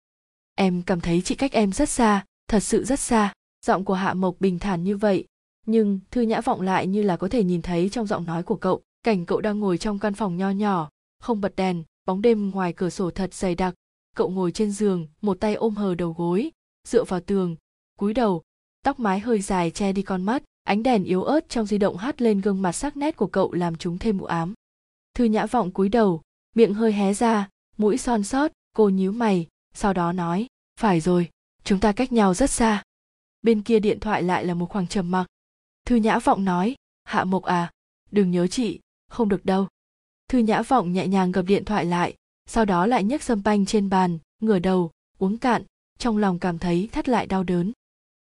em 0.55 0.83
cảm 0.83 1.01
thấy 1.01 1.21
chị 1.21 1.35
cách 1.35 1.51
em 1.51 1.71
rất 1.71 1.89
xa, 1.89 2.25
thật 2.47 2.59
sự 2.59 2.85
rất 2.85 2.99
xa. 2.99 3.33
Giọng 3.65 3.85
của 3.85 3.93
hạ 3.93 4.13
mộc 4.13 4.35
bình 4.39 4.59
thản 4.59 4.83
như 4.83 4.97
vậy, 4.97 5.25
nhưng 5.65 5.99
thư 6.11 6.21
nhã 6.21 6.41
vọng 6.41 6.61
lại 6.61 6.87
như 6.87 7.03
là 7.03 7.17
có 7.17 7.27
thể 7.27 7.43
nhìn 7.43 7.61
thấy 7.61 7.89
trong 7.89 8.07
giọng 8.07 8.25
nói 8.25 8.43
của 8.43 8.55
cậu. 8.55 8.81
Cảnh 9.03 9.25
cậu 9.25 9.41
đang 9.41 9.59
ngồi 9.59 9.77
trong 9.77 9.99
căn 9.99 10.13
phòng 10.13 10.37
nho 10.37 10.49
nhỏ, 10.49 10.89
không 11.19 11.41
bật 11.41 11.55
đèn, 11.55 11.83
bóng 12.05 12.21
đêm 12.21 12.51
ngoài 12.51 12.73
cửa 12.73 12.89
sổ 12.89 13.11
thật 13.11 13.33
dày 13.33 13.55
đặc. 13.55 13.73
Cậu 14.15 14.29
ngồi 14.29 14.51
trên 14.51 14.71
giường, 14.71 15.07
một 15.21 15.39
tay 15.39 15.55
ôm 15.55 15.75
hờ 15.75 15.95
đầu 15.95 16.13
gối 16.17 16.51
dựa 16.87 17.03
vào 17.03 17.19
tường, 17.19 17.55
cúi 17.99 18.13
đầu, 18.13 18.41
tóc 18.83 18.99
mái 18.99 19.19
hơi 19.19 19.41
dài 19.41 19.71
che 19.71 19.91
đi 19.91 20.01
con 20.01 20.23
mắt, 20.23 20.43
ánh 20.63 20.83
đèn 20.83 21.03
yếu 21.03 21.23
ớt 21.23 21.49
trong 21.49 21.65
di 21.65 21.77
động 21.77 21.97
hắt 21.97 22.21
lên 22.21 22.41
gương 22.41 22.61
mặt 22.61 22.71
sắc 22.71 22.97
nét 22.97 23.15
của 23.15 23.27
cậu 23.27 23.53
làm 23.53 23.75
chúng 23.75 23.97
thêm 23.97 24.19
u 24.19 24.25
ám. 24.25 24.53
Thư 25.13 25.25
nhã 25.25 25.45
vọng 25.45 25.71
cúi 25.71 25.89
đầu, 25.89 26.21
miệng 26.55 26.73
hơi 26.73 26.93
hé 26.93 27.13
ra, 27.13 27.49
mũi 27.77 27.97
son 27.97 28.23
sót, 28.23 28.51
cô 28.73 28.89
nhíu 28.89 29.11
mày, 29.11 29.47
sau 29.73 29.93
đó 29.93 30.11
nói, 30.11 30.47
phải 30.79 30.99
rồi, 30.99 31.29
chúng 31.63 31.79
ta 31.79 31.91
cách 31.91 32.11
nhau 32.11 32.33
rất 32.33 32.49
xa. 32.49 32.83
Bên 33.41 33.61
kia 33.61 33.79
điện 33.79 33.99
thoại 33.99 34.23
lại 34.23 34.45
là 34.45 34.53
một 34.53 34.69
khoảng 34.69 34.87
trầm 34.87 35.11
mặc. 35.11 35.27
Thư 35.85 35.95
nhã 35.95 36.19
vọng 36.19 36.45
nói, 36.45 36.75
hạ 37.03 37.23
mộc 37.23 37.43
à 37.43 37.71
đừng 38.11 38.31
nhớ 38.31 38.47
chị, 38.47 38.79
không 39.09 39.29
được 39.29 39.45
đâu. 39.45 39.67
Thư 40.29 40.37
nhã 40.37 40.61
vọng 40.61 40.93
nhẹ 40.93 41.07
nhàng 41.07 41.31
gập 41.31 41.45
điện 41.45 41.65
thoại 41.65 41.85
lại, 41.85 42.15
sau 42.45 42.65
đó 42.65 42.85
lại 42.85 43.03
nhấc 43.03 43.23
sâm 43.23 43.43
panh 43.43 43.65
trên 43.65 43.89
bàn, 43.89 44.17
ngửa 44.41 44.59
đầu, 44.59 44.91
uống 45.17 45.37
cạn 45.37 45.63
trong 45.97 46.17
lòng 46.17 46.39
cảm 46.39 46.57
thấy 46.59 46.89
thắt 46.91 47.09
lại 47.09 47.27
đau 47.27 47.43
đớn. 47.43 47.71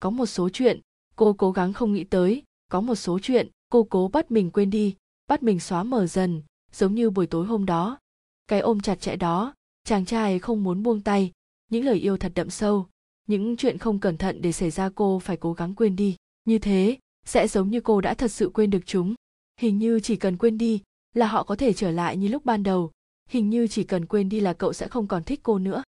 Có 0.01 0.11
một 0.11 0.27
số 0.27 0.49
chuyện, 0.49 0.81
cô 1.17 1.33
cố 1.33 1.53
gắng 1.53 1.73
không 1.73 1.93
nghĩ 1.93 2.05
tới, 2.05 2.43
có 2.71 2.81
một 2.81 2.95
số 2.95 3.19
chuyện, 3.23 3.49
cô 3.69 3.87
cố 3.91 4.09
bắt 4.09 4.31
mình 4.31 4.51
quên 4.51 4.71
đi, 4.71 4.95
bắt 5.27 5.43
mình 5.43 5.61
xóa 5.61 5.83
mờ 5.83 6.07
dần, 6.07 6.43
giống 6.73 6.95
như 6.95 7.11
buổi 7.11 7.27
tối 7.27 7.47
hôm 7.47 7.67
đó. 7.67 7.99
Cái 8.47 8.61
ôm 8.61 8.81
chặt 8.81 9.01
chẽ 9.01 9.17
đó, 9.17 9.55
chàng 9.85 10.05
trai 10.05 10.39
không 10.39 10.65
muốn 10.65 10.83
buông 10.83 11.01
tay, 11.01 11.33
những 11.71 11.85
lời 11.85 11.97
yêu 11.97 12.17
thật 12.17 12.33
đậm 12.35 12.51
sâu, 12.51 12.87
những 13.27 13.57
chuyện 13.57 13.79
không 13.79 13.99
cẩn 13.99 14.17
thận 14.17 14.43
để 14.43 14.53
xảy 14.53 14.71
ra 14.71 14.91
cô 14.95 15.19
phải 15.19 15.37
cố 15.37 15.53
gắng 15.53 15.75
quên 15.75 15.97
đi. 15.97 16.17
Như 16.45 16.59
thế, 16.59 16.99
sẽ 17.27 17.49
giống 17.49 17.71
như 17.71 17.81
cô 17.81 18.01
đã 18.01 18.15
thật 18.15 18.31
sự 18.31 18.51
quên 18.55 18.71
được 18.71 18.87
chúng. 18.87 19.15
Hình 19.61 19.79
như 19.79 20.01
chỉ 20.01 20.17
cần 20.17 20.37
quên 20.37 20.59
đi 20.59 20.83
là 21.15 21.27
họ 21.27 21.43
có 21.43 21.57
thể 21.57 21.73
trở 21.73 21.91
lại 21.91 22.17
như 22.17 22.29
lúc 22.29 22.45
ban 22.45 22.62
đầu, 22.62 22.91
hình 23.29 23.51
như 23.51 23.67
chỉ 23.67 23.85
cần 23.85 24.07
quên 24.07 24.29
đi 24.29 24.41
là 24.41 24.53
cậu 24.53 24.73
sẽ 24.73 24.89
không 24.89 25.07
còn 25.07 25.25
thích 25.25 25.41
cô 25.43 25.59
nữa. 25.59 25.83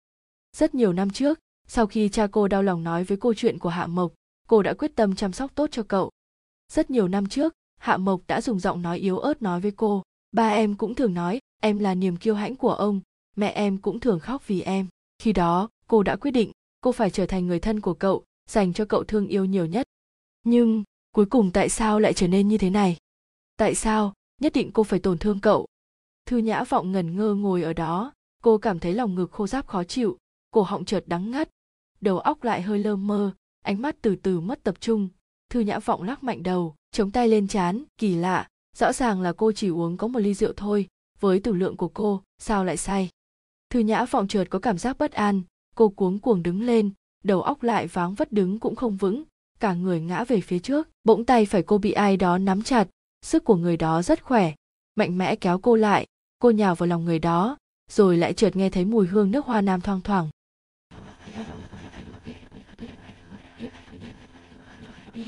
Rất 0.56 0.74
nhiều 0.74 0.92
năm 0.92 1.10
trước 1.10 1.38
sau 1.68 1.86
khi 1.86 2.08
cha 2.08 2.26
cô 2.26 2.48
đau 2.48 2.62
lòng 2.62 2.84
nói 2.84 3.04
với 3.04 3.16
cô 3.16 3.34
chuyện 3.34 3.58
của 3.58 3.68
hạ 3.68 3.86
mộc, 3.86 4.12
cô 4.48 4.62
đã 4.62 4.74
quyết 4.74 4.96
tâm 4.96 5.14
chăm 5.14 5.32
sóc 5.32 5.54
tốt 5.54 5.68
cho 5.72 5.82
cậu. 5.82 6.10
Rất 6.72 6.90
nhiều 6.90 7.08
năm 7.08 7.26
trước, 7.26 7.54
hạ 7.78 7.96
mộc 7.96 8.20
đã 8.26 8.40
dùng 8.40 8.58
giọng 8.58 8.82
nói 8.82 8.98
yếu 8.98 9.18
ớt 9.18 9.42
nói 9.42 9.60
với 9.60 9.70
cô, 9.70 10.02
ba 10.32 10.48
em 10.48 10.74
cũng 10.74 10.94
thường 10.94 11.14
nói, 11.14 11.40
em 11.62 11.78
là 11.78 11.94
niềm 11.94 12.16
kiêu 12.16 12.34
hãnh 12.34 12.56
của 12.56 12.72
ông, 12.72 13.00
mẹ 13.36 13.48
em 13.48 13.78
cũng 13.78 14.00
thường 14.00 14.20
khóc 14.20 14.46
vì 14.46 14.60
em. 14.60 14.86
Khi 15.18 15.32
đó, 15.32 15.68
cô 15.86 16.02
đã 16.02 16.16
quyết 16.16 16.30
định, 16.30 16.52
cô 16.80 16.92
phải 16.92 17.10
trở 17.10 17.26
thành 17.26 17.46
người 17.46 17.60
thân 17.60 17.80
của 17.80 17.94
cậu, 17.94 18.24
dành 18.50 18.72
cho 18.72 18.84
cậu 18.84 19.04
thương 19.04 19.26
yêu 19.26 19.44
nhiều 19.44 19.66
nhất. 19.66 19.86
Nhưng, 20.44 20.84
cuối 21.14 21.26
cùng 21.26 21.50
tại 21.50 21.68
sao 21.68 22.00
lại 22.00 22.12
trở 22.12 22.28
nên 22.28 22.48
như 22.48 22.58
thế 22.58 22.70
này? 22.70 22.96
Tại 23.56 23.74
sao, 23.74 24.12
nhất 24.40 24.52
định 24.52 24.70
cô 24.72 24.82
phải 24.82 24.98
tổn 24.98 25.18
thương 25.18 25.40
cậu? 25.40 25.66
Thư 26.26 26.38
nhã 26.38 26.64
vọng 26.64 26.92
ngẩn 26.92 27.16
ngơ 27.16 27.34
ngồi 27.34 27.62
ở 27.62 27.72
đó, 27.72 28.12
cô 28.42 28.58
cảm 28.58 28.78
thấy 28.78 28.94
lòng 28.94 29.14
ngực 29.14 29.32
khô 29.32 29.46
ráp 29.46 29.66
khó 29.66 29.84
chịu 29.84 30.18
cổ 30.54 30.62
họng 30.62 30.84
chợt 30.84 31.04
đắng 31.06 31.30
ngắt, 31.30 31.48
đầu 32.00 32.18
óc 32.18 32.44
lại 32.44 32.62
hơi 32.62 32.78
lơ 32.78 32.96
mơ, 32.96 33.32
ánh 33.62 33.82
mắt 33.82 33.96
từ 34.02 34.16
từ 34.16 34.40
mất 34.40 34.62
tập 34.62 34.74
trung. 34.80 35.08
Thư 35.50 35.60
nhã 35.60 35.78
vọng 35.78 36.02
lắc 36.02 36.24
mạnh 36.24 36.42
đầu, 36.42 36.74
chống 36.92 37.10
tay 37.10 37.28
lên 37.28 37.48
chán 37.48 37.84
kỳ 37.98 38.14
lạ, 38.14 38.48
rõ 38.76 38.92
ràng 38.92 39.20
là 39.20 39.32
cô 39.32 39.52
chỉ 39.52 39.68
uống 39.68 39.96
có 39.96 40.06
một 40.06 40.18
ly 40.18 40.34
rượu 40.34 40.52
thôi, 40.56 40.88
với 41.20 41.40
tử 41.40 41.52
lượng 41.52 41.76
của 41.76 41.88
cô, 41.88 42.22
sao 42.38 42.64
lại 42.64 42.76
say? 42.76 43.08
Thư 43.70 43.80
nhã 43.80 44.04
vọng 44.04 44.28
trượt 44.28 44.50
có 44.50 44.58
cảm 44.58 44.78
giác 44.78 44.98
bất 44.98 45.12
an, 45.12 45.42
cô 45.74 45.88
cuống 45.88 46.18
cuồng 46.18 46.42
đứng 46.42 46.62
lên, 46.62 46.90
đầu 47.24 47.42
óc 47.42 47.62
lại 47.62 47.86
váng 47.86 48.14
vất 48.14 48.32
đứng 48.32 48.58
cũng 48.58 48.76
không 48.76 48.96
vững, 48.96 49.24
cả 49.60 49.74
người 49.74 50.00
ngã 50.00 50.24
về 50.24 50.40
phía 50.40 50.58
trước, 50.58 50.88
bỗng 51.04 51.24
tay 51.24 51.46
phải 51.46 51.62
cô 51.62 51.78
bị 51.78 51.92
ai 51.92 52.16
đó 52.16 52.38
nắm 52.38 52.62
chặt, 52.62 52.88
sức 53.22 53.44
của 53.44 53.56
người 53.56 53.76
đó 53.76 54.02
rất 54.02 54.24
khỏe, 54.24 54.52
mạnh 54.94 55.18
mẽ 55.18 55.36
kéo 55.36 55.58
cô 55.58 55.76
lại, 55.76 56.06
cô 56.38 56.50
nhào 56.50 56.74
vào 56.74 56.86
lòng 56.86 57.04
người 57.04 57.18
đó, 57.18 57.56
rồi 57.90 58.16
lại 58.16 58.32
trượt 58.32 58.56
nghe 58.56 58.70
thấy 58.70 58.84
mùi 58.84 59.06
hương 59.06 59.30
nước 59.30 59.46
hoa 59.46 59.60
nam 59.60 59.80
thoang 59.80 60.00
thoảng. 60.00 60.28
Chương 65.14 65.24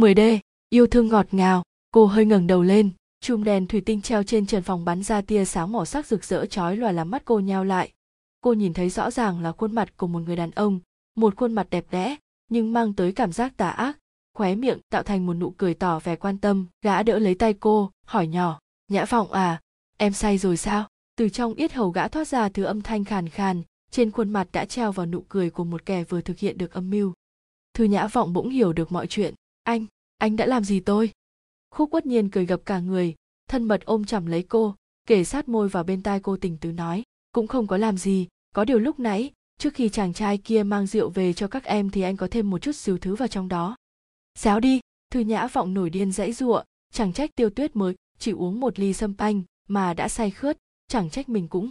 10D, 0.00 0.38
yêu 0.70 0.86
thương 0.86 1.08
ngọt 1.08 1.26
ngào, 1.32 1.62
cô 1.92 2.06
hơi 2.06 2.24
ngẩng 2.24 2.46
đầu 2.46 2.62
lên, 2.62 2.90
chùm 3.20 3.44
đèn 3.44 3.66
thủy 3.66 3.80
tinh 3.80 4.02
treo 4.02 4.22
trên 4.22 4.46
trần 4.46 4.62
phòng 4.62 4.84
bắn 4.84 5.02
ra 5.02 5.20
tia 5.20 5.44
sáng 5.44 5.72
màu 5.72 5.84
sắc 5.84 6.06
rực 6.06 6.24
rỡ 6.24 6.46
chói 6.46 6.76
lòa 6.76 6.92
làm 6.92 7.10
mắt 7.10 7.22
cô 7.24 7.40
nheo 7.40 7.64
lại. 7.64 7.92
Cô 8.40 8.52
nhìn 8.52 8.72
thấy 8.72 8.90
rõ 8.90 9.10
ràng 9.10 9.42
là 9.42 9.52
khuôn 9.52 9.74
mặt 9.74 9.96
của 9.96 10.06
một 10.06 10.20
người 10.20 10.36
đàn 10.36 10.50
ông, 10.50 10.80
một 11.14 11.36
khuôn 11.36 11.52
mặt 11.52 11.66
đẹp 11.70 11.86
đẽ, 11.90 12.16
nhưng 12.48 12.72
mang 12.72 12.94
tới 12.94 13.12
cảm 13.12 13.32
giác 13.32 13.56
tà 13.56 13.68
ác, 13.68 13.98
khóe 14.34 14.54
miệng 14.54 14.78
tạo 14.90 15.02
thành 15.02 15.26
một 15.26 15.34
nụ 15.34 15.50
cười 15.50 15.74
tỏ 15.74 15.98
vẻ 15.98 16.16
quan 16.16 16.38
tâm, 16.38 16.66
gã 16.82 17.02
đỡ 17.02 17.18
lấy 17.18 17.34
tay 17.34 17.54
cô, 17.54 17.90
hỏi 18.06 18.26
nhỏ, 18.26 18.60
nhã 18.88 19.04
vọng 19.04 19.32
à, 19.32 19.60
em 19.96 20.12
say 20.12 20.38
rồi 20.38 20.56
sao? 20.56 20.88
Từ 21.16 21.28
trong 21.28 21.54
yết 21.54 21.72
hầu 21.72 21.90
gã 21.90 22.08
thoát 22.08 22.28
ra 22.28 22.48
thứ 22.48 22.64
âm 22.64 22.82
thanh 22.82 23.04
khàn 23.04 23.28
khàn, 23.28 23.62
trên 23.90 24.10
khuôn 24.10 24.30
mặt 24.30 24.48
đã 24.52 24.64
treo 24.64 24.92
vào 24.92 25.06
nụ 25.06 25.24
cười 25.28 25.50
của 25.50 25.64
một 25.64 25.86
kẻ 25.86 26.04
vừa 26.04 26.20
thực 26.20 26.38
hiện 26.38 26.58
được 26.58 26.72
âm 26.72 26.90
mưu. 26.90 27.12
Thư 27.74 27.84
nhã 27.84 28.06
vọng 28.06 28.32
bỗng 28.32 28.48
hiểu 28.48 28.72
được 28.72 28.92
mọi 28.92 29.06
chuyện, 29.06 29.34
anh 29.64 29.86
anh 30.18 30.36
đã 30.36 30.46
làm 30.46 30.64
gì 30.64 30.80
tôi 30.80 31.10
khúc 31.70 31.90
quất 31.90 32.06
nhiên 32.06 32.30
cười 32.30 32.46
gập 32.46 32.60
cả 32.66 32.78
người 32.78 33.14
thân 33.48 33.64
mật 33.64 33.84
ôm 33.84 34.04
chầm 34.04 34.26
lấy 34.26 34.42
cô 34.42 34.74
kể 35.06 35.24
sát 35.24 35.48
môi 35.48 35.68
vào 35.68 35.84
bên 35.84 36.02
tai 36.02 36.20
cô 36.20 36.36
tình 36.36 36.56
tứ 36.56 36.72
nói 36.72 37.02
cũng 37.32 37.46
không 37.46 37.66
có 37.66 37.76
làm 37.76 37.98
gì 37.98 38.28
có 38.54 38.64
điều 38.64 38.78
lúc 38.78 39.00
nãy 39.00 39.30
trước 39.58 39.74
khi 39.74 39.88
chàng 39.88 40.12
trai 40.12 40.38
kia 40.38 40.62
mang 40.62 40.86
rượu 40.86 41.10
về 41.10 41.32
cho 41.32 41.48
các 41.48 41.64
em 41.64 41.90
thì 41.90 42.02
anh 42.02 42.16
có 42.16 42.28
thêm 42.30 42.50
một 42.50 42.58
chút 42.58 42.72
xíu 42.72 42.98
thứ 42.98 43.14
vào 43.14 43.28
trong 43.28 43.48
đó 43.48 43.76
xéo 44.34 44.60
đi, 44.60 44.80
thư 45.10 45.20
nhã 45.20 45.46
vọng 45.46 45.74
nổi 45.74 45.90
điên 45.90 46.12
dãy 46.12 46.32
giụa 46.32 46.62
chẳng 46.92 47.12
trách 47.12 47.30
tiêu 47.36 47.50
tuyết 47.50 47.76
mới 47.76 47.94
chỉ 48.18 48.32
uống 48.32 48.60
một 48.60 48.78
ly 48.78 48.92
sâm 48.92 49.14
panh 49.14 49.42
mà 49.68 49.94
đã 49.94 50.08
say 50.08 50.30
khướt, 50.30 50.58
chẳng 50.88 51.10
trách 51.10 51.28
mình 51.28 51.48
cũng. 51.48 51.70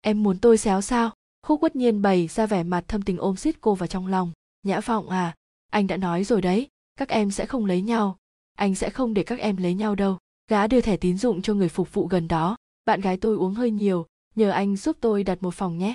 Em 0.00 0.22
muốn 0.22 0.38
tôi 0.38 0.58
xéo 0.58 0.80
sao? 0.80 1.10
Khúc 1.42 1.60
quất 1.60 1.76
nhiên 1.76 2.02
bày 2.02 2.28
ra 2.28 2.46
vẻ 2.46 2.62
mặt 2.62 2.84
thâm 2.88 3.02
tình 3.02 3.18
ôm 3.18 3.36
xít 3.36 3.60
cô 3.60 3.74
vào 3.74 3.86
trong 3.86 4.06
lòng. 4.06 4.32
Nhã 4.62 4.80
vọng 4.80 5.08
à 5.08 5.34
anh 5.74 5.86
đã 5.86 5.96
nói 5.96 6.24
rồi 6.24 6.42
đấy, 6.42 6.68
các 6.96 7.08
em 7.08 7.30
sẽ 7.30 7.46
không 7.46 7.66
lấy 7.66 7.82
nhau. 7.82 8.16
Anh 8.52 8.74
sẽ 8.74 8.90
không 8.90 9.14
để 9.14 9.22
các 9.22 9.38
em 9.38 9.56
lấy 9.56 9.74
nhau 9.74 9.94
đâu. 9.94 10.18
Gã 10.50 10.66
đưa 10.66 10.80
thẻ 10.80 10.96
tín 10.96 11.18
dụng 11.18 11.42
cho 11.42 11.54
người 11.54 11.68
phục 11.68 11.92
vụ 11.92 12.06
gần 12.06 12.28
đó. 12.28 12.56
Bạn 12.84 13.00
gái 13.00 13.16
tôi 13.16 13.36
uống 13.36 13.54
hơi 13.54 13.70
nhiều, 13.70 14.06
nhờ 14.34 14.50
anh 14.50 14.76
giúp 14.76 14.96
tôi 15.00 15.24
đặt 15.24 15.42
một 15.42 15.54
phòng 15.54 15.78
nhé. 15.78 15.94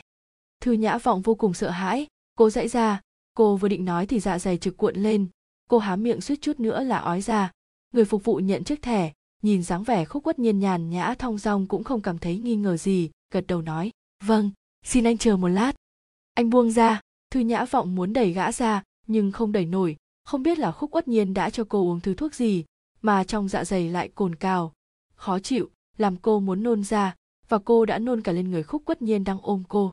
Thư 0.61 0.71
nhã 0.71 0.97
vọng 0.97 1.21
vô 1.21 1.35
cùng 1.35 1.53
sợ 1.53 1.69
hãi. 1.69 2.07
Cô 2.35 2.49
dãy 2.49 2.67
ra, 2.67 3.01
cô 3.33 3.57
vừa 3.57 3.67
định 3.67 3.85
nói 3.85 4.07
thì 4.07 4.19
dạ 4.19 4.39
dày 4.39 4.57
trực 4.57 4.77
cuộn 4.77 4.95
lên 4.95 5.27
cô 5.69 5.77
há 5.77 5.95
miệng 5.95 6.21
suýt 6.21 6.41
chút 6.41 6.59
nữa 6.59 6.83
là 6.83 6.97
ói 6.97 7.21
ra. 7.21 7.51
Người 7.93 8.05
phục 8.05 8.23
vụ 8.23 8.35
nhận 8.35 8.63
chiếc 8.63 8.81
thẻ, 8.81 9.13
nhìn 9.41 9.63
dáng 9.63 9.83
vẻ 9.83 10.05
khúc 10.05 10.23
quất 10.23 10.39
nhiên 10.39 10.59
nhàn 10.59 10.89
nhã 10.89 11.13
thong 11.19 11.37
dong 11.37 11.67
cũng 11.67 11.83
không 11.83 12.01
cảm 12.01 12.17
thấy 12.17 12.37
nghi 12.37 12.55
ngờ 12.55 12.77
gì, 12.77 13.09
gật 13.33 13.47
đầu 13.47 13.61
nói 13.61 13.91
vâng 14.23 14.51
xin 14.85 15.03
anh 15.03 15.17
chờ 15.17 15.37
một 15.37 15.47
lát. 15.47 15.71
Anh 16.33 16.49
buông 16.49 16.71
ra, 16.71 17.01
thư 17.31 17.39
nhã 17.39 17.65
vọng 17.65 17.95
muốn 17.95 18.13
đẩy 18.13 18.33
gã 18.33 18.51
ra, 18.51 18.83
nhưng 19.07 19.31
không 19.31 19.51
đẩy 19.51 19.65
nổi. 19.65 19.95
Không 20.23 20.43
biết 20.43 20.59
là 20.59 20.71
khúc 20.71 20.95
uất 20.95 21.07
nhiên 21.07 21.33
đã 21.33 21.49
cho 21.49 21.63
cô 21.69 21.81
uống 21.81 21.99
thứ 21.99 22.13
thuốc 22.13 22.33
gì, 22.33 22.65
mà 23.01 23.23
trong 23.23 23.47
dạ 23.47 23.65
dày 23.65 23.89
lại 23.89 24.09
cồn 24.15 24.35
cào. 24.35 24.73
Khó 25.15 25.39
chịu, 25.39 25.69
làm 25.97 26.17
cô 26.17 26.39
muốn 26.39 26.63
nôn 26.63 26.83
ra, 26.83 27.15
và 27.49 27.59
cô 27.65 27.85
đã 27.85 27.99
nôn 27.99 28.21
cả 28.21 28.31
lên 28.31 28.51
người 28.51 28.63
khúc 28.63 28.85
quất 28.85 29.01
nhiên 29.01 29.23
đang 29.23 29.37
ôm 29.41 29.63
cô. 29.67 29.91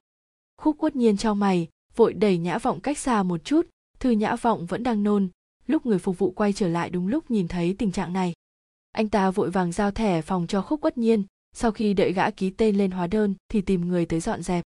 Khúc 0.57 0.79
quất 0.79 0.97
nhiên 0.97 1.17
cho 1.17 1.35
mày, 1.35 1.69
vội 1.97 2.13
đẩy 2.13 2.39
nhã 2.39 2.59
vọng 2.59 2.81
cách 2.81 2.99
xa 2.99 3.23
một 3.23 3.45
chút. 3.45 3.67
Thư 4.01 4.11
nhã 4.11 4.37
vọng 4.37 4.67
vẫn 4.67 4.83
đang 4.83 5.03
nôn 5.03 5.29
lúc 5.67 5.87
người 5.87 5.99
phục 5.99 6.19
vụ 6.19 6.31
quay 6.31 6.53
trở 6.53 6.69
lại 6.69 6.91
đúng 6.91 7.09
lúc 7.09 7.31
nhìn 7.31 7.49
thấy 7.49 7.75
tình 7.79 7.93
trạng 7.93 8.13
này. 8.13 8.33
Anh 8.93 9.09
ta 9.09 9.31
vội 9.31 9.51
vàng 9.51 9.73
giao 9.73 9.91
thẻ 9.91 10.23
phòng 10.23 10.47
cho 10.47 10.63
khúc 10.63 10.81
quất 10.81 10.99
nhiên. 10.99 11.25
Sau 11.53 11.71
khi 11.73 11.95
đợi 11.95 12.13
gã 12.13 12.31
ký 12.31 12.51
tên 12.51 12.77
lên 12.77 12.91
hóa 12.91 13.07
đơn 13.07 13.35
thì 13.49 13.61
tìm 13.61 13.89
người 13.89 14.07
tới 14.07 14.21
dọn 14.21 14.43
dẹp. 14.43 14.65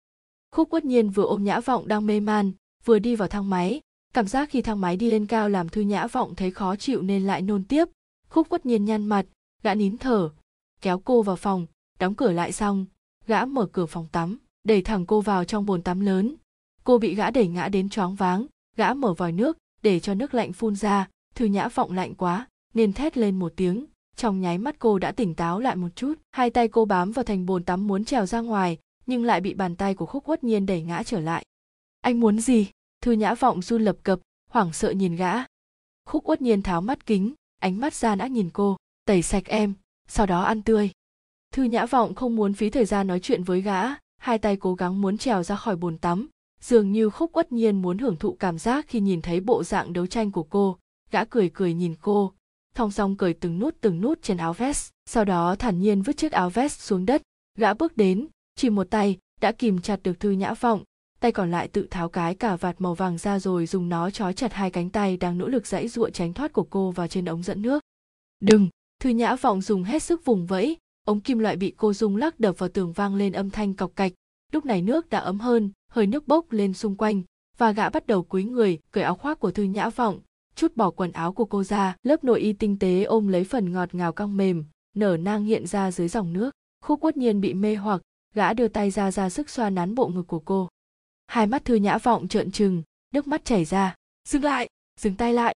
Khúc 0.51 0.70
quất 0.70 0.84
nhiên 0.84 1.11
vừa 1.11 1.24
ôm 1.24 1.44
nhã 1.44 1.61
vọng 1.61 1.88
đang 1.88 2.07
mê 2.07 2.20
man, 2.20 2.53
vừa 2.84 2.99
đi 2.99 3.16
vào 3.16 3.28
thang 3.28 3.51
máy. 3.51 3.80
Cảm 4.14 4.26
giác 4.26 4.51
khi 4.51 4.62
thang 4.62 4.80
máy 4.80 4.97
đi 4.97 5.11
lên 5.11 5.26
cao 5.26 5.49
làm 5.49 5.68
thư 5.68 5.80
nhã 5.80 6.07
vọng 6.07 6.34
thấy 6.34 6.51
khó 6.51 6.76
chịu 6.76 7.03
nên 7.03 7.26
lại 7.26 7.42
nôn 7.42 7.64
tiếp. 7.64 7.88
Khúc 8.28 8.49
quất 8.49 8.66
nhiên 8.66 8.84
nhăn 8.84 9.07
mặt, 9.07 9.26
gã 9.62 9.74
nín 9.74 9.99
thở, 9.99 10.30
kéo 10.80 10.99
cô 10.99 11.22
vào 11.22 11.36
phòng. 11.36 11.66
Đóng 11.99 12.14
cửa 12.14 12.32
lại 12.32 12.53
xong, 12.53 12.86
gã 13.26 13.44
mở 13.44 13.66
cửa 13.72 13.86
phòng 13.86 14.09
tắm, 14.12 14.38
đẩy 14.64 14.82
thẳng 14.82 15.07
cô 15.07 15.20
vào 15.20 15.44
trong 15.44 15.66
bồn 15.66 15.82
tắm 15.82 16.01
lớn. 16.01 16.34
Cô 16.84 16.99
bị 16.99 17.14
gã 17.14 17.30
đẩy 17.30 17.49
ngã 17.49 17.68
đến 17.68 17.88
choáng 17.88 18.14
váng, 18.14 18.47
gã 18.76 18.94
mở 18.94 19.14
vòi 19.14 19.32
nước 19.32 19.59
để 19.83 20.01
cho 20.01 20.14
nước 20.14 20.35
lạnh 20.35 20.53
phun 20.53 20.77
ra. 20.77 21.09
Thư 21.35 21.45
nhã 21.45 21.68
vọng 21.68 21.93
lạnh 21.93 22.14
quá, 22.14 22.49
nên 22.74 22.93
thét 22.93 23.16
lên 23.16 23.39
một 23.39 23.53
tiếng. 23.57 23.87
Trong 24.16 24.41
nháy 24.41 24.59
mắt 24.59 24.77
cô 24.79 24.99
đã 24.99 25.12
tỉnh 25.12 25.35
táo 25.35 25.61
lại 25.61 25.77
một 25.77 25.89
chút. 25.97 26.14
Hai 26.33 26.51
tay 26.51 26.68
cô 26.68 26.85
bám 26.85 27.12
vào 27.12 27.24
thành 27.24 27.47
bồn 27.47 27.64
tắm 27.64 27.87
muốn 27.87 28.05
trèo 28.05 28.27
ra 28.27 28.41
ngoài, 28.41 28.79
nhưng 29.07 29.24
lại 29.24 29.41
bị 29.41 29.55
bàn 29.55 29.77
tay 29.77 29.95
của 29.95 30.07
khúc 30.07 30.24
quất 30.24 30.45
nhiên 30.45 30.66
đẩy 30.66 30.83
ngã 30.83 31.03
trở 31.03 31.20
lại. 31.20 31.45
Anh 32.01 32.20
muốn 32.20 32.41
gì? 32.41 32.70
Thư 33.01 33.12
nhã 33.12 33.35
vọng 33.35 33.62
run 33.62 33.83
lập 33.83 33.97
cập, 34.03 34.20
hoảng 34.51 34.72
sợ 34.72 34.91
nhìn 34.91 35.16
gã. 35.16 35.33
Khúc 36.07 36.29
uất 36.29 36.43
nhiên 36.43 36.62
tháo 36.62 36.81
mắt 36.81 37.07
kính, 37.07 37.35
ánh 37.61 37.81
mắt 37.81 37.95
ra 37.95 38.14
đã 38.14 38.27
nhìn 38.27 38.51
cô. 38.53 38.77
Tẩy 39.05 39.22
sạch 39.22 39.45
em, 39.47 39.74
sau 40.09 40.27
đó 40.27 40.43
ăn 40.43 40.62
tươi. 40.62 40.91
Thư 41.53 41.62
nhã 41.62 41.87
vọng 41.87 42.14
không 42.14 42.37
muốn 42.37 42.55
phí 42.55 42.70
thời 42.70 42.85
gian 42.85 43.07
nói 43.07 43.20
chuyện 43.20 43.43
với 43.43 43.61
gã. 43.61 43.83
Hai 44.18 44.39
tay 44.39 44.57
cố 44.57 44.74
gắng 44.74 45.01
muốn 45.01 45.18
trèo 45.18 45.43
ra 45.43 45.57
khỏi 45.57 45.77
bồn 45.77 45.99
tắm 45.99 46.29
dường 46.61 46.92
như 46.92 47.11
khúc 47.11 47.36
uất 47.36 47.52
nhiên 47.52 47.82
muốn 47.82 47.98
hưởng 47.98 48.16
thụ 48.16 48.36
cảm 48.40 48.59
giác 48.59 48.84
khi 48.88 49.00
nhìn 49.00 49.22
thấy 49.22 49.40
bộ 49.40 49.64
dạng 49.64 49.92
đấu 49.92 50.07
tranh 50.07 50.32
của 50.32 50.42
cô, 50.42 50.78
gã 51.11 51.24
cười 51.24 51.50
cười 51.54 51.74
nhìn 51.74 51.94
cô, 52.00 52.32
thong 52.74 52.90
song 52.90 53.16
cởi 53.16 53.34
từng 53.34 53.59
nút 53.59 53.76
từng 53.80 54.00
nút 54.00 54.22
trên 54.22 54.36
áo 54.36 54.52
vest, 54.52 54.90
sau 55.07 55.24
đó 55.24 55.57
thản 55.59 55.80
nhiên 55.80 56.02
vứt 56.02 56.16
chiếc 56.16 56.32
áo 56.32 56.50
vest 56.50 56.80
xuống 56.80 57.07
đất. 57.07 57.22
Gã 57.59 57.74
bước 57.74 57.96
đến, 57.96 58.28
chỉ 58.57 58.70
một 58.70 58.90
tay, 58.90 59.18
đã 59.40 59.52
kìm 59.52 59.80
chặt 59.80 60.02
được 60.02 60.20
thư 60.20 60.30
nhã 60.30 60.54
vọng, 60.54 60.82
tay 61.20 61.32
còn 61.32 61.50
lại 61.50 61.68
tự 61.68 61.86
tháo 61.90 62.09
cái 62.09 62.34
cả 62.34 62.57
vạt 62.57 62.80
màu 62.80 62.94
vàng 62.94 63.18
ra 63.18 63.38
rồi 63.38 63.66
dùng 63.66 63.88
nó 63.88 64.11
trói 64.11 64.34
chặt 64.34 64.52
hai 64.52 64.70
cánh 64.70 64.90
tay 64.90 65.16
đang 65.16 65.38
nỗ 65.38 65.48
lực 65.48 65.66
dãy 65.66 65.88
giụa 65.88 66.11
tránh 66.11 66.32
thoát 66.32 66.52
của 66.52 66.66
cô 66.70 66.90
vào 66.90 67.09
trên 67.09 67.24
ống 67.24 67.42
dẫn 67.42 67.62
nước. 67.62 67.82
Đừng! 68.40 68.68
Thư 69.00 69.11
nhã 69.11 69.36
vọng 69.36 69.61
dùng 69.61 69.84
hết 69.84 70.02
sức 70.02 70.24
vùng 70.24 70.46
vẫy, 70.46 70.76
ống 71.07 71.20
kim 71.20 71.38
loại 71.38 71.57
bị 71.57 71.74
cô 71.76 71.92
rung 71.92 72.16
lắc 72.16 72.40
đập 72.40 72.59
vào 72.59 72.68
tường 72.68 72.92
vang 72.92 73.14
lên 73.14 73.32
âm 73.32 73.50
thanh 73.50 73.74
cọc 73.74 73.96
cạch. 73.96 74.12
Lúc 74.52 74.64
này 74.64 74.82
nước 74.82 75.11
đã 75.11 75.18
ấm 75.18 75.40
hơn 75.40 75.70
hơi 75.89 76.07
nước 76.07 76.28
bốc 76.28 76.53
lên 76.53 76.74
xung 76.74 76.97
quanh, 76.97 77.22
và 77.59 77.72
gã 77.72 77.91
bắt 77.91 78.07
đầu 78.07 78.22
cúi 78.22 78.45
người, 78.45 78.78
cởi 78.91 79.05
áo 79.05 79.14
khoác 79.14 79.41
của 79.41 79.51
thư 79.51 79.62
nhã 79.62 79.89
vọng, 79.89 80.20
chút 80.55 80.76
bỏ 80.76 80.91
quần 80.91 81.12
áo 81.12 81.32
của 81.32 81.45
cô 81.45 81.64
ra, 81.64 81.97
lớp 82.03 82.24
nội 82.24 82.41
y 82.41 82.53
tinh 82.53 82.78
tế 82.78 83.03
ôm 83.03 83.28
lấy 83.28 83.45
phần 83.45 83.72
ngọt 83.72 83.95
ngào 83.95 84.12
cong 84.12 84.37
mềm, 84.37 84.64
nở 84.95 85.16
nang 85.16 85.45
hiện 85.45 85.66
ra 85.66 85.91
dưới 85.91 86.09
dòng 86.09 86.32
nước. 86.32 86.51
Khúc 86.84 87.01
quất 87.01 87.16
nhiên 87.16 87.41
bị 87.41 87.55
mê 87.55 87.74
hoặc, 87.74 88.03
gã 88.34 88.53
đưa 88.53 88.68
tay 88.68 88.91
ra 88.91 89.11
ra 89.11 89.30
sức 89.30 89.51
xoa 89.51 89.70
nắn 89.70 89.95
bộ 89.95 90.09
ngực 90.09 90.22
của 90.22 90.39
cô. 90.39 90.68
Hai 91.26 91.47
mắt 91.47 91.64
thư 91.64 91.74
nhã 91.74 91.99
vọng 91.99 92.28
trợn 92.28 92.51
trừng, 92.51 92.82
nước 93.14 93.26
mắt 93.26 93.45
chảy 93.45 93.64
ra. 93.64 93.95
Dừng 94.28 94.45
lại, 94.45 94.68
dừng 95.01 95.16
tay 95.16 95.34
lại. 95.34 95.55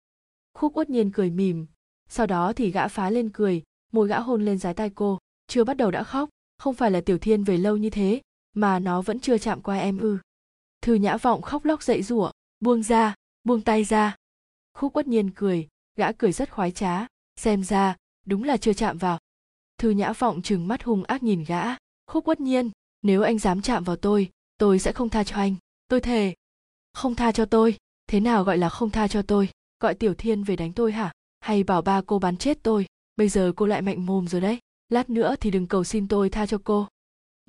Khúc 0.53 0.77
uất 0.77 0.89
nhiên 0.89 1.11
cười 1.11 1.30
mỉm. 1.30 1.65
Sau 2.09 2.25
đó 2.25 2.53
thì 2.53 2.71
gã 2.71 2.88
phá 2.88 3.09
lên 3.09 3.30
cười, 3.30 3.63
môi 3.91 4.07
gã 4.07 4.19
hôn 4.19 4.45
lên 4.45 4.57
dái 4.57 4.73
tay 4.73 4.89
cô. 4.95 5.17
Chưa 5.47 5.63
bắt 5.63 5.77
đầu 5.77 5.91
đã 5.91 6.03
khóc, 6.03 6.30
không 6.57 6.73
phải 6.73 6.91
là 6.91 7.01
tiểu 7.01 7.17
thiên 7.17 7.43
về 7.43 7.57
lâu 7.57 7.77
như 7.77 7.89
thế 7.89 8.21
mà 8.53 8.79
nó 8.79 9.01
vẫn 9.01 9.19
chưa 9.19 9.37
chạm 9.37 9.61
qua 9.61 9.77
em 9.77 9.97
ư. 9.97 10.17
Thư 10.81 10.93
nhã 10.93 11.17
vọng 11.17 11.41
khóc 11.41 11.65
lóc 11.65 11.83
dậy 11.83 12.03
rủa 12.03 12.31
buông 12.59 12.83
ra, 12.83 13.15
buông 13.43 13.61
tay 13.61 13.83
ra. 13.83 14.15
Khúc 14.73 14.93
bất 14.93 15.07
nhiên 15.07 15.31
cười, 15.31 15.67
gã 15.95 16.11
cười 16.11 16.31
rất 16.31 16.51
khoái 16.51 16.71
trá, 16.71 17.07
xem 17.35 17.63
ra, 17.63 17.95
đúng 18.25 18.43
là 18.43 18.57
chưa 18.57 18.73
chạm 18.73 18.97
vào. 18.97 19.19
Thư 19.77 19.89
nhã 19.89 20.13
vọng 20.13 20.41
trừng 20.41 20.67
mắt 20.67 20.83
hung 20.83 21.03
ác 21.03 21.23
nhìn 21.23 21.43
gã, 21.43 21.63
khúc 22.07 22.25
bất 22.25 22.39
nhiên, 22.39 22.71
nếu 23.01 23.21
anh 23.21 23.39
dám 23.39 23.61
chạm 23.61 23.83
vào 23.83 23.95
tôi 23.95 24.31
tôi 24.59 24.79
sẽ 24.79 24.91
không 24.91 25.09
tha 25.09 25.23
cho 25.23 25.35
anh, 25.35 25.55
tôi 25.87 26.01
thề. 26.01 26.35
Không 26.93 27.15
tha 27.15 27.31
cho 27.31 27.45
tôi? 27.45 27.77
Thế 28.07 28.19
nào 28.19 28.43
gọi 28.43 28.57
là 28.57 28.69
không 28.69 28.89
tha 28.89 29.07
cho 29.07 29.21
tôi? 29.21 29.49
Gọi 29.79 29.95
tiểu 29.95 30.13
thiên 30.13 30.43
về 30.43 30.55
đánh 30.55 30.73
tôi 30.73 30.91
hả? 30.91 31.11
Hay 31.39 31.63
bảo 31.63 31.81
ba 31.81 32.01
cô 32.01 32.19
bắn 32.19 32.37
chết 32.37 32.63
tôi? 32.63 32.85
Bây 33.15 33.29
giờ 33.29 33.51
cô 33.55 33.65
lại 33.65 33.81
mạnh 33.81 34.05
mồm 34.05 34.27
rồi 34.27 34.41
đấy, 34.41 34.59
lát 34.89 35.09
nữa 35.09 35.35
thì 35.39 35.51
đừng 35.51 35.67
cầu 35.67 35.83
xin 35.83 36.07
tôi 36.07 36.29
tha 36.29 36.45
cho 36.45 36.57
cô 36.63 36.87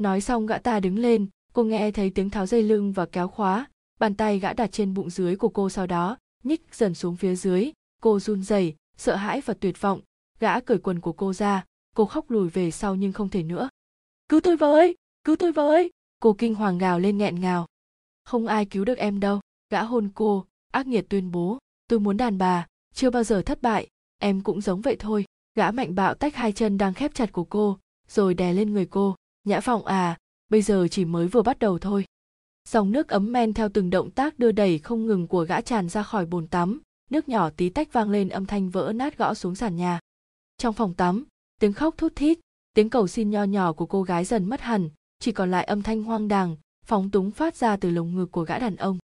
nói 0.00 0.20
xong 0.20 0.46
gã 0.46 0.58
ta 0.58 0.80
đứng 0.80 0.98
lên, 0.98 1.26
cô 1.52 1.64
nghe 1.64 1.90
thấy 1.90 2.10
tiếng 2.10 2.30
tháo 2.30 2.46
dây 2.46 2.62
lưng 2.62 2.92
và 2.92 3.06
kéo 3.06 3.28
khóa, 3.28 3.66
bàn 3.98 4.14
tay 4.14 4.38
gã 4.38 4.52
đặt 4.52 4.72
trên 4.72 4.94
bụng 4.94 5.10
dưới 5.10 5.36
của 5.36 5.48
cô 5.48 5.70
sau 5.70 5.86
đó, 5.86 6.16
nhích 6.44 6.62
dần 6.72 6.94
xuống 6.94 7.16
phía 7.16 7.34
dưới. 7.34 7.72
Cô 8.02 8.20
run 8.20 8.42
rẩy, 8.42 8.74
sợ 8.96 9.16
hãi 9.16 9.40
và 9.40 9.54
tuyệt 9.54 9.80
vọng. 9.80 10.00
Gã 10.38 10.60
cởi 10.60 10.78
quần 10.78 11.00
của 11.00 11.12
cô 11.12 11.32
ra, 11.32 11.64
cô 11.96 12.04
khóc 12.04 12.30
lùi 12.30 12.48
về 12.48 12.70
sau 12.70 12.94
nhưng 12.94 13.12
không 13.12 13.28
thể 13.28 13.42
nữa. 13.42 13.68
Cứu 14.28 14.40
tôi 14.40 14.56
với 14.56 14.96
cứu 15.24 15.36
tôi 15.36 15.52
với 15.52 15.90
cô 16.20 16.32
kinh 16.32 16.54
hoàng 16.54 16.78
gào 16.78 16.98
lên 16.98 17.18
nghẹn 17.18 17.40
ngào. 17.40 17.66
Không 18.24 18.46
ai 18.46 18.64
cứu 18.64 18.84
được 18.84 18.98
em 18.98 19.20
đâu. 19.20 19.40
Gã 19.70 19.82
hôn 19.82 20.08
cô, 20.14 20.46
ác 20.72 20.86
nghiệt 20.86 21.06
tuyên 21.08 21.30
bố. 21.30 21.58
Tôi 21.88 22.00
muốn 22.00 22.16
đàn 22.16 22.38
bà, 22.38 22.66
chưa 22.94 23.10
bao 23.10 23.24
giờ 23.24 23.42
thất 23.42 23.62
bại, 23.62 23.88
em 24.18 24.40
cũng 24.40 24.60
giống 24.60 24.80
vậy 24.80 24.96
thôi. 24.98 25.24
Gã 25.54 25.70
mạnh 25.70 25.94
bạo 25.94 26.14
tách 26.14 26.34
hai 26.34 26.52
chân 26.52 26.78
đang 26.78 26.94
khép 26.94 27.14
chặt 27.14 27.32
của 27.32 27.44
cô, 27.44 27.78
rồi 28.08 28.34
đè 28.34 28.52
lên 28.52 28.72
người 28.72 28.86
cô 28.86 29.16
nhã 29.44 29.60
phòng 29.60 29.86
à 29.86 30.18
bây 30.50 30.62
giờ 30.62 30.88
chỉ 30.90 31.04
mới 31.04 31.26
vừa 31.26 31.42
bắt 31.42 31.58
đầu 31.58 31.78
thôi. 31.78 32.04
Dòng 32.68 32.92
nước 32.92 33.08
ấm 33.08 33.32
men 33.32 33.52
theo 33.52 33.68
từng 33.68 33.90
động 33.90 34.10
tác 34.10 34.38
đưa 34.38 34.52
đẩy 34.52 34.78
không 34.78 35.06
ngừng 35.06 35.26
của 35.26 35.44
gã 35.44 35.60
tràn 35.60 35.88
ra 35.88 36.02
khỏi 36.02 36.26
bồn 36.26 36.46
tắm, 36.46 36.80
nước 37.10 37.28
nhỏ 37.28 37.50
tí 37.50 37.68
tách 37.68 37.92
vang 37.92 38.10
lên 38.10 38.28
âm 38.28 38.46
thanh 38.46 38.70
vỡ 38.70 38.92
nát 38.94 39.18
gõ 39.18 39.34
xuống 39.34 39.54
sàn 39.54 39.76
nhà. 39.76 40.00
Trong 40.58 40.74
phòng 40.74 40.94
tắm, 40.94 41.24
tiếng 41.60 41.72
khóc 41.72 41.94
thút 41.98 42.16
thít, 42.16 42.38
tiếng 42.74 42.90
cầu 42.90 43.08
xin 43.08 43.30
nho 43.30 43.44
nhỏ 43.44 43.72
của 43.72 43.86
cô 43.86 44.02
gái 44.02 44.24
dần 44.24 44.44
mất 44.44 44.60
hẳn, 44.60 44.88
chỉ 45.18 45.32
còn 45.32 45.50
lại 45.50 45.64
âm 45.64 45.82
thanh 45.82 46.02
hoang 46.02 46.28
đàng, 46.28 46.56
phóng 46.86 47.10
túng 47.10 47.30
phát 47.30 47.56
ra 47.56 47.76
từ 47.76 47.90
lồng 47.90 48.14
ngực 48.14 48.32
của 48.32 48.44
gã 48.44 48.58
đàn 48.58 48.76
ông. 48.76 48.98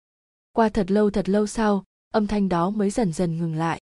Qua 0.51 0.69
thật 0.69 0.91
lâu 0.91 1.09
thật 1.09 1.29
lâu 1.29 1.47
sau, 1.47 1.83
âm 2.13 2.27
thanh 2.27 2.49
đó 2.49 2.69
mới 2.69 2.89
dần 2.89 3.13
dần 3.13 3.38
ngừng 3.38 3.55
lại. 3.55 3.81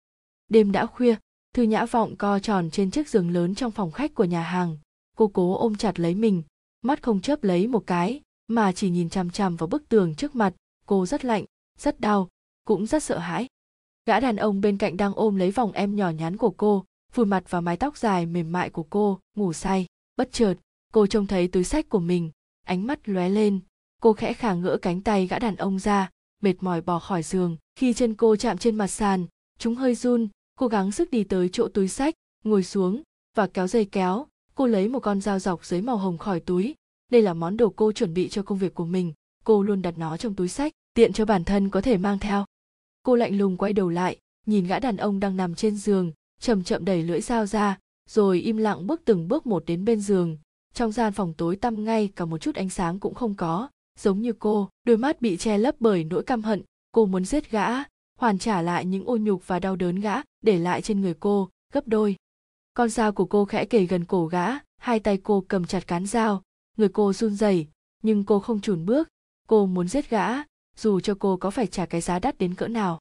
Đêm 0.49 0.73
đã 0.73 0.87
khuya, 0.87 1.17
thư 1.55 1.63
nhã 1.63 1.87
vọng 1.87 2.17
co 2.17 2.39
tròn 2.39 2.71
trên 2.71 2.91
chiếc 2.91 3.09
giường 3.09 3.31
lớn 3.31 3.55
trong 3.55 3.71
phòng 3.71 3.91
khách 3.91 4.15
của 4.15 4.25
nhà 4.25 4.43
hàng 4.43 4.79
cô 5.17 5.29
cố 5.29 5.57
ôm 5.57 5.75
chặt 5.75 6.01
lấy 6.01 6.15
mình, 6.15 6.43
mắt 6.83 7.03
không 7.03 7.21
chớp 7.21 7.45
lấy 7.45 7.67
một 7.67 7.87
cái, 7.87 8.21
mà 8.49 8.73
chỉ 8.73 8.91
nhìn 8.91 9.11
chằm 9.11 9.31
chằm 9.31 9.57
vào 9.57 9.67
bức 9.67 9.89
tường 9.89 10.15
trước 10.15 10.35
mặt. 10.35 10.55
Cô 10.87 11.07
rất 11.07 11.25
lạnh, 11.25 11.45
rất 11.79 12.01
đau, 12.01 12.29
cũng 12.65 12.87
rất 12.87 13.03
sợ 13.03 13.19
hãi. 13.19 13.47
Gã 14.07 14.21
đàn 14.21 14.37
ông 14.37 14.61
bên 14.61 14.79
cạnh 14.79 14.97
đang 14.97 15.13
ôm 15.15 15.37
lấy 15.37 15.51
vòng 15.51 15.73
em 15.73 15.97
nhỏ 15.97 16.11
nhắn 16.11 16.37
của 16.37 16.51
cô, 16.51 16.85
vùi 17.15 17.27
mặt 17.27 17.51
vào 17.51 17.63
mái 17.63 17.77
tóc 17.77 17.97
dài 17.99 18.27
mềm 18.27 18.53
mại 18.53 18.71
của 18.71 18.83
cô, 18.83 19.21
ngủ 19.37 19.53
say, 19.53 19.87
bất 20.17 20.33
chợt. 20.33 20.55
Cô 20.93 21.07
trông 21.07 21.27
thấy 21.27 21.49
túi 21.49 21.65
sách 21.65 21.89
của 21.89 21.99
mình, 21.99 22.31
ánh 22.67 22.87
mắt 22.87 23.09
lóe 23.09 23.29
lên. 23.29 23.61
Cô 24.03 24.13
khẽ 24.13 24.33
khả 24.33 24.55
ngỡ 24.55 24.79
cánh 24.83 25.01
tay 25.01 25.27
gã 25.27 25.39
đàn 25.39 25.57
ông 25.57 25.79
ra, 25.79 26.11
mệt 26.43 26.55
mỏi 26.61 26.81
bỏ 26.81 26.99
khỏi 26.99 27.23
giường. 27.23 27.57
Khi 27.77 27.93
chân 27.93 28.15
cô 28.15 28.37
chạm 28.37 28.59
trên 28.59 28.77
mặt 28.77 28.87
sàn, 28.87 29.27
chúng 29.59 29.75
hơi 29.75 29.95
run. 29.95 30.29
Cố 30.59 30.69
gắng 30.69 30.93
sức 30.93 31.11
đi 31.11 31.25
tới 31.25 31.49
chỗ 31.53 31.69
túi 31.69 31.89
sách, 31.89 32.15
ngồi 32.45 32.63
xuống 32.63 33.03
và 33.35 33.47
kéo 33.47 33.67
dây 33.67 33.85
kéo 33.85 34.27
cô 34.57 34.67
lấy 34.67 34.89
một 34.89 35.01
con 35.01 35.21
dao 35.21 35.39
dọc 35.39 35.65
giấy 35.65 35.83
màu 35.83 35.97
hồng 35.97 36.19
khỏi 36.19 36.41
túi. 36.41 36.75
Đây 37.13 37.23
là 37.23 37.35
món 37.35 37.57
đồ 37.57 37.73
cô 37.77 37.93
chuẩn 37.93 38.15
bị 38.15 38.29
cho 38.29 38.43
công 38.43 38.59
việc 38.59 38.75
của 38.75 38.85
mình. 38.85 39.13
Cô 39.45 39.63
luôn 39.63 39.83
đặt 39.83 39.99
nó 39.99 40.17
trong 40.17 40.35
túi 40.35 40.49
sách, 40.49 40.73
tiện 40.95 41.13
cho 41.13 41.25
bản 41.25 41.45
thân 41.45 41.69
có 41.69 41.81
thể 41.81 41.97
mang 41.97 42.19
theo. 42.19 42.45
Cô 43.03 43.15
lạnh 43.15 43.39
lùng 43.39 43.57
quay 43.57 43.73
đầu 43.73 43.89
lại, 43.89 44.17
nhìn 44.47 44.67
gã 44.67 44.79
đàn 44.79 44.97
ông 44.97 45.21
đang 45.21 45.37
nằm 45.37 45.55
trên 45.55 45.77
giường, 45.77 46.13
chậm 46.41 46.65
chậm 46.65 46.85
đẩy 46.85 47.03
lưỡi 47.03 47.21
dao 47.21 47.47
ra, 47.47 47.79
rồi 48.09 48.41
im 48.41 48.57
lặng 48.57 48.87
bước 48.87 49.03
từng 49.05 49.29
bước 49.29 49.47
một 49.47 49.65
đến 49.67 49.85
bên 49.85 50.01
giường. 50.01 50.39
Trong 50.75 50.93
gian 50.93 51.13
phòng 51.13 51.35
tối 51.35 51.57
tăm 51.57 51.85
ngay, 51.85 52.09
cả 52.17 52.25
một 52.25 52.39
chút 52.39 52.55
ánh 52.55 52.71
sáng 52.71 52.99
cũng 52.99 53.15
không 53.15 53.35
có. 53.35 53.69
Giống 53.99 54.21
như 54.21 54.33
cô, 54.33 54.69
đôi 54.85 54.97
mắt 54.97 55.23
bị 55.23 55.37
che 55.37 55.59
lấp 55.59 55.75
bởi 55.81 56.05
nỗi 56.05 56.23
căm 56.23 56.43
hận. 56.43 56.63
Cô 56.93 57.07
muốn 57.07 57.25
giết 57.25 57.51
gã, 57.51 57.69
hoàn 58.19 58.39
trả 58.39 58.63
lại 58.63 58.85
những 58.85 59.05
ô 59.05 59.17
nhục 59.17 59.47
và 59.47 59.59
đau 59.59 59.77
đớn 59.77 60.01
gã, 60.01 60.15
để 60.43 60.59
lại 60.59 60.83
trên 60.83 61.01
người 61.01 61.15
cô, 61.21 61.49
gấp 61.73 61.89
đôi 61.89 62.17
con 62.77 62.89
dao 62.89 63.13
của 63.13 63.25
cô 63.25 63.45
khẽ 63.45 63.65
kề 63.65 63.85
gần 63.85 64.05
cổ 64.05 64.27
gã, 64.27 64.47
hai 64.77 65.01
tay 65.01 65.19
cô 65.23 65.45
cầm 65.49 65.65
chặt 65.65 65.87
cán 65.87 66.07
dao, 66.07 66.43
người 66.77 66.89
cô 66.89 67.13
run 67.13 67.35
rẩy, 67.35 67.67
nhưng 68.03 68.25
cô 68.25 68.41
không 68.41 68.61
chùn 68.61 68.87
bước. 68.87 69.09
Cô 69.49 69.67
muốn 69.67 69.89
giết 69.89 70.11
gã, 70.11 70.29
dù 70.77 71.01
cho 71.01 71.15
cô 71.19 71.37
có 71.37 71.51
phải 71.51 71.67
trả 71.67 71.87
cái 71.87 72.01
giá 72.01 72.19
đắt 72.19 72.39
đến 72.39 72.55
cỡ 72.55 72.69
nào. 72.69 73.01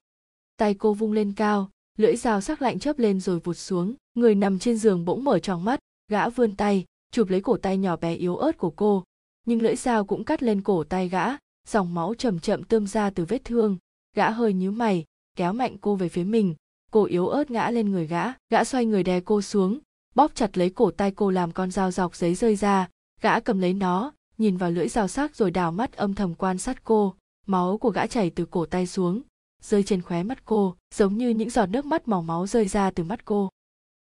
Tay 0.56 0.74
cô 0.74 0.94
vung 0.94 1.12
lên 1.12 1.32
cao, 1.32 1.70
lưỡi 1.98 2.16
dao 2.16 2.40
sắc 2.40 2.62
lạnh 2.62 2.78
chớp 2.78 2.98
lên 2.98 3.20
rồi 3.20 3.38
vụt 3.38 3.56
xuống. 3.56 3.94
Người 4.14 4.34
nằm 4.34 4.58
trên 4.58 4.76
giường 4.76 5.04
bỗng 5.04 5.24
mở 5.24 5.38
tròn 5.38 5.64
mắt, 5.64 5.80
gã 6.08 6.28
vươn 6.28 6.56
tay, 6.56 6.84
chụp 7.12 7.28
lấy 7.28 7.40
cổ 7.40 7.56
tay 7.56 7.78
nhỏ 7.78 7.96
bé 7.96 8.14
yếu 8.14 8.36
ớt 8.36 8.58
của 8.58 8.70
cô. 8.70 9.04
Nhưng 9.46 9.62
lưỡi 9.62 9.76
dao 9.76 10.04
cũng 10.04 10.24
cắt 10.24 10.42
lên 10.42 10.62
cổ 10.62 10.84
tay 10.84 11.08
gã, 11.08 11.26
dòng 11.68 11.94
máu 11.94 12.14
chậm 12.14 12.38
chậm 12.38 12.64
tươm 12.64 12.86
ra 12.86 13.10
từ 13.10 13.24
vết 13.24 13.44
thương. 13.44 13.78
Gã 14.14 14.30
hơi 14.30 14.52
nhíu 14.52 14.72
mày, 14.72 15.04
kéo 15.36 15.52
mạnh 15.52 15.76
cô 15.80 15.94
về 15.94 16.08
phía 16.08 16.24
mình 16.24 16.54
cô 16.90 17.04
yếu 17.04 17.28
ớt 17.28 17.50
ngã 17.50 17.70
lên 17.70 17.90
người 17.90 18.06
gã 18.06 18.32
gã 18.50 18.64
xoay 18.64 18.86
người 18.86 19.02
đè 19.02 19.20
cô 19.20 19.42
xuống, 19.42 19.78
bóp 20.14 20.34
chặt 20.34 20.58
lấy 20.58 20.70
cổ 20.70 20.90
tay 20.90 21.10
cô 21.10 21.30
làm 21.30 21.52
con 21.52 21.70
dao 21.70 21.90
dọc 21.90 22.16
giấy 22.16 22.34
rơi 22.34 22.56
ra. 22.56 22.88
Gã 23.20 23.40
cầm 23.40 23.58
lấy 23.58 23.74
nó, 23.74 24.12
nhìn 24.38 24.56
vào 24.56 24.70
lưỡi 24.70 24.88
dao 24.88 25.08
sắc 25.08 25.36
rồi 25.36 25.50
đào 25.50 25.72
mắt 25.72 25.92
âm 25.92 26.14
thầm 26.14 26.34
quan 26.34 26.58
sát 26.58 26.84
cô. 26.84 27.14
Máu 27.46 27.78
của 27.78 27.90
gã 27.90 28.06
chảy 28.06 28.30
từ 28.30 28.46
cổ 28.46 28.66
tay 28.66 28.86
xuống, 28.86 29.22
rơi 29.62 29.82
trên 29.82 30.02
khóe 30.02 30.22
mắt 30.22 30.44
cô, 30.44 30.76
giống 30.94 31.18
như 31.18 31.28
những 31.28 31.50
giọt 31.50 31.66
nước 31.66 31.86
mắt 31.86 32.08
màu 32.08 32.22
máu 32.22 32.46
rơi 32.46 32.68
ra 32.68 32.90
từ 32.90 33.04
mắt 33.04 33.24
cô. 33.24 33.48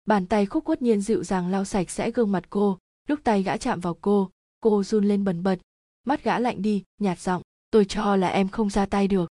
Bàn 0.05 0.25
tay 0.25 0.45
khúc 0.45 0.65
quất 0.65 0.81
nhiên 0.81 1.01
dịu 1.01 1.23
dàng 1.23 1.51
lau 1.51 1.65
sạch 1.65 1.89
sẽ 1.89 2.11
gương 2.11 2.31
mặt 2.31 2.43
cô. 2.49 2.77
Lúc 3.07 3.19
tay 3.23 3.43
gã 3.43 3.57
chạm 3.57 3.79
vào 3.79 3.97
cô 4.01 4.29
cô 4.63 4.83
run 4.83 5.05
lên 5.05 5.23
bần 5.23 5.43
bật. 5.43 5.59
Mắt 6.05 6.23
gã 6.23 6.39
lạnh 6.39 6.61
đi, 6.61 6.83
nhạt 6.99 7.19
giọng, 7.19 7.41
tôi 7.71 7.85
cho 7.85 8.15
là 8.15 8.27
em 8.27 8.49
không 8.49 8.69
ra 8.69 8.85
tay 8.85 9.07
được. 9.07 9.29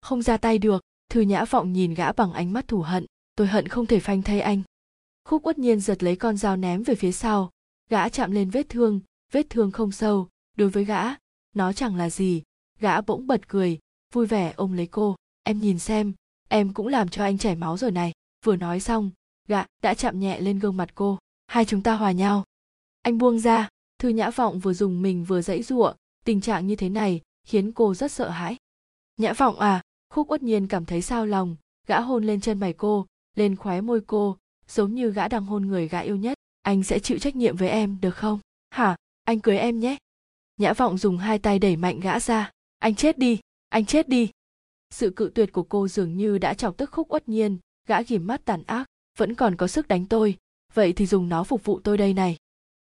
Không 0.00 0.22
ra 0.22 0.36
tay 0.36 0.58
được? 0.58 0.82
Thư 1.08 1.20
nhã 1.20 1.44
vọng 1.44 1.72
nhìn 1.72 1.94
gã 1.94 2.12
bằng 2.12 2.32
ánh 2.32 2.52
mắt 2.52 2.68
thù 2.68 2.80
hận, 2.80 3.06
tôi 3.36 3.46
hận 3.46 3.68
không 3.68 3.86
thể 3.86 4.00
phanh 4.00 4.22
thay 4.22 4.40
anh. 4.40 4.62
Khúc 5.24 5.46
uất 5.46 5.58
nhiên 5.58 5.80
giật 5.80 6.02
lấy 6.02 6.16
con 6.16 6.36
dao 6.36 6.56
ném 6.56 6.82
về 6.82 6.94
phía 6.94 7.12
sau. 7.12 7.50
Gã 7.90 8.08
chạm 8.08 8.30
lên 8.30 8.50
vết 8.50 8.68
thương 8.68 9.00
vết 9.32 9.50
thương 9.50 9.70
không 9.70 9.92
sâu. 9.92 10.28
Đối 10.56 10.68
với 10.68 10.84
gã, 10.84 11.04
nó 11.54 11.72
chẳng 11.72 11.96
là 11.96 12.10
gì. 12.10 12.42
Gã 12.80 13.00
bỗng 13.00 13.26
bật 13.26 13.48
cười, 13.48 13.78
vui 14.12 14.26
vẻ 14.26 14.52
ôm 14.56 14.72
lấy 14.72 14.86
cô. 14.86 15.16
Em 15.42 15.60
nhìn 15.60 15.78
xem, 15.78 16.12
em 16.48 16.74
cũng 16.74 16.86
làm 16.86 17.08
cho 17.08 17.24
anh 17.24 17.38
chảy 17.38 17.56
máu 17.56 17.76
rồi 17.76 17.90
này. 17.90 18.12
Vừa 18.44 18.56
nói 18.56 18.80
xong, 18.80 19.10
gã 19.48 19.64
đã 19.82 19.94
chạm 19.94 20.20
nhẹ 20.20 20.40
lên 20.40 20.58
gương 20.58 20.76
mặt 20.76 20.94
cô. 20.94 21.18
Hai 21.46 21.64
chúng 21.64 21.82
ta 21.82 21.94
hòa 21.94 22.12
nhau. 22.12 22.44
Anh 23.02 23.18
buông 23.18 23.38
ra. 23.38 23.68
Thư 23.98 24.08
nhã 24.08 24.30
vọng 24.30 24.58
vừa 24.58 24.74
dùng 24.74 25.02
mình 25.02 25.24
vừa 25.24 25.42
dãy 25.42 25.62
giụa. 25.62 25.94
Tình 26.24 26.40
trạng 26.40 26.66
như 26.66 26.76
thế 26.76 26.88
này 26.88 27.20
khiến 27.46 27.72
cô 27.72 27.94
rất 27.94 28.12
sợ 28.12 28.28
hãi. 28.28 28.56
Nhã 29.16 29.32
vọng 29.32 29.58
à 29.58 29.82
khúc 30.18 30.30
uất 30.30 30.42
nhiên 30.42 30.66
cảm 30.66 30.84
thấy 30.84 31.02
sao 31.02 31.26
lòng, 31.26 31.56
gã 31.86 32.00
hôn 32.00 32.24
lên 32.24 32.40
chân 32.40 32.60
mày 32.60 32.72
cô, 32.72 33.06
lên 33.34 33.56
khóe 33.56 33.80
môi 33.80 34.00
cô, 34.06 34.36
giống 34.68 34.94
như 34.94 35.10
gã 35.10 35.28
đang 35.28 35.44
hôn 35.44 35.66
người 35.66 35.88
gã 35.88 35.98
yêu 35.98 36.16
nhất. 36.16 36.38
Anh 36.62 36.82
sẽ 36.82 36.98
chịu 36.98 37.18
trách 37.18 37.36
nhiệm 37.36 37.56
với 37.56 37.68
em, 37.68 37.96
được 38.00 38.16
không? 38.16 38.38
Hả? 38.70 38.96
Anh 39.24 39.40
cưới 39.40 39.58
em 39.58 39.80
nhé. 39.80 39.96
Nhã 40.56 40.72
vọng 40.72 40.98
dùng 40.98 41.18
hai 41.18 41.38
tay 41.38 41.58
đẩy 41.58 41.76
mạnh 41.76 42.00
gã 42.00 42.20
ra. 42.20 42.50
Anh 42.78 42.94
chết 42.94 43.18
đi, 43.18 43.40
anh 43.68 43.86
chết 43.86 44.08
đi. 44.08 44.30
Sự 44.90 45.10
cự 45.10 45.30
tuyệt 45.34 45.52
của 45.52 45.62
cô 45.62 45.88
dường 45.88 46.16
như 46.16 46.38
đã 46.38 46.54
chọc 46.54 46.76
tức 46.76 46.90
khúc 46.90 47.12
uất 47.12 47.28
nhiên. 47.28 47.58
Gã 47.88 48.02
ghìm 48.02 48.26
mắt 48.26 48.44
tàn 48.44 48.62
ác. 48.66 48.86
Vẫn 49.18 49.34
còn 49.34 49.56
có 49.56 49.66
sức 49.66 49.88
đánh 49.88 50.06
tôi. 50.06 50.36
Vậy 50.74 50.92
thì 50.92 51.06
dùng 51.06 51.28
nó 51.28 51.44
phục 51.44 51.64
vụ 51.64 51.80
tôi 51.84 51.96
đây 51.96 52.14
này. 52.14 52.36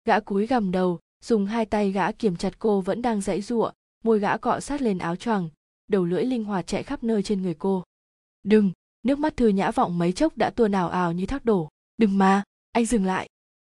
Gã 0.06 0.20
cúi 0.20 0.48
gằm 0.48 0.72
đầu, 0.72 1.00
dùng 1.24 1.46
hai 1.46 1.66
tay 1.66 1.92
gã 1.92 2.12
kiềm 2.12 2.36
chặt 2.36 2.60
cô 2.60 2.82
vẫn 2.82 3.02
đang 3.02 3.22
dãy 3.22 3.42
giụa. 3.42 3.72
Môi 4.04 4.20
gã 4.20 4.38
cọ 4.38 4.60
sát 4.60 4.82
lên 4.82 4.98
áo 4.98 5.16
choàng 5.16 5.50
đầu 5.88 6.06
lưỡi 6.06 6.26
linh 6.26 6.44
hoạt 6.44 6.68
chạy 6.68 6.84
khắp 6.84 7.04
nơi 7.04 7.24
trên 7.24 7.42
người 7.42 7.54
cô. 7.54 7.84
Đừng, 8.44 8.72
nước 9.04 9.20
mắt 9.20 9.38
thư 9.38 9.48
nhã 9.48 9.72
vọng 9.72 9.98
mấy 9.98 10.12
chốc 10.12 10.38
đã 10.38 10.50
tuôn 10.50 10.72
ào 10.72 10.90
ào 10.90 11.12
như 11.12 11.26
thác 11.26 11.46
đổ. 11.46 11.70
Đừng 11.98 12.18
mà, 12.18 12.44
anh 12.72 12.86
dừng 12.86 13.06
lại. 13.06 13.28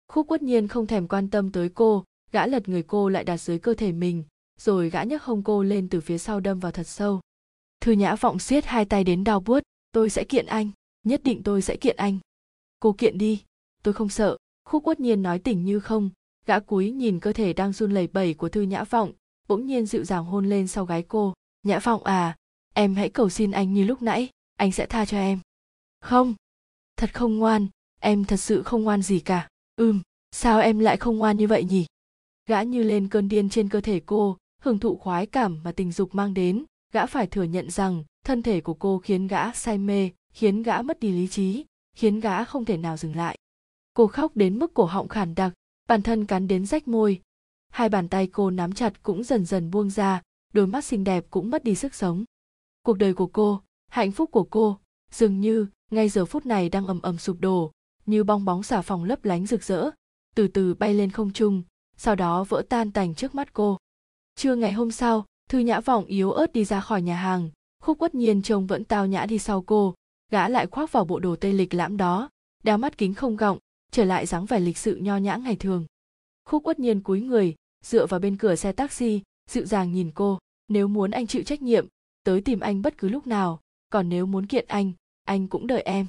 Khúc 0.08 0.28
quất 0.28 0.42
nhiên 0.42 0.68
không 0.68 0.86
thèm 0.86 1.08
quan 1.08 1.30
tâm 1.30 1.52
tới 1.52 1.68
cô, 1.68 2.04
gã 2.32 2.46
lật 2.46 2.68
người 2.68 2.82
cô 2.82 3.08
lại 3.08 3.24
đặt 3.24 3.36
dưới 3.36 3.58
cơ 3.58 3.74
thể 3.74 3.92
mình, 3.92 4.24
rồi 4.58 4.90
gã 4.90 5.02
nhấc 5.02 5.22
hông 5.22 5.42
cô 5.42 5.62
lên 5.62 5.88
từ 5.88 6.00
phía 6.00 6.18
sau 6.18 6.40
đâm 6.40 6.60
vào 6.60 6.72
thật 6.72 6.86
sâu. 6.86 7.20
Thư 7.80 7.92
nhã 7.92 8.14
vọng 8.14 8.38
siết 8.38 8.64
hai 8.64 8.84
tay 8.84 9.04
đến 9.04 9.24
đau 9.24 9.40
buốt, 9.40 9.62
tôi 9.92 10.10
sẽ 10.10 10.24
kiện 10.24 10.46
anh, 10.46 10.70
nhất 11.02 11.20
định 11.24 11.42
tôi 11.42 11.62
sẽ 11.62 11.76
kiện 11.76 11.96
anh. 11.96 12.18
Cô 12.80 12.92
kiện 12.92 13.18
đi, 13.18 13.42
tôi 13.82 13.94
không 13.94 14.08
sợ. 14.08 14.36
Khúc 14.64 14.84
quất 14.84 15.00
nhiên 15.00 15.22
nói 15.22 15.38
tỉnh 15.38 15.64
như 15.64 15.80
không, 15.80 16.10
gã 16.46 16.60
cúi 16.60 16.90
nhìn 16.90 17.20
cơ 17.20 17.32
thể 17.32 17.52
đang 17.52 17.72
run 17.72 17.92
lẩy 17.92 18.06
bẩy 18.06 18.34
của 18.34 18.48
thư 18.48 18.62
nhã 18.62 18.84
vọng, 18.84 19.12
bỗng 19.48 19.66
nhiên 19.66 19.86
dịu 19.86 20.04
dàng 20.04 20.24
hôn 20.24 20.48
lên 20.48 20.68
sau 20.68 20.84
gái 20.84 21.02
cô 21.08 21.34
nhã 21.62 21.78
vọng 21.78 22.04
à 22.04 22.36
em 22.74 22.94
hãy 22.94 23.08
cầu 23.08 23.30
xin 23.30 23.50
anh 23.50 23.74
như 23.74 23.84
lúc 23.84 24.02
nãy, 24.02 24.28
anh 24.56 24.72
sẽ 24.72 24.86
tha 24.86 25.04
cho 25.04 25.18
em. 25.18 25.38
Không, 26.00 26.34
thật 26.96 27.14
không 27.14 27.38
ngoan, 27.38 27.66
em 28.00 28.24
thật 28.24 28.36
sự 28.36 28.62
không 28.62 28.82
ngoan 28.84 29.02
gì 29.02 29.20
cả. 29.20 29.48
Ừm, 29.76 30.02
sao 30.30 30.60
em 30.60 30.78
lại 30.78 30.96
không 30.96 31.18
ngoan 31.18 31.36
như 31.36 31.46
vậy 31.46 31.64
nhỉ? 31.64 31.86
Gã 32.46 32.62
như 32.62 32.82
lên 32.82 33.08
cơn 33.08 33.28
điên 33.28 33.50
trên 33.50 33.68
cơ 33.68 33.80
thể 33.80 34.00
cô, 34.06 34.36
hưởng 34.62 34.78
thụ 34.78 34.96
khoái 34.96 35.26
cảm 35.26 35.60
mà 35.64 35.72
tình 35.72 35.92
dục 35.92 36.14
mang 36.14 36.34
đến. 36.34 36.64
Gã 36.92 37.06
phải 37.06 37.26
thừa 37.26 37.42
nhận 37.42 37.70
rằng, 37.70 38.04
thân 38.24 38.42
thể 38.42 38.60
của 38.60 38.74
cô 38.74 38.98
khiến 38.98 39.26
gã 39.26 39.52
say 39.52 39.78
mê, 39.78 40.10
khiến 40.32 40.62
gã 40.62 40.82
mất 40.82 41.00
đi 41.00 41.12
lý 41.12 41.28
trí, 41.28 41.64
khiến 41.96 42.20
gã 42.20 42.44
không 42.44 42.64
thể 42.64 42.76
nào 42.76 42.96
dừng 42.96 43.16
lại. 43.16 43.38
Cô 43.94 44.06
khóc 44.06 44.36
đến 44.36 44.58
mức 44.58 44.74
cổ 44.74 44.84
họng 44.84 45.08
khản 45.08 45.34
đặc, 45.34 45.52
bản 45.88 46.02
thân 46.02 46.26
cắn 46.26 46.48
đến 46.48 46.66
rách 46.66 46.88
môi. 46.88 47.20
Hai 47.68 47.88
bàn 47.88 48.08
tay 48.08 48.26
cô 48.26 48.50
nắm 48.50 48.72
chặt 48.72 49.02
cũng 49.02 49.24
dần 49.24 49.44
dần 49.44 49.70
buông 49.70 49.90
ra 49.90 50.22
đôi 50.54 50.66
mắt 50.66 50.84
xinh 50.84 51.04
đẹp 51.04 51.24
cũng 51.30 51.50
mất 51.50 51.64
đi 51.64 51.74
sức 51.74 51.94
sống. 51.94 52.24
Cuộc 52.82 52.98
đời 52.98 53.14
của 53.14 53.26
cô, 53.26 53.62
hạnh 53.88 54.12
phúc 54.12 54.30
của 54.32 54.44
cô, 54.44 54.78
dường 55.10 55.40
như 55.40 55.66
ngay 55.90 56.08
giờ 56.08 56.24
phút 56.24 56.46
này 56.46 56.68
đang 56.68 56.86
ầm 56.86 57.00
ầm 57.02 57.18
sụp 57.18 57.40
đổ, 57.40 57.72
như 58.06 58.24
bong 58.24 58.44
bóng 58.44 58.62
xà 58.62 58.82
phòng 58.82 59.04
lấp 59.04 59.24
lánh 59.24 59.46
rực 59.46 59.62
rỡ, 59.62 59.90
từ 60.34 60.48
từ 60.48 60.74
bay 60.74 60.94
lên 60.94 61.10
không 61.10 61.32
trung, 61.32 61.62
sau 61.96 62.14
đó 62.14 62.44
vỡ 62.44 62.62
tan 62.68 62.92
tành 62.92 63.14
trước 63.14 63.34
mắt 63.34 63.52
cô. 63.52 63.78
Trưa 64.36 64.54
ngày 64.54 64.72
hôm 64.72 64.90
sau, 64.90 65.24
thư 65.48 65.58
nhã 65.58 65.80
vọng 65.80 66.04
yếu 66.04 66.32
ớt 66.32 66.52
đi 66.52 66.64
ra 66.64 66.80
khỏi 66.80 67.02
nhà 67.02 67.16
hàng, 67.16 67.50
khúc 67.82 67.98
quất 67.98 68.14
nhiên 68.14 68.42
trông 68.42 68.66
vẫn 68.66 68.84
tao 68.84 69.06
nhã 69.06 69.26
đi 69.26 69.38
sau 69.38 69.62
cô, 69.62 69.94
gã 70.30 70.48
lại 70.48 70.66
khoác 70.66 70.92
vào 70.92 71.04
bộ 71.04 71.18
đồ 71.18 71.36
tây 71.36 71.52
lịch 71.52 71.74
lãm 71.74 71.96
đó, 71.96 72.28
đeo 72.62 72.78
mắt 72.78 72.98
kính 72.98 73.14
không 73.14 73.36
gọng, 73.36 73.58
trở 73.92 74.04
lại 74.04 74.26
dáng 74.26 74.46
vẻ 74.46 74.60
lịch 74.60 74.78
sự 74.78 74.96
nho 74.96 75.16
nhã 75.16 75.36
ngày 75.36 75.56
thường. 75.56 75.86
Khúc 76.44 76.64
quất 76.64 76.78
nhiên 76.78 77.00
cúi 77.00 77.20
người, 77.20 77.54
dựa 77.84 78.06
vào 78.06 78.20
bên 78.20 78.36
cửa 78.36 78.54
xe 78.54 78.72
taxi 78.72 79.22
dịu 79.50 79.66
dàng 79.66 79.92
nhìn 79.92 80.10
cô, 80.14 80.38
nếu 80.68 80.88
muốn 80.88 81.10
anh 81.10 81.26
chịu 81.26 81.42
trách 81.42 81.62
nhiệm, 81.62 81.86
tới 82.24 82.40
tìm 82.40 82.60
anh 82.60 82.82
bất 82.82 82.98
cứ 82.98 83.08
lúc 83.08 83.26
nào, 83.26 83.60
còn 83.90 84.08
nếu 84.08 84.26
muốn 84.26 84.46
kiện 84.46 84.64
anh 84.68 84.92
anh 85.24 85.48
cũng 85.48 85.66
đợi 85.66 85.82
em. 85.82 86.06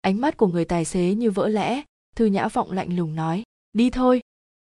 Ánh 0.00 0.20
mắt 0.20 0.36
của 0.36 0.46
người 0.46 0.64
tài 0.64 0.84
xế 0.84 1.14
như 1.14 1.30
vỡ 1.30 1.48
lẽ, 1.48 1.82
thư 2.16 2.26
nhã 2.26 2.48
vọng 2.48 2.72
lạnh 2.72 2.96
lùng 2.96 3.14
nói, 3.14 3.42
đi 3.72 3.90
thôi. 3.90 4.20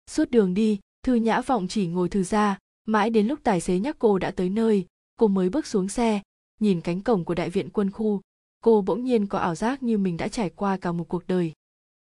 Suốt 0.09 0.31
đường 0.31 0.53
đi, 0.53 0.79
thư 1.03 1.15
nhã 1.15 1.41
vọng 1.41 1.67
chỉ 1.67 1.87
ngồi 1.87 2.09
thư 2.09 2.23
ra 2.23 2.57
mãi 2.87 3.09
đến 3.09 3.27
lúc 3.27 3.39
tài 3.43 3.61
xế 3.61 3.79
nhắc 3.79 3.95
cô 3.99 4.19
đã 4.19 4.31
tới 4.31 4.49
nơi, 4.49 4.85
cô 5.15 5.27
mới 5.27 5.49
bước 5.49 5.67
xuống 5.67 5.89
xe, 5.89 6.21
nhìn 6.59 6.81
cánh 6.81 7.01
cổng 7.01 7.25
của 7.25 7.35
đại 7.35 7.49
viện 7.49 7.69
quân 7.69 7.91
khu. 7.91 8.21
Cô 8.61 8.81
bỗng 8.81 9.03
nhiên 9.03 9.27
có 9.27 9.39
ảo 9.39 9.55
giác 9.55 9.83
như 9.83 9.97
mình 9.97 10.17
đã 10.17 10.27
trải 10.27 10.49
qua 10.49 10.77
cả 10.77 10.91
một 10.91 11.05
cuộc 11.07 11.27
đời. 11.27 11.53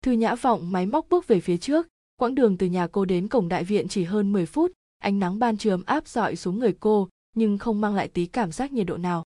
Thư 0.02 0.12
nhã 0.12 0.36
vọng 0.36 0.72
máy 0.72 0.86
móc 0.86 1.10
bước 1.10 1.28
về 1.28 1.40
phía 1.40 1.58
trước, 1.58 1.88
quãng 2.16 2.36
đường 2.36 2.58
từ 2.58 2.68
nhà 2.68 2.88
cô 2.88 3.06
đến 3.06 3.28
cổng 3.28 3.50
đại 3.50 3.64
viện 3.64 3.88
chỉ 3.88 4.04
hơn 4.04 4.32
10 4.32 4.46
phút 4.46 4.72
ánh 5.02 5.20
nắng 5.20 5.40
ban 5.40 5.58
trưa 5.58 5.72
ấm 5.72 5.84
áp 5.86 6.08
dọi 6.08 6.36
xuống 6.36 6.60
người 6.60 6.74
cô, 6.80 7.10
nhưng 7.36 7.58
không 7.58 7.82
mang 7.82 7.96
lại 7.96 8.08
tí 8.08 8.26
cảm 8.26 8.52
giác 8.52 8.74
nhiệt 8.74 8.88
độ 8.88 8.98
nào. 8.98 9.24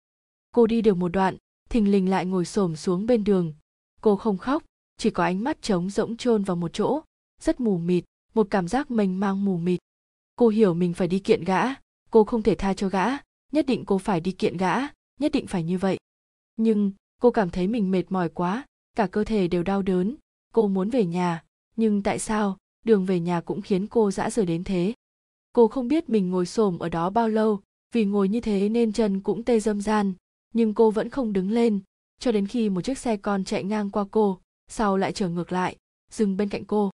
Cô 0.54 0.66
đi 0.66 0.82
được 0.82 0.96
một 0.96 1.08
đoạn, 1.08 1.36
thình 1.70 1.90
lình 1.90 2.10
lại 2.10 2.26
ngồi 2.26 2.44
xổm 2.44 2.76
xuống 2.76 3.06
bên 3.06 3.24
đường. 3.24 3.54
Cô 4.00 4.16
không 4.16 4.38
khóc, 4.38 4.62
chỉ 4.98 5.10
có 5.10 5.24
ánh 5.24 5.44
mắt 5.44 5.62
trống 5.62 5.90
rỗng 5.90 6.16
chôn 6.16 6.42
vào 6.42 6.56
một 6.56 6.72
chỗ, 6.72 7.00
rất 7.40 7.60
mù 7.60 7.78
mịt, 7.78 8.04
một 8.34 8.46
cảm 8.50 8.68
giác 8.68 8.90
mênh 8.90 9.20
mang 9.20 9.44
mù 9.44 9.56
mịt. 9.56 9.80
Cô 10.36 10.48
hiểu 10.48 10.74
mình 10.74 10.94
phải 10.94 11.08
đi 11.08 11.18
kiện 11.18 11.44
gã, 11.44 11.62
cô 12.10 12.24
không 12.24 12.42
thể 12.42 12.54
tha 12.54 12.74
cho 12.74 12.88
gã, 12.88 13.06
nhất 13.52 13.66
định 13.66 13.84
cô 13.84 13.98
phải 13.98 14.20
đi 14.20 14.32
kiện 14.32 14.56
gã, 14.56 14.76
nhất 15.20 15.32
định 15.32 15.46
phải 15.46 15.62
như 15.62 15.78
vậy. 15.78 15.98
Nhưng, 16.56 16.92
cô 17.20 17.30
cảm 17.30 17.50
thấy 17.50 17.66
mình 17.68 17.90
mệt 17.90 18.04
mỏi 18.08 18.28
quá, 18.28 18.66
cả 18.96 19.06
cơ 19.06 19.24
thể 19.24 19.48
đều 19.48 19.62
đau 19.62 19.82
đớn. 19.82 20.16
Cô 20.54 20.68
muốn 20.68 20.90
về 20.90 21.04
nhà, 21.04 21.44
nhưng 21.76 22.02
tại 22.02 22.18
sao? 22.18 22.56
Đường 22.84 23.06
về 23.06 23.20
nhà 23.20 23.40
cũng 23.40 23.62
khiến 23.62 23.86
cô 23.86 24.10
dã 24.10 24.30
rời 24.30 24.46
đến 24.46 24.64
thế 24.64 24.92
cô 25.52 25.68
không 25.68 25.88
biết 25.88 26.10
mình 26.10 26.30
ngồi 26.30 26.46
xổm 26.46 26.78
ở 26.78 26.88
đó 26.88 27.10
bao 27.10 27.28
lâu, 27.28 27.60
vì 27.92 28.04
ngồi 28.04 28.28
như 28.28 28.40
thế 28.40 28.68
nên 28.68 28.92
chân 28.92 29.20
cũng 29.20 29.44
tê 29.44 29.60
dâm 29.60 29.80
gian, 29.80 30.14
nhưng 30.54 30.74
cô 30.74 30.90
vẫn 30.90 31.08
không 31.08 31.32
đứng 31.32 31.50
lên. 31.50 31.80
Cho 32.18 32.32
đến 32.32 32.46
khi 32.46 32.68
một 32.68 32.80
chiếc 32.80 32.98
xe 32.98 33.16
con 33.16 33.44
chạy 33.44 33.64
ngang 33.64 33.90
qua 33.90 34.04
cô, 34.10 34.40
sau 34.68 34.96
lại 34.96 35.12
trở 35.12 35.28
ngược 35.28 35.52
lại, 35.52 35.76
dừng 36.10 36.36
bên 36.36 36.48
cạnh 36.48 36.64
cô. 36.64 36.90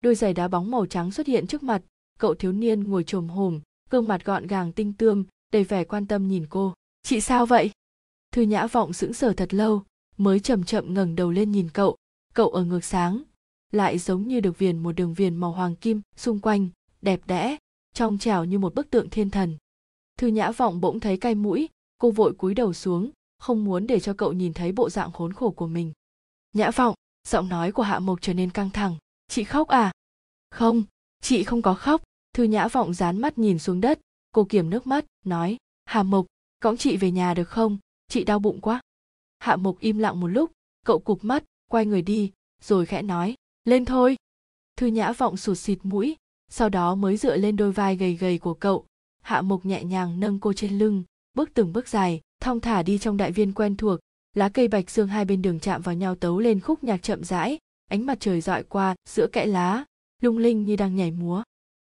Đôi 0.00 0.14
giày 0.14 0.34
đá 0.34 0.48
bóng 0.48 0.70
màu 0.70 0.86
trắng 0.86 1.10
xuất 1.10 1.26
hiện 1.26 1.46
trước 1.46 1.62
mặt, 1.62 1.82
cậu 2.18 2.34
thiếu 2.34 2.52
niên 2.52 2.84
ngồi 2.84 3.04
trồm 3.04 3.28
hồm 3.28 3.60
gương 3.90 4.08
mặt 4.08 4.24
gọn 4.24 4.46
gàng 4.46 4.72
tinh 4.72 4.92
tươm, 4.92 5.24
đầy 5.52 5.64
vẻ 5.64 5.84
quan 5.84 6.06
tâm 6.06 6.28
nhìn 6.28 6.46
cô. 6.48 6.74
Chị 7.02 7.20
sao 7.20 7.46
vậy? 7.46 7.70
Thư 8.32 8.42
nhã 8.42 8.66
vọng 8.66 8.92
sững 8.92 9.12
sờ 9.12 9.32
thật 9.32 9.54
lâu, 9.54 9.82
mới 10.16 10.40
chậm 10.40 10.64
chậm 10.64 10.94
ngẩng 10.94 11.16
đầu 11.16 11.30
lên 11.30 11.50
nhìn 11.50 11.68
cậu. 11.70 11.96
Cậu 12.34 12.48
ở 12.48 12.64
ngược 12.64 12.84
sáng, 12.84 13.22
lại 13.72 13.98
giống 13.98 14.28
như 14.28 14.40
được 14.40 14.58
viền 14.58 14.78
một 14.78 14.92
đường 14.92 15.14
viền 15.14 15.36
màu 15.36 15.52
hoàng 15.52 15.76
kim 15.76 16.00
xung 16.16 16.38
quanh, 16.38 16.68
đẹp 17.02 17.20
đẽ 17.26 17.56
trong 17.94 18.18
trẻo 18.18 18.44
như 18.44 18.58
một 18.58 18.74
bức 18.74 18.90
tượng 18.90 19.10
thiên 19.10 19.30
thần. 19.30 19.56
Thư 20.18 20.26
nhã 20.26 20.50
vọng 20.50 20.80
bỗng 20.80 21.00
thấy 21.00 21.16
cay 21.16 21.34
mũi, 21.34 21.68
cô 21.98 22.10
vội 22.10 22.34
cúi 22.34 22.54
đầu 22.54 22.72
xuống, 22.72 23.10
không 23.38 23.64
muốn 23.64 23.86
để 23.86 24.00
cho 24.00 24.14
cậu 24.14 24.32
nhìn 24.32 24.52
thấy 24.52 24.72
bộ 24.72 24.90
dạng 24.90 25.12
khốn 25.12 25.32
khổ 25.32 25.50
của 25.50 25.66
mình. 25.66 25.92
Nhã 26.52 26.70
vọng, 26.70 26.94
giọng 27.28 27.48
nói 27.48 27.72
của 27.72 27.82
hạ 27.82 27.98
mộc 27.98 28.22
trở 28.22 28.34
nên 28.34 28.50
căng 28.50 28.70
thẳng. 28.70 28.96
Chị 29.28 29.44
khóc 29.44 29.68
à? 29.68 29.92
Không, 30.50 30.82
chị 31.20 31.44
không 31.44 31.62
có 31.62 31.74
khóc. 31.74 32.02
Thư 32.32 32.44
nhã 32.44 32.68
vọng 32.68 32.94
dán 32.94 33.20
mắt 33.20 33.38
nhìn 33.38 33.58
xuống 33.58 33.80
đất, 33.80 34.00
cô 34.32 34.44
kiểm 34.44 34.70
nước 34.70 34.86
mắt, 34.86 35.04
nói 35.24 35.56
hà 35.84 36.02
mộc, 36.02 36.26
cõng 36.60 36.76
chị 36.76 36.96
về 36.96 37.10
nhà 37.10 37.34
được 37.34 37.48
không? 37.48 37.78
Chị 38.08 38.24
đau 38.24 38.38
bụng 38.38 38.60
quá. 38.60 38.80
Hạ 39.38 39.56
mộc 39.56 39.78
im 39.80 39.98
lặng 39.98 40.20
một 40.20 40.26
lúc, 40.28 40.52
cậu 40.86 40.98
cụp 40.98 41.24
mắt, 41.24 41.44
quay 41.70 41.86
người 41.86 42.02
đi, 42.02 42.32
rồi 42.62 42.86
khẽ 42.86 43.02
nói, 43.02 43.34
lên 43.64 43.84
thôi. 43.84 44.16
Thư 44.76 44.86
nhã 44.86 45.12
vọng 45.12 45.36
sụt 45.36 45.58
xịt 45.58 45.78
mũi 45.82 46.16
sau 46.50 46.68
đó 46.68 46.94
mới 46.94 47.16
dựa 47.16 47.36
lên 47.36 47.56
đôi 47.56 47.72
vai 47.72 47.96
gầy 47.96 48.14
gầy 48.14 48.38
của 48.38 48.54
cậu. 48.54 48.86
Hạ 49.22 49.42
mục 49.42 49.66
nhẹ 49.66 49.84
nhàng 49.84 50.20
nâng 50.20 50.40
cô 50.40 50.52
trên 50.52 50.78
lưng, 50.78 51.02
bước 51.34 51.50
từng 51.54 51.72
bước 51.72 51.88
dài, 51.88 52.20
thong 52.40 52.60
thả 52.60 52.82
đi 52.82 52.98
trong 52.98 53.16
đại 53.16 53.32
viên 53.32 53.52
quen 53.52 53.76
thuộc. 53.76 54.00
Lá 54.34 54.48
cây 54.48 54.68
bạch 54.68 54.90
xương 54.90 55.08
hai 55.08 55.24
bên 55.24 55.42
đường 55.42 55.60
chạm 55.60 55.82
vào 55.82 55.94
nhau 55.94 56.14
tấu 56.14 56.38
lên 56.38 56.60
khúc 56.60 56.84
nhạc 56.84 57.02
chậm 57.02 57.24
rãi, 57.24 57.58
ánh 57.90 58.06
mặt 58.06 58.18
trời 58.20 58.40
dọi 58.40 58.62
qua 58.62 58.94
giữa 59.08 59.26
kẽ 59.26 59.46
lá, 59.46 59.84
lung 60.22 60.38
linh 60.38 60.64
như 60.64 60.76
đang 60.76 60.96
nhảy 60.96 61.10
múa. 61.10 61.42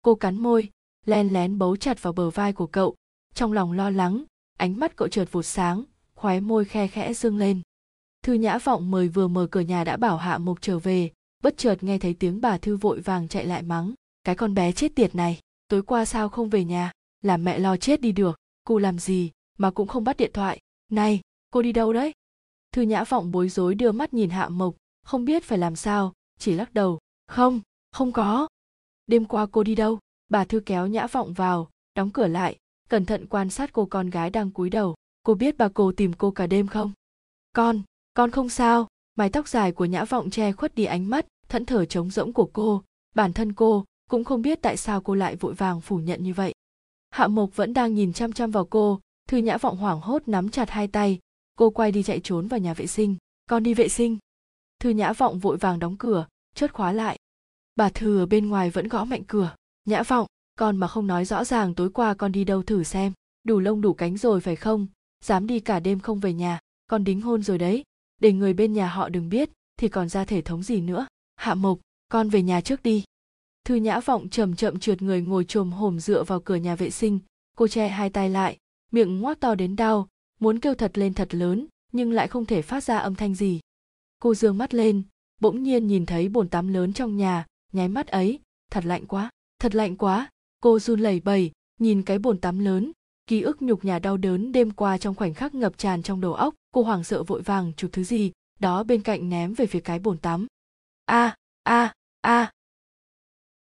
Cô 0.01 0.15
cắn 0.15 0.37
môi, 0.37 0.69
len 1.05 1.33
lén 1.33 1.57
bấu 1.57 1.75
chặt 1.75 2.01
vào 2.01 2.13
bờ 2.13 2.29
vai 2.29 2.53
của 2.53 2.67
cậu. 2.67 2.95
Trong 3.33 3.51
lòng 3.51 3.71
lo 3.71 3.89
lắng, 3.89 4.23
ánh 4.57 4.79
mắt 4.79 4.95
cậu 4.95 5.07
chợt 5.07 5.31
vụt 5.31 5.45
sáng, 5.45 5.83
khóe 6.15 6.39
môi 6.39 6.65
khe 6.65 6.87
khẽ 6.87 7.13
dương 7.13 7.37
lên. 7.37 7.61
Thư 8.23 8.33
nhã 8.33 8.57
vọng 8.57 8.91
mời 8.91 9.07
vừa 9.07 9.27
mở 9.27 9.47
cửa 9.51 9.59
nhà 9.59 9.83
đã 9.83 9.97
bảo 9.97 10.17
hạ 10.17 10.37
mục 10.37 10.57
trở 10.61 10.79
về, 10.79 11.11
bất 11.43 11.57
chợt 11.57 11.83
nghe 11.83 11.97
thấy 11.97 12.13
tiếng 12.13 12.41
bà 12.41 12.57
thư 12.57 12.77
vội 12.77 12.99
vàng 12.99 13.27
chạy 13.27 13.45
lại 13.45 13.63
mắng 13.63 13.93
cái 14.25 14.35
con 14.35 14.53
bé 14.53 14.71
chết 14.71 14.95
tiệt 14.95 15.15
này, 15.15 15.39
tối 15.67 15.81
qua 15.81 16.05
sao 16.05 16.29
không 16.29 16.49
về 16.49 16.63
nhà? 16.63 16.91
Làm 17.21 17.43
mẹ 17.43 17.59
lo 17.59 17.77
chết 17.77 18.01
đi 18.01 18.11
được, 18.11 18.35
cô 18.63 18.77
làm 18.77 18.99
gì 18.99 19.31
mà 19.57 19.71
cũng 19.71 19.87
không 19.87 20.03
bắt 20.03 20.17
điện 20.17 20.31
thoại? 20.33 20.59
Này, 20.91 21.21
cô 21.51 21.61
đi 21.61 21.71
đâu 21.71 21.93
đấy? 21.93 22.11
Thư 22.71 22.81
nhã 22.81 23.03
vọng 23.03 23.31
bối 23.31 23.49
rối 23.49 23.75
đưa 23.75 23.91
mắt 23.91 24.13
nhìn 24.13 24.29
hạ 24.29 24.49
mộc, 24.49 24.75
không 25.03 25.25
biết 25.25 25.43
phải 25.43 25.57
làm 25.57 25.75
sao, 25.75 26.13
chỉ 26.39 26.53
lắc 26.53 26.73
đầu. 26.73 26.99
Không 27.27 27.61
không 27.91 28.11
có. 28.11 28.47
Đêm 29.07 29.25
qua 29.25 29.45
cô 29.51 29.63
đi 29.63 29.75
đâu? 29.75 29.99
Bà 30.29 30.45
thư 30.45 30.59
kéo 30.59 30.87
nhã 30.87 31.07
vọng 31.07 31.33
vào, 31.33 31.69
đóng 31.95 32.09
cửa 32.09 32.27
lại, 32.27 32.57
cẩn 32.89 33.05
thận 33.05 33.27
quan 33.27 33.49
sát 33.49 33.73
cô 33.73 33.85
con 33.85 34.09
gái 34.09 34.29
đang 34.29 34.51
cúi 34.51 34.69
đầu. 34.69 34.95
Cô 35.23 35.33
biết 35.33 35.57
bà 35.57 35.69
cô 35.73 35.91
tìm 35.91 36.13
cô 36.13 36.31
cả 36.31 36.47
đêm 36.47 36.67
không? 36.67 36.91
Con 37.53 37.81
con 38.13 38.31
không 38.31 38.49
sao. 38.49 38.87
Mái 39.15 39.29
tóc 39.29 39.47
dài 39.47 39.71
của 39.71 39.85
nhã 39.85 40.05
vọng 40.05 40.29
che 40.29 40.51
khuất 40.51 40.75
đi 40.75 40.85
ánh 40.85 41.09
mắt, 41.09 41.25
thẫn 41.49 41.65
thờ 41.65 41.85
trống 41.85 42.09
rỗng 42.09 42.33
của 42.33 42.49
cô. 42.53 42.83
Bản 43.15 43.33
thân 43.33 43.53
cô 43.53 43.85
cũng 44.09 44.23
không 44.23 44.41
biết 44.41 44.61
tại 44.61 44.77
sao 44.77 45.01
cô 45.01 45.15
lại 45.15 45.35
vội 45.35 45.53
vàng 45.53 45.81
phủ 45.81 45.97
nhận 45.97 46.23
như 46.23 46.33
vậy. 46.33 46.53
Hạ 47.09 47.27
mộc 47.27 47.55
vẫn 47.55 47.73
đang 47.73 47.93
nhìn 47.93 48.13
chăm 48.13 48.33
chăm 48.33 48.51
vào 48.51 48.65
cô, 48.65 48.99
thư 49.29 49.37
nhã 49.37 49.57
vọng 49.57 49.77
hoảng 49.77 50.01
hốt 50.01 50.27
nắm 50.27 50.49
chặt 50.49 50.69
hai 50.69 50.87
tay. 50.87 51.19
Cô 51.57 51.69
quay 51.69 51.91
đi 51.91 52.03
chạy 52.03 52.19
trốn 52.19 52.47
vào 52.47 52.59
nhà 52.59 52.73
vệ 52.73 52.87
sinh. 52.87 53.15
Con 53.49 53.63
đi 53.63 53.73
vệ 53.73 53.89
sinh. 53.89 54.17
Thư 54.79 54.89
nhã 54.89 55.13
vọng 55.13 55.39
vội 55.39 55.57
vàng 55.57 55.79
đóng 55.79 55.97
cửa 55.97 56.25
chốt 56.55 56.71
khóa 56.73 56.91
lại. 56.91 57.17
Bà 57.75 57.89
thư 57.89 58.19
ở 58.19 58.25
bên 58.25 58.47
ngoài 58.47 58.69
vẫn 58.69 58.87
gõ 58.87 59.05
mạnh 59.05 59.23
cửa. 59.27 59.55
Nhã 59.85 60.03
vọng, 60.03 60.27
con 60.55 60.77
mà 60.77 60.87
không 60.87 61.07
nói 61.07 61.25
rõ 61.25 61.43
ràng 61.43 61.75
tối 61.75 61.89
qua 61.89 62.13
con 62.13 62.31
đi 62.31 62.43
đâu 62.43 62.63
thử 62.63 62.83
xem. 62.83 63.13
Đủ 63.43 63.59
lông 63.59 63.81
đủ 63.81 63.93
cánh 63.93 64.17
rồi 64.17 64.41
phải 64.41 64.55
không? 64.55 64.87
Dám 65.23 65.47
đi 65.47 65.59
cả 65.59 65.79
đêm 65.79 65.99
không 65.99 66.19
về 66.19 66.33
nhà. 66.33 66.59
Con 66.87 67.03
đính 67.03 67.21
hôn 67.21 67.43
rồi 67.43 67.57
đấy. 67.57 67.83
Để 68.21 68.33
người 68.33 68.53
bên 68.53 68.73
nhà 68.73 68.87
họ 68.87 69.09
đừng 69.09 69.29
biết, 69.29 69.49
thì 69.77 69.89
còn 69.89 70.09
ra 70.09 70.25
thể 70.25 70.41
thống 70.41 70.63
gì 70.63 70.81
nữa. 70.81 71.07
Hạ 71.35 71.53
mộc, 71.55 71.79
con 72.09 72.29
về 72.29 72.41
nhà 72.41 72.61
trước 72.61 72.83
đi 72.83 73.03
thư 73.65 73.75
nhã 73.75 73.99
vọng 73.99 74.29
chậm 74.29 74.55
chậm 74.55 74.79
trượt 74.79 75.01
người 75.01 75.21
ngồi 75.21 75.45
chồm 75.45 75.71
hổm 75.71 75.99
dựa 75.99 76.23
vào 76.23 76.39
cửa 76.39 76.55
nhà 76.55 76.75
vệ 76.75 76.89
sinh. 76.89 77.19
Cô 77.57 77.67
che 77.67 77.87
hai 77.87 78.09
tay 78.09 78.29
lại, 78.29 78.57
miệng 78.91 79.19
ngoác 79.19 79.39
to 79.39 79.55
đến 79.55 79.75
đau, 79.75 80.07
muốn 80.39 80.59
kêu 80.59 80.75
thật 80.75 80.97
lên 80.97 81.13
thật 81.13 81.35
lớn, 81.35 81.67
nhưng 81.91 82.11
lại 82.11 82.27
không 82.27 82.45
thể 82.45 82.61
phát 82.61 82.83
ra 82.83 82.97
âm 82.97 83.15
thanh 83.15 83.35
gì. 83.35 83.59
Cô 84.19 84.35
dương 84.35 84.57
mắt 84.57 84.73
lên, 84.73 85.03
bỗng 85.41 85.63
nhiên 85.63 85.87
nhìn 85.87 86.05
thấy 86.05 86.29
bồn 86.29 86.49
tắm 86.49 86.67
lớn 86.67 86.93
trong 86.93 87.17
nhà, 87.17 87.45
nháy 87.73 87.87
mắt 87.87 88.07
ấy, 88.07 88.39
thật 88.71 88.85
lạnh 88.85 89.05
quá, 89.05 89.29
thật 89.59 89.75
lạnh 89.75 89.97
quá. 89.97 90.29
Cô 90.59 90.79
run 90.79 90.99
lẩy 90.99 91.19
bẩy, 91.19 91.51
nhìn 91.79 92.01
cái 92.01 92.19
bồn 92.19 92.37
tắm 92.37 92.59
lớn, 92.59 92.91
ký 93.27 93.41
ức 93.41 93.61
nhục 93.61 93.85
nhà 93.85 93.99
đau 93.99 94.17
đớn 94.17 94.51
đêm 94.51 94.71
qua 94.71 94.97
trong 94.97 95.15
khoảnh 95.15 95.33
khắc 95.33 95.55
ngập 95.55 95.77
tràn 95.77 96.03
trong 96.03 96.21
đầu 96.21 96.33
óc. 96.33 96.55
Cô 96.71 96.83
hoảng 96.83 97.03
sợ 97.03 97.23
vội 97.23 97.41
vàng 97.41 97.73
chụp 97.77 97.91
thứ 97.93 98.03
gì? 98.03 98.31
Đó 98.59 98.83
bên 98.83 99.01
cạnh 99.01 99.29
ném 99.29 99.53
về 99.53 99.65
phía 99.65 99.79
cái 99.79 99.99
bồn 99.99 100.17
tắm. 100.17 100.47
A 101.05 101.35
a 101.63 101.93
a 102.21 102.51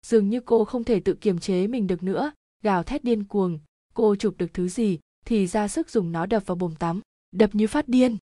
dường 0.07 0.29
như 0.29 0.41
cô 0.41 0.65
không 0.65 0.85
thể 0.85 1.01
tự 1.01 1.15
kiềm 1.15 1.39
chế 1.39 1.67
mình 1.67 1.87
được 1.87 2.03
nữa. 2.03 2.33
Gào 2.63 2.83
thét 2.83 3.05
điên 3.05 3.25
cuồng. 3.25 3.59
Cô 3.95 4.17
chụp 4.17 4.35
được 4.39 4.55
thứ 4.55 4.69
gì 4.69 4.99
thì 5.25 5.47
ra 5.47 5.69
sức 5.69 5.91
dùng 5.91 6.13
nó 6.13 6.27
đập 6.27 6.43
vào 6.47 6.57
bồn 6.57 6.75
tắm. 6.75 7.01
Đập 7.33 7.55
như 7.55 7.67
phát 7.67 7.89
điên. 7.89 8.17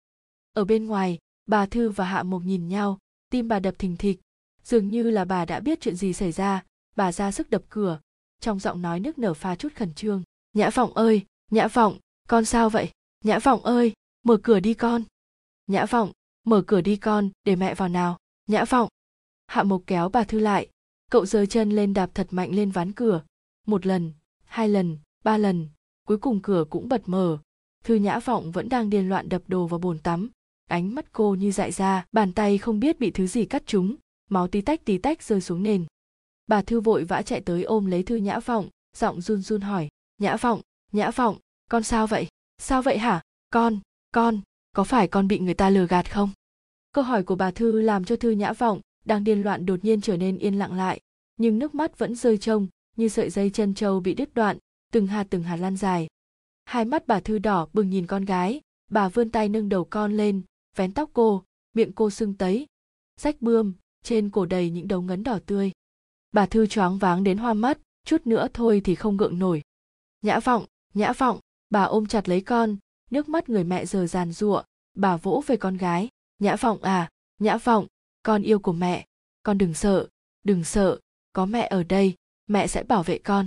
Ở 0.52 0.64
bên 0.64 0.86
ngoài, 0.86 1.18
bà 1.46 1.66
thư 1.66 1.88
và 1.88 2.04
hạ 2.04 2.22
mộc 2.22 2.42
nhìn 2.42 2.68
nhau. 2.68 2.98
Tim 3.30 3.48
bà 3.48 3.60
đập 3.60 3.74
thình 3.78 3.96
thịch. 3.96 4.20
Dường 4.62 4.88
như 4.88 5.02
là 5.10 5.24
bà 5.24 5.44
đã 5.44 5.60
biết 5.60 5.80
chuyện 5.80 5.96
gì 5.96 6.12
xảy 6.12 6.32
ra. 6.32 6.64
Bà 6.96 7.12
ra 7.12 7.32
sức 7.32 7.50
đập 7.50 7.62
cửa. 7.68 8.00
Trong 8.40 8.58
giọng 8.58 8.82
nói 8.82 9.00
nước 9.00 9.18
nở 9.18 9.34
pha 9.34 9.56
chút 9.56 9.72
khẩn 9.74 9.94
trương. 9.94 10.22
Nhã 10.52 10.70
vọng 10.70 10.94
ơi! 10.94 11.22
Nhã 11.50 11.68
vọng! 11.68 11.98
Con 12.28 12.44
sao 12.44 12.70
vậy? 12.70 12.90
Nhã 13.24 13.38
vọng 13.38 13.64
ơi! 13.64 13.92
Mở 14.22 14.36
cửa 14.42 14.60
đi 14.60 14.74
con! 14.74 15.02
Nhã 15.66 15.86
vọng! 15.86 16.12
Mở 16.44 16.62
cửa 16.66 16.80
đi 16.80 16.96
con! 16.96 17.30
Để 17.44 17.56
mẹ 17.56 17.74
vào 17.74 17.88
nào! 17.88 18.18
Nhã 18.46 18.64
vọng! 18.64 18.88
Hạ 19.46 19.62
mộc 19.62 19.82
kéo 19.86 20.08
bà 20.08 20.24
thư 20.24 20.38
lại 20.38 20.68
cậu 21.14 21.26
giơ 21.26 21.46
chân 21.46 21.70
lên 21.70 21.94
đạp 21.94 22.10
thật 22.14 22.26
mạnh 22.30 22.54
lên 22.54 22.70
ván 22.70 22.92
cửa. 22.92 23.22
Một 23.66 23.86
lần, 23.86 24.12
hai 24.44 24.68
lần, 24.68 24.98
ba 25.24 25.38
lần, 25.38 25.68
cuối 26.06 26.18
cùng 26.18 26.42
cửa 26.42 26.64
cũng 26.70 26.88
bật 26.88 27.02
mở. 27.06 27.38
Thư 27.84 27.94
nhã 27.94 28.18
vọng 28.18 28.52
vẫn 28.52 28.68
đang 28.68 28.90
điên 28.90 29.08
loạn 29.08 29.28
đập 29.28 29.42
đồ 29.46 29.66
vào 29.66 29.78
bồn 29.78 29.98
tắm. 29.98 30.30
Ánh 30.70 30.94
mắt 30.94 31.12
cô 31.12 31.34
như 31.34 31.52
dại 31.52 31.72
ra, 31.72 32.06
bàn 32.12 32.32
tay 32.32 32.58
không 32.58 32.80
biết 32.80 33.00
bị 33.00 33.10
thứ 33.10 33.26
gì 33.26 33.44
cắt 33.44 33.62
chúng 33.66 33.96
máu 34.30 34.48
tí 34.48 34.60
tách 34.60 34.84
tí 34.84 34.98
tách 34.98 35.22
rơi 35.22 35.40
xuống 35.40 35.62
nền. 35.62 35.84
Bà 36.46 36.62
thư 36.62 36.80
vội 36.80 37.04
vã 37.04 37.22
chạy 37.22 37.40
tới 37.40 37.62
ôm 37.62 37.86
lấy 37.86 38.02
thư 38.02 38.16
nhã 38.16 38.38
vọng, 38.40 38.68
giọng 38.96 39.20
run 39.20 39.42
run 39.42 39.60
hỏi, 39.60 39.88
nhã 40.18 40.36
vọng 40.36 40.60
nhã 40.92 41.10
vọng, 41.10 41.36
con 41.70 41.82
sao 41.82 42.06
vậy? 42.06 42.26
Sao 42.58 42.82
vậy 42.82 42.98
hả? 42.98 43.22
Con 43.50 43.78
con, 44.12 44.40
có 44.72 44.84
phải 44.84 45.08
con 45.08 45.28
bị 45.28 45.38
người 45.38 45.54
ta 45.54 45.70
lừa 45.70 45.86
gạt 45.86 46.12
không? 46.12 46.30
Câu 46.92 47.04
hỏi 47.04 47.22
của 47.22 47.34
bà 47.34 47.50
thư 47.50 47.80
làm 47.80 48.04
cho 48.04 48.16
thư 48.16 48.30
nhã 48.30 48.52
vọng 48.52 48.80
đang 49.04 49.24
điên 49.24 49.42
loạn 49.42 49.66
đột 49.66 49.84
nhiên 49.84 50.00
trở 50.00 50.16
nên 50.16 50.38
yên 50.38 50.58
lặng 50.58 50.72
lại 50.72 51.00
nhưng 51.36 51.58
nước 51.58 51.74
mắt 51.74 51.98
vẫn 51.98 52.14
rơi 52.14 52.38
trông, 52.38 52.66
như 52.96 53.08
sợi 53.08 53.30
dây 53.30 53.50
chân 53.50 53.74
trâu 53.74 54.00
bị 54.00 54.14
đứt 54.14 54.34
đoạn, 54.34 54.58
từng 54.92 55.06
hạt 55.06 55.26
từng 55.30 55.42
hạt 55.42 55.56
lan 55.56 55.76
dài. 55.76 56.06
Hai 56.64 56.84
mắt 56.84 57.06
bà 57.06 57.20
thư 57.20 57.38
đỏ 57.38 57.68
bừng 57.72 57.90
nhìn 57.90 58.06
con 58.06 58.24
gái, 58.24 58.60
bà 58.90 59.08
vươn 59.08 59.30
tay 59.30 59.48
nâng 59.48 59.68
đầu 59.68 59.84
con 59.84 60.16
lên, 60.16 60.42
vén 60.76 60.92
tóc 60.92 61.10
cô, 61.12 61.44
miệng 61.74 61.92
cô 61.92 62.10
sưng 62.10 62.34
tấy, 62.34 62.66
rách 63.20 63.42
bươm, 63.42 63.72
trên 64.02 64.30
cổ 64.30 64.46
đầy 64.46 64.70
những 64.70 64.88
đầu 64.88 65.02
ngấn 65.02 65.22
đỏ 65.22 65.38
tươi. 65.46 65.72
Bà 66.32 66.46
thư 66.46 66.66
choáng 66.66 66.98
váng 66.98 67.24
đến 67.24 67.38
hoa 67.38 67.54
mắt, 67.54 67.78
chút 68.04 68.26
nữa 68.26 68.48
thôi 68.54 68.80
thì 68.84 68.94
không 68.94 69.16
gượng 69.16 69.38
nổi. 69.38 69.62
Nhã 70.22 70.40
vọng 70.40 70.64
nhã 70.94 71.12
vọng, 71.12 71.40
bà 71.70 71.82
ôm 71.82 72.06
chặt 72.06 72.28
lấy 72.28 72.40
con, 72.40 72.76
nước 73.10 73.28
mắt 73.28 73.48
người 73.48 73.64
mẹ 73.64 73.86
giờ 73.86 74.06
giàn 74.06 74.32
giụa, 74.32 74.62
bà 74.94 75.16
vỗ 75.16 75.42
về 75.46 75.56
con 75.56 75.76
gái, 75.76 76.08
nhã 76.38 76.56
vọng 76.56 76.82
à 76.82 77.10
nhã 77.38 77.56
vọng, 77.56 77.86
con 78.22 78.42
yêu 78.42 78.58
của 78.58 78.72
mẹ, 78.72 79.06
con 79.42 79.58
đừng 79.58 79.74
sợ 79.74 80.08
đừng 80.44 80.64
sợ 80.64 80.98
có 81.34 81.46
mẹ 81.46 81.66
ở 81.70 81.82
đây, 81.82 82.14
mẹ 82.46 82.66
sẽ 82.66 82.82
bảo 82.82 83.02
vệ 83.02 83.18
con. 83.18 83.46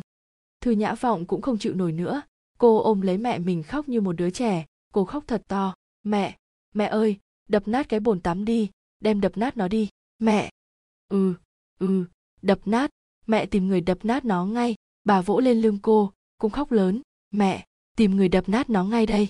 Thư 0.61 0.71
nhã 0.71 0.95
vọng 0.95 1.25
cũng 1.25 1.41
không 1.41 1.57
chịu 1.57 1.73
nổi 1.73 1.91
nữa. 1.91 2.21
Cô 2.57 2.81
ôm 2.83 3.01
lấy 3.01 3.17
mẹ 3.17 3.39
mình 3.39 3.63
khóc 3.63 3.89
như 3.89 4.01
một 4.01 4.13
đứa 4.13 4.29
trẻ. 4.29 4.65
Cô 4.93 5.05
khóc 5.05 5.23
thật 5.27 5.41
to. 5.47 5.73
Mẹ 6.03 6.37
mẹ 6.73 6.85
ơi, 6.85 7.17
đập 7.49 7.67
nát 7.67 7.89
cái 7.89 7.99
bồn 7.99 8.19
tắm 8.21 8.45
đi, 8.45 8.69
đem 8.99 9.21
đập 9.21 9.37
nát 9.37 9.57
nó 9.57 9.67
đi. 9.67 9.89
Mẹ. 10.19 10.49
Ừ 11.09 11.33
ừ 11.79 12.05
đập 12.41 12.59
nát. 12.65 12.89
Mẹ 13.27 13.45
tìm 13.45 13.67
người 13.67 13.81
đập 13.81 13.97
nát 14.03 14.25
nó 14.25 14.45
ngay. 14.45 14.75
Bà 15.03 15.21
vỗ 15.21 15.39
lên 15.39 15.61
lưng 15.61 15.79
cô, 15.81 16.13
cũng 16.37 16.51
khóc 16.51 16.71
lớn. 16.71 17.01
Mẹ, 17.31 17.65
tìm 17.97 18.15
người 18.15 18.29
đập 18.29 18.49
nát 18.49 18.69
nó 18.69 18.83
ngay 18.83 19.05
đây. 19.05 19.27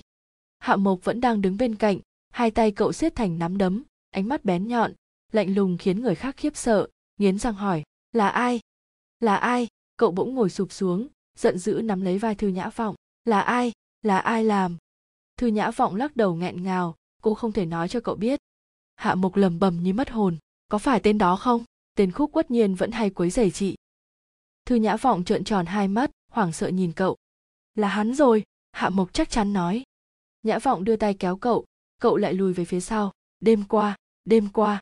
Hạ 0.58 0.76
mộc 0.76 1.04
vẫn 1.04 1.20
đang 1.20 1.40
đứng 1.40 1.56
bên 1.56 1.74
cạnh, 1.74 1.98
hai 2.30 2.50
tay 2.50 2.72
cậu 2.72 2.92
siết 2.92 3.14
thành 3.14 3.38
nắm 3.38 3.58
đấm, 3.58 3.82
ánh 4.10 4.28
mắt 4.28 4.44
bén 4.44 4.68
nhọn, 4.68 4.92
lạnh 5.32 5.54
lùng 5.54 5.78
khiến 5.78 6.02
người 6.02 6.14
khác 6.14 6.36
khiếp 6.36 6.56
sợ, 6.56 6.88
nghiến 7.18 7.38
răng 7.38 7.54
hỏi 7.54 7.82
là 8.12 8.28
ai? 8.28 8.60
Là 9.20 9.36
ai? 9.36 9.68
Cậu 9.96 10.10
bỗng 10.10 10.34
ngồi 10.34 10.50
sụp 10.50 10.72
xuống, 10.72 11.08
giận 11.36 11.58
dữ 11.58 11.80
nắm 11.84 12.00
lấy 12.00 12.18
vai 12.18 12.34
thư 12.34 12.48
nhã 12.48 12.68
vọng. 12.68 12.94
Là 13.24 13.40
ai? 13.40 13.72
Là 14.02 14.18
ai 14.18 14.44
làm? 14.44 14.76
Thư 15.36 15.46
nhã 15.46 15.70
vọng 15.70 15.96
lắc 15.96 16.16
đầu 16.16 16.34
nghẹn 16.34 16.62
ngào, 16.62 16.94
cô 17.22 17.34
không 17.34 17.52
thể 17.52 17.66
nói 17.66 17.88
cho 17.88 18.00
cậu 18.00 18.14
biết. 18.14 18.40
Hạ 18.96 19.14
mộc 19.14 19.36
lầm 19.36 19.58
bầm 19.58 19.82
như 19.82 19.92
mất 19.92 20.10
hồn, 20.10 20.36
có 20.68 20.78
phải 20.78 21.00
tên 21.00 21.18
đó 21.18 21.36
không? 21.36 21.64
Tên 21.94 22.12
khúc 22.12 22.32
quất 22.32 22.50
nhiên 22.50 22.74
vẫn 22.74 22.90
hay 22.90 23.10
quấy 23.10 23.30
rầy 23.30 23.50
chị. 23.50 23.76
Thư 24.64 24.74
nhã 24.74 24.96
vọng 24.96 25.24
trợn 25.24 25.44
tròn 25.44 25.66
hai 25.66 25.88
mắt, 25.88 26.10
hoảng 26.32 26.52
sợ 26.52 26.68
nhìn 26.68 26.92
cậu. 26.92 27.16
Là 27.74 27.88
hắn 27.88 28.14
rồi, 28.14 28.44
hạ 28.72 28.88
mộc 28.88 29.12
chắc 29.12 29.30
chắn 29.30 29.52
nói. 29.52 29.82
Nhã 30.42 30.58
vọng 30.58 30.84
đưa 30.84 30.96
tay 30.96 31.14
kéo 31.14 31.36
cậu 31.36 31.64
cậu 32.00 32.16
lại 32.16 32.34
lùi 32.34 32.52
về 32.52 32.64
phía 32.64 32.80
sau. 32.80 33.12
Đêm 33.40 33.64
qua 33.64 33.96
đêm 34.24 34.48
qua. 34.52 34.80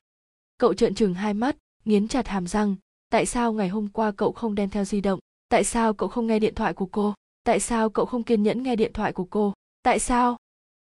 Cậu 0.57 0.73
trợn 0.73 0.95
trừng 0.95 1.13
hai 1.13 1.33
mắt, 1.33 1.57
nghiến 1.85 2.07
chặt 2.07 2.27
hàm 2.27 2.47
răng 2.47 2.75
tại 3.09 3.25
sao 3.25 3.53
ngày 3.53 3.69
hôm 3.69 3.87
qua 3.87 4.11
cậu 4.11 4.31
không 4.31 4.55
đem 4.55 4.69
theo 4.69 4.85
di 4.85 5.01
động? 5.01 5.19
Tại 5.49 5.63
sao 5.63 5.93
cậu 5.93 6.09
không 6.09 6.27
nghe 6.27 6.39
điện 6.39 6.55
thoại 6.55 6.73
của 6.73 6.85
cô? 6.85 7.13
Tại 7.43 7.59
sao 7.59 7.89
cậu 7.89 8.05
không 8.05 8.23
kiên 8.23 8.43
nhẫn 8.43 8.63
nghe 8.63 8.75
điện 8.75 8.93
thoại 8.93 9.13
của 9.13 9.25
cô? 9.25 9.53
Tại 9.83 9.99
sao? 9.99 10.37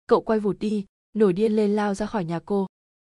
Cậu 0.06 0.20
quay 0.20 0.40
vụt 0.40 0.56
đi, 0.58 0.84
nổi 1.14 1.32
điên 1.32 1.52
lên 1.52 1.76
lao 1.76 1.94
ra 1.94 2.06
khỏi 2.06 2.24
nhà 2.24 2.40
cô. 2.44 2.66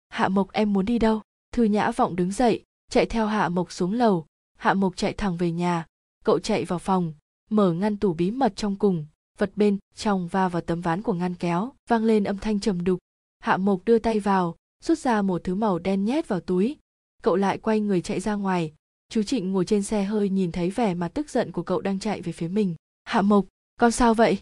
Hạ 0.08 0.28
mộc, 0.28 0.52
em 0.52 0.72
muốn 0.72 0.84
đi 0.84 0.98
đâu? 0.98 1.20
Thư 1.52 1.64
nhã 1.64 1.90
vọng 1.90 2.16
đứng 2.16 2.32
dậy, 2.32 2.64
chạy 2.90 3.06
theo 3.06 3.26
hạ 3.26 3.48
mộc 3.48 3.72
xuống 3.72 3.92
lầu. 3.92 4.26
Hạ 4.58 4.74
mộc 4.74 4.96
chạy 4.96 5.12
thẳng 5.12 5.36
về 5.36 5.50
nhà. 5.50 5.86
Cậu 6.24 6.38
chạy 6.38 6.64
vào 6.64 6.78
phòng, 6.78 7.12
mở 7.50 7.72
ngăn 7.72 7.96
tủ 7.96 8.14
bí 8.14 8.30
mật 8.30 8.52
trong 8.56 8.76
cùng. 8.76 9.06
Vật 9.38 9.50
bên, 9.56 9.78
trong 9.94 10.28
va 10.28 10.48
vào 10.48 10.62
tấm 10.62 10.80
ván 10.80 11.02
của 11.02 11.12
ngăn 11.12 11.34
kéo, 11.34 11.72
vang 11.88 12.04
lên 12.04 12.24
âm 12.24 12.38
thanh 12.38 12.60
trầm 12.60 12.84
đục. 12.84 12.98
Hạ 13.38 13.56
mộc 13.56 13.84
đưa 13.84 13.98
tay 13.98 14.20
vào, 14.20 14.56
rút 14.84 14.98
ra 14.98 15.22
một 15.22 15.44
thứ 15.44 15.54
màu 15.54 15.78
đen 15.78 16.04
nhét 16.04 16.28
vào 16.28 16.40
túi. 16.40 16.76
Cậu 17.22 17.36
lại 17.36 17.58
quay 17.58 17.80
người 17.80 18.02
chạy 18.02 18.20
ra 18.20 18.34
ngoài 18.34 18.74
chú 19.12 19.22
trịnh 19.22 19.52
ngồi 19.52 19.64
trên 19.64 19.82
xe 19.82 20.04
hơi 20.04 20.28
nhìn 20.28 20.52
thấy 20.52 20.70
vẻ 20.70 20.94
mặt 20.94 21.08
tức 21.14 21.30
giận 21.30 21.52
của 21.52 21.62
cậu 21.62 21.80
đang 21.80 21.98
chạy 21.98 22.22
về 22.22 22.32
phía 22.32 22.48
mình. 22.48 22.74
Hạ 23.04 23.22
mộc, 23.22 23.44
con 23.80 23.90
sao 23.90 24.14
vậy? 24.14 24.38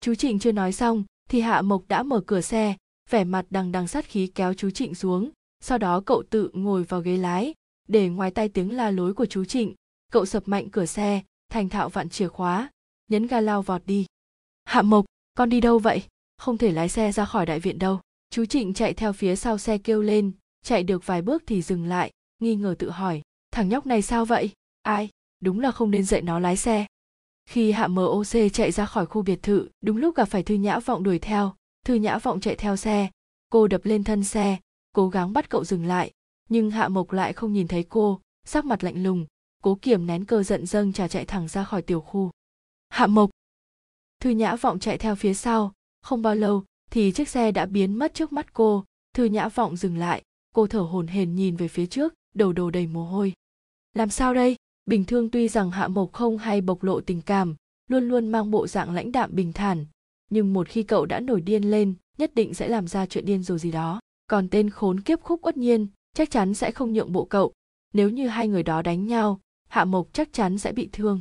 Chú 0.00 0.14
trịnh 0.14 0.38
chưa 0.38 0.52
nói 0.52 0.72
xong 0.72 1.04
thì 1.28 1.40
hạ 1.40 1.62
mộc 1.62 1.88
đã 1.88 2.02
mở 2.02 2.20
cửa 2.26 2.40
xe, 2.40 2.76
vẻ 3.10 3.24
mặt 3.24 3.46
đằng 3.50 3.72
đằng 3.72 3.88
sát 3.88 4.04
khí 4.04 4.26
kéo 4.26 4.54
chú 4.54 4.70
trịnh 4.70 4.94
xuống. 4.94 5.30
Sau 5.60 5.78
đó 5.78 6.00
cậu 6.06 6.22
tự 6.30 6.50
ngồi 6.52 6.82
vào 6.82 7.00
ghế 7.00 7.16
lái, 7.16 7.54
để 7.88 8.08
ngoài 8.08 8.30
tay 8.30 8.48
tiếng 8.48 8.76
la 8.76 8.90
lối 8.90 9.14
của 9.14 9.26
chú 9.26 9.44
trịnh, 9.44 9.74
cậu 10.12 10.26
sập 10.26 10.48
mạnh 10.48 10.70
cửa 10.70 10.86
xe, 10.86 11.22
thành 11.48 11.68
thạo 11.68 11.88
vặn 11.88 12.08
chìa 12.08 12.28
khóa, 12.28 12.70
nhấn 13.08 13.26
ga 13.26 13.40
lao 13.40 13.62
vọt 13.62 13.82
đi. 13.86 14.06
Hạ 14.64 14.82
mộc, 14.82 15.04
con 15.34 15.48
đi 15.48 15.60
đâu 15.60 15.78
vậy? 15.78 16.02
Không 16.38 16.58
thể 16.58 16.72
lái 16.72 16.88
xe 16.88 17.12
ra 17.12 17.24
khỏi 17.24 17.46
đại 17.46 17.60
viện 17.60 17.78
đâu. 17.78 18.00
Chú 18.30 18.44
trịnh 18.44 18.74
chạy 18.74 18.94
theo 18.94 19.12
phía 19.12 19.36
sau 19.36 19.58
xe 19.58 19.78
kêu 19.78 20.02
lên, 20.02 20.32
chạy 20.64 20.82
được 20.82 21.06
vài 21.06 21.22
bước 21.22 21.42
thì 21.46 21.62
dừng 21.62 21.84
lại, 21.84 22.10
nghi 22.38 22.54
ngờ 22.54 22.74
tự 22.78 22.90
hỏi 22.90 23.22
thằng 23.52 23.68
nhóc 23.68 23.86
này 23.86 24.02
sao 24.02 24.24
vậy? 24.24 24.50
Ai? 24.82 25.08
Đúng 25.40 25.60
là 25.60 25.70
không 25.70 25.90
nên 25.90 26.04
dạy 26.04 26.22
nó 26.22 26.38
lái 26.38 26.56
xe. 26.56 26.86
Khi 27.46 27.72
hạ 27.72 27.88
moc 27.88 28.26
chạy 28.52 28.72
ra 28.72 28.86
khỏi 28.86 29.06
khu 29.06 29.22
biệt 29.22 29.42
thự, 29.42 29.68
đúng 29.80 29.96
lúc 29.96 30.16
gặp 30.16 30.24
phải 30.24 30.42
thư 30.42 30.54
nhã 30.54 30.78
vọng 30.78 31.02
đuổi 31.02 31.18
theo. 31.18 31.54
Thư 31.86 31.94
nhã 31.94 32.18
vọng 32.18 32.40
chạy 32.40 32.56
theo 32.56 32.76
xe. 32.76 33.10
Cô 33.50 33.68
đập 33.68 33.80
lên 33.84 34.04
thân 34.04 34.24
xe, 34.24 34.58
cố 34.92 35.08
gắng 35.08 35.32
bắt 35.32 35.50
cậu 35.50 35.64
dừng 35.64 35.86
lại. 35.86 36.12
Nhưng 36.48 36.70
hạ 36.70 36.88
mộc 36.88 37.12
lại 37.12 37.32
không 37.32 37.52
nhìn 37.52 37.68
thấy 37.68 37.82
cô, 37.82 38.20
sắc 38.44 38.64
mặt 38.64 38.84
lạnh 38.84 39.02
lùng. 39.02 39.26
Cố 39.62 39.78
kiềm 39.82 40.06
nén 40.06 40.24
cơ 40.24 40.42
giận 40.42 40.66
dâng 40.66 40.92
trà 40.92 41.08
chạy 41.08 41.24
thẳng 41.24 41.48
ra 41.48 41.64
khỏi 41.64 41.82
tiểu 41.82 42.00
khu. 42.00 42.30
Hạ 42.88 43.06
mộc! 43.06 43.30
Thư 44.20 44.30
nhã 44.30 44.56
vọng 44.56 44.78
chạy 44.78 44.98
theo 44.98 45.14
phía 45.14 45.34
sau. 45.34 45.72
Không 46.02 46.22
bao 46.22 46.34
lâu, 46.34 46.64
thì 46.90 47.12
chiếc 47.12 47.28
xe 47.28 47.52
đã 47.52 47.66
biến 47.66 47.94
mất 47.94 48.14
trước 48.14 48.32
mắt 48.32 48.52
cô. 48.52 48.84
Thư 49.14 49.24
nhã 49.24 49.48
vọng 49.48 49.76
dừng 49.76 49.96
lại. 49.96 50.22
Cô 50.54 50.66
thở 50.66 50.80
hổn 50.80 51.06
hển 51.06 51.34
nhìn 51.34 51.56
về 51.56 51.68
phía 51.68 51.86
trước, 51.86 52.14
đầu 52.34 52.52
đồ 52.52 52.70
đầy 52.70 52.86
mồ 52.86 53.04
hôi 53.04 53.32
làm 53.94 54.10
sao 54.10 54.34
đây? 54.34 54.56
Bình 54.86 55.04
thường 55.04 55.30
tuy 55.30 55.48
rằng 55.48 55.70
hạ 55.70 55.88
mộc 55.88 56.12
không 56.12 56.38
hay 56.38 56.60
bộc 56.60 56.82
lộ 56.82 57.00
tình 57.00 57.22
cảm, 57.22 57.54
luôn 57.88 58.08
luôn 58.08 58.28
mang 58.28 58.50
bộ 58.50 58.66
dạng 58.66 58.94
lãnh 58.94 59.12
đạm 59.12 59.30
bình 59.34 59.52
thản, 59.52 59.86
nhưng 60.30 60.52
một 60.52 60.68
khi 60.68 60.82
cậu 60.82 61.06
đã 61.06 61.20
nổi 61.20 61.40
điên 61.40 61.70
lên, 61.70 61.94
nhất 62.18 62.34
định 62.34 62.54
sẽ 62.54 62.68
làm 62.68 62.88
ra 62.88 63.06
chuyện 63.06 63.24
điên 63.24 63.42
rồi 63.42 63.58
gì 63.58 63.70
đó. 63.70 64.00
Còn 64.26 64.48
tên 64.48 64.70
khốn 64.70 65.00
kiếp 65.00 65.20
khúc 65.20 65.46
uất 65.46 65.56
nhiên, 65.56 65.86
chắc 66.16 66.30
chắn 66.30 66.54
sẽ 66.54 66.72
không 66.72 66.92
nhượng 66.92 67.12
bộ 67.12 67.24
cậu. 67.24 67.52
Nếu 67.92 68.10
như 68.10 68.28
hai 68.28 68.48
người 68.48 68.62
đó 68.62 68.82
đánh 68.82 69.06
nhau, 69.06 69.40
hạ 69.68 69.84
mộc 69.84 70.08
chắc 70.12 70.32
chắn 70.32 70.58
sẽ 70.58 70.72
bị 70.72 70.88
thương. 70.92 71.20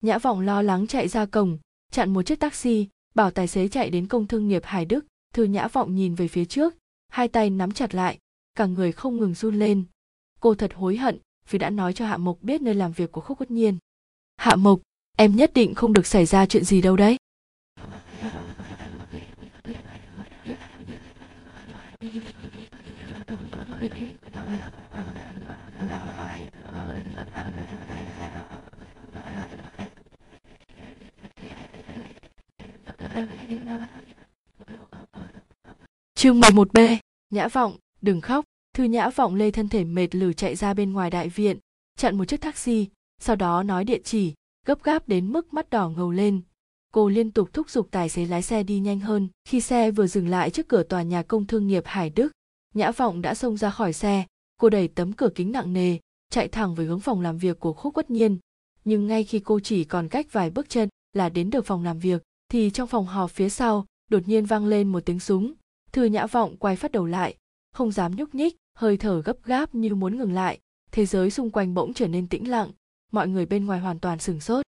Nhã 0.00 0.18
vọng 0.18 0.40
lo 0.40 0.62
lắng 0.62 0.86
chạy 0.86 1.08
ra 1.08 1.26
cổng, 1.26 1.58
chặn 1.92 2.12
một 2.12 2.22
chiếc 2.22 2.40
taxi, 2.40 2.88
bảo 3.14 3.30
tài 3.30 3.46
xế 3.46 3.68
chạy 3.68 3.90
đến 3.90 4.06
công 4.06 4.26
thương 4.26 4.48
nghiệp 4.48 4.62
hải 4.64 4.84
đức. 4.84 5.06
Thư 5.34 5.44
nhã 5.44 5.68
vọng 5.68 5.94
nhìn 5.94 6.14
về 6.14 6.28
phía 6.28 6.44
trước, 6.44 6.74
hai 7.08 7.28
tay 7.28 7.50
nắm 7.50 7.72
chặt 7.72 7.94
lại, 7.94 8.18
cả 8.54 8.66
người 8.66 8.92
không 8.92 9.16
ngừng 9.16 9.34
run 9.34 9.58
lên. 9.58 9.84
Cô 10.40 10.54
thật 10.54 10.74
hối 10.74 10.96
hận 10.96 11.18
vì 11.50 11.58
đã 11.58 11.70
nói 11.70 11.92
cho 11.92 12.06
hạ 12.06 12.16
mộc 12.16 12.42
biết 12.42 12.62
nơi 12.62 12.74
làm 12.74 12.92
việc 12.92 13.12
của 13.12 13.20
khúc 13.20 13.40
uất 13.40 13.50
nhiên. 13.50 13.78
Hạ 14.36 14.56
mộc 14.56 14.80
em 15.16 15.36
nhất 15.36 15.50
định 15.54 15.74
không 15.74 15.92
được 15.92 16.06
xảy 16.06 16.26
ra 16.26 16.46
chuyện 16.46 16.64
gì 16.64 16.80
đâu 16.80 16.96
đấy. 16.96 17.16
Chương 36.14 36.40
11B, 36.40 36.96
Nhã 37.30 37.48
Vọng, 37.48 37.76
đừng 38.00 38.20
khóc 38.20 38.44
thư 38.76 38.84
nhã 38.84 39.10
vọng 39.10 39.34
lê 39.34 39.50
thân 39.50 39.68
thể 39.68 39.84
mệt 39.84 40.14
lử 40.14 40.32
chạy 40.32 40.56
ra 40.56 40.74
bên 40.74 40.92
ngoài 40.92 41.10
đại 41.10 41.28
viện, 41.28 41.58
chặn 41.96 42.18
một 42.18 42.24
chiếc 42.24 42.40
taxi, 42.40 42.88
sau 43.20 43.36
đó 43.36 43.62
nói 43.62 43.84
địa 43.84 44.00
chỉ, 44.04 44.34
gấp 44.66 44.82
gáp 44.82 45.08
đến 45.08 45.32
mức 45.32 45.54
mắt 45.54 45.70
đỏ 45.70 45.88
ngầu 45.88 46.10
lên. 46.10 46.42
Cô 46.92 47.08
liên 47.08 47.30
tục 47.30 47.48
thúc 47.52 47.70
giục 47.70 47.88
tài 47.90 48.08
xế 48.08 48.26
lái 48.26 48.42
xe 48.42 48.62
đi 48.62 48.80
nhanh 48.80 49.00
hơn, 49.00 49.28
khi 49.44 49.60
xe 49.60 49.90
vừa 49.90 50.06
dừng 50.06 50.28
lại 50.28 50.50
trước 50.50 50.68
cửa 50.68 50.82
tòa 50.82 51.02
nhà 51.02 51.22
công 51.22 51.46
thương 51.46 51.66
nghiệp 51.66 51.82
hải 51.86 52.10
đức. 52.10 52.32
Nhã 52.74 52.90
vọng 52.90 53.22
đã 53.22 53.34
xông 53.34 53.56
ra 53.56 53.70
khỏi 53.70 53.92
xe, 53.92 54.24
cô 54.60 54.68
đẩy 54.68 54.88
tấm 54.88 55.12
cửa 55.12 55.28
kính 55.34 55.52
nặng 55.52 55.72
nề, 55.72 55.98
chạy 56.30 56.48
thẳng 56.48 56.74
về 56.74 56.84
hướng 56.84 57.00
phòng 57.00 57.20
làm 57.20 57.38
việc 57.38 57.60
của 57.60 57.72
khúc 57.72 57.94
quất 57.94 58.10
nhiên. 58.10 58.38
Nhưng 58.84 59.06
ngay 59.06 59.24
khi 59.24 59.40
cô 59.40 59.60
chỉ 59.60 59.84
còn 59.84 60.08
cách 60.08 60.26
vài 60.32 60.50
bước 60.50 60.68
chân 60.68 60.88
là 61.12 61.28
đến 61.28 61.50
được 61.50 61.66
phòng 61.66 61.84
làm 61.84 61.98
việc, 61.98 62.22
thì 62.48 62.70
trong 62.70 62.88
phòng 62.88 63.06
họp 63.06 63.30
phía 63.30 63.48
sau, 63.48 63.86
đột 64.10 64.28
nhiên 64.28 64.44
vang 64.44 64.66
lên 64.66 64.88
một 64.88 65.00
tiếng 65.06 65.20
súng. 65.20 65.52
Thư 65.92 66.04
nhã 66.04 66.26
vọng 66.26 66.56
quay 66.56 66.76
phát 66.76 66.92
đầu 66.92 67.06
lại, 67.06 67.36
không 67.72 67.92
dám 67.92 68.16
nhúc 68.16 68.34
nhích 68.34 68.56
hơi 68.74 68.96
thở 68.96 69.22
gấp 69.22 69.44
gáp 69.44 69.74
như 69.74 69.94
muốn 69.94 70.18
ngừng 70.18 70.32
lại. 70.32 70.58
Thế 70.92 71.06
giới 71.06 71.30
xung 71.30 71.50
quanh 71.50 71.74
bỗng 71.74 71.94
trở 71.94 72.06
nên 72.06 72.28
tĩnh 72.28 72.50
lặng. 72.50 72.70
Mọi 73.12 73.28
người 73.28 73.46
bên 73.46 73.66
ngoài 73.66 73.80
hoàn 73.80 73.98
toàn 73.98 74.18
sửng 74.18 74.40
sốt. 74.40 74.66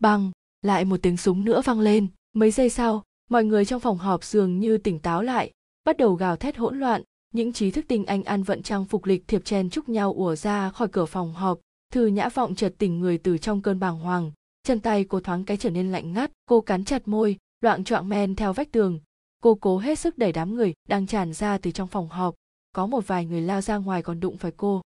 Bằng 0.00 0.30
lại 0.62 0.84
một 0.84 0.96
tiếng 1.02 1.16
súng 1.16 1.44
nữa 1.44 1.60
vang 1.64 1.80
lên. 1.80 2.06
Mấy 2.32 2.50
giây 2.50 2.70
sau, 2.70 3.02
mọi 3.30 3.44
người 3.44 3.64
trong 3.64 3.80
phòng 3.80 3.98
họp 3.98 4.24
dường 4.24 4.58
như 4.58 4.78
tỉnh 4.78 4.98
táo 4.98 5.22
lại, 5.22 5.50
bắt 5.84 5.96
đầu 5.96 6.14
gào 6.14 6.36
thét 6.36 6.56
hỗn 6.56 6.80
loạn. 6.80 7.02
Những 7.32 7.52
trí 7.52 7.70
thức 7.70 7.84
tinh 7.88 8.04
anh 8.04 8.22
ăn 8.22 8.42
vận 8.42 8.62
trang 8.62 8.84
phục 8.84 9.04
lịch 9.04 9.28
thiệp 9.28 9.44
chen 9.44 9.70
chúc 9.70 9.88
nhau 9.88 10.12
ùa 10.12 10.36
ra 10.36 10.70
khỏi 10.70 10.88
cửa 10.88 11.06
phòng 11.06 11.34
họp. 11.34 11.58
Thư 11.92 12.06
nhã 12.06 12.28
vọng 12.28 12.54
chợt 12.54 12.74
tỉnh 12.78 13.00
người 13.00 13.18
từ 13.18 13.38
trong 13.38 13.62
cơn 13.62 13.80
bàng 13.80 13.98
hoàng. 13.98 14.32
Chân 14.62 14.80
tay 14.80 15.04
cô 15.04 15.20
thoáng 15.20 15.44
cái 15.44 15.56
trở 15.56 15.70
nên 15.70 15.92
lạnh 15.92 16.12
ngắt, 16.12 16.30
cô 16.46 16.60
cắn 16.60 16.84
chặt 16.84 17.08
môi, 17.08 17.36
loạn 17.60 17.84
choạng 17.84 18.08
men 18.08 18.34
theo 18.34 18.52
vách 18.52 18.72
tường. 18.72 19.00
Cô 19.42 19.54
cố 19.54 19.78
hết 19.78 19.98
sức 19.98 20.18
đẩy 20.18 20.32
đám 20.32 20.54
người 20.54 20.74
đang 20.88 21.06
tràn 21.06 21.32
ra 21.32 21.58
từ 21.58 21.70
trong 21.70 21.88
phòng 21.88 22.08
họp 22.08 22.34
có 22.76 22.86
một 22.86 23.06
vài 23.06 23.24
người 23.24 23.40
lao 23.40 23.60
ra 23.60 23.76
ngoài 23.76 24.02
còn 24.02 24.20
đụng 24.20 24.36
phải 24.36 24.52
cô. 24.56 24.82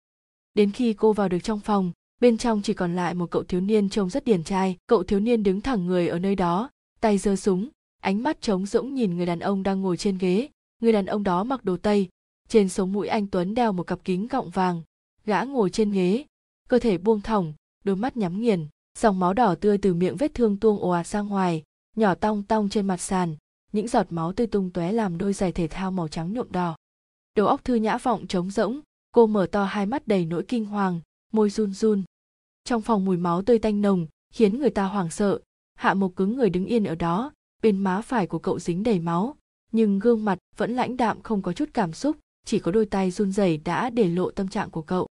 Đến 0.53 0.71
khi 0.71 0.93
cô 0.93 1.13
vào 1.13 1.29
được 1.29 1.39
trong 1.43 1.59
phòng, 1.59 1.91
bên 2.21 2.37
trong 2.37 2.61
chỉ 2.61 2.73
còn 2.73 2.95
lại 2.95 3.13
một 3.13 3.31
cậu 3.31 3.43
thiếu 3.43 3.61
niên 3.61 3.89
trông 3.89 4.09
rất 4.09 4.25
điển 4.25 4.43
trai. 4.43 4.77
Cậu 4.87 5.03
thiếu 5.03 5.19
niên 5.19 5.43
đứng 5.43 5.61
thẳng 5.61 5.85
người 5.85 6.07
ở 6.07 6.19
nơi 6.19 6.35
đó, 6.35 6.69
tay 7.01 7.17
giơ 7.17 7.35
súng, 7.35 7.69
ánh 8.01 8.23
mắt 8.23 8.41
trống 8.41 8.65
rỗng 8.65 8.93
nhìn 8.93 9.17
người 9.17 9.25
đàn 9.25 9.39
ông 9.39 9.63
đang 9.63 9.81
ngồi 9.81 9.97
trên 9.97 10.17
ghế. 10.17 10.47
Người 10.81 10.91
đàn 10.91 11.05
ông 11.05 11.23
đó 11.23 11.43
mặc 11.43 11.65
đồ 11.65 11.77
tây, 11.77 12.07
trên 12.47 12.69
sống 12.69 12.93
mũi 12.93 13.07
anh 13.07 13.27
tuấn 13.27 13.55
đeo 13.55 13.71
một 13.71 13.87
cặp 13.87 13.99
kính 14.03 14.27
gọng 14.27 14.49
vàng, 14.49 14.81
gã 15.25 15.43
ngồi 15.43 15.69
trên 15.69 15.91
ghế, 15.91 16.25
cơ 16.67 16.79
thể 16.79 16.97
buông 16.97 17.21
thõng 17.21 17.53
đôi 17.83 17.95
mắt 17.95 18.17
nhắm 18.17 18.41
nghiền, 18.41 18.67
dòng 18.97 19.19
máu 19.19 19.33
đỏ 19.33 19.55
tươi 19.55 19.77
từ 19.77 19.93
miệng 19.93 20.15
vết 20.15 20.33
thương 20.33 20.57
tuông 20.57 20.79
ồ 20.79 20.89
ạt 20.89 21.07
ra 21.07 21.21
ngoài, 21.21 21.63
nhỏ 21.95 22.15
tong 22.15 22.43
tong 22.43 22.69
trên 22.69 22.87
mặt 22.87 23.01
sàn, 23.01 23.35
những 23.71 23.87
giọt 23.87 24.07
máu 24.09 24.33
tươi 24.33 24.47
tung 24.47 24.69
tóe 24.69 24.91
làm 24.91 25.17
đôi 25.17 25.33
giày 25.33 25.51
thể 25.51 25.67
thao 25.67 25.91
màu 25.91 26.07
trắng 26.07 26.33
nhuộm 26.33 26.51
đỏ 26.51 26.75
đầu 27.35 27.47
óc 27.47 27.63
thư 27.63 27.75
nhã 27.75 27.97
vọng 27.97 28.27
trống 28.27 28.51
rỗng, 28.51 28.81
cô 29.11 29.27
mở 29.27 29.47
to 29.51 29.63
hai 29.63 29.85
mắt 29.85 30.07
đầy 30.07 30.25
nỗi 30.25 30.43
kinh 30.47 30.65
hoàng, 30.65 31.01
môi 31.31 31.49
run 31.49 31.73
run. 31.73 32.03
Trong 32.63 32.81
phòng 32.81 33.05
mùi 33.05 33.17
máu 33.17 33.41
tươi 33.41 33.59
tanh 33.59 33.81
nồng, 33.81 34.07
khiến 34.33 34.59
người 34.59 34.69
ta 34.69 34.83
hoảng 34.83 35.09
sợ. 35.09 35.39
Hạ 35.75 35.93
mộc 35.93 36.15
cứng 36.15 36.35
người 36.35 36.49
đứng 36.49 36.65
yên 36.65 36.83
ở 36.83 36.95
đó, 36.95 37.31
bên 37.61 37.77
má 37.77 38.01
phải 38.01 38.27
của 38.27 38.39
cậu 38.39 38.59
dính 38.59 38.83
đầy 38.83 38.99
máu, 38.99 39.35
nhưng 39.71 39.99
gương 39.99 40.25
mặt 40.25 40.39
vẫn 40.57 40.75
lãnh 40.75 40.97
đạm 40.97 41.21
không 41.21 41.41
có 41.41 41.53
chút 41.53 41.69
cảm 41.73 41.93
xúc, 41.93 42.17
chỉ 42.45 42.59
có 42.59 42.71
đôi 42.71 42.85
tay 42.85 43.11
run 43.11 43.31
rẩy 43.31 43.57
đã 43.57 43.89
để 43.89 44.07
lộ 44.07 44.31
tâm 44.31 44.47
trạng 44.47 44.69
của 44.69 44.81
cậu. 44.81 45.07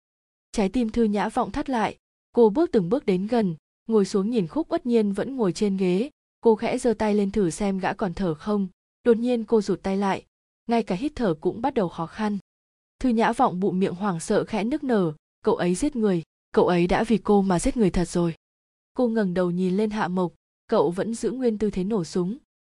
Trái 0.51 0.69
tim 0.69 0.89
thư 0.89 1.03
nhã 1.03 1.29
vọng 1.29 1.51
thắt 1.51 1.69
lại, 1.69 1.97
cô 2.31 2.49
bước 2.49 2.69
từng 2.71 2.89
bước 2.89 3.05
đến 3.05 3.27
gần, 3.27 3.55
ngồi 3.87 4.05
xuống 4.05 4.29
nhìn 4.29 4.47
khúc 4.47 4.69
bất 4.69 4.85
nhiên 4.85 5.13
vẫn 5.13 5.35
ngồi 5.35 5.53
trên 5.53 5.77
ghế. 5.77 6.09
Cô 6.41 6.55
khẽ 6.55 6.77
giơ 6.77 6.93
tay 6.93 7.13
lên 7.13 7.31
thử 7.31 7.49
xem 7.49 7.79
gã 7.79 7.93
còn 7.93 8.13
thở 8.13 8.33
không. 8.33 8.67
Đột 9.03 9.17
nhiên 9.17 9.43
cô 9.43 9.61
rụt 9.61 9.83
tay 9.83 9.97
lại 9.97 10.25
ngay 10.67 10.83
cả 10.83 10.95
hít 10.95 11.11
thở 11.15 11.33
cũng 11.33 11.61
bắt 11.61 11.73
đầu 11.73 11.89
khó 11.89 12.05
khăn. 12.05 12.37
Thư 12.99 13.09
nhã 13.09 13.31
vọng 13.31 13.59
bụng 13.59 13.79
miệng 13.79 13.95
hoảng 13.95 14.19
sợ 14.19 14.43
khẽ 14.43 14.63
nức 14.63 14.83
nở, 14.83 15.13
cậu 15.43 15.55
ấy 15.55 15.75
giết 15.75 15.95
người, 15.95 16.23
cậu 16.51 16.67
ấy 16.67 16.87
đã 16.87 17.03
vì 17.03 17.17
cô 17.17 17.41
mà 17.41 17.59
giết 17.59 17.77
người 17.77 17.89
thật 17.89 18.07
rồi. 18.07 18.35
Cô 18.93 19.07
ngẩng 19.07 19.33
đầu 19.33 19.51
nhìn 19.51 19.77
lên 19.77 19.89
hạ 19.89 20.07
mộc, 20.07 20.33
cậu 20.67 20.91
vẫn 20.91 21.13
giữ 21.13 21.31
nguyên 21.31 21.57
tư 21.57 21.69
thế 21.69 21.83
nổ 21.83 22.03
súng, 22.03 22.37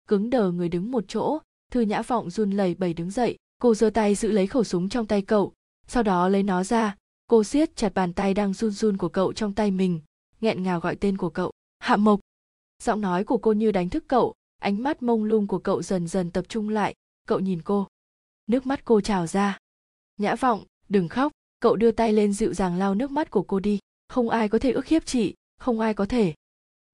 cứng 0.09 0.31
đờ 0.31 0.51
người 0.51 0.69
đứng 0.69 0.91
một 0.91 1.05
chỗ. 1.09 1.39
Thư 1.73 1.81
nhã 1.81 2.03
vọng 2.03 2.31
run 2.31 2.51
lẩy 2.51 2.75
bẩy 2.75 2.95
đứng 2.95 3.11
dậy, 3.11 3.37
cô 3.59 3.75
giơ 3.75 3.91
tay 3.91 4.15
giữ 4.15 4.33
lấy 4.33 4.47
khẩu 4.47 4.65
súng 4.65 4.89
trong 4.89 5.07
tay 5.07 5.23
cậu, 5.23 5.53
sau 5.87 6.03
đó 6.03 6.29
lấy 6.29 6.43
nó 6.43 6.65
ra, 6.65 6.97
cô 7.27 7.45
siết 7.45 7.77
chặt 7.77 7.95
bàn 7.95 8.13
tay 8.13 8.35
đang 8.35 8.55
run 8.55 8.71
run 8.71 8.97
của 8.97 9.09
cậu 9.09 9.33
trong 9.33 9.55
tay 9.55 9.71
mình, 9.71 10.01
nghẹn 10.41 10.63
ngào 10.63 10.81
gọi 10.81 10.97
tên 10.97 11.17
của 11.17 11.31
cậu, 11.31 11.53
hạ 11.79 11.97
mộc. 11.97 12.21
Giọng 12.83 13.01
nói 13.01 13.25
của 13.25 13.39
cô 13.39 13.53
như 13.53 13.73
đánh 13.73 13.89
thức 13.89 14.05
cậu, 14.09 14.35
ánh 14.59 14.83
mắt 14.83 15.03
mông 15.03 15.25
lung 15.25 15.47
của 15.47 15.59
cậu 15.59 15.83
dần 15.83 16.09
dần 16.09 16.31
tập 16.31 16.45
trung 16.49 16.69
lại 16.69 16.95
cậu 17.29 17.41
nhìn 17.41 17.63
cô. 17.63 17.87
Nước 18.47 18.67
mắt 18.67 18.85
cô 18.85 19.01
trào 19.01 19.27
ra. 19.27 19.59
Nhã 20.17 20.35
vọng 20.35 20.65
đừng 20.89 21.09
khóc. 21.09 21.33
Cậu 21.61 21.77
đưa 21.77 21.91
tay 21.91 22.13
lên 22.13 22.33
dịu 22.33 22.55
dàng 22.55 22.79
lau 22.79 22.95
nước 22.95 23.11
mắt 23.11 23.31
của 23.31 23.43
cô 23.43 23.61
đi. 23.61 23.79
Không 24.09 24.31
ai 24.31 24.49
có 24.49 24.59
thể 24.59 24.73
ức 24.73 24.87
hiếp 24.87 25.07
chị. 25.07 25.35
Không 25.61 25.81
ai 25.81 25.95
có 25.95 26.07
thể. 26.07 26.35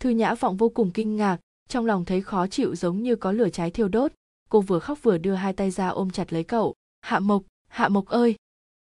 Thư 0.01 0.11
nhã 0.11 0.35
vọng 0.35 0.57
vô 0.57 0.69
cùng 0.69 0.91
kinh 0.91 1.17
ngạc. 1.17 1.39
Trong 1.69 1.87
lòng 1.87 2.05
thấy 2.05 2.21
khó 2.21 2.47
chịu 2.47 2.75
giống 2.75 3.03
như 3.03 3.17
có 3.17 3.33
lửa 3.33 3.49
cháy 3.49 3.71
thiêu 3.71 3.89
đốt. 3.89 4.13
Cô 4.49 4.61
vừa 4.61 4.79
khóc 4.79 4.99
vừa 5.03 5.19
đưa 5.19 5.35
hai 5.35 5.53
tay 5.53 5.71
ra 5.71 5.89
ôm 5.89 6.11
chặt 6.11 6.33
lấy 6.33 6.45
cậu. 6.45 6.75
Hạ 7.01 7.19
mộc 7.19 7.43
hạ 7.69 7.89
mộc 7.89 8.07
ơi! 8.07 8.37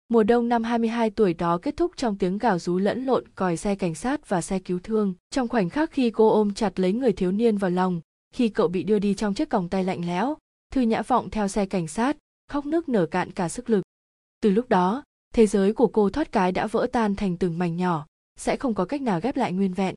Mùa 0.09 0.23
đông 0.23 0.49
năm 0.49 0.63
22 0.63 1.09
tuổi 1.09 1.33
đó 1.33 1.57
kết 1.57 1.77
thúc 1.77 1.91
trong 1.97 2.17
tiếng 2.17 2.37
gào 2.37 2.59
rú 2.59 2.77
lẫn 2.77 3.05
lộn 3.05 3.23
còi 3.35 3.57
xe 3.57 3.75
cảnh 3.75 3.95
sát 3.95 4.29
và 4.29 4.41
xe 4.41 4.59
cứu 4.59 4.79
thương. 4.83 5.13
Trong 5.31 5.47
khoảnh 5.47 5.69
khắc 5.69 5.91
khi 5.91 6.09
cô 6.09 6.29
ôm 6.29 6.53
chặt 6.53 6.79
lấy 6.79 6.93
người 6.93 7.13
thiếu 7.13 7.31
niên 7.31 7.57
vào 7.57 7.71
lòng, 7.71 8.01
khi 8.33 8.49
cậu 8.49 8.67
bị 8.67 8.83
đưa 8.83 8.99
đi 8.99 9.13
trong 9.13 9.33
chiếc 9.33 9.49
còng 9.49 9.69
tay 9.69 9.83
lạnh 9.83 10.07
lẽo, 10.07 10.37
Thư 10.71 10.81
Nhã 10.81 11.01
Vọng 11.01 11.29
theo 11.29 11.47
xe 11.47 11.65
cảnh 11.65 11.87
sát, 11.87 12.17
khóc 12.47 12.65
nước 12.65 12.89
nở 12.89 13.05
cạn 13.05 13.31
cả 13.31 13.49
sức 13.49 13.69
lực. 13.69 13.83
Từ 14.41 14.49
lúc 14.49 14.69
đó, 14.69 15.03
thế 15.33 15.47
giới 15.47 15.73
của 15.73 15.87
cô 15.87 16.09
thoát 16.09 16.31
cái 16.31 16.51
đã 16.51 16.67
vỡ 16.67 16.87
tan 16.91 17.15
thành 17.15 17.37
từng 17.37 17.57
mảnh 17.57 17.77
nhỏ, 17.77 18.05
sẽ 18.39 18.57
không 18.57 18.73
có 18.73 18.85
cách 18.85 19.01
nào 19.01 19.19
ghép 19.21 19.37
lại 19.37 19.53
nguyên 19.53 19.73
vẹn. 19.73 19.95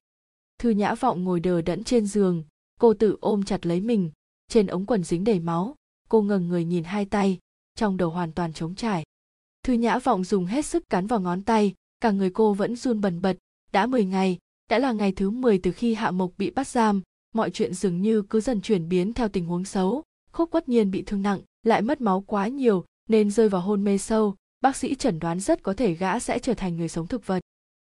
Thư 0.59 0.71
Nhã 0.71 0.95
Vọng 0.95 1.25
ngồi 1.25 1.41
đờ 1.41 1.63
đẫn 1.63 1.85
trên 1.85 2.07
giường, 2.07 2.45
cô 2.81 2.95
tự 2.95 3.17
ôm 3.21 3.43
chặt 3.43 3.67
lấy 3.67 3.81
mình, 3.81 4.11
trên 4.49 4.67
ống 4.67 4.87
quần 4.87 5.05
dính 5.05 5.25
đầy 5.25 5.41
máu, 5.41 5.75
cô 6.09 6.23
ngẩng 6.23 6.49
người 6.49 6.65
nhìn 6.65 6.85
hai 6.85 7.05
tay, 7.05 7.39
trong 7.81 7.97
đầu 7.97 8.11
hoàn 8.11 8.33
toàn 8.33 8.53
trống 8.53 8.75
trải 8.75 9.05
thư 9.63 9.73
nhã 9.73 9.99
vọng 9.99 10.25
dùng 10.25 10.47
hết 10.47 10.67
sức 10.67 10.91
cắn 10.91 11.07
vào 11.07 11.21
ngón 11.21 11.43
tay 11.43 11.75
cả 12.01 12.11
người 12.11 12.31
cô 12.31 12.55
vẫn 12.55 12.77
run 12.77 13.01
bần 13.01 13.21
bật 13.23 13.37
đã 13.73 13.87
10 13.87 14.05
ngày 14.05 14.39
đã 14.71 14.79
là 14.79 14.93
ngày 14.93 15.13
thứ 15.13 15.31
10 15.31 15.59
từ 15.59 15.73
khi 15.73 15.95
hạ 15.95 16.11
mộc 16.11 16.33
bị 16.39 16.51
bắt 16.51 16.69
giam 16.69 17.03
mọi 17.35 17.51
chuyện 17.51 17.75
dường 17.75 18.03
như 18.03 18.23
cứ 18.23 18.41
dần 18.41 18.61
chuyển 18.61 18.89
biến 18.89 19.13
theo 19.13 19.29
tình 19.29 19.47
huống 19.47 19.65
xấu 19.65 20.03
khúc 20.33 20.51
quất 20.51 20.69
nhiên 20.69 20.91
bị 20.91 21.03
thương 21.03 21.23
nặng, 21.23 21.41
lại 21.63 21.83
mất 21.83 22.01
máu 22.01 22.21
quá 22.21 22.49
nhiều, 22.49 22.85
nên 23.09 23.31
rơi 23.31 23.49
vào 23.49 23.61
hôn 23.61 23.85
mê 23.85 23.99
sâu, 23.99 24.35
bác 24.61 24.77
sĩ 24.77 24.95
chẩn 24.95 25.19
đoán 25.19 25.41
rất 25.41 25.63
có 25.63 25.75
thể 25.75 25.95
gã 25.95 26.19
sẽ 26.19 26.39
trở 26.39 26.55
thành 26.55 26.77
người 26.77 26.89
sống 26.89 27.07
thực 27.07 27.27
vật. 27.27 27.41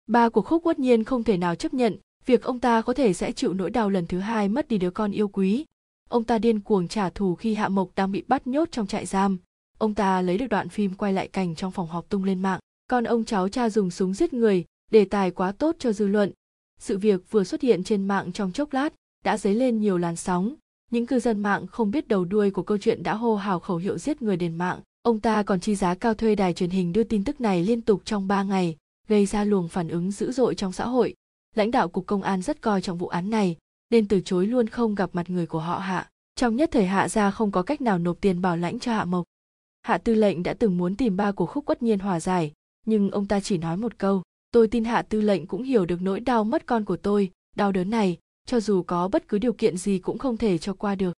Ba 0.07 0.29
của 0.29 0.41
khúc 0.41 0.63
quất 0.63 0.79
nhiên 0.79 1.03
không 1.03 1.23
thể 1.23 1.37
nào 1.37 1.55
chấp 1.55 1.73
nhận, 1.73 1.97
việc 2.25 2.43
ông 2.43 2.59
ta 2.59 2.81
có 2.81 2.93
thể 2.93 3.13
sẽ 3.13 3.31
chịu 3.31 3.53
nỗi 3.53 3.69
đau 3.69 3.89
lần 3.89 4.07
thứ 4.07 4.19
hai 4.19 4.49
mất 4.49 4.67
đi 4.67 4.77
đứa 4.77 4.91
con 4.91 5.11
yêu 5.11 5.27
quý. 5.27 5.65
Ông 6.09 6.23
ta 6.23 6.37
điên 6.37 6.59
cuồng 6.59 6.87
trả 6.87 7.09
thù 7.09 7.35
khi 7.35 7.53
hạ 7.53 7.69
mộc 7.69 7.89
đang 7.95 8.11
bị 8.11 8.23
bắt 8.27 8.47
nhốt 8.47 8.67
trong 8.71 8.87
trại 8.87 9.05
giam. 9.05 9.37
Ông 9.77 9.93
ta 9.93 10.21
lấy 10.21 10.37
được 10.37 10.47
đoạn 10.47 10.69
phim 10.69 10.93
quay 10.93 11.13
lại 11.13 11.27
cảnh 11.27 11.55
trong 11.55 11.71
phòng 11.71 11.87
họp 11.87 12.09
tung 12.09 12.23
lên 12.23 12.41
mạng. 12.41 12.59
Con 12.87 13.03
ông 13.03 13.25
cháu 13.25 13.49
cha 13.49 13.69
dùng 13.69 13.91
súng 13.91 14.13
giết 14.13 14.33
người, 14.33 14.65
đề 14.91 15.05
tài 15.05 15.31
quá 15.31 15.51
tốt 15.51 15.75
cho 15.79 15.93
dư 15.93 16.07
luận. 16.07 16.31
Sự 16.79 16.97
việc 16.97 17.31
vừa 17.31 17.43
xuất 17.43 17.61
hiện 17.61 17.83
trên 17.83 18.07
mạng 18.07 18.31
trong 18.31 18.51
chốc 18.51 18.73
lát, 18.73 18.93
đã 19.23 19.37
dấy 19.37 19.55
lên 19.55 19.79
nhiều 19.79 19.97
làn 19.97 20.15
sóng 20.15 20.55
những 20.91 21.05
cư 21.05 21.19
dân 21.19 21.39
mạng 21.39 21.67
không 21.67 21.91
biết 21.91 22.07
đầu 22.07 22.25
đuôi 22.25 22.51
của 22.51 22.63
câu 22.63 22.77
chuyện 22.77 23.03
đã 23.03 23.13
hô 23.13 23.35
hào 23.35 23.59
khẩu 23.59 23.77
hiệu 23.77 23.97
giết 23.97 24.21
người 24.21 24.37
đền 24.37 24.55
mạng. 24.55 24.79
Ông 25.01 25.19
ta 25.19 25.43
còn 25.43 25.59
chi 25.59 25.75
giá 25.75 25.95
cao 25.95 26.13
thuê 26.13 26.35
đài 26.35 26.53
truyền 26.53 26.69
hình 26.69 26.93
đưa 26.93 27.03
tin 27.03 27.23
tức 27.23 27.41
này 27.41 27.63
liên 27.63 27.81
tục 27.81 28.01
trong 28.05 28.27
3 28.27 28.43
ngày, 28.43 28.77
gây 29.07 29.25
ra 29.25 29.43
luồng 29.43 29.67
phản 29.67 29.89
ứng 29.89 30.11
dữ 30.11 30.31
dội 30.31 30.55
trong 30.55 30.71
xã 30.71 30.87
hội. 30.87 31.13
Lãnh 31.55 31.71
đạo 31.71 31.87
cục 31.87 32.05
công 32.05 32.21
an 32.21 32.41
rất 32.41 32.61
coi 32.61 32.81
trọng 32.81 32.97
vụ 32.97 33.07
án 33.07 33.29
này, 33.29 33.57
nên 33.89 34.07
từ 34.07 34.21
chối 34.21 34.47
luôn 34.47 34.67
không 34.67 34.95
gặp 34.95 35.09
mặt 35.13 35.29
người 35.29 35.45
của 35.45 35.59
họ 35.59 35.79
hạ. 35.79 36.09
Trong 36.35 36.55
nhất 36.55 36.69
thời 36.71 36.85
hạ 36.85 37.09
gia 37.09 37.31
không 37.31 37.51
có 37.51 37.63
cách 37.63 37.81
nào 37.81 37.97
nộp 37.97 38.21
tiền 38.21 38.41
bảo 38.41 38.57
lãnh 38.57 38.79
cho 38.79 38.93
hạ 38.93 39.05
mộc. 39.05 39.25
Hạ 39.81 39.97
tư 39.97 40.15
lệnh 40.15 40.43
đã 40.43 40.53
từng 40.53 40.77
muốn 40.77 40.95
tìm 40.95 41.17
ba 41.17 41.31
của 41.31 41.45
khúc 41.45 41.65
quất 41.65 41.83
nhiên 41.83 41.99
hòa 41.99 42.19
giải, 42.19 42.53
nhưng 42.85 43.11
ông 43.11 43.25
ta 43.25 43.39
chỉ 43.39 43.57
nói 43.57 43.77
một 43.77 43.97
câu, 43.97 44.21
tôi 44.51 44.67
tin 44.67 44.83
hạ 44.83 45.01
tư 45.01 45.21
lệnh 45.21 45.47
cũng 45.47 45.63
hiểu 45.63 45.85
được 45.85 46.01
nỗi 46.01 46.19
đau 46.19 46.43
mất 46.43 46.65
con 46.65 46.85
của 46.85 46.97
tôi, 46.97 47.31
đau 47.55 47.71
đớn 47.71 47.89
này 47.89 48.17
cho 48.47 48.59
dù 48.59 48.83
có 48.83 49.07
bất 49.07 49.27
cứ 49.27 49.37
điều 49.37 49.53
kiện 49.53 49.77
gì 49.77 49.99
cũng 49.99 50.17
không 50.17 50.37
thể 50.37 50.57
cho 50.57 50.73
qua 50.73 50.95
được. 50.95 51.13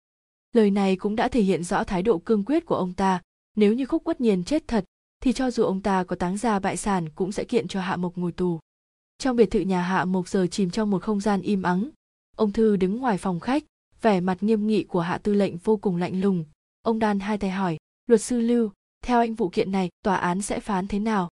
Lời 0.52 0.70
này 0.70 0.96
cũng 0.96 1.16
đã 1.16 1.28
thể 1.28 1.40
hiện 1.40 1.64
rõ 1.64 1.84
thái 1.84 2.02
độ 2.02 2.18
cương 2.18 2.44
quyết 2.44 2.66
của 2.66 2.74
ông 2.74 2.94
ta. 2.94 3.22
Nếu 3.56 3.74
như 3.74 3.86
khúc 3.86 4.04
quất 4.04 4.20
nhiên 4.20 4.44
chết 4.44 4.68
thật, 4.68 4.84
thì 5.20 5.32
cho 5.32 5.50
dù 5.50 5.62
ông 5.62 5.82
ta 5.82 6.04
có 6.04 6.16
táng 6.16 6.36
ra 6.36 6.58
bại 6.58 6.76
sản 6.76 7.08
cũng 7.08 7.32
sẽ 7.32 7.44
kiện 7.44 7.68
cho 7.68 7.80
hạ 7.80 7.96
mộc 7.96 8.18
ngồi 8.18 8.32
tù. 8.32 8.60
Trong 9.18 9.36
biệt 9.36 9.50
thự 9.50 9.60
nhà 9.60 9.82
hạ 9.82 10.04
mộc 10.04 10.28
giờ 10.28 10.46
chìm 10.46 10.70
trong 10.70 10.90
một 10.90 11.02
không 11.02 11.20
gian 11.20 11.40
im 11.40 11.62
ắng. 11.62 11.90
Ông 12.36 12.52
thư 12.52 12.76
đứng 12.76 12.96
ngoài 12.96 13.18
phòng 13.18 13.40
khách, 13.40 13.64
vẻ 14.02 14.20
mặt 14.20 14.42
nghiêm 14.42 14.66
nghị 14.66 14.84
của 14.84 15.00
hạ 15.00 15.18
tư 15.18 15.34
lệnh 15.34 15.56
vô 15.56 15.76
cùng 15.76 15.96
lạnh 15.96 16.20
lùng. 16.20 16.44
Ông 16.82 16.98
đan 16.98 17.20
hai 17.20 17.38
tay 17.38 17.50
hỏi, 17.50 17.76
luật 18.06 18.20
sư 18.20 18.40
lưu, 18.40 18.70
theo 19.04 19.20
anh 19.20 19.34
vụ 19.34 19.48
kiện 19.48 19.72
này, 19.72 19.88
tòa 20.02 20.16
án 20.16 20.42
sẽ 20.42 20.60
phán 20.60 20.88
thế 20.88 20.98
nào? 20.98 21.28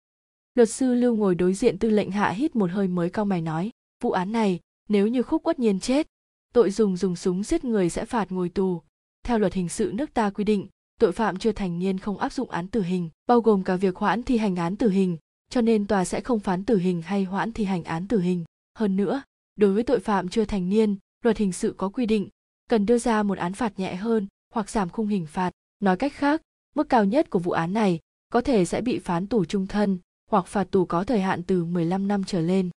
Luật 0.55 0.69
sư 0.69 0.93
lưu 0.93 1.15
ngồi 1.15 1.35
đối 1.35 1.53
diện 1.53 1.79
tư 1.79 1.89
lệnh 1.89 2.11
hạ 2.11 2.29
hít 2.29 2.55
một 2.55 2.71
hơi 2.71 2.87
mới 2.87 3.09
cao 3.09 3.25
mày 3.25 3.41
nói, 3.41 3.71
vụ 4.03 4.11
án 4.11 4.31
này 4.31 4.59
nếu 4.89 5.07
như 5.07 5.23
khúc 5.23 5.43
quất 5.43 5.59
nhiên 5.59 5.79
chết 5.79 6.07
tội 6.53 6.71
dùng 6.71 6.97
dùng 6.97 7.15
súng 7.15 7.43
giết 7.43 7.65
người 7.65 7.89
sẽ 7.89 8.05
phạt 8.05 8.31
ngồi 8.31 8.49
tù. 8.49 8.81
Theo 9.23 9.39
luật 9.39 9.53
hình 9.53 9.69
sự 9.69 9.91
nước 9.93 10.13
ta 10.13 10.29
quy 10.29 10.43
định 10.43 10.67
tội 10.99 11.11
phạm 11.11 11.37
chưa 11.37 11.51
thành 11.51 11.79
niên 11.79 11.99
không 11.99 12.17
áp 12.17 12.33
dụng 12.33 12.49
án 12.49 12.67
tử 12.67 12.81
hình 12.81 13.09
bao 13.27 13.41
gồm 13.41 13.63
cả 13.63 13.75
việc 13.75 13.95
hoãn 13.95 14.23
thi 14.23 14.37
hành 14.37 14.55
án 14.55 14.75
tử 14.75 14.89
hình 14.89 15.17
cho 15.49 15.61
nên 15.61 15.87
tòa 15.87 16.05
sẽ 16.05 16.21
không 16.21 16.39
phán 16.39 16.63
tử 16.63 16.77
hình 16.77 17.01
hay 17.01 17.23
hoãn 17.23 17.53
thi 17.53 17.63
hành 17.63 17.83
án 17.83 18.07
tử 18.07 18.19
hình. 18.19 18.43
Hơn 18.77 18.95
nữa 18.95 19.21
đối 19.55 19.73
với 19.73 19.83
tội 19.83 19.99
phạm 19.99 20.29
chưa 20.29 20.45
thành 20.45 20.69
niên 20.69 20.95
luật 21.23 21.37
hình 21.37 21.51
sự 21.51 21.73
có 21.77 21.89
quy 21.89 22.05
định 22.05 22.29
cần 22.69 22.85
đưa 22.85 22.97
ra 22.97 23.23
một 23.23 23.37
án 23.37 23.53
phạt 23.53 23.79
nhẹ 23.79 23.95
hơn 23.95 24.27
hoặc 24.53 24.69
giảm 24.69 24.89
khung 24.89 25.07
hình 25.07 25.25
phạt. 25.25 25.51
Nói 25.79 25.97
cách 25.97 26.13
khác 26.13 26.41
mức 26.75 26.89
cao 26.89 27.05
nhất 27.05 27.29
của 27.29 27.39
vụ 27.39 27.51
án 27.51 27.73
này 27.73 27.99
có 28.29 28.41
thể 28.41 28.65
sẽ 28.65 28.81
bị 28.81 28.99
phán 28.99 29.27
tù 29.27 29.45
trung 29.45 29.67
thân 29.67 29.99
hoặc 30.31 30.47
phạt 30.47 30.67
tù 30.71 30.85
có 30.85 31.03
thời 31.03 31.21
hạn 31.21 31.43
từ 31.43 31.65
15 31.65 32.07
năm 32.07 32.23
trở 32.23 32.41
lên. 32.41 32.69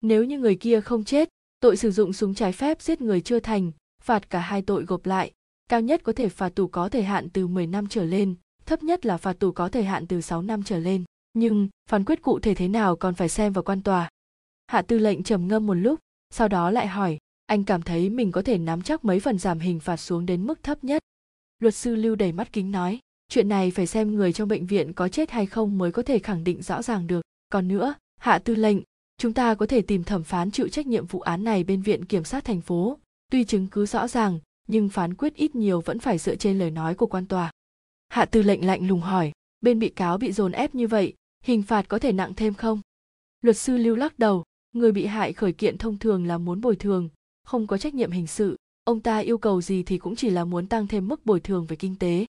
Nếu 0.00 0.24
như 0.24 0.38
người 0.38 0.56
kia 0.56 0.80
không 0.80 1.04
chết, 1.04 1.28
tội 1.66 1.76
sử 1.76 1.90
dụng 1.90 2.12
súng 2.12 2.34
trái 2.34 2.52
phép 2.52 2.82
giết 2.82 3.00
người 3.00 3.20
chưa 3.20 3.40
thành, 3.40 3.72
phạt 4.02 4.30
cả 4.30 4.38
hai 4.38 4.62
tội 4.62 4.84
gộp 4.84 5.06
lại, 5.06 5.32
cao 5.68 5.80
nhất 5.80 6.00
có 6.04 6.12
thể 6.12 6.28
phạt 6.28 6.54
tù 6.54 6.66
có 6.66 6.88
thời 6.88 7.02
hạn 7.02 7.28
từ 7.28 7.46
10 7.46 7.66
năm 7.66 7.86
trở 7.86 8.04
lên, 8.04 8.34
thấp 8.66 8.82
nhất 8.82 9.06
là 9.06 9.16
phạt 9.16 9.32
tù 9.38 9.52
có 9.52 9.68
thời 9.68 9.84
hạn 9.84 10.06
từ 10.06 10.20
6 10.20 10.42
năm 10.42 10.62
trở 10.62 10.78
lên. 10.78 11.04
Nhưng, 11.32 11.68
phán 11.90 12.04
quyết 12.04 12.22
cụ 12.22 12.38
thể 12.38 12.54
thế 12.54 12.68
nào 12.68 12.96
còn 12.96 13.14
phải 13.14 13.28
xem 13.28 13.52
vào 13.52 13.62
quan 13.62 13.82
tòa. 13.82 14.08
Hạ 14.66 14.82
tư 14.82 14.98
lệnh 14.98 15.22
trầm 15.22 15.48
ngâm 15.48 15.66
một 15.66 15.74
lúc, 15.74 16.00
sau 16.30 16.48
đó 16.48 16.70
lại 16.70 16.86
hỏi, 16.86 17.18
anh 17.46 17.64
cảm 17.64 17.82
thấy 17.82 18.10
mình 18.10 18.32
có 18.32 18.42
thể 18.42 18.58
nắm 18.58 18.82
chắc 18.82 19.04
mấy 19.04 19.20
phần 19.20 19.38
giảm 19.38 19.58
hình 19.58 19.80
phạt 19.80 19.96
xuống 19.96 20.26
đến 20.26 20.46
mức 20.46 20.62
thấp 20.62 20.84
nhất. 20.84 21.02
Luật 21.58 21.74
sư 21.74 21.94
Lưu 21.94 22.14
đầy 22.14 22.32
mắt 22.32 22.52
kính 22.52 22.70
nói, 22.70 22.98
chuyện 23.28 23.48
này 23.48 23.70
phải 23.70 23.86
xem 23.86 24.14
người 24.14 24.32
trong 24.32 24.48
bệnh 24.48 24.66
viện 24.66 24.92
có 24.92 25.08
chết 25.08 25.30
hay 25.30 25.46
không 25.46 25.78
mới 25.78 25.92
có 25.92 26.02
thể 26.02 26.18
khẳng 26.18 26.44
định 26.44 26.62
rõ 26.62 26.82
ràng 26.82 27.06
được 27.06 27.20
còn 27.48 27.68
nữa 27.68 27.94
hạ 28.20 28.38
tư 28.38 28.54
lệnh 28.54 28.78
chúng 29.18 29.32
ta 29.32 29.54
có 29.54 29.66
thể 29.66 29.82
tìm 29.82 30.04
thẩm 30.04 30.22
phán 30.24 30.50
chịu 30.50 30.68
trách 30.68 30.86
nhiệm 30.86 31.06
vụ 31.06 31.20
án 31.20 31.44
này 31.44 31.64
bên 31.64 31.82
viện 31.82 32.04
kiểm 32.04 32.24
sát 32.24 32.44
thành 32.44 32.60
phố. 32.60 32.98
Tuy 33.30 33.44
chứng 33.44 33.66
cứ 33.66 33.86
rõ 33.86 34.08
ràng, 34.08 34.38
nhưng 34.68 34.88
phán 34.88 35.14
quyết 35.14 35.34
ít 35.34 35.54
nhiều 35.54 35.80
vẫn 35.80 35.98
phải 35.98 36.18
dựa 36.18 36.36
trên 36.36 36.58
lời 36.58 36.70
nói 36.70 36.94
của 36.94 37.06
quan 37.06 37.26
tòa. 37.26 37.50
Hạ 38.08 38.24
tư 38.24 38.42
lệnh 38.42 38.66
lạnh 38.66 38.88
lùng 38.88 39.00
hỏi, 39.00 39.32
bên 39.60 39.78
bị 39.78 39.88
cáo 39.88 40.18
bị 40.18 40.32
dồn 40.32 40.52
ép 40.52 40.74
như 40.74 40.86
vậy, 40.86 41.14
hình 41.44 41.62
phạt 41.62 41.88
có 41.88 41.98
thể 41.98 42.12
nặng 42.12 42.34
thêm 42.34 42.54
không? 42.54 42.80
Luật 43.40 43.56
sư 43.56 43.76
lưu 43.76 43.96
lắc 43.96 44.18
đầu, 44.18 44.44
người 44.72 44.92
bị 44.92 45.06
hại 45.06 45.32
khởi 45.32 45.52
kiện 45.52 45.78
thông 45.78 45.98
thường 45.98 46.26
là 46.26 46.38
muốn 46.38 46.60
bồi 46.60 46.76
thường, 46.76 47.08
không 47.44 47.66
có 47.66 47.78
trách 47.78 47.94
nhiệm 47.94 48.10
hình 48.10 48.26
sự. 48.26 48.56
Ông 48.84 49.00
ta 49.00 49.18
yêu 49.18 49.38
cầu 49.38 49.62
gì 49.62 49.82
thì 49.82 49.98
cũng 49.98 50.16
chỉ 50.16 50.30
là 50.30 50.44
muốn 50.44 50.66
tăng 50.66 50.86
thêm 50.86 51.08
mức 51.08 51.26
bồi 51.26 51.40
thường 51.40 51.66
về 51.66 51.76
kinh 51.76 51.96
tế. 51.96 52.26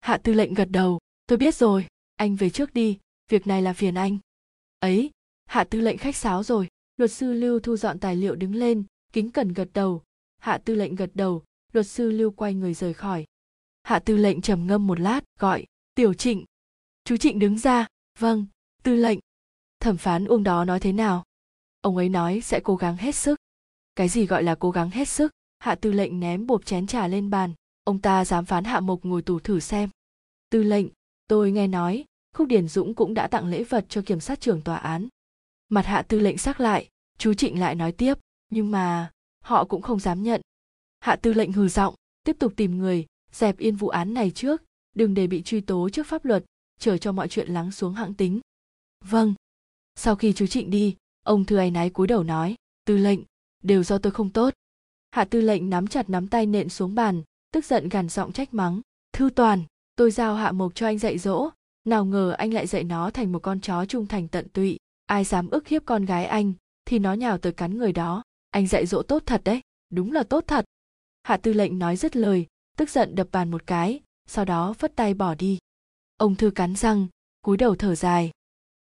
Hạ 0.00 0.16
tư 0.16 0.34
lệnh 0.34 0.54
gật 0.54 0.68
đầu, 0.70 0.98
tôi 1.26 1.38
biết 1.38 1.54
rồi, 1.54 1.86
anh 2.16 2.36
về 2.36 2.50
trước 2.50 2.74
đi, 2.74 2.98
việc 3.28 3.46
này 3.46 3.62
là 3.62 3.72
phiền 3.72 3.94
anh. 3.94 4.18
Ấy 4.78 5.10
hạ 5.52 5.64
tư 5.64 5.80
lệnh 5.80 5.98
khách 5.98 6.16
sáo 6.16 6.42
rồi. 6.42 6.68
Luật 6.96 7.12
sư 7.12 7.32
lưu 7.32 7.60
thu 7.60 7.76
dọn 7.76 7.98
tài 7.98 8.16
liệu 8.16 8.34
đứng 8.34 8.54
lên, 8.54 8.84
kính 9.12 9.30
cẩn 9.30 9.52
gật 9.52 9.68
đầu. 9.74 10.02
Hạ 10.38 10.58
tư 10.64 10.74
lệnh 10.74 10.94
gật 10.94 11.10
đầu, 11.14 11.42
luật 11.72 11.86
sư 11.86 12.10
lưu 12.10 12.30
quay 12.30 12.54
người 12.54 12.74
rời 12.74 12.94
khỏi. 12.94 13.24
Hạ 13.82 13.98
tư 13.98 14.16
lệnh 14.16 14.40
trầm 14.40 14.66
ngâm 14.66 14.86
một 14.86 15.00
lát, 15.00 15.20
gọi, 15.38 15.64
tiểu 15.94 16.14
trịnh. 16.14 16.44
Chú 17.04 17.16
trịnh 17.16 17.38
đứng 17.38 17.58
ra. 17.58 17.86
Vâng 18.18 18.46
tư 18.82 18.94
lệnh. 18.94 19.18
Thẩm 19.80 19.96
phán 19.96 20.24
uông 20.24 20.42
đó 20.42 20.64
nói 20.64 20.80
thế 20.80 20.92
nào? 20.92 21.24
Ông 21.80 21.96
ấy 21.96 22.08
nói 22.08 22.40
sẽ 22.40 22.60
cố 22.64 22.76
gắng 22.76 22.96
hết 22.96 23.14
sức. 23.14 23.38
Cái 23.94 24.08
gì 24.08 24.26
gọi 24.26 24.42
là 24.42 24.54
cố 24.54 24.70
gắng 24.70 24.90
hết 24.90 25.08
sức? 25.08 25.32
Hạ 25.58 25.74
tư 25.74 25.92
lệnh 25.92 26.20
ném 26.20 26.46
bột 26.46 26.66
chén 26.66 26.86
trà 26.86 27.08
lên 27.08 27.30
bàn. 27.30 27.54
Ông 27.84 27.98
ta 27.98 28.24
dám 28.24 28.44
phán 28.44 28.64
hạ 28.64 28.80
mộc 28.80 29.04
ngồi 29.04 29.22
tù 29.22 29.38
thử 29.38 29.60
xem. 29.60 29.90
Tư 30.50 30.62
lệnh, 30.62 30.86
tôi 31.28 31.52
nghe 31.52 31.66
nói, 31.66 32.04
khúc 32.34 32.48
điển 32.48 32.68
dũng 32.68 32.94
cũng 32.94 33.14
đã 33.14 33.26
tặng 33.26 33.46
lễ 33.46 33.64
vật 33.64 33.86
cho 33.88 34.02
kiểm 34.06 34.20
sát 34.20 34.40
trưởng 34.40 34.62
tòa 34.62 34.76
án 34.76 35.08
mặt 35.72 35.86
hạ 35.86 36.02
tư 36.02 36.20
lệnh 36.20 36.38
sắc 36.38 36.60
lại, 36.60 36.88
chú 37.18 37.34
trịnh 37.34 37.60
lại 37.60 37.74
nói 37.74 37.92
tiếp, 37.92 38.14
nhưng 38.50 38.70
mà, 38.70 39.10
họ 39.44 39.64
cũng 39.64 39.82
không 39.82 40.00
dám 40.00 40.22
nhận. 40.22 40.40
Hạ 41.00 41.16
tư 41.16 41.32
lệnh 41.32 41.52
hừ 41.52 41.68
giọng, 41.68 41.94
tiếp 42.24 42.36
tục 42.38 42.52
tìm 42.56 42.78
người, 42.78 43.06
dẹp 43.32 43.58
yên 43.58 43.76
vụ 43.76 43.88
án 43.88 44.14
này 44.14 44.30
trước, 44.30 44.62
đừng 44.94 45.14
để 45.14 45.26
bị 45.26 45.42
truy 45.42 45.60
tố 45.60 45.88
trước 45.88 46.06
pháp 46.06 46.24
luật 46.24 46.44
chờ 46.78 46.98
cho 46.98 47.12
mọi 47.12 47.28
chuyện 47.28 47.48
lắng 47.48 47.72
xuống 47.72 47.94
hãng 47.94 48.14
tính. 48.14 48.40
Vâng. 49.04 49.34
Sau 49.94 50.16
khi 50.16 50.32
chú 50.32 50.46
trịnh 50.46 50.70
đi, 50.70 50.96
ông 51.22 51.44
thư 51.44 51.56
áy 51.56 51.70
náy 51.70 51.90
cúi 51.90 52.06
đầu 52.06 52.22
nói, 52.22 52.54
tư 52.84 52.96
lệnh, 52.96 53.20
đều 53.62 53.82
do 53.82 53.98
tôi 53.98 54.12
không 54.12 54.30
tốt. 54.30 54.54
Hạ 55.10 55.24
tư 55.24 55.40
lệnh 55.40 55.70
nắm 55.70 55.86
chặt 55.86 56.10
nắm 56.10 56.28
tay 56.28 56.46
nện 56.46 56.68
xuống 56.68 56.94
bàn, 56.94 57.22
tức 57.52 57.64
giận 57.64 57.88
gằn 57.88 58.08
giọng 58.08 58.32
trách 58.32 58.54
mắng, 58.54 58.80
thư 59.12 59.30
toàn, 59.30 59.62
tôi 59.96 60.10
giao 60.10 60.34
hạ 60.34 60.52
mộc 60.52 60.74
cho 60.74 60.86
anh 60.86 60.98
dạy 60.98 61.18
dỗ, 61.18 61.50
nào 61.84 62.04
ngờ 62.04 62.34
anh 62.38 62.54
lại 62.54 62.66
dạy 62.66 62.84
nó 62.84 63.10
thành 63.10 63.32
một 63.32 63.38
con 63.42 63.60
chó 63.60 63.86
trung 63.86 64.06
thành 64.06 64.28
tận 64.28 64.48
tụy 64.48 64.78
ai 65.06 65.24
dám 65.24 65.50
ức 65.50 65.68
hiếp 65.68 65.82
con 65.86 66.04
gái 66.04 66.26
anh 66.26 66.52
thì 66.84 66.98
nó 66.98 67.12
nhào 67.12 67.38
tới 67.38 67.52
cắn 67.52 67.78
người 67.78 67.92
đó. 67.92 68.22
Anh 68.50 68.66
dạy 68.66 68.86
dỗ 68.86 69.02
tốt 69.02 69.22
thật 69.26 69.42
đấy 69.44 69.60
đúng 69.90 70.12
là 70.12 70.22
tốt 70.22 70.44
thật. 70.46 70.64
Hạ 71.22 71.36
tư 71.36 71.52
lệnh 71.52 71.78
nói 71.78 71.96
dứt 71.96 72.16
lời 72.16 72.46
tức 72.76 72.90
giận 72.90 73.14
đập 73.14 73.28
bàn 73.32 73.50
một 73.50 73.66
cái 73.66 74.00
sau 74.26 74.44
đó 74.44 74.72
phất 74.72 74.96
tay 74.96 75.14
bỏ 75.14 75.34
đi. 75.34 75.58
Ông 76.16 76.34
thư 76.34 76.50
cắn 76.50 76.76
răng 76.76 77.06
cúi 77.42 77.56
đầu 77.56 77.74
thở 77.74 77.94
dài. 77.94 78.30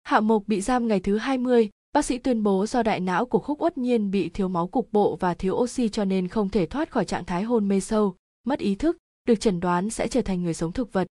Hạ 0.04 0.20
mộc 0.20 0.44
bị 0.48 0.62
giam 0.62 0.88
ngày 0.88 1.00
thứ 1.00 1.18
20, 1.18 1.70
bác 1.94 2.06
sĩ 2.06 2.18
tuyên 2.18 2.44
bố 2.44 2.66
do 2.66 2.84
đại 2.84 3.00
não 3.00 3.26
của 3.26 3.40
khúc 3.40 3.62
uất 3.62 3.78
nhiên 3.78 4.12
bị 4.12 4.30
thiếu 4.30 4.48
máu 4.48 4.68
cục 4.68 4.92
bộ 4.92 5.16
và 5.16 5.34
thiếu 5.34 5.54
oxy 5.54 5.90
cho 5.90 6.06
nên 6.06 6.28
không 6.28 6.50
thể 6.50 6.66
thoát 6.66 6.92
khỏi 6.92 7.06
trạng 7.06 7.26
thái 7.26 7.44
hôn 7.44 7.68
mê 7.68 7.80
sâu 7.80 8.16
mất 8.48 8.60
ý 8.60 8.76
thức, 8.76 8.98
được 9.26 9.36
chẩn 9.36 9.60
đoán 9.60 9.90
sẽ 9.90 10.08
trở 10.08 10.22
thành 10.22 10.44
người 10.44 10.54
sống 10.54 10.72
thực 10.72 10.94
vật. 10.94 11.08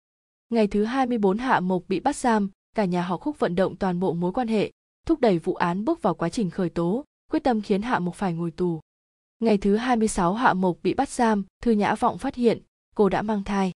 Ngày 0.49 0.67
thứ 0.67 0.83
24 0.83 1.37
Hạ 1.37 1.59
Mộc 1.59 1.83
bị 1.87 1.99
bắt 1.99 2.15
giam, 2.15 2.49
cả 2.75 2.85
nhà 2.85 3.01
họ 3.01 3.17
Khúc 3.17 3.39
vận 3.39 3.55
động 3.55 3.75
toàn 3.75 3.99
bộ 3.99 4.13
mối 4.13 4.31
quan 4.31 4.47
hệ, 4.47 4.71
thúc 5.11 5.21
đẩy 5.21 5.39
vụ 5.39 5.53
án 5.53 5.85
bước 5.85 6.01
vào 6.01 6.13
quá 6.13 6.29
trình 6.29 6.49
khởi 6.49 6.69
tố, 6.69 7.05
quyết 7.31 7.43
tâm 7.43 7.61
khiến 7.61 7.81
Hạ 7.81 7.99
Mộc 7.99 8.15
phải 8.15 8.33
ngồi 8.33 8.51
tù. 8.51 8.79
Ngày 9.39 9.57
thứ 9.57 9.75
26 9.75 10.33
Hạ 10.33 10.53
Mộc 10.53 10.77
bị 10.83 10.93
bắt 10.93 11.09
giam, 11.09 11.43
Thư 11.63 11.71
Nhã 11.71 11.95
Vọng 11.95 12.17
phát 12.17 12.35
hiện 12.35 12.61
cô 12.95 13.09
đã 13.09 13.21
mang 13.21 13.43
thai. 13.43 13.71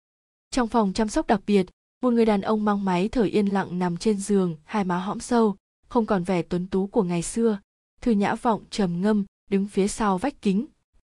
Trong 0.51 0.67
phòng 0.67 0.93
chăm 0.93 1.09
sóc 1.09 1.27
đặc 1.27 1.41
biệt, 1.47 1.65
một 2.01 2.13
người 2.13 2.25
đàn 2.25 2.41
ông 2.41 2.65
mang 2.65 2.85
máy 2.85 3.09
thở 3.09 3.23
yên 3.23 3.45
lặng 3.45 3.79
nằm 3.79 3.97
trên 3.97 4.17
giường, 4.17 4.55
hai 4.63 4.83
má 4.83 4.97
hõm 4.97 5.19
sâu, 5.19 5.55
không 5.87 6.05
còn 6.05 6.23
vẻ 6.23 6.41
tuấn 6.41 6.67
tú 6.67 6.87
của 6.87 7.03
ngày 7.03 7.21
xưa. 7.21 7.59
Thư 8.01 8.11
Nhã 8.11 8.35
Vọng 8.35 8.63
trầm 8.69 9.01
ngâm, 9.01 9.25
đứng 9.49 9.67
phía 9.67 9.87
sau 9.87 10.17
vách 10.17 10.41
kính, 10.41 10.65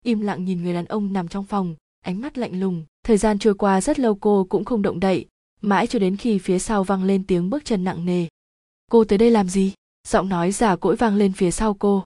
im 0.05 0.21
lặng 0.21 0.45
nhìn 0.45 0.63
người 0.63 0.75
đàn 0.75 0.85
ông 0.85 1.13
nằm 1.13 1.29
trong 1.29 1.45
phòng, 1.45 1.75
ánh 2.01 2.21
mắt 2.21 2.39
lạnh 2.39 2.61
lùng 2.61 2.85
thời 3.05 3.17
gian 3.17 3.39
trôi 3.39 3.55
qua 3.55 3.81
rất 3.81 3.99
lâu 3.99 4.15
cô 4.15 4.47
cũng 4.49 4.65
không 4.65 4.83
động 4.83 5.01
đậy 5.01 5.27
mãi 5.61 5.87
cho 5.87 5.99
đến 5.99 6.17
khi 6.17 6.39
phía 6.39 6.59
sau 6.59 6.85
vang 6.85 7.05
lên 7.05 7.25
tiếng 7.27 7.51
bước 7.51 7.65
chân 7.65 7.85
nặng 7.85 8.05
nề 8.05 8.27
cô 8.91 9.05
tới 9.05 9.19
đây 9.19 9.31
làm 9.31 9.49
gì 9.49 9.73
giọng 10.09 10.29
nói 10.29 10.53
già 10.53 10.77
cỗi 10.77 10.97
vang 10.97 11.17
lên 11.17 11.33
phía 11.33 11.51
sau 11.51 11.75
cô 11.75 12.05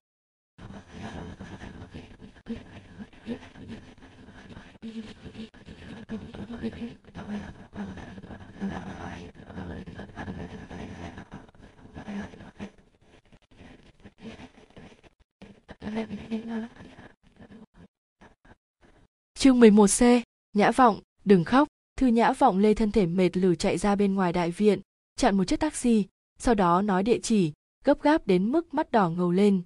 Chương 19.34 19.60
11C, 19.60 20.20
Nhã 20.52 20.70
Vọng, 20.70 21.00
đừng 21.24 21.44
khóc. 21.44 21.68
Thư 21.96 22.06
Nhã 22.06 22.32
Vọng 22.32 22.58
lê 22.58 22.74
thân 22.74 22.90
thể 22.92 23.06
mệt 23.06 23.36
lử 23.36 23.54
chạy 23.54 23.78
ra 23.78 23.96
bên 23.96 24.14
ngoài 24.14 24.32
đại 24.32 24.50
viện, 24.50 24.80
chặn 25.16 25.36
một 25.36 25.44
chiếc 25.44 25.60
taxi, 25.60 26.06
sau 26.38 26.54
đó 26.54 26.82
nói 26.82 27.02
địa 27.02 27.18
chỉ, 27.22 27.52
gấp 27.84 28.02
gáp 28.02 28.26
đến 28.26 28.52
mức 28.52 28.74
mắt 28.74 28.92
đỏ 28.92 29.10
ngầu 29.10 29.30
lên. 29.30 29.62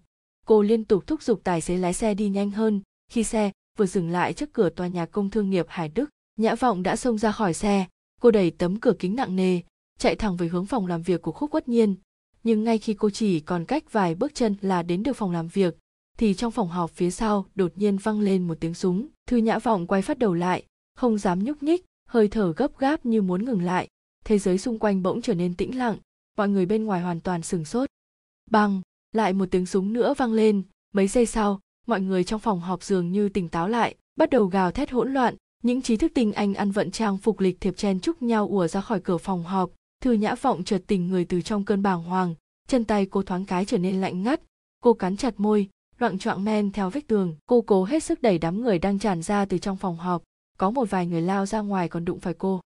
Cô 0.47 0.63
liên 0.63 0.85
tục 0.85 1.07
thúc 1.07 1.23
giục 1.23 1.41
tài 1.45 1.61
xế 1.61 1.77
lái 1.77 1.93
xe 1.93 2.15
đi 2.15 2.29
nhanh 2.29 2.51
hơn, 2.51 2.81
khi 3.11 3.25
xe 3.25 3.51
vừa 3.79 3.87
dừng 3.87 4.11
lại 4.11 4.33
trước 4.33 4.53
cửa 4.53 4.71
tòa 4.71 4.87
nhà 4.87 5.07
công 5.07 5.31
thương 5.31 5.51
nghiệp 5.51 5.67
Hải 5.69 5.89
Đức, 5.89 6.11
Nhã 6.37 6.55
Vọng 6.55 6.83
đã 6.83 6.97
xông 6.97 7.19
ra 7.19 7.33
khỏi 7.33 7.55
xe, 7.55 7.87
cô 8.21 8.31
đẩy 8.31 8.51
tấm 8.51 8.81
cửa 8.81 8.93
kính 8.99 9.17
nặng 9.17 9.37
nề, 9.37 9.61
chạy 9.99 10.17
thẳng 10.17 10.37
về 10.37 10.49
hướng 10.49 10.67
phòng 10.67 10.87
làm 10.87 11.03
việc 11.03 11.23
của 11.23 11.33
Khúc 11.33 11.51
Quất 11.51 11.69
Nhiên. 11.69 11.95
Nhưng 12.43 12.65
ngay 12.65 12.79
khi 12.79 12.95
cô 12.95 13.11
chỉ 13.11 13.41
còn 13.41 13.65
cách 13.65 13.93
vài 13.93 14.15
bước 14.15 14.35
chân 14.35 14.57
là 14.61 14.83
đến 14.83 15.03
được 15.03 15.17
phòng 15.17 15.31
làm 15.31 15.49
việc, 15.49 15.77
thì 16.19 16.35
trong 16.35 16.53
phòng 16.53 16.69
họp 16.69 16.91
phía 16.91 17.11
sau 17.11 17.47
đột 17.55 17.73
nhiên 17.77 17.97
văng 17.97 18.21
lên 18.21 18.47
một 18.47 18.57
tiếng 18.61 18.75
súng. 18.75 19.09
Thư 19.27 19.37
nhã 19.37 19.59
vọng 19.59 19.87
quay 19.87 20.03
phát 20.03 20.19
đầu 20.19 20.35
lại 20.35 20.65
không 20.95 21.19
dám 21.19 21.45
nhúc 21.45 21.63
nhích 21.63 21.85
hơi 22.09 22.29
thở 22.29 22.53
gấp 22.57 22.79
gáp 22.79 23.07
như 23.07 23.23
muốn 23.23 23.45
ngừng 23.45 23.63
lại. 23.63 23.89
Thế 24.25 24.39
giới 24.39 24.59
xung 24.59 24.79
quanh 24.79 25.03
bỗng 25.03 25.23
trở 25.23 25.35
nên 25.35 25.55
tĩnh 25.55 25.79
lặng 25.79 25.97
mọi 26.37 26.49
người 26.49 26.67
bên 26.67 26.85
ngoài 26.85 27.01
hoàn 27.01 27.21
toàn 27.21 27.43
sửng 27.43 27.65
sốt 27.65 27.89
bằng 28.51 28.81
lại 29.13 29.33
một 29.33 29.47
tiếng 29.51 29.67
súng 29.67 29.93
nữa 29.93 30.15
vang 30.17 30.33
lên. 30.33 30.63
Mấy 30.95 31.09
giây 31.09 31.27
sau, 31.27 31.61
mọi 31.87 32.01
người 32.01 32.25
trong 32.25 32.41
phòng 32.41 32.61
họp 32.61 32.83
dường 32.83 33.13
như 33.13 33.29
tỉnh 33.29 33.49
táo 33.49 33.69
lại, 33.69 33.95
bắt 34.17 34.31
đầu 34.31 34.47
gào 34.47 34.71
thét 34.71 34.91
hỗn 34.91 35.13
loạn. 35.13 35.35
Những 35.63 35.83
trí 35.83 35.97
thức 35.97 36.13
tinh 36.15 36.33
anh 36.33 36.55
ăn 36.55 36.71
vận 36.71 36.91
trang 36.91 37.19
phục 37.19 37.41
lịch 37.41 37.61
thiệp 37.61 37.77
chen 37.77 38.01
chúc 38.01 38.23
nhau 38.23 38.49
ùa 38.49 38.67
ra 38.67 38.81
khỏi 38.81 39.01
cửa 39.01 39.19
phòng 39.19 39.45
họp. 39.45 39.71
Thư 40.03 40.13
nhã 40.13 40.35
vọng 40.35 40.65
chợt 40.65 40.83
tỉnh 40.87 41.09
người 41.09 41.25
từ 41.25 41.41
trong 41.41 41.65
cơn 41.65 41.83
bàng 41.83 42.03
hoàng, 42.03 42.35
chân 42.69 42.85
tay 42.85 43.07
cô 43.07 43.23
thoáng 43.23 43.45
cái 43.45 43.65
trở 43.65 43.79
nên 43.79 44.01
lạnh 44.01 44.23
ngắt. 44.23 44.41
Cô 44.83 44.95
cắn 44.95 45.17
chặt 45.17 45.35
môi 45.41 45.69
loạng 45.99 46.19
choạng 46.19 46.45
men 46.45 46.73
theo 46.73 46.91
vách 46.91 47.07
tường. 47.07 47.37
Cô 47.47 47.61
cố 47.61 47.85
hết 47.85 48.03
sức 48.03 48.23
đẩy 48.23 48.39
đám 48.39 48.63
người 48.63 48.79
đang 48.79 48.99
tràn 48.99 49.23
ra 49.23 49.45
từ 49.45 49.59
trong 49.59 49.77
phòng 49.77 49.97
họp. 49.97 50.23
Có 50.59 50.71
một 50.71 50.91
vài 50.91 51.07
người 51.07 51.23
lao 51.23 51.47
ra 51.47 51.61
ngoài 51.61 51.89
còn 51.89 52.05
đụng 52.05 52.21
phải 52.21 52.35
cô. 52.35 52.61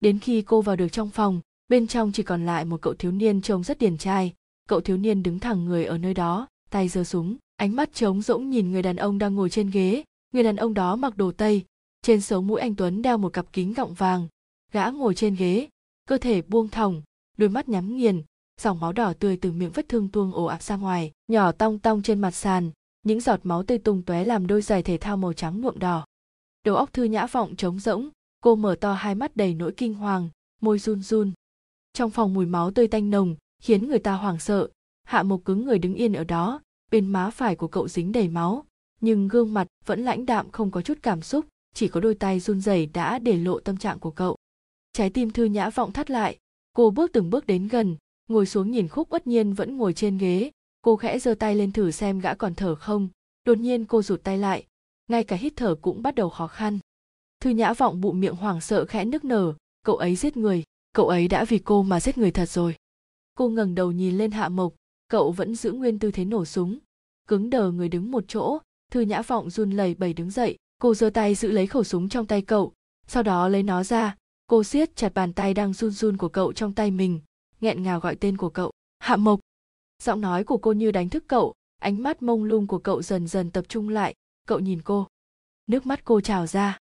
Đến 0.00 0.18
khi 0.18 0.42
cô 0.42 0.62
vào 0.62 0.76
được 0.76 0.88
trong 0.88 1.10
phòng, 1.10 1.40
bên 1.68 1.86
trong 1.86 2.12
chỉ 2.12 2.22
còn 2.22 2.46
lại 2.46 2.64
một 2.64 2.82
cậu 2.82 2.94
thiếu 2.94 3.12
niên 3.12 3.42
trông 3.42 3.62
rất 3.62 3.78
điển 3.78 3.98
trai 3.98 4.34
cậu 4.68 4.80
thiếu 4.80 4.96
niên 4.96 5.22
đứng 5.22 5.38
thẳng 5.38 5.64
người 5.64 5.84
ở 5.84 5.98
nơi 5.98 6.14
đó, 6.14 6.48
tay 6.70 6.88
giơ 6.88 7.04
súng, 7.04 7.36
ánh 7.56 7.76
mắt 7.76 7.94
trống 7.94 8.22
rỗng 8.22 8.50
nhìn 8.50 8.72
người 8.72 8.82
đàn 8.82 8.96
ông 8.96 9.18
đang 9.18 9.34
ngồi 9.34 9.50
trên 9.50 9.70
ghế. 9.70 10.04
Người 10.32 10.42
đàn 10.42 10.56
ông 10.56 10.74
đó 10.74 10.96
mặc 10.96 11.16
đồ 11.16 11.32
tây, 11.32 11.64
trên 12.02 12.20
sống 12.20 12.46
mũi 12.46 12.60
anh 12.60 12.74
tuấn 12.74 13.02
đeo 13.02 13.18
một 13.18 13.32
cặp 13.32 13.52
kính 13.52 13.74
gọng 13.74 13.94
vàng, 13.94 14.28
gã 14.72 14.90
ngồi 14.90 15.14
trên 15.14 15.34
ghế, 15.34 15.68
cơ 16.08 16.18
thể 16.18 16.42
buông 16.42 16.68
thòng, 16.68 17.02
đôi 17.36 17.48
mắt 17.48 17.68
nhắm 17.68 17.96
nghiền, 17.96 18.22
dòng 18.60 18.80
máu 18.80 18.92
đỏ 18.92 19.12
tươi 19.18 19.36
từ 19.36 19.52
miệng 19.52 19.70
vết 19.74 19.88
thương 19.88 20.08
tuông 20.08 20.32
ồ 20.32 20.44
ạt 20.44 20.62
ra 20.62 20.76
ngoài, 20.76 21.12
nhỏ 21.28 21.52
tong 21.52 21.78
tong 21.78 22.02
trên 22.02 22.20
mặt 22.20 22.30
sàn, 22.30 22.70
những 23.02 23.20
giọt 23.20 23.40
máu 23.42 23.62
tươi 23.62 23.78
tung 23.78 24.02
tóe 24.02 24.24
làm 24.24 24.46
đôi 24.46 24.62
giày 24.62 24.82
thể 24.82 24.98
thao 24.98 25.16
màu 25.16 25.32
trắng 25.32 25.60
nhuộm 25.60 25.78
đỏ. 25.78 26.04
Đầu 26.64 26.76
óc 26.76 26.92
thư 26.92 27.04
nhã 27.04 27.26
vọng 27.26 27.56
trống 27.56 27.78
rỗng, 27.78 28.08
cô 28.40 28.54
mở 28.54 28.76
to 28.80 28.92
hai 28.92 29.14
mắt 29.14 29.36
đầy 29.36 29.54
nỗi 29.54 29.72
kinh 29.76 29.94
hoàng, 29.94 30.28
môi 30.60 30.78
run 30.78 31.02
run. 31.02 31.32
Trong 31.92 32.10
phòng 32.10 32.34
mùi 32.34 32.46
máu 32.46 32.70
tươi 32.70 32.88
tanh 32.88 33.10
nồng 33.10 33.36
khiến 33.62 33.88
người 33.88 33.98
ta 33.98 34.12
hoảng 34.12 34.38
sợ. 34.38 34.68
Hạ 35.04 35.22
mộc 35.22 35.44
cứng 35.44 35.64
người 35.64 35.78
đứng 35.78 35.94
yên 35.94 36.12
ở 36.12 36.24
đó, 36.24 36.60
bên 36.90 37.06
má 37.06 37.30
phải 37.30 37.56
của 37.56 37.68
cậu 37.68 37.88
dính 37.88 38.12
đầy 38.12 38.28
máu, 38.28 38.66
nhưng 39.00 39.28
gương 39.28 39.54
mặt 39.54 39.66
vẫn 39.86 40.04
lãnh 40.04 40.26
đạm 40.26 40.50
không 40.50 40.70
có 40.70 40.82
chút 40.82 40.98
cảm 41.02 41.22
xúc, 41.22 41.46
chỉ 41.74 41.88
có 41.88 42.00
đôi 42.00 42.14
tay 42.14 42.40
run 42.40 42.60
rẩy 42.60 42.86
đã 42.86 43.18
để 43.18 43.36
lộ 43.36 43.60
tâm 43.60 43.76
trạng 43.76 43.98
của 43.98 44.10
cậu. 44.10 44.36
Trái 44.92 45.10
tim 45.10 45.30
thư 45.30 45.44
nhã 45.44 45.70
vọng 45.70 45.92
thắt 45.92 46.10
lại. 46.10 46.38
Cô 46.72 46.90
bước 46.90 47.12
từng 47.12 47.30
bước 47.30 47.46
đến 47.46 47.68
gần, 47.68 47.96
ngồi 48.28 48.46
xuống 48.46 48.70
nhìn 48.70 48.88
khúc 48.88 49.10
bất 49.10 49.26
nhiên 49.26 49.52
vẫn 49.52 49.76
ngồi 49.76 49.92
trên 49.92 50.18
ghế. 50.18 50.50
Cô 50.82 50.96
khẽ 50.96 51.18
giơ 51.18 51.34
tay 51.34 51.54
lên 51.54 51.72
thử 51.72 51.90
xem 51.90 52.20
gã 52.20 52.34
còn 52.34 52.54
thở 52.54 52.74
không. 52.74 53.08
Đột 53.44 53.58
nhiên 53.58 53.84
cô 53.84 54.02
rụt 54.02 54.24
tay 54.24 54.38
lại. 54.38 54.66
Ngay 55.08 55.24
cả 55.24 55.36
hít 55.36 55.52
thở 55.56 55.74
cũng 55.74 56.02
bắt 56.02 56.14
đầu 56.14 56.30
khó 56.30 56.46
khăn. 56.46 56.78
Thư 57.40 57.50
nhã 57.50 57.72
vọng 57.72 58.00
bụng 58.00 58.20
miệng 58.20 58.34
hoảng 58.34 58.60
sợ 58.60 58.84
khẽ 58.84 59.04
nức 59.04 59.24
nở. 59.24 59.54
Cậu 59.82 59.96
ấy 59.96 60.16
giết 60.16 60.36
người. 60.36 60.64
Cậu 60.92 61.08
ấy 61.08 61.28
đã 61.28 61.44
vì 61.44 61.58
cô 61.58 61.82
mà 61.82 62.00
giết 62.00 62.18
người 62.18 62.30
thật 62.30 62.48
rồi 62.48 62.74
cô 63.36 63.48
ngẩng 63.48 63.74
đầu 63.74 63.92
nhìn 63.92 64.18
lên 64.18 64.30
hạ 64.30 64.48
mộc, 64.48 64.74
cậu 65.08 65.32
vẫn 65.32 65.54
giữ 65.54 65.72
nguyên 65.72 65.98
tư 65.98 66.10
thế 66.10 66.24
nổ 66.24 66.44
súng. 66.44 66.78
Cứng 67.28 67.50
đờ 67.50 67.70
người 67.70 67.88
đứng 67.88 68.10
một 68.10 68.24
chỗ, 68.28 68.58
thư 68.92 69.00
nhã 69.00 69.22
vọng 69.22 69.50
run 69.50 69.70
lẩy 69.70 69.94
bẩy 69.94 70.12
đứng 70.12 70.30
dậy, 70.30 70.56
cô 70.80 70.94
giơ 70.94 71.10
tay 71.10 71.34
giữ 71.34 71.50
lấy 71.50 71.66
khẩu 71.66 71.84
súng 71.84 72.08
trong 72.08 72.26
tay 72.26 72.42
cậu. 72.42 72.72
Sau 73.06 73.22
đó 73.22 73.48
lấy 73.48 73.62
nó 73.62 73.82
ra, 73.82 74.16
cô 74.46 74.64
siết 74.64 74.96
chặt 74.96 75.14
bàn 75.14 75.32
tay 75.32 75.54
đang 75.54 75.72
run 75.72 75.90
run 75.90 76.16
của 76.16 76.28
cậu 76.28 76.52
trong 76.52 76.72
tay 76.72 76.90
mình, 76.90 77.20
nghẹn 77.60 77.82
ngào 77.82 78.00
gọi 78.00 78.16
tên 78.16 78.36
của 78.36 78.50
cậu, 78.50 78.72
hạ 78.98 79.16
mộc. 79.16 79.40
Giọng 80.02 80.20
nói 80.20 80.44
của 80.44 80.58
cô 80.58 80.72
như 80.72 80.90
đánh 80.90 81.08
thức 81.08 81.24
cậu, 81.26 81.54
ánh 81.80 82.02
mắt 82.02 82.22
mông 82.22 82.44
lung 82.44 82.66
của 82.66 82.78
cậu 82.78 83.02
dần 83.02 83.28
dần 83.28 83.50
tập 83.50 83.64
trung 83.68 83.88
lại, 83.88 84.14
cậu 84.46 84.58
nhìn 84.58 84.82
cô. 84.82 85.06
Nước 85.66 85.86
mắt 85.86 86.04
cô 86.04 86.20
trào 86.20 86.46
ra. 86.46 86.78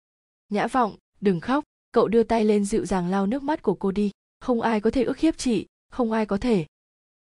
Nhã 0.49 0.67
vọng, 0.67 0.97
đừng 1.21 1.41
khóc, 1.41 1.65
cậu 1.93 2.09
đưa 2.09 2.23
tay 2.23 2.45
lên 2.45 2.65
dịu 2.65 2.87
dàng 2.87 3.09
lau 3.09 3.27
nước 3.27 3.43
mắt 3.43 3.63
của 3.63 3.75
cô 3.75 3.91
đi, 3.91 4.11
không 4.41 4.61
ai 4.61 4.81
có 4.81 4.91
thể 4.91 5.03
ức 5.03 5.19
hiếp 5.19 5.39
chị 5.39 5.67
không 5.91 6.13
ai 6.13 6.27
có 6.27 6.37
thể. 6.37 6.67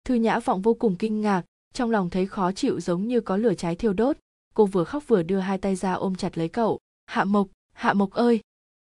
Thư 0.06 0.15
nhã 0.15 0.39
vọng 0.39 0.61
vô 0.61 0.73
cùng 0.73 0.95
kinh 0.95 1.22
ngạc 1.22 1.44
trong 1.73 1.91
lòng 1.91 2.10
thấy 2.10 2.26
khó 2.26 2.52
chịu 2.52 2.80
giống 2.80 3.07
như 3.07 3.22
có 3.22 3.38
lửa 3.38 3.53
cháy 3.53 3.76
thiêu 3.76 3.94
đốt. 3.94 4.18
Cô 4.53 4.65
vừa 4.65 4.84
khóc 4.84 5.03
vừa 5.07 5.23
đưa 5.23 5.39
hai 5.39 5.57
tay 5.57 5.76
ra 5.76 5.94
ôm 5.94 6.15
chặt 6.15 6.38
lấy 6.38 6.48
cậu. 6.48 6.80
Hạ 7.06 7.23
mộc 7.23 7.48
hạ 7.73 7.94
mộc 7.94 8.11
ơi! 8.11 8.39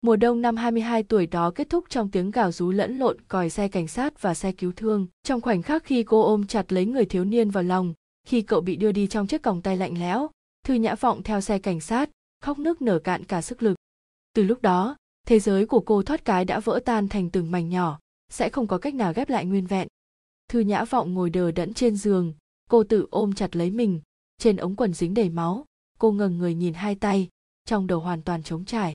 Mùa 0.02 0.16
đông 0.16 0.42
năm 0.42 0.56
22 0.56 1.02
tuổi 1.02 1.26
đó 1.26 1.50
kết 1.54 1.70
thúc 1.70 1.84
trong 1.88 2.10
tiếng 2.10 2.30
gào 2.30 2.52
rú 2.52 2.70
lẫn 2.70 2.98
lộn 2.98 3.16
còi 3.28 3.50
xe 3.50 3.68
cảnh 3.68 3.88
sát 3.88 4.22
và 4.22 4.34
xe 4.34 4.52
cứu 4.52 4.72
thương. 4.76 5.06
Trong 5.22 5.40
khoảnh 5.40 5.62
khắc 5.62 5.84
khi 5.84 6.02
cô 6.02 6.22
ôm 6.22 6.46
chặt 6.46 6.72
lấy 6.72 6.86
người 6.86 7.04
thiếu 7.04 7.24
niên 7.24 7.50
vào 7.50 7.64
lòng, 7.64 7.94
khi 8.26 8.42
cậu 8.42 8.60
bị 8.60 8.76
đưa 8.76 8.92
đi 8.92 9.06
trong 9.06 9.26
chiếc 9.26 9.42
còng 9.42 9.62
tay 9.62 9.76
lạnh 9.76 10.00
lẽo, 10.00 10.30
Thư 10.64 10.74
Nhã 10.74 10.94
Vọng 10.94 11.22
theo 11.22 11.40
xe 11.40 11.58
cảnh 11.58 11.80
sát, 11.80 12.10
khóc 12.40 12.58
nước 12.58 12.82
nở 12.82 12.98
cạn 12.98 13.24
cả 13.24 13.42
sức 13.42 13.62
lực. 13.62 13.76
Từ 14.34 14.42
lúc 14.42 14.62
đó, 14.62 14.96
thế 15.26 15.38
giới 15.38 15.66
của 15.66 15.80
cô 15.80 16.02
thoát 16.02 16.24
cái 16.24 16.44
đã 16.44 16.60
vỡ 16.60 16.80
tan 16.84 17.08
thành 17.08 17.30
từng 17.30 17.50
mảnh 17.50 17.68
nhỏ, 17.68 17.98
sẽ 18.32 18.48
không 18.48 18.66
có 18.66 18.78
cách 18.78 18.94
nào 18.94 19.12
ghép 19.16 19.28
lại 19.28 19.44
nguyên 19.46 19.66
vẹn. 19.66 19.88
Thư 20.48 20.60
Nhã 20.60 20.84
Vọng 20.84 21.14
ngồi 21.14 21.30
đờ 21.30 21.50
đẫn 21.50 21.74
trên 21.74 21.96
giường, 21.96 22.32
cô 22.68 22.84
tự 22.84 23.06
ôm 23.10 23.32
chặt 23.32 23.56
lấy 23.56 23.70
mình, 23.70 24.00
trên 24.38 24.56
ống 24.56 24.76
quần 24.76 24.92
dính 24.92 25.14
đầy 25.14 25.28
máu, 25.28 25.64
cô 25.98 26.12
ngẩng 26.12 26.38
người 26.38 26.54
nhìn 26.54 26.74
hai 26.74 26.94
tay, 26.94 27.28
trong 27.64 27.86
đầu 27.86 28.00
hoàn 28.00 28.22
toàn 28.22 28.42
trống 28.42 28.64
trải. 28.64 28.94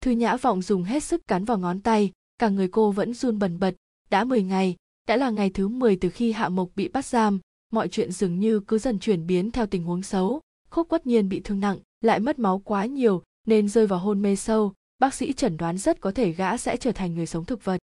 Thư 0.00 0.10
Nhã 0.10 0.36
Vọng 0.36 0.62
dùng 0.62 0.84
hết 0.84 1.02
sức 1.02 1.26
cắn 1.28 1.44
vào 1.44 1.58
ngón 1.58 1.80
tay, 1.80 2.12
cả 2.38 2.48
người 2.48 2.68
cô 2.68 2.92
vẫn 2.92 3.14
run 3.14 3.38
bần 3.38 3.58
bật, 3.58 3.74
đã 4.10 4.24
10 4.24 4.42
ngày, 4.42 4.76
đã 5.08 5.16
là 5.16 5.30
ngày 5.30 5.50
thứ 5.50 5.68
10 5.68 5.96
từ 5.96 6.10
khi 6.10 6.32
Hạ 6.32 6.48
Mộc 6.48 6.70
bị 6.76 6.88
bắt 6.88 7.06
giam, 7.06 7.40
mọi 7.72 7.88
chuyện 7.88 8.12
dường 8.12 8.40
như 8.40 8.60
cứ 8.60 8.78
dần 8.78 8.98
chuyển 8.98 9.26
biến 9.26 9.50
theo 9.50 9.66
tình 9.66 9.84
huống 9.84 10.02
xấu. 10.02 10.40
Khúc 10.70 10.88
Quất 10.88 11.06
Nhiên 11.06 11.28
bị 11.28 11.40
thương 11.40 11.60
nặng, 11.60 11.78
lại 12.00 12.20
mất 12.20 12.38
máu 12.38 12.58
quá 12.58 12.86
nhiều 12.86 13.22
nên 13.46 13.68
rơi 13.68 13.86
vào 13.86 13.98
hôn 13.98 14.22
mê 14.22 14.36
sâu, 14.36 14.72
bác 14.98 15.14
sĩ 15.14 15.32
chẩn 15.32 15.56
đoán 15.56 15.78
rất 15.78 16.00
có 16.00 16.12
thể 16.12 16.32
gã 16.32 16.56
sẽ 16.56 16.76
trở 16.76 16.92
thành 16.92 17.14
người 17.14 17.26
sống 17.26 17.44
thực 17.44 17.64
vật. 17.64 17.78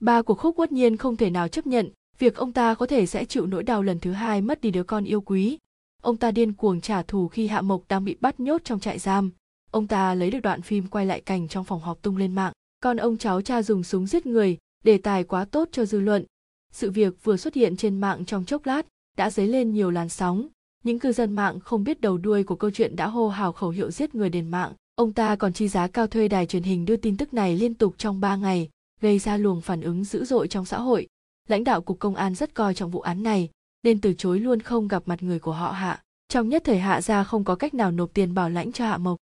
Ba 0.00 0.22
của 0.22 0.34
Khúc 0.34 0.56
Quất 0.56 0.72
Nhiên 0.72 0.96
không 0.96 1.16
thể 1.16 1.30
nào 1.30 1.48
chấp 1.48 1.66
nhận 1.66 1.90
việc 2.18 2.36
ông 2.36 2.52
ta 2.52 2.74
có 2.74 2.86
thể 2.86 3.06
sẽ 3.06 3.24
chịu 3.24 3.46
nỗi 3.46 3.62
đau 3.62 3.82
lần 3.82 4.00
thứ 4.00 4.12
hai 4.12 4.40
mất 4.40 4.60
đi 4.60 4.70
đứa 4.70 4.82
con 4.82 5.04
yêu 5.04 5.20
quý. 5.20 5.58
Ông 6.02 6.16
ta 6.16 6.30
điên 6.30 6.52
cuồng 6.52 6.80
trả 6.80 7.02
thù 7.02 7.28
khi 7.28 7.46
Hạ 7.46 7.60
Mộc 7.60 7.82
đang 7.88 8.04
bị 8.04 8.16
bắt 8.20 8.40
nhốt 8.40 8.60
trong 8.64 8.80
trại 8.80 8.98
giam, 8.98 9.30
ông 9.70 9.86
ta 9.86 10.14
lấy 10.14 10.30
được 10.30 10.40
đoạn 10.40 10.62
phim 10.62 10.86
quay 10.86 11.06
lại 11.06 11.20
cảnh 11.20 11.48
trong 11.48 11.64
phòng 11.64 11.80
họp 11.80 12.02
tung 12.02 12.16
lên 12.16 12.34
mạng. 12.34 12.52
Con 12.80 12.96
ông 12.96 13.16
cháu 13.16 13.42
cha 13.42 13.62
dùng 13.62 13.82
súng 13.82 14.06
giết 14.06 14.26
người 14.26 14.58
đề 14.84 14.98
tài 14.98 15.24
quá 15.24 15.44
tốt 15.44 15.68
cho 15.72 15.84
dư 15.84 16.00
luận. 16.00 16.24
Sự 16.72 16.90
việc 16.90 17.24
vừa 17.24 17.36
xuất 17.36 17.54
hiện 17.54 17.76
trên 17.76 18.00
mạng 18.00 18.24
trong 18.24 18.44
chốc 18.44 18.66
lát 18.66 18.86
đã 19.16 19.30
dấy 19.30 19.48
lên 19.48 19.72
nhiều 19.72 19.90
làn 19.90 20.08
sóng. 20.08 20.48
Những 20.84 20.98
cư 20.98 21.12
dân 21.12 21.32
mạng 21.32 21.60
không 21.60 21.84
biết 21.84 22.00
đầu 22.00 22.18
đuôi 22.18 22.44
của 22.44 22.56
câu 22.56 22.70
chuyện 22.70 22.96
đã 22.96 23.06
hô 23.06 23.28
hào 23.28 23.52
khẩu 23.52 23.70
hiệu 23.70 23.90
giết 23.90 24.14
người 24.14 24.28
đền 24.28 24.48
mạng. 24.48 24.72
Ông 24.94 25.12
ta 25.12 25.36
còn 25.36 25.52
chi 25.52 25.68
giá 25.68 25.88
cao 25.88 26.06
thuê 26.06 26.28
đài 26.28 26.46
truyền 26.46 26.62
hình 26.62 26.84
đưa 26.84 26.96
tin 26.96 27.16
tức 27.16 27.34
này 27.34 27.56
liên 27.56 27.74
tục 27.74 27.94
trong 27.98 28.20
3 28.20 28.36
ngày 28.36 28.68
gây 29.00 29.18
ra 29.18 29.36
luồng 29.36 29.60
phản 29.60 29.80
ứng 29.80 30.04
dữ 30.04 30.24
dội 30.24 30.48
trong 30.48 30.64
xã 30.64 30.80
hội. 30.80 31.06
Lãnh 31.48 31.64
đạo 31.64 31.82
cục 31.82 31.98
công 31.98 32.14
an 32.14 32.34
rất 32.34 32.54
coi 32.54 32.74
trọng 32.74 32.90
vụ 32.90 33.00
án 33.00 33.22
này, 33.22 33.50
nên 33.82 34.00
từ 34.00 34.14
chối 34.18 34.40
luôn 34.40 34.60
không 34.60 34.88
gặp 34.88 35.02
mặt 35.06 35.22
người 35.22 35.38
của 35.38 35.52
họ 35.52 35.70
hạ. 35.70 36.02
Trong 36.28 36.48
nhất 36.48 36.62
thời 36.64 36.78
hạ 36.78 37.00
ra 37.00 37.24
không 37.24 37.44
có 37.44 37.54
cách 37.54 37.74
nào 37.74 37.90
nộp 37.90 38.14
tiền 38.14 38.34
bảo 38.34 38.50
lãnh 38.50 38.72
cho 38.72 38.86
hạ 38.86 38.98
mộc. 38.98 39.16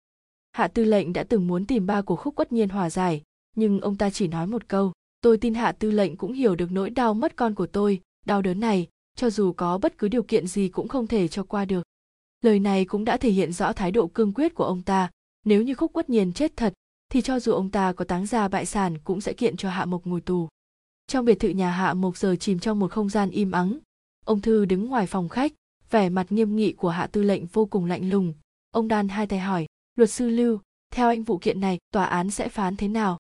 Hạ 0.52 0.68
tư 0.68 0.84
lệnh 0.84 1.14
đã 1.14 1.24
từng 1.24 1.48
muốn 1.48 1.66
tìm 1.66 1.86
ba 1.86 2.02
của 2.02 2.16
khúc 2.16 2.36
quất 2.36 2.52
nhiên 2.52 2.70
hòa 2.70 2.90
giải, 2.90 3.22
nhưng 3.56 3.82
ông 3.82 3.96
ta 3.98 4.10
chỉ 4.10 4.28
nói 4.28 4.48
một 4.48 4.68
câu, 4.68 4.94
tôi 5.22 5.38
tin 5.38 5.54
hạ 5.54 5.72
tư 5.72 5.92
lệnh 5.92 6.16
cũng 6.16 6.34
hiểu 6.34 6.56
được 6.56 6.72
nỗi 6.72 6.90
đau 6.90 7.14
mất 7.14 7.36
con 7.36 7.56
của 7.56 7.68
tôi, 7.68 8.02
đau 8.26 8.42
đớn 8.42 8.60
này, 8.60 8.88
cho 9.16 9.30
dù 9.30 9.54
có 9.54 9.78
bất 9.78 9.98
cứ 9.98 10.08
điều 10.08 10.24
kiện 10.24 10.48
gì 10.48 10.70
cũng 10.70 10.88
không 10.88 11.08
thể 11.08 11.28
cho 11.28 11.44
qua 11.44 11.66
được. 11.66 11.84
Lời 12.42 12.60
này 12.60 12.86
cũng 12.86 13.06
đã 13.06 13.18
thể 13.18 13.30
hiện 13.30 13.54
rõ 13.54 13.74
thái 13.74 13.92
độ 13.92 14.08
cương 14.08 14.34
quyết 14.34 14.56
của 14.56 14.66
ông 14.66 14.82
ta. 14.82 15.10
Nếu 15.46 15.62
như 15.62 15.76
khúc 15.76 15.94
quất 15.94 16.10
nhiên 16.10 16.34
chết 16.34 16.58
thật 16.58 16.74
thì 17.10 17.22
cho 17.22 17.40
dù 17.40 17.52
ông 17.52 17.72
ta 17.72 17.94
có 17.94 18.06
táng 18.06 18.26
ra 18.26 18.48
bại 18.48 18.66
sản 18.66 18.98
cũng 18.98 19.22
sẽ 19.22 19.34
kiện 19.34 19.58
cho 19.58 19.70
hạ 19.70 19.86
mộc 19.86 20.08
ngồi 20.08 20.22
tù. 20.22 20.48
Trong 21.08 21.26
biệt 21.26 21.40
thự 21.40 21.50
nhà 21.50 21.72
hạ 21.72 21.94
mộc 21.94 22.18
giờ 22.18 22.36
chìm 22.36 22.60
trong 22.60 22.80
một 22.80 22.92
không 22.92 23.10
gian 23.10 23.30
im 23.30 23.52
ắng. 23.52 23.80
Ông 24.26 24.42
thư 24.42 24.66
đứng 24.66 24.86
ngoài 24.86 25.08
phòng 25.08 25.30
khách, 25.30 25.54
vẻ 25.92 26.10
mặt 26.10 26.32
nghiêm 26.32 26.56
nghị 26.56 26.74
của 26.74 26.90
hạ 26.90 27.08
tư 27.08 27.24
lệnh 27.24 27.46
vô 27.46 27.66
cùng 27.66 27.86
lạnh 27.86 28.10
lùng. 28.10 28.34
Ông 28.72 28.88
đan 28.88 29.08
hai 29.08 29.28
tay 29.28 29.40
hỏi, 29.40 29.66
luật 29.96 30.10
sư 30.10 30.30
lưu, 30.30 30.60
theo 30.92 31.08
anh 31.08 31.24
vụ 31.24 31.38
kiện 31.38 31.60
này, 31.60 31.80
tòa 31.92 32.06
án 32.06 32.32
sẽ 32.32 32.50
phán 32.50 32.76
thế 32.76 32.88
nào? 32.88 33.18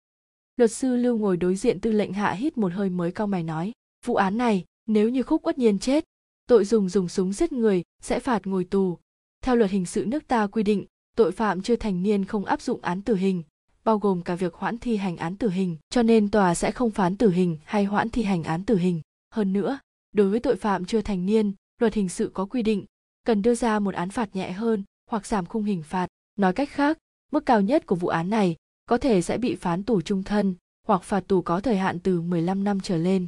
Luật 0.57 0.71
sư 0.71 0.95
lưu 0.95 1.17
ngồi 1.17 1.37
đối 1.37 1.55
diện 1.55 1.79
tư 1.79 1.91
lệnh 1.91 2.13
hạ 2.13 2.31
hít 2.31 2.57
một 2.57 2.73
hơi 2.73 2.89
mới 2.89 3.11
cao 3.11 3.27
mày 3.27 3.43
nói, 3.43 3.71
vụ 4.05 4.15
án 4.15 4.37
này, 4.37 4.65
nếu 4.85 5.09
như 5.09 5.23
khúc 5.23 5.47
uất 5.47 5.57
nhiên 5.57 5.79
chết, 5.79 6.05
tội 6.47 6.65
dùng 6.65 6.89
dùng 6.89 7.09
súng 7.09 7.33
giết 7.33 7.51
người, 7.51 7.83
sẽ 8.01 8.19
phạt 8.19 8.47
ngồi 8.47 8.63
tù. 8.63 8.97
Theo 9.41 9.55
luật 9.55 9.71
hình 9.71 9.85
sự 9.85 10.05
nước 10.05 10.27
ta 10.27 10.47
quy 10.47 10.63
định, 10.63 10.85
tội 11.15 11.31
phạm 11.31 11.61
chưa 11.61 11.75
thành 11.75 12.03
niên 12.03 12.25
không 12.25 12.45
áp 12.45 12.61
dụng 12.61 12.81
án 12.81 13.01
tử 13.01 13.15
hình 13.15 13.43
bao 13.85 13.99
gồm 13.99 14.21
cả 14.21 14.35
việc 14.35 14.53
hoãn 14.53 14.77
thi 14.77 14.97
hành 14.97 15.17
án 15.17 15.35
tử 15.35 15.49
hình 15.49 15.77
cho 15.89 16.03
nên 16.03 16.31
tòa 16.31 16.55
sẽ 16.55 16.71
không 16.71 16.91
phán 16.91 17.15
tử 17.15 17.29
hình 17.29 17.57
hay 17.63 17.85
hoãn 17.85 18.09
thi 18.09 18.23
hành 18.23 18.43
án 18.43 18.63
tử 18.63 18.77
hình. 18.77 19.01
Hơn 19.31 19.53
nữa 19.53 19.79
đối 20.11 20.29
với 20.29 20.39
tội 20.39 20.55
phạm 20.55 20.85
chưa 20.85 21.01
thành 21.01 21.25
niên 21.25 21.53
luật 21.81 21.93
hình 21.93 22.09
sự 22.09 22.31
có 22.33 22.45
quy 22.45 22.61
định 22.63 22.85
cần 23.25 23.41
đưa 23.41 23.55
ra 23.55 23.79
một 23.79 23.95
án 23.95 24.09
phạt 24.09 24.35
nhẹ 24.35 24.51
hơn 24.51 24.83
hoặc 25.11 25.25
giảm 25.25 25.45
khung 25.45 25.63
hình 25.63 25.83
phạt. 25.83 26.07
Nói 26.35 26.53
cách 26.53 26.69
khác, 26.69 26.97
mức 27.31 27.45
cao 27.45 27.61
nhất 27.61 27.85
của 27.85 27.95
vụ 27.95 28.07
án 28.07 28.29
này 28.29 28.55
có 28.85 28.97
thể 28.97 29.21
sẽ 29.21 29.37
bị 29.37 29.55
phán 29.55 29.83
tù 29.83 30.01
trung 30.01 30.23
thân 30.23 30.55
hoặc 30.87 31.03
phạt 31.03 31.27
tù 31.27 31.41
có 31.41 31.59
thời 31.59 31.77
hạn 31.77 31.99
từ 31.99 32.21
15 32.21 32.63
năm 32.63 32.79
trở 32.79 32.97
lên. 32.97 33.25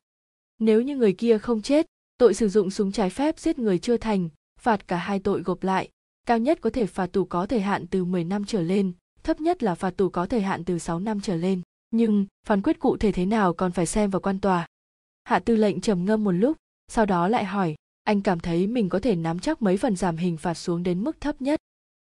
Nếu 0.60 0.82
như 0.82 0.98
người 0.98 1.14
kia 1.14 1.38
không 1.38 1.62
chết, 1.62 1.86
tội 2.18 2.34
sử 2.34 2.50
dụng 2.50 2.70
súng 2.70 2.92
trái 2.92 3.10
phép 3.10 3.40
giết 3.40 3.60
người 3.60 3.80
chưa 3.80 3.98
thành, 3.98 4.30
phạt 4.60 4.88
cả 4.88 4.98
hai 4.98 5.20
tội 5.20 5.42
gộp 5.42 5.64
lại, 5.64 5.90
cao 6.26 6.38
nhất 6.38 6.62
có 6.62 6.70
thể 6.70 6.86
phạt 6.86 7.08
tù 7.08 7.26
có 7.26 7.46
thời 7.46 7.62
hạn 7.62 7.88
từ 7.88 8.06
10 8.06 8.24
năm 8.24 8.46
trở 8.46 8.62
lên, 8.62 8.94
thấp 9.28 9.42
nhất 9.42 9.64
là 9.64 9.76
phạt 9.76 9.98
tù 9.98 10.10
có 10.10 10.26
thời 10.26 10.42
hạn 10.42 10.64
từ 10.64 10.80
6 10.80 11.00
năm 11.00 11.22
trở 11.22 11.36
lên. 11.36 11.62
Nhưng, 11.92 12.26
phán 12.48 12.62
quyết 12.62 12.80
cụ 12.80 12.98
thể 12.98 13.12
thế 13.12 13.26
nào 13.26 13.54
còn 13.54 13.72
phải 13.72 13.86
xem 13.86 14.10
vào 14.10 14.20
quan 14.20 14.40
tòa. 14.40 14.66
Hạ 15.24 15.40
tư 15.40 15.56
lệnh 15.56 15.82
trầm 15.82 16.06
ngâm 16.06 16.24
một 16.24 16.32
lúc, 16.32 16.58
sau 16.88 17.06
đó 17.06 17.28
lại 17.28 17.46
hỏi, 17.46 17.76
anh 18.08 18.22
cảm 18.22 18.40
thấy 18.40 18.68
mình 18.68 18.90
có 18.90 19.00
thể 19.00 19.16
nắm 19.16 19.40
chắc 19.40 19.62
mấy 19.62 19.78
phần 19.78 19.96
giảm 19.96 20.18
hình 20.18 20.38
phạt 20.38 20.54
xuống 20.54 20.84
đến 20.84 21.04
mức 21.04 21.22
thấp 21.22 21.42
nhất 21.42 21.60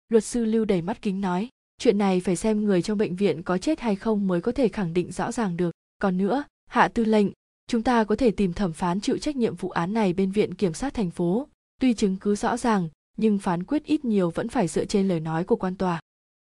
luật 0.10 0.24
sư 0.24 0.46
lưu 0.46 0.66
đầy 0.66 0.82
mắt 0.82 1.02
kính 1.02 1.22
nói 1.22 1.50
chuyện 1.78 1.98
này 1.98 2.20
phải 2.20 2.36
xem 2.36 2.64
người 2.64 2.82
trong 2.82 2.98
bệnh 2.98 3.16
viện 3.16 3.44
có 3.44 3.58
chết 3.58 3.80
hay 3.80 3.96
không 3.96 4.28
mới 4.28 4.42
có 4.42 4.52
thể 4.52 4.68
khẳng 4.68 4.94
định 4.94 5.12
rõ 5.12 5.32
ràng 5.32 5.58
được 5.58 5.72
còn 6.02 6.18
nữa 6.18 6.44
hạ 6.68 6.88
tư 6.88 7.06
lệnh 7.06 7.28
chúng 7.68 7.84
ta 7.84 8.04
có 8.04 8.16
thể 8.16 8.32
tìm 8.32 8.54
thẩm 8.54 8.74
phán 8.74 9.02
chịu 9.02 9.18
trách 9.18 9.36
nhiệm 9.36 9.56
vụ 9.56 9.70
án 9.70 9.94
này 9.94 10.14
bên 10.14 10.32
viện 10.32 10.56
kiểm 10.56 10.74
sát 10.74 10.94
thành 10.94 11.12
phố 11.12 11.48
tuy 11.82 11.94
chứng 11.94 12.18
cứ 12.18 12.36
rõ 12.36 12.58
ràng 12.58 12.90
nhưng 13.18 13.40
phán 13.40 13.64
quyết 13.64 13.84
ít 13.86 14.06
nhiều 14.06 14.30
vẫn 14.30 14.50
phải 14.50 14.68
dựa 14.68 14.86
trên 14.86 15.08
lời 15.08 15.20
nói 15.20 15.44
của 15.44 15.56
quan 15.56 15.76
tòa 15.76 16.00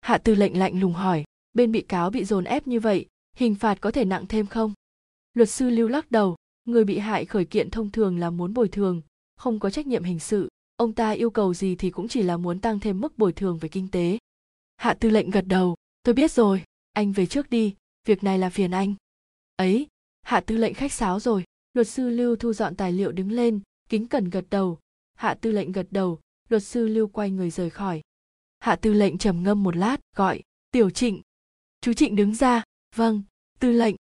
hạ 0.02 0.18
tư 0.18 0.34
lệnh 0.34 0.58
lạnh 0.58 0.80
lùng 0.80 0.92
hỏi, 0.92 1.24
bên 1.52 1.72
bị 1.72 1.80
cáo 1.80 2.10
bị 2.10 2.24
dồn 2.24 2.44
ép 2.44 2.66
như 2.66 2.80
vậy, 2.80 3.06
hình 3.36 3.54
phạt 3.54 3.80
có 3.80 3.90
thể 3.90 4.04
nặng 4.04 4.26
thêm 4.28 4.46
không? 4.46 4.74
Luật 5.34 5.50
sư 5.50 5.70
lưu 5.70 5.88
lắc 5.88 6.10
đầu, 6.10 6.36
người 6.64 6.84
bị 6.84 6.98
hại 6.98 7.24
khởi 7.24 7.44
kiện 7.44 7.70
thông 7.70 7.90
thường 7.90 8.18
là 8.18 8.30
muốn 8.30 8.54
bồi 8.54 8.68
thường, 8.68 9.02
không 9.36 9.58
có 9.58 9.70
trách 9.70 9.86
nhiệm 9.86 10.04
hình 10.04 10.18
sự. 10.18 10.48
Ông 10.76 10.92
ta 10.92 11.10
yêu 11.10 11.30
cầu 11.30 11.54
gì 11.54 11.76
thì 11.76 11.90
cũng 11.90 12.08
chỉ 12.08 12.22
là 12.22 12.36
muốn 12.36 12.60
tăng 12.60 12.80
thêm 12.80 13.00
mức 13.00 13.18
bồi 13.18 13.32
thường 13.32 13.58
về 13.58 13.68
kinh 13.68 13.88
tế. 13.88 14.18
Hạ 14.76 14.94
tư 14.94 15.10
lệnh 15.10 15.30
gật 15.30 15.44
đầu, 15.46 15.76
tôi 16.02 16.14
biết 16.14 16.32
rồi, 16.32 16.64
anh 16.92 17.12
về 17.12 17.26
trước 17.26 17.50
đi, 17.50 17.74
việc 18.04 18.24
này 18.24 18.38
là 18.38 18.50
phiền 18.50 18.70
anh. 18.70 18.94
Ấy, 19.56 19.86
hạ 20.22 20.40
tư 20.40 20.56
lệnh 20.56 20.74
khách 20.74 20.92
sáo 20.92 21.20
rồi, 21.20 21.44
luật 21.74 21.88
sư 21.88 22.10
lưu 22.10 22.36
thu 22.36 22.52
dọn 22.52 22.76
tài 22.76 22.92
liệu 22.92 23.12
đứng 23.12 23.32
lên, 23.32 23.60
kính 23.88 24.06
cẩn 24.06 24.30
gật 24.30 24.44
đầu. 24.50 24.78
Hạ 25.14 25.34
tư 25.34 25.52
lệnh 25.52 25.72
gật 25.72 25.86
đầu, 25.90 26.20
luật 26.48 26.62
sư 26.62 26.88
lưu 26.88 27.06
quay 27.08 27.30
người 27.30 27.50
rời 27.50 27.70
khỏi 27.70 28.00
hạ 28.62 28.76
tư 28.76 28.92
lệnh 28.92 29.18
trầm 29.18 29.42
ngâm 29.42 29.62
một 29.62 29.76
lát, 29.76 29.96
gọi, 30.16 30.42
tiểu 30.70 30.90
trịnh. 30.90 31.22
Chú 31.80 31.92
trịnh 31.92 32.16
đứng 32.16 32.34
ra. 32.34 32.62
Vâng 32.96 33.22
tư 33.58 33.72
lệnh. 33.72 33.96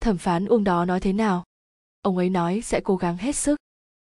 Thẩm 0.00 0.18
phán 0.18 0.46
uông 0.46 0.64
đó 0.64 0.84
nói 0.84 1.00
thế 1.00 1.12
nào? 1.12 1.44
Ông 2.02 2.16
ấy 2.16 2.30
nói 2.30 2.60
sẽ 2.64 2.80
cố 2.84 2.96
gắng 2.96 3.16
hết 3.16 3.36
sức. 3.36 3.58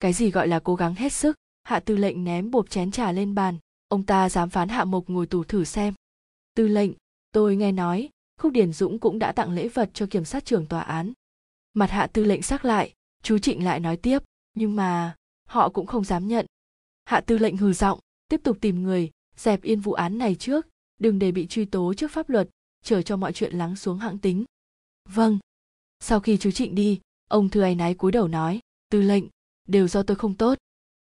Cái 0.00 0.12
gì 0.12 0.30
gọi 0.30 0.48
là 0.48 0.60
cố 0.60 0.74
gắng 0.74 0.94
hết 0.94 1.12
sức? 1.12 1.36
Hạ 1.62 1.80
tư 1.80 1.96
lệnh 1.96 2.24
ném 2.24 2.50
bột 2.50 2.70
chén 2.70 2.90
trà 2.90 3.12
lên 3.12 3.34
bàn. 3.34 3.58
Ông 3.88 4.02
ta 4.02 4.28
dám 4.28 4.50
phán 4.50 4.68
hạ 4.68 4.84
mộc 4.84 5.10
ngồi 5.10 5.26
tù 5.26 5.44
thử 5.44 5.64
xem. 5.64 5.94
Tư 6.54 6.68
lệnh, 6.68 6.90
tôi 7.32 7.56
nghe 7.56 7.72
nói, 7.72 8.08
khúc 8.38 8.52
điển 8.52 8.72
dũng 8.72 8.98
cũng 8.98 9.18
đã 9.18 9.32
tặng 9.32 9.52
lễ 9.52 9.68
vật 9.68 9.90
cho 9.94 10.06
kiểm 10.10 10.24
sát 10.24 10.44
trưởng 10.44 10.66
tòa 10.66 10.80
án. 10.80 11.12
Mặt 11.74 11.90
hạ 11.90 12.06
tư 12.06 12.24
lệnh 12.24 12.42
sắc 12.42 12.64
lại, 12.64 12.94
chú 13.22 13.38
trịnh 13.38 13.64
lại 13.64 13.80
nói 13.80 13.96
tiếp, 13.96 14.18
nhưng 14.54 14.76
mà 14.76 15.16
họ 15.48 15.68
cũng 15.68 15.86
không 15.86 16.04
dám 16.04 16.28
nhận. 16.28 16.46
Hạ 17.04 17.20
tư 17.20 17.38
lệnh 17.38 17.56
hừ 17.56 17.72
giọng, 17.72 17.98
tiếp 18.28 18.40
tục 18.44 18.58
tìm 18.60 18.82
người 18.82 19.10
dẹp 19.36 19.62
yên 19.62 19.80
vụ 19.80 19.92
án 19.92 20.18
này 20.18 20.34
trước, 20.34 20.66
đừng 20.98 21.18
để 21.18 21.32
bị 21.32 21.46
truy 21.46 21.64
tố 21.64 21.94
trước 21.94 22.10
pháp 22.10 22.30
luật, 22.30 22.48
chờ 22.84 23.02
cho 23.02 23.16
mọi 23.16 23.32
chuyện 23.32 23.58
lắng 23.58 23.76
xuống 23.76 23.98
hãng 23.98 24.18
tính. 24.18 24.44
Vâng. 25.08 25.38
Sau 26.00 26.20
khi 26.20 26.36
chú 26.36 26.50
trịnh 26.50 26.74
đi, 26.74 27.00
ông 27.28 27.48
thư 27.48 27.60
áy 27.60 27.74
náy 27.74 27.94
cúi 27.94 28.12
đầu 28.12 28.28
nói, 28.28 28.60
tư 28.90 29.02
lệnh, 29.02 29.24
đều 29.68 29.88
do 29.88 30.02
tôi 30.02 30.16
không 30.16 30.34
tốt. 30.34 30.58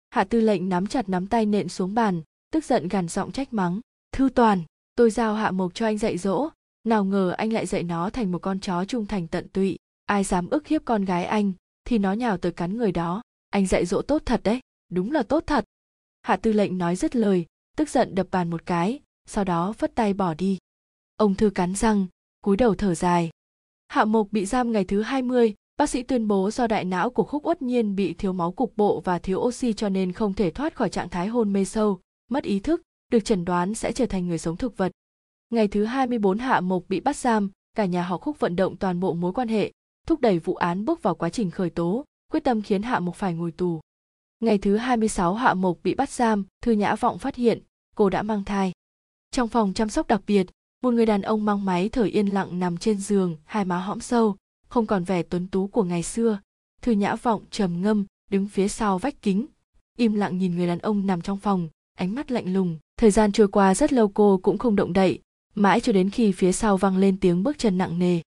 Hạ 0.10 0.23
tư 0.23 0.41
lệnh 0.41 0.69
nắm 0.69 0.88
chặt 0.88 1.10
nắm 1.10 1.27
tay 1.27 1.45
nện 1.45 1.69
xuống 1.69 1.93
bàn, 1.93 2.22
tức 2.52 2.65
giận 2.65 2.88
gằn 2.88 3.07
giọng 3.07 3.31
trách 3.31 3.53
mắng, 3.53 3.80
thư 4.11 4.30
toàn, 4.35 4.64
tôi 4.95 5.11
giao 5.11 5.35
hạ 5.35 5.52
mộc 5.52 5.73
cho 5.73 5.85
anh 5.85 5.97
dạy 5.97 6.18
dỗ, 6.18 6.49
nào 6.84 7.06
ngờ 7.06 7.34
anh 7.38 7.53
lại 7.53 7.65
dạy 7.65 7.84
nó 7.84 8.10
thành 8.10 8.31
một 8.31 8.39
con 8.39 8.60
chó 8.60 8.85
trung 8.85 9.06
thành 9.06 9.27
tận 9.27 9.47
tụy, 9.49 9.77
ai 10.06 10.23
dám 10.23 10.49
ức 10.49 10.68
hiếp 10.68 10.85
con 10.85 11.06
gái 11.06 11.26
anh, 11.26 11.53
thì 11.85 11.97
nó 11.97 12.14
nhào 12.14 12.38
tới 12.38 12.52
cắn 12.52 12.77
người 12.77 12.91
đó, 12.91 13.22
anh 13.49 13.68
dạy 13.68 13.85
dỗ 13.85 14.02
tốt 14.02 14.22
thật 14.26 14.41
đấy, 14.43 14.60
đúng 14.91 15.11
là 15.11 15.23
tốt 15.23 15.43
thật. 15.47 15.65
Hạ 16.22 16.38
tư 16.38 16.53
lệnh 16.53 16.77
nói 16.77 16.95
dứt 16.95 17.15
lời 17.15 17.45
tức 17.76 17.89
giận 17.89 18.15
đập 18.15 18.27
bàn 18.31 18.49
một 18.49 18.65
cái 18.65 18.99
sau 19.26 19.43
đó 19.43 19.73
phất 19.73 19.95
tay 19.95 20.14
bỏ 20.14 20.34
đi 20.34 20.57
ông 21.18 21.35
thư 21.35 21.49
cắn 21.49 21.76
răng 21.76 22.06
cúi 22.41 22.57
đầu 22.57 22.76
thở 22.76 22.95
dài 22.95 23.30
hạ 23.88 24.06
mộc 24.06 24.27
bị 24.31 24.45
giam 24.45 24.72
ngày 24.72 24.85
thứ 24.85 25.02
20, 25.02 25.53
bác 25.77 25.89
sĩ 25.89 26.03
tuyên 26.03 26.27
bố 26.27 26.52
do 26.52 26.68
đại 26.68 26.85
não 26.85 27.10
của 27.10 27.23
khúc 27.23 27.45
uất 27.45 27.61
nhiên 27.61 27.95
bị 27.95 28.14
thiếu 28.14 28.34
máu 28.34 28.52
cục 28.52 28.77
bộ 28.77 29.02
và 29.02 29.19
thiếu 29.19 29.39
oxy 29.39 29.73
cho 29.73 29.89
nên 29.89 30.11
không 30.11 30.34
thể 30.34 30.52
thoát 30.52 30.76
khỏi 30.76 30.89
trạng 30.89 31.10
thái 31.10 31.27
hôn 31.27 31.53
mê 31.53 31.65
sâu, 31.65 31.99
mất 32.31 32.43
ý 32.43 32.60
thức, 32.60 32.81
được 33.11 33.19
chẩn 33.19 33.45
đoán 33.45 33.73
sẽ 33.73 33.91
trở 33.91 34.06
thành 34.06 34.27
người 34.27 34.38
sống 34.38 34.57
thực 34.57 34.77
vật. 34.77 34.91
Ngày 35.49 35.68
thứ 35.68 35.85
24 35.85 36.38
Hạ 36.38 36.60
Mộc 36.60 36.84
bị 36.89 36.99
bắt 36.99 37.15
giam, 37.15 37.52
cả 37.76 37.85
nhà 37.85 38.03
họ 38.03 38.18
Khúc 38.18 38.39
vận 38.39 38.56
động 38.56 38.77
toàn 38.77 38.99
bộ 38.99 39.14
mối 39.14 39.34
quan 39.34 39.47
hệ, 39.47 39.72
thúc 40.07 40.22
đẩy 40.22 40.39
vụ 40.39 40.56
án 40.56 40.85
bước 40.85 41.03
vào 41.03 41.15
quá 41.15 41.30
trình 41.30 41.52
khởi 41.52 41.69
tố, 41.69 42.06
quyết 42.31 42.43
tâm 42.43 42.61
khiến 42.61 42.81
Hạ 42.81 42.99
Mộc 42.99 43.15
phải 43.15 43.34
ngồi 43.34 43.52
tù. 43.52 43.81
Ngày 44.40 44.57
thứ 44.57 44.78
26 44.78 45.34
Hạ 45.34 45.53
Mộc 45.53 45.78
bị 45.84 45.95
bắt 45.95 46.10
giam, 46.10 46.45
Thư 46.62 46.72
Nhã 46.72 46.95
Vọng 46.95 47.20
phát 47.20 47.36
hiện 47.36 47.62
cô 47.95 48.10
đã 48.10 48.22
mang 48.22 48.44
thai. 48.44 48.72
Trong 49.32 49.48
phòng 49.48 49.74
chăm 49.74 49.90
sóc 49.90 50.07
đặc 50.07 50.22
biệt, 50.28 50.48
một 50.84 50.91
người 50.94 51.06
đàn 51.06 51.22
ông 51.22 51.45
mang 51.45 51.66
máy 51.66 51.90
thở 51.90 52.03
yên 52.03 52.28
lặng 52.28 52.60
nằm 52.60 52.78
trên 52.78 52.98
giường, 52.98 53.38
hai 53.45 53.66
má 53.66 53.78
hõm 53.78 53.99
sâu, 53.99 54.36
không 54.68 54.86
còn 54.86 55.03
vẻ 55.03 55.24
tuấn 55.24 55.48
tú 55.48 55.68
của 55.68 55.84
ngày 55.84 56.03
xưa. 56.03 56.40
Thư 56.82 56.91
Nhã 56.91 57.16
Vọng 57.16 57.44
trầm 57.52 57.82
ngâm, 57.82 58.06
đứng 58.32 58.48
phía 58.48 58.68
sau 58.68 58.98
vách 58.98 59.22
kính, 59.22 59.45
im 59.98 60.14
lặng 60.14 60.38
nhìn 60.38 60.56
người 60.56 60.68
đàn 60.68 60.80
ông 60.80 61.07
nằm 61.07 61.22
trong 61.22 61.38
phòng, 61.38 61.70
ánh 61.98 62.16
mắt 62.16 62.32
lạnh 62.32 62.53
lùng. 62.53 62.78
Thời 62.98 63.12
gian 63.12 63.32
trôi 63.32 63.48
qua 63.48 63.76
rất 63.76 63.94
lâu 63.94 64.07
cô 64.07 64.40
cũng 64.44 64.57
không 64.57 64.76
động 64.76 64.94
đậy, 64.94 65.20
mãi 65.56 65.80
cho 65.80 65.94
đến 65.94 66.10
khi 66.10 66.32
phía 66.32 66.52
sau 66.52 66.78
vang 66.78 66.98
lên 66.98 67.20
tiếng 67.20 67.44
bước 67.44 67.57
chân 67.57 67.78
nặng 67.78 67.99
nề. 67.99 68.20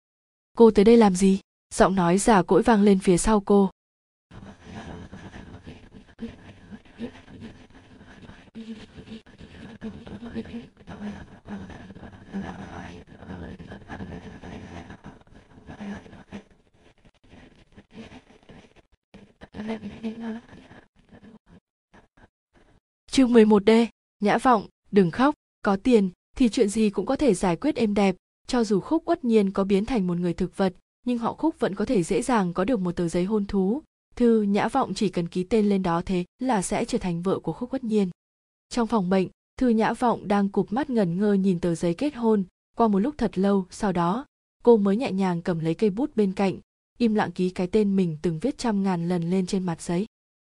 Cô 0.56 0.70
tới 0.70 0.85
đây 0.85 0.97
làm 0.97 1.14
gì? 1.14 1.40
Giọng 1.74 1.94
nói 1.94 2.18
giả 2.18 2.43
cỗi 2.43 2.62
vang 2.62 2.82
lên 2.82 2.98
phía 2.98 3.18
sau 3.18 3.40
cô. 3.40 3.70
Chương 10.39 10.47
11D, 23.32 23.86
Nhã 24.20 24.39
Vọng, 24.39 24.66
đừng 24.90 25.10
khóc, 25.10 25.35
có 25.62 25.77
tiền 25.77 26.10
thì 26.36 26.48
chuyện 26.48 26.69
gì 26.69 26.90
cũng 26.90 27.06
có 27.06 27.16
thể 27.16 27.35
giải 27.35 27.56
quyết 27.56 27.77
êm 27.77 27.94
đẹp, 27.94 28.16
cho 28.47 28.65
dù 28.65 28.81
Khúc 28.81 29.09
uất 29.09 29.24
nhiên 29.24 29.51
có 29.51 29.65
biến 29.65 29.85
thành 29.85 30.06
một 30.06 30.19
người 30.19 30.35
thực 30.35 30.56
vật, 30.56 30.74
nhưng 31.06 31.19
họ 31.19 31.32
Khúc 31.32 31.60
vẫn 31.60 31.74
có 31.74 31.85
thể 31.85 32.02
dễ 32.02 32.23
dàng 32.23 32.52
có 32.52 32.65
được 32.65 32.81
một 32.81 32.97
tờ 32.97 33.09
giấy 33.09 33.24
hôn 33.24 33.47
thú. 33.47 33.82
Thư 34.16 34.43
Nhã 34.43 34.69
Vọng 34.69 34.94
chỉ 34.94 35.09
cần 35.09 35.28
ký 35.28 35.44
tên 35.44 35.69
lên 35.69 35.82
đó 35.82 36.02
thế 36.06 36.24
là 36.39 36.62
sẽ 36.62 36.85
trở 36.85 36.98
thành 36.98 37.23
vợ 37.23 37.39
của 37.39 37.52
Khúc 37.52 37.73
uất 37.73 37.85
nhiên. 37.85 38.10
Trong 38.69 38.86
phòng 38.86 39.10
bệnh, 39.10 39.28
Thư 39.59 39.68
Nhã 39.68 39.93
Vọng 39.93 40.28
đang 40.28 40.48
cụp 40.48 40.72
mắt 40.72 40.90
ngẩn 40.90 41.18
ngơ 41.18 41.32
nhìn 41.32 41.60
tờ 41.60 41.74
giấy 41.74 41.94
kết 41.94 42.14
hôn, 42.14 42.44
qua 42.76 42.89
một 42.89 42.98
lúc 42.98 43.14
thật 43.18 43.39
lâu, 43.39 43.66
sau 43.70 43.93
đó, 43.93 44.26
cô 44.62 44.76
mới 44.76 44.97
nhẹ 44.97 45.12
nhàng 45.12 45.43
cầm 45.43 45.59
lấy 45.59 45.74
cây 45.74 45.90
bút 45.90 46.16
bên 46.16 46.32
cạnh, 46.32 46.59
im 46.98 47.14
lặng 47.14 47.32
ký 47.32 47.51
cái 47.51 47.66
tên 47.66 47.97
mình 47.97 48.18
từng 48.22 48.39
viết 48.39 48.59
trăm 48.59 48.82
ngàn 48.82 49.09
lần 49.09 49.30
lên 49.30 49.47
trên 49.47 49.66
mặt 49.66 49.82
giấy. 49.82 50.06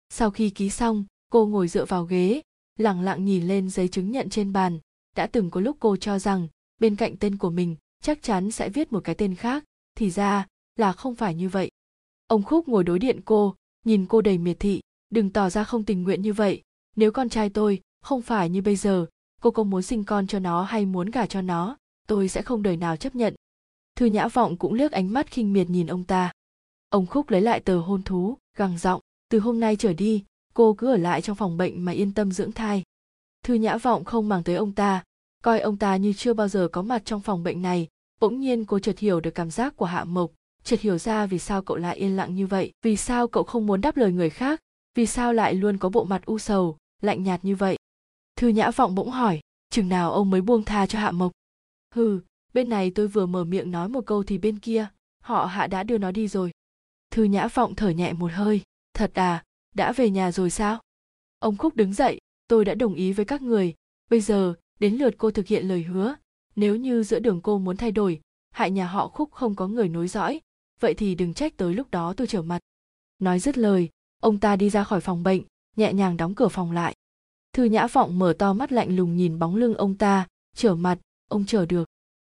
Sau 0.09 0.31
khi 0.31 0.49
ký 0.49 0.69
xong, 0.69 1.05
cô 1.29 1.45
ngồi 1.45 1.67
dựa 1.67 1.85
vào 1.85 2.05
ghế, 2.05 2.41
lặng 2.79 3.01
lặng 3.01 3.25
nhìn 3.25 3.47
lên 3.47 3.69
giấy 3.69 3.87
chứng 3.87 4.11
nhận 4.11 4.29
trên 4.29 4.53
bàn, 4.53 4.79
đã 5.15 5.27
từng 5.27 5.49
có 5.49 5.61
lúc 5.61 5.77
cô 5.79 5.97
cho 5.97 6.19
rằng 6.19 6.47
bên 6.79 6.95
cạnh 6.95 7.17
tên 7.17 7.37
của 7.37 7.49
mình 7.49 7.75
chắc 8.03 8.21
chắn 8.21 8.51
sẽ 8.51 8.69
viết 8.69 8.93
một 8.93 9.03
cái 9.03 9.15
tên 9.15 9.35
khác, 9.35 9.63
thì 9.95 10.09
ra 10.09 10.47
là 10.75 10.93
không 10.93 11.15
phải 11.15 11.35
như 11.35 11.49
vậy. 11.49 11.71
Ông 12.27 12.43
Khúc 12.43 12.67
ngồi 12.67 12.83
đối 12.83 12.99
điện 12.99 13.19
cô, 13.25 13.55
nhìn 13.85 14.05
cô 14.05 14.21
đầy 14.21 14.37
miệt 14.37 14.59
thị, 14.59 14.81
đừng 15.09 15.29
tỏ 15.29 15.49
ra 15.49 15.63
không 15.63 15.83
tình 15.83 16.03
nguyện 16.03 16.21
như 16.21 16.33
vậy, 16.33 16.61
nếu 16.95 17.11
con 17.11 17.29
trai 17.29 17.49
tôi 17.49 17.81
không 18.03 18.21
phải 18.21 18.49
như 18.49 18.61
bây 18.61 18.75
giờ, 18.75 19.05
cô 19.41 19.51
có 19.51 19.63
muốn 19.63 19.81
sinh 19.81 20.03
con 20.03 20.27
cho 20.27 20.39
nó 20.39 20.63
hay 20.63 20.85
muốn 20.85 21.11
gả 21.11 21.25
cho 21.25 21.41
nó, 21.41 21.77
tôi 22.07 22.27
sẽ 22.27 22.41
không 22.41 22.63
đời 22.63 22.77
nào 22.77 22.95
chấp 22.95 23.15
nhận. 23.15 23.35
Thư 23.95 24.05
Nhã 24.05 24.27
Vọng 24.27 24.57
cũng 24.57 24.73
liếc 24.73 24.91
ánh 24.91 25.13
mắt 25.13 25.31
khinh 25.31 25.53
miệt 25.53 25.69
nhìn 25.69 25.87
ông 25.87 26.03
ta. 26.03 26.31
Ông 26.89 27.05
Khúc 27.05 27.29
lấy 27.29 27.41
lại 27.41 27.59
tờ 27.59 27.79
hôn 27.79 28.03
thú, 28.03 28.37
gằn 28.57 28.77
giọng, 28.77 29.01
từ 29.29 29.39
hôm 29.39 29.59
nay 29.59 29.75
trở 29.75 29.93
đi, 29.93 30.23
cô 30.53 30.73
cứ 30.73 30.87
ở 30.87 30.97
lại 30.97 31.21
trong 31.21 31.35
phòng 31.35 31.57
bệnh 31.57 31.85
mà 31.85 31.91
yên 31.91 32.13
tâm 32.13 32.31
dưỡng 32.31 32.51
thai. 32.51 32.83
Thư 33.43 33.53
Nhã 33.53 33.77
Vọng 33.77 34.03
không 34.03 34.29
màng 34.29 34.43
tới 34.43 34.55
ông 34.55 34.71
ta, 34.71 35.03
coi 35.43 35.59
ông 35.59 35.77
ta 35.77 35.95
như 35.95 36.13
chưa 36.13 36.33
bao 36.33 36.47
giờ 36.47 36.67
có 36.71 36.81
mặt 36.81 37.01
trong 37.05 37.21
phòng 37.21 37.43
bệnh 37.43 37.61
này, 37.61 37.87
bỗng 38.19 38.39
nhiên 38.39 38.65
cô 38.65 38.79
chợt 38.79 38.99
hiểu 38.99 39.19
được 39.19 39.31
cảm 39.35 39.51
giác 39.51 39.77
của 39.77 39.85
Hạ 39.85 40.03
Mộc, 40.03 40.31
chợt 40.63 40.79
hiểu 40.79 40.97
ra 40.97 41.25
vì 41.25 41.39
sao 41.39 41.61
cậu 41.61 41.77
lại 41.77 41.97
yên 41.97 42.15
lặng 42.15 42.35
như 42.35 42.47
vậy, 42.47 42.71
vì 42.81 42.97
sao 42.97 43.27
cậu 43.27 43.43
không 43.43 43.65
muốn 43.65 43.81
đáp 43.81 43.97
lời 43.97 44.11
người 44.11 44.29
khác, 44.29 44.59
vì 44.95 45.05
sao 45.05 45.33
lại 45.33 45.53
luôn 45.53 45.77
có 45.77 45.89
bộ 45.89 46.03
mặt 46.03 46.25
u 46.25 46.39
sầu, 46.39 46.77
lạnh 47.01 47.23
nhạt 47.23 47.45
như 47.45 47.55
vậy. 47.55 47.77
Thư 48.43 48.49
Nhã 48.49 48.71
Vọng 48.71 48.95
bỗng 48.95 49.09
hỏi, 49.09 49.39
chừng 49.69 49.89
nào 49.89 50.11
ông 50.11 50.29
mới 50.29 50.41
buông 50.41 50.63
tha 50.63 50.85
cho 50.85 50.99
Hạ 50.99 51.11
Mộc? 51.11 51.31
Hừ, 51.95 52.19
bên 52.53 52.69
này 52.69 52.91
tôi 52.95 53.07
vừa 53.07 53.25
mở 53.25 53.43
miệng 53.43 53.71
nói 53.71 53.89
một 53.89 54.05
câu 54.05 54.23
thì 54.23 54.37
bên 54.37 54.59
kia, 54.59 54.87
họ 55.23 55.45
Hạ 55.45 55.67
đã 55.67 55.83
đưa 55.83 55.97
nó 55.97 56.11
đi 56.11 56.27
rồi. 56.27 56.51
Thư 57.11 57.23
Nhã 57.23 57.47
Vọng 57.47 57.75
thở 57.75 57.89
nhẹ 57.89 58.13
một 58.13 58.31
hơi, 58.33 58.61
thật 58.93 59.11
à, 59.13 59.43
đã 59.75 59.91
về 59.91 60.09
nhà 60.09 60.31
rồi 60.31 60.49
sao? 60.49 60.79
Ông 61.39 61.57
Khúc 61.57 61.75
đứng 61.75 61.93
dậy, 61.93 62.19
tôi 62.47 62.65
đã 62.65 62.73
đồng 62.73 62.93
ý 62.93 63.13
với 63.13 63.25
các 63.25 63.41
người, 63.41 63.73
bây 64.09 64.21
giờ 64.21 64.53
đến 64.79 64.95
lượt 64.95 65.15
cô 65.17 65.31
thực 65.31 65.47
hiện 65.47 65.67
lời 65.67 65.83
hứa, 65.83 66.15
nếu 66.55 66.75
như 66.75 67.03
giữa 67.03 67.19
đường 67.19 67.41
cô 67.41 67.57
muốn 67.57 67.77
thay 67.77 67.91
đổi, 67.91 68.21
hại 68.51 68.71
nhà 68.71 68.87
họ 68.87 69.07
Khúc 69.07 69.31
không 69.31 69.55
có 69.55 69.67
người 69.67 69.89
nối 69.89 70.07
dõi, 70.07 70.41
vậy 70.79 70.93
thì 70.93 71.15
đừng 71.15 71.33
trách 71.33 71.57
tới 71.57 71.73
lúc 71.73 71.91
đó 71.91 72.13
tôi 72.17 72.27
trở 72.27 72.41
mặt. 72.41 72.59
Nói 73.19 73.39
dứt 73.39 73.57
lời, 73.57 73.89
ông 74.19 74.39
ta 74.39 74.55
đi 74.55 74.69
ra 74.69 74.83
khỏi 74.83 75.01
phòng 75.01 75.23
bệnh, 75.23 75.41
nhẹ 75.75 75.93
nhàng 75.93 76.17
đóng 76.17 76.35
cửa 76.35 76.47
phòng 76.47 76.71
lại. 76.71 76.95
Thư 77.53 77.63
Nhã 77.63 77.87
Vọng 77.87 78.19
mở 78.19 78.33
to 78.39 78.53
mắt 78.53 78.71
lạnh 78.71 78.95
lùng 78.95 79.17
nhìn 79.17 79.39
bóng 79.39 79.55
lưng 79.55 79.75
ông 79.75 79.97
ta, 79.97 80.27
trở 80.55 80.75
mặt, 80.75 80.99
ông 81.29 81.45
chờ 81.45 81.65
được. 81.65 81.89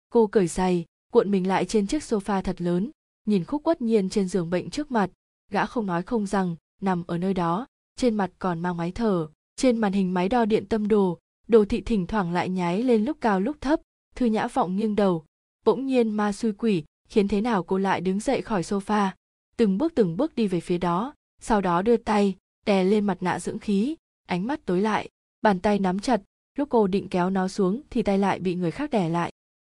Cô 0.09 0.27
cởi 0.27 0.47
giày, 0.47 0.85
cuộn 1.11 1.31
mình 1.31 1.47
lại 1.47 1.65
trên 1.65 1.87
chiếc 1.87 2.01
sofa 2.03 2.41
thật 2.41 2.61
lớn, 2.61 2.91
nhìn 3.25 3.43
khúc 3.45 3.63
quất 3.63 3.81
nhiên 3.81 4.09
trên 4.09 4.27
giường 4.27 4.49
bệnh 4.49 4.69
trước 4.69 4.91
mặt, 4.91 5.09
gã 5.51 5.65
không 5.65 5.85
nói 5.85 6.03
không 6.03 6.25
rằng, 6.25 6.55
nằm 6.81 7.03
ở 7.07 7.17
nơi 7.17 7.33
đó, 7.33 7.67
trên 7.95 8.15
mặt 8.15 8.31
còn 8.39 8.59
mang 8.59 8.77
máy 8.77 8.91
thở, 8.91 9.27
trên 9.55 9.77
màn 9.77 9.93
hình 9.93 10.13
máy 10.13 10.29
đo 10.29 10.45
điện 10.45 10.65
tâm 10.65 10.87
đồ, 10.87 11.19
đồ 11.47 11.65
thị 11.65 11.81
thỉnh 11.81 12.07
thoảng 12.07 12.33
lại 12.33 12.49
nháy 12.49 12.83
lên 12.83 13.05
lúc 13.05 13.17
cao 13.21 13.39
lúc 13.39 13.57
thấp, 13.61 13.79
thư 14.15 14.25
nhã 14.25 14.47
vọng 14.47 14.75
nghiêng 14.75 14.95
đầu, 14.95 15.25
bỗng 15.65 15.85
nhiên 15.85 16.11
ma 16.11 16.31
xui 16.31 16.51
quỷ, 16.51 16.83
khiến 17.09 17.27
thế 17.27 17.41
nào 17.41 17.63
cô 17.63 17.77
lại 17.77 18.01
đứng 18.01 18.19
dậy 18.19 18.41
khỏi 18.41 18.61
sofa, 18.61 19.09
từng 19.57 19.77
bước 19.77 19.95
từng 19.95 20.17
bước 20.17 20.35
đi 20.35 20.47
về 20.47 20.59
phía 20.59 20.77
đó, 20.77 21.13
sau 21.41 21.61
đó 21.61 21.81
đưa 21.81 21.97
tay, 21.97 22.35
đè 22.65 22.83
lên 22.83 23.05
mặt 23.05 23.23
nạ 23.23 23.39
dưỡng 23.39 23.59
khí, 23.59 23.95
ánh 24.29 24.47
mắt 24.47 24.65
tối 24.65 24.81
lại, 24.81 25.09
bàn 25.41 25.59
tay 25.59 25.79
nắm 25.79 25.99
chặt, 25.99 26.21
lúc 26.57 26.69
cô 26.69 26.87
định 26.87 27.09
kéo 27.09 27.29
nó 27.29 27.47
xuống 27.47 27.81
thì 27.89 28.01
tay 28.03 28.17
lại 28.17 28.39
bị 28.39 28.55
người 28.55 28.71
khác 28.71 28.89
đè 28.89 29.09
lại. 29.09 29.31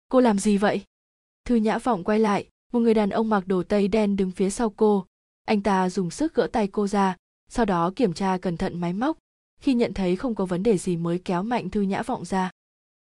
Cô 0.09 0.19
làm 0.19 0.39
gì 0.39 0.57
vậy? 0.57 0.83
Thư 1.45 1.55
nhã 1.55 1.77
vọng 1.77 2.03
quay 2.03 2.19
lại, 2.19 2.47
một 2.71 2.79
người 2.79 2.93
đàn 2.93 3.09
ông 3.09 3.29
mặc 3.29 3.47
đồ 3.47 3.63
tây 3.63 3.87
đen 3.87 4.15
đứng 4.15 4.31
phía 4.31 4.49
sau 4.49 4.69
cô. 4.69 5.05
Anh 5.45 5.61
ta 5.61 5.89
dùng 5.89 6.09
sức 6.09 6.33
gỡ 6.33 6.47
tay 6.51 6.67
cô 6.67 6.87
ra, 6.87 7.15
sau 7.49 7.65
đó 7.65 7.91
kiểm 7.95 8.13
tra 8.13 8.37
cẩn 8.37 8.57
thận 8.57 8.81
máy 8.81 8.93
móc. 8.93 9.17
Khi 9.61 9.73
nhận 9.73 9.93
thấy 9.93 10.15
không 10.15 10.35
có 10.35 10.45
vấn 10.45 10.63
đề 10.63 10.77
gì 10.77 10.97
mới 10.97 11.19
kéo 11.19 11.43
mạnh 11.43 11.69
Thư 11.69 11.81
Nhã 11.81 12.01
Vọng 12.01 12.25
ra. 12.25 12.51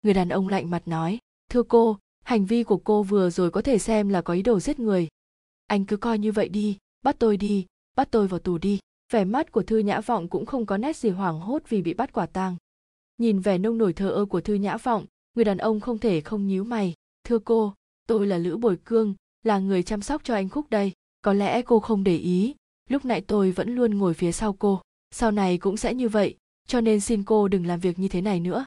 Người 0.02 0.14
đàn 0.14 0.28
ông 0.28 0.48
lạnh 0.48 0.70
mặt 0.70 0.88
nói, 0.88 1.18
thưa 1.50 1.62
cô, 1.62 1.98
hành 2.24 2.44
vi 2.44 2.64
của 2.64 2.78
cô 2.78 3.02
vừa 3.02 3.30
rồi 3.30 3.50
có 3.50 3.62
thể 3.62 3.78
xem 3.78 4.08
là 4.08 4.22
có 4.22 4.34
ý 4.34 4.42
đồ 4.42 4.60
giết 4.60 4.80
người. 4.80 5.08
anh 5.66 5.84
cứ 5.84 5.96
coi 5.96 6.18
như 6.18 6.32
vậy 6.32 6.48
đi 6.48 6.78
bắt 7.02 7.16
tôi 7.18 7.36
đi 7.36 7.66
bắt 7.96 8.08
tôi 8.10 8.28
vào 8.28 8.40
tù 8.40 8.58
đi 8.58 8.78
vẻ 9.12 9.24
mắt 9.24 9.52
của 9.52 9.62
thư 9.62 9.78
nhã 9.78 10.00
vọng 10.00 10.28
cũng 10.28 10.46
không 10.46 10.66
có 10.66 10.76
nét 10.76 10.96
gì 10.96 11.10
hoảng 11.10 11.40
hốt 11.40 11.62
vì 11.68 11.82
bị 11.82 11.94
bắt 11.94 12.12
quả 12.12 12.26
tang. 12.26 12.56
Nhìn 13.18 13.40
vẻ 13.40 13.58
nông 13.58 13.78
nổi 13.78 13.92
thờ 13.92 14.10
ơ 14.10 14.24
của 14.24 14.40
thư 14.40 14.54
nhã 14.54 14.76
vọng, 14.76 15.04
người 15.34 15.44
đàn 15.44 15.58
ông 15.58 15.80
không 15.80 15.98
thể 15.98 16.20
không 16.20 16.46
nhíu 16.46 16.64
mày. 16.64 16.94
Thưa 17.24 17.38
cô, 17.38 17.74
tôi 18.06 18.26
là 18.26 18.38
lữ 18.38 18.56
bồi 18.56 18.76
cương, 18.84 19.14
là 19.42 19.58
người 19.58 19.82
chăm 19.82 20.02
sóc 20.02 20.24
cho 20.24 20.34
anh 20.34 20.48
khúc 20.48 20.70
đây. 20.70 20.92
Có 21.22 21.32
lẽ 21.32 21.62
cô 21.62 21.80
không 21.80 22.04
để 22.04 22.16
ý, 22.16 22.54
lúc 22.88 23.04
nãy 23.04 23.20
tôi 23.20 23.50
vẫn 23.50 23.74
luôn 23.74 23.98
ngồi 23.98 24.14
phía 24.14 24.32
sau 24.32 24.52
cô. 24.52 24.80
Sau 25.10 25.30
này 25.30 25.58
cũng 25.58 25.76
sẽ 25.76 25.94
như 25.94 26.08
vậy, 26.08 26.36
cho 26.68 26.80
nên 26.80 27.00
xin 27.00 27.24
cô 27.24 27.48
đừng 27.48 27.66
làm 27.66 27.80
việc 27.80 27.98
như 27.98 28.08
thế 28.08 28.20
này 28.20 28.40
nữa. 28.40 28.64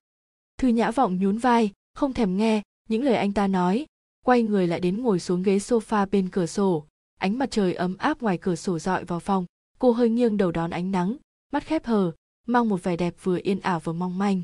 Thư 0.58 0.68
nhã 0.68 0.92
vọng 0.92 1.18
nhún 1.20 1.38
vai, 1.38 1.72
không 1.94 2.14
thèm 2.14 2.38
nghe 2.38 2.62
những 2.90 3.04
lời 3.04 3.16
anh 3.16 3.34
ta 3.34 3.48
nói. 3.48 3.86
Quay 4.26 4.44
người 4.44 4.68
lại 4.68 4.80
đến 4.80 5.02
ngồi 5.02 5.20
xuống 5.20 5.44
ghế 5.44 5.58
sofa 5.58 6.08
bên 6.12 6.30
cửa 6.30 6.46
sổ. 6.46 6.86
Ánh 7.20 7.38
mặt 7.38 7.52
trời 7.52 7.74
ấm 7.74 7.98
áp 7.98 8.22
ngoài 8.22 8.38
cửa 8.38 8.56
sổ 8.56 8.80
dọi 8.80 9.06
vào 9.06 9.20
phòng 9.20 9.46
cô 9.80 9.92
hơi 9.92 10.10
nghiêng 10.10 10.38
đầu 10.38 10.52
đón 10.52 10.70
ánh 10.70 10.92
nắng, 10.92 11.18
mắt 11.52 11.64
khép 11.64 11.86
hờ, 11.86 12.12
mang 12.48 12.70
một 12.70 12.84
vẻ 12.84 12.98
đẹp 12.98 13.16
vừa 13.24 13.40
yên 13.44 13.60
ảo 13.60 13.80
vừa 13.80 13.94
mong 13.94 14.18
manh. 14.18 14.42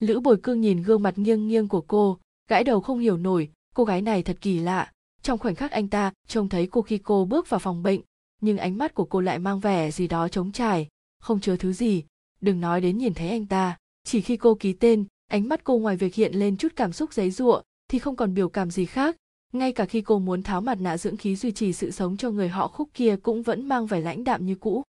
Lữ 0.00 0.20
bồi 0.20 0.36
cương 0.42 0.60
nhìn 0.60 0.82
gương 0.82 1.02
mặt 1.02 1.18
nghiêng 1.18 1.48
nghiêng 1.48 1.68
của 1.68 1.80
cô, 1.80 2.18
gãi 2.48 2.64
đầu 2.64 2.80
không 2.80 2.98
hiểu 2.98 3.16
nổi, 3.16 3.50
cô 3.74 3.84
gái 3.84 4.02
này 4.02 4.22
thật 4.22 4.36
kỳ 4.40 4.58
lạ. 4.58 4.92
Trong 5.22 5.38
khoảnh 5.38 5.54
khắc 5.54 5.70
anh 5.70 5.88
ta 5.88 6.12
trông 6.28 6.48
thấy 6.48 6.66
cô 6.66 6.82
khi 6.82 6.98
cô 6.98 7.24
bước 7.24 7.48
vào 7.48 7.60
phòng 7.60 7.82
bệnh, 7.82 8.00
nhưng 8.40 8.58
ánh 8.58 8.78
mắt 8.78 8.94
của 8.94 9.04
cô 9.04 9.20
lại 9.20 9.38
mang 9.38 9.60
vẻ 9.60 9.90
gì 9.90 10.08
đó 10.08 10.28
trống 10.28 10.52
trải. 10.52 10.88
Không 11.20 11.40
chứa 11.40 11.56
thứ 11.56 11.72
gì, 11.72 12.04
đừng 12.40 12.60
nói 12.60 12.80
đến 12.80 12.98
nhìn 12.98 13.14
thấy 13.14 13.28
anh 13.28 13.46
ta. 13.46 13.78
Chỉ 14.04 14.20
khi 14.20 14.36
cô 14.36 14.54
ký 14.54 14.72
tên, 14.72 15.04
ánh 15.26 15.48
mắt 15.48 15.64
cô 15.64 15.78
ngoài 15.78 15.96
việc 15.96 16.14
hiện 16.14 16.34
lên 16.34 16.56
chút 16.56 16.72
cảm 16.76 16.92
xúc 16.92 17.12
giấy 17.12 17.30
giụa, 17.30 17.62
thì 17.88 17.98
không 17.98 18.16
còn 18.16 18.34
biểu 18.34 18.48
cảm 18.48 18.70
gì 18.70 18.86
khác 18.86 19.16
ngay 19.52 19.72
cả 19.72 19.86
khi 19.86 20.00
cô 20.00 20.18
muốn 20.18 20.42
tháo 20.42 20.60
mặt 20.60 20.80
nạ 20.80 20.98
dưỡng 20.98 21.16
khí 21.16 21.36
duy 21.36 21.52
trì 21.52 21.72
sự 21.72 21.90
sống 21.90 22.16
cho 22.16 22.30
người 22.30 22.48
họ 22.48 22.68
khúc 22.68 22.88
kia 22.94 23.16
cũng 23.22 23.42
vẫn 23.42 23.68
mang 23.68 23.86
vẻ 23.86 24.00
lãnh 24.00 24.24
đạm 24.24 24.46
như 24.46 24.54
cũ. 24.54 24.82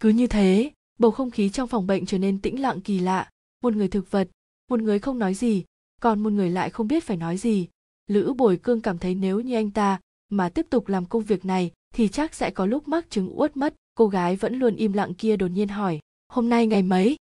Cứ 0.00 0.08
như 0.08 0.26
thế 0.26 0.70
bầu 0.98 1.10
không 1.10 1.30
khí 1.30 1.50
trong 1.50 1.68
phòng 1.68 1.86
bệnh 1.86 2.06
trở 2.06 2.18
nên 2.18 2.40
tĩnh 2.40 2.62
lặng 2.62 2.80
kỳ 2.80 2.98
lạ. 2.98 3.30
Một 3.62 3.74
người 3.74 3.88
thực 3.88 4.10
vật 4.10 4.28
một 4.70 4.80
người 4.80 4.98
không 4.98 5.18
nói 5.18 5.34
gì 5.34 5.64
còn 6.00 6.20
một 6.20 6.32
người 6.32 6.50
lại 6.50 6.70
không 6.70 6.88
biết 6.88 7.04
phải 7.04 7.16
nói 7.16 7.36
gì. 7.36 7.68
Lữ 8.06 8.34
bồi 8.36 8.56
cương 8.56 8.80
cảm 8.80 8.98
thấy 8.98 9.14
nếu 9.14 9.40
như 9.40 9.54
anh 9.54 9.70
ta 9.70 10.00
mà 10.28 10.48
tiếp 10.48 10.66
tục 10.70 10.88
làm 10.88 11.06
công 11.06 11.22
việc 11.22 11.44
này 11.44 11.70
thì 11.94 12.08
chắc 12.08 12.34
sẽ 12.34 12.50
có 12.50 12.66
lúc 12.66 12.88
mắc 12.88 13.10
chứng 13.10 13.40
uất 13.40 13.56
mất. 13.56 13.74
Cô 13.94 14.08
gái 14.08 14.36
vẫn 14.36 14.54
luôn 14.54 14.76
im 14.76 14.92
lặng 14.92 15.14
kia 15.14 15.36
đột 15.36 15.48
nhiên 15.48 15.68
hỏi 15.68 16.00
hôm 16.28 16.48
nay 16.48 16.66
ngày 16.66 16.82
mấy? 16.82 17.16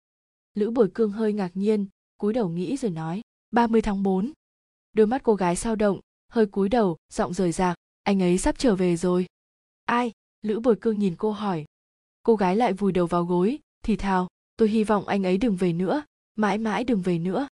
Lữ 0.54 0.70
bồi 0.70 0.90
cương 0.94 1.10
hơi 1.10 1.32
ngạc 1.32 1.50
nhiên 1.54 1.86
cúi 2.18 2.32
đầu 2.32 2.48
nghĩ 2.48 2.76
rồi 2.76 2.90
nói 2.90 3.20
30 3.50 3.82
tháng 3.82 4.02
4. 4.02 4.32
Đôi 4.92 5.06
mắt 5.06 5.22
cô 5.22 5.34
gái 5.34 5.56
sao 5.56 5.76
động, 5.76 6.00
hơi 6.28 6.46
cúi 6.46 6.68
đầu, 6.68 6.96
giọng 7.12 7.34
rời 7.34 7.52
rạc, 7.52 7.76
anh 8.02 8.22
ấy 8.22 8.38
sắp 8.38 8.58
trở 8.58 8.76
về 8.76 8.96
rồi. 8.96 9.26
Ai? 9.84 10.12
Lữ 10.42 10.60
bồi 10.60 10.76
cương 10.76 10.98
nhìn 10.98 11.14
cô 11.16 11.30
hỏi. 11.32 11.64
Cô 12.22 12.36
gái 12.36 12.56
lại 12.56 12.72
vùi 12.72 12.92
đầu 12.92 13.06
vào 13.06 13.24
gối, 13.24 13.58
thì 13.82 13.96
thào, 13.96 14.28
tôi 14.56 14.68
hy 14.68 14.84
vọng 14.84 15.06
anh 15.06 15.22
ấy 15.22 15.38
đừng 15.38 15.56
về 15.56 15.72
nữa, 15.72 16.02
mãi 16.36 16.58
mãi 16.58 16.84
đừng 16.84 17.02
về 17.02 17.18
nữa. 17.18 17.48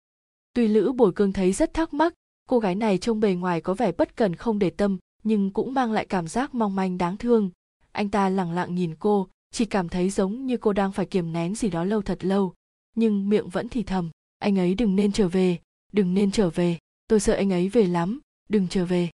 Tuy 0.54 0.68
Lữ 0.68 0.92
bồi 0.92 1.12
cương 1.16 1.34
thấy 1.34 1.54
rất 1.54 1.74
thắc 1.74 1.94
mắc, 1.94 2.14
cô 2.50 2.60
gái 2.60 2.76
này 2.76 2.98
trông 2.98 3.20
bề 3.20 3.34
ngoài 3.34 3.62
có 3.62 3.74
vẻ 3.74 3.92
bất 3.92 4.16
cần 4.16 4.36
không 4.36 4.60
để 4.60 4.70
tâm, 4.70 4.98
nhưng 5.24 5.52
cũng 5.52 5.74
mang 5.74 5.92
lại 5.92 6.06
cảm 6.06 6.28
giác 6.28 6.56
mong 6.56 6.76
manh 6.76 6.98
đáng 6.98 7.18
thương. 7.18 7.50
Anh 7.92 8.10
ta 8.10 8.30
lặng 8.30 8.52
lặng 8.52 8.76
nhìn 8.76 8.96
cô, 9.00 9.28
chỉ 9.52 9.66
cảm 9.66 9.90
thấy 9.90 10.10
giống 10.10 10.46
như 10.46 10.58
cô 10.58 10.74
đang 10.74 10.92
phải 10.92 11.06
kiềm 11.06 11.34
nén 11.34 11.56
gì 11.56 11.70
đó 11.70 11.84
lâu 11.84 12.02
thật 12.02 12.26
lâu, 12.26 12.54
nhưng 12.96 13.30
miệng 13.30 13.50
vẫn 13.50 13.70
thì 13.70 13.84
thầm, 13.84 14.12
anh 14.40 14.60
ấy 14.60 14.74
đừng 14.74 14.96
nên 14.96 15.12
trở 15.12 15.28
về, 15.28 15.60
đừng 15.92 16.14
nên 16.14 16.32
trở 16.32 16.50
về, 16.50 16.78
tôi 17.08 17.20
sợ 17.20 17.34
anh 17.34 17.54
ấy 17.54 17.70
về 17.70 17.88
lắm, 17.88 18.20
đừng 18.54 18.68
trở 18.68 18.86
về. 18.86 19.10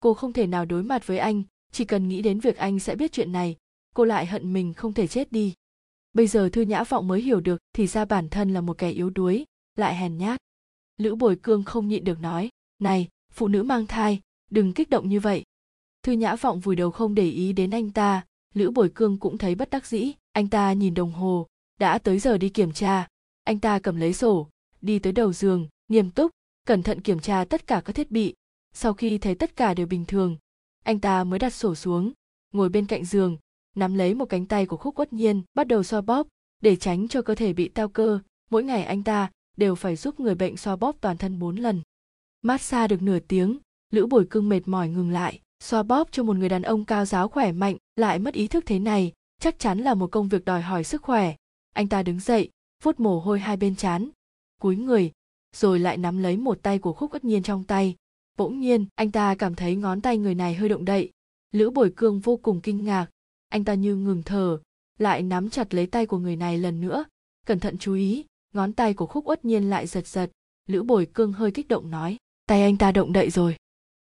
Cô 0.00 0.14
không 0.14 0.32
thể 0.32 0.46
nào 0.46 0.64
đối 0.64 0.82
mặt 0.82 1.06
với 1.06 1.18
anh, 1.18 1.42
chỉ 1.72 1.84
cần 1.84 2.08
nghĩ 2.08 2.22
đến 2.22 2.40
việc 2.40 2.56
anh 2.56 2.78
sẽ 2.78 2.96
biết 2.96 3.12
chuyện 3.12 3.32
này, 3.32 3.56
cô 3.94 4.04
lại 4.04 4.26
hận 4.26 4.52
mình 4.52 4.74
không 4.74 4.92
thể 4.92 5.06
chết 5.06 5.32
đi. 5.32 5.54
Bây 6.12 6.26
giờ 6.26 6.48
Thư 6.52 6.62
Nhã 6.62 6.84
Vọng 6.84 7.08
mới 7.08 7.20
hiểu 7.20 7.40
được 7.40 7.62
thì 7.72 7.86
ra 7.86 8.04
bản 8.04 8.28
thân 8.28 8.54
là 8.54 8.60
một 8.60 8.78
kẻ 8.78 8.90
yếu 8.90 9.10
đuối, 9.10 9.44
lại 9.76 9.94
hèn 9.94 10.18
nhát. 10.18 10.40
Lữ 10.96 11.14
Bồi 11.14 11.36
Cương 11.36 11.64
không 11.64 11.88
nhịn 11.88 12.04
được 12.04 12.20
nói, 12.20 12.50
này, 12.78 13.08
phụ 13.32 13.48
nữ 13.48 13.62
mang 13.62 13.86
thai, 13.86 14.20
đừng 14.50 14.72
kích 14.72 14.90
động 14.90 15.08
như 15.08 15.20
vậy. 15.20 15.44
Thư 16.02 16.12
Nhã 16.12 16.36
Vọng 16.36 16.60
vùi 16.60 16.76
đầu 16.76 16.90
không 16.90 17.14
để 17.14 17.30
ý 17.30 17.52
đến 17.52 17.70
anh 17.70 17.90
ta, 17.90 18.24
Lữ 18.54 18.70
Bồi 18.70 18.90
Cương 18.94 19.18
cũng 19.18 19.38
thấy 19.38 19.54
bất 19.54 19.70
đắc 19.70 19.86
dĩ, 19.86 20.12
anh 20.32 20.48
ta 20.48 20.72
nhìn 20.72 20.94
đồng 20.94 21.12
hồ, 21.12 21.46
đã 21.80 21.98
tới 21.98 22.18
giờ 22.18 22.38
đi 22.38 22.48
kiểm 22.48 22.72
tra. 22.72 23.08
Anh 23.44 23.58
ta 23.58 23.78
cầm 23.78 23.96
lấy 23.96 24.12
sổ, 24.12 24.48
đi 24.80 24.98
tới 24.98 25.12
đầu 25.12 25.32
giường 25.32 25.68
nghiêm 25.88 26.10
túc 26.10 26.30
cẩn 26.66 26.82
thận 26.82 27.00
kiểm 27.00 27.20
tra 27.20 27.44
tất 27.44 27.66
cả 27.66 27.82
các 27.84 27.96
thiết 27.96 28.10
bị 28.10 28.34
sau 28.74 28.94
khi 28.94 29.18
thấy 29.18 29.34
tất 29.34 29.56
cả 29.56 29.74
đều 29.74 29.86
bình 29.86 30.04
thường, 30.04 30.36
anh 30.84 31.00
ta 31.00 31.24
mới 31.24 31.38
đặt 31.38 31.54
sổ 31.54 31.74
xuống, 31.74 32.12
ngồi 32.52 32.68
bên 32.68 32.86
cạnh 32.86 33.04
giường, 33.04 33.36
nắm 33.76 33.94
lấy 33.94 34.14
một 34.14 34.24
cánh 34.24 34.46
tay 34.46 34.66
của 34.66 34.76
khúc 34.76 34.94
quất 34.94 35.12
nhiên, 35.12 35.42
bắt 35.54 35.66
đầu 35.66 35.82
xoa 35.82 36.00
bóp, 36.00 36.26
để 36.62 36.76
tránh 36.76 37.08
cho 37.08 37.22
cơ 37.22 37.34
thể 37.34 37.52
bị 37.52 37.68
teo 37.68 37.88
cơ. 37.88 38.20
Mỗi 38.50 38.64
ngày 38.64 38.84
anh 38.84 39.02
ta 39.02 39.30
đều 39.56 39.74
phải 39.74 39.96
giúp 39.96 40.20
người 40.20 40.34
bệnh 40.34 40.56
xoa 40.56 40.76
bóp 40.76 40.96
toàn 41.00 41.16
thân 41.16 41.38
bốn 41.38 41.56
lần. 41.56 41.82
Massage 42.42 42.88
được 42.88 43.02
nửa 43.02 43.18
tiếng, 43.18 43.58
lữ 43.90 44.06
bồi 44.06 44.26
cưng 44.30 44.48
mệt 44.48 44.68
mỏi 44.68 44.88
ngừng 44.88 45.10
lại, 45.10 45.40
xoa 45.62 45.82
bóp 45.82 46.08
cho 46.12 46.22
một 46.22 46.36
người 46.36 46.48
đàn 46.48 46.62
ông 46.62 46.84
cao 46.84 47.04
giáo 47.04 47.28
khỏe 47.28 47.52
mạnh 47.52 47.76
lại 47.96 48.18
mất 48.18 48.34
ý 48.34 48.48
thức 48.48 48.64
thế 48.66 48.78
này, 48.78 49.12
chắc 49.40 49.58
chắn 49.58 49.78
là 49.78 49.94
một 49.94 50.10
công 50.10 50.28
việc 50.28 50.44
đòi 50.44 50.62
hỏi 50.62 50.84
sức 50.84 51.02
khỏe. 51.02 51.34
Anh 51.72 51.88
ta 51.88 52.02
đứng 52.02 52.20
dậy, 52.20 52.50
vuốt 52.82 53.00
mồ 53.00 53.20
hôi 53.20 53.40
hai 53.40 53.56
bên 53.56 53.76
trán 53.76 54.08
cúi 54.60 54.76
người, 54.76 55.12
rồi 55.56 55.78
lại 55.78 55.96
nắm 55.96 56.18
lấy 56.18 56.36
một 56.36 56.58
tay 56.62 56.78
của 56.78 56.92
khúc 56.92 57.12
ất 57.12 57.24
nhiên 57.24 57.42
trong 57.42 57.64
tay 57.64 57.94
bỗng 58.36 58.60
nhiên, 58.60 58.86
anh 58.94 59.10
ta 59.10 59.34
cảm 59.34 59.54
thấy 59.54 59.76
ngón 59.76 60.00
tay 60.00 60.18
người 60.18 60.34
này 60.34 60.54
hơi 60.54 60.68
động 60.68 60.84
đậy. 60.84 61.10
Lữ 61.52 61.70
bồi 61.70 61.92
cương 61.96 62.20
vô 62.20 62.36
cùng 62.36 62.60
kinh 62.60 62.84
ngạc. 62.84 63.06
Anh 63.48 63.64
ta 63.64 63.74
như 63.74 63.96
ngừng 63.96 64.22
thở, 64.22 64.58
lại 64.98 65.22
nắm 65.22 65.50
chặt 65.50 65.74
lấy 65.74 65.86
tay 65.86 66.06
của 66.06 66.18
người 66.18 66.36
này 66.36 66.58
lần 66.58 66.80
nữa. 66.80 67.04
Cẩn 67.46 67.60
thận 67.60 67.78
chú 67.78 67.94
ý, 67.94 68.24
ngón 68.52 68.72
tay 68.72 68.94
của 68.94 69.06
khúc 69.06 69.28
uất 69.28 69.44
nhiên 69.44 69.70
lại 69.70 69.86
giật 69.86 70.06
giật. 70.06 70.30
Lữ 70.66 70.82
bồi 70.82 71.06
cương 71.14 71.32
hơi 71.32 71.50
kích 71.50 71.68
động 71.68 71.90
nói, 71.90 72.16
tay 72.46 72.62
anh 72.62 72.76
ta 72.76 72.92
động 72.92 73.12
đậy 73.12 73.30
rồi. 73.30 73.56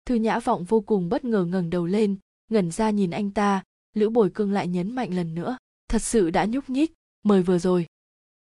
Thư 0.05 0.15
nhã 0.15 0.39
vọng 0.39 0.63
vô 0.63 0.81
cùng 0.81 1.09
bất 1.09 1.25
ngờ 1.25 1.45
ngẩng 1.45 1.69
đầu 1.69 1.85
lên, 1.85 2.15
ngẩn 2.49 2.71
ra 2.71 2.89
nhìn 2.89 3.11
anh 3.11 3.31
ta. 3.31 3.63
Lữ 3.93 4.09
bồi 4.09 4.29
cương 4.29 4.51
lại 4.51 4.67
nhấn 4.67 4.95
mạnh 4.95 5.13
lần 5.13 5.35
nữa, 5.35 5.57
thật 5.87 6.01
sự 6.01 6.29
đã 6.29 6.45
nhúc 6.45 6.69
nhích, 6.69 6.93
mời 7.23 7.43
vừa 7.43 7.59
rồi. 7.59 7.85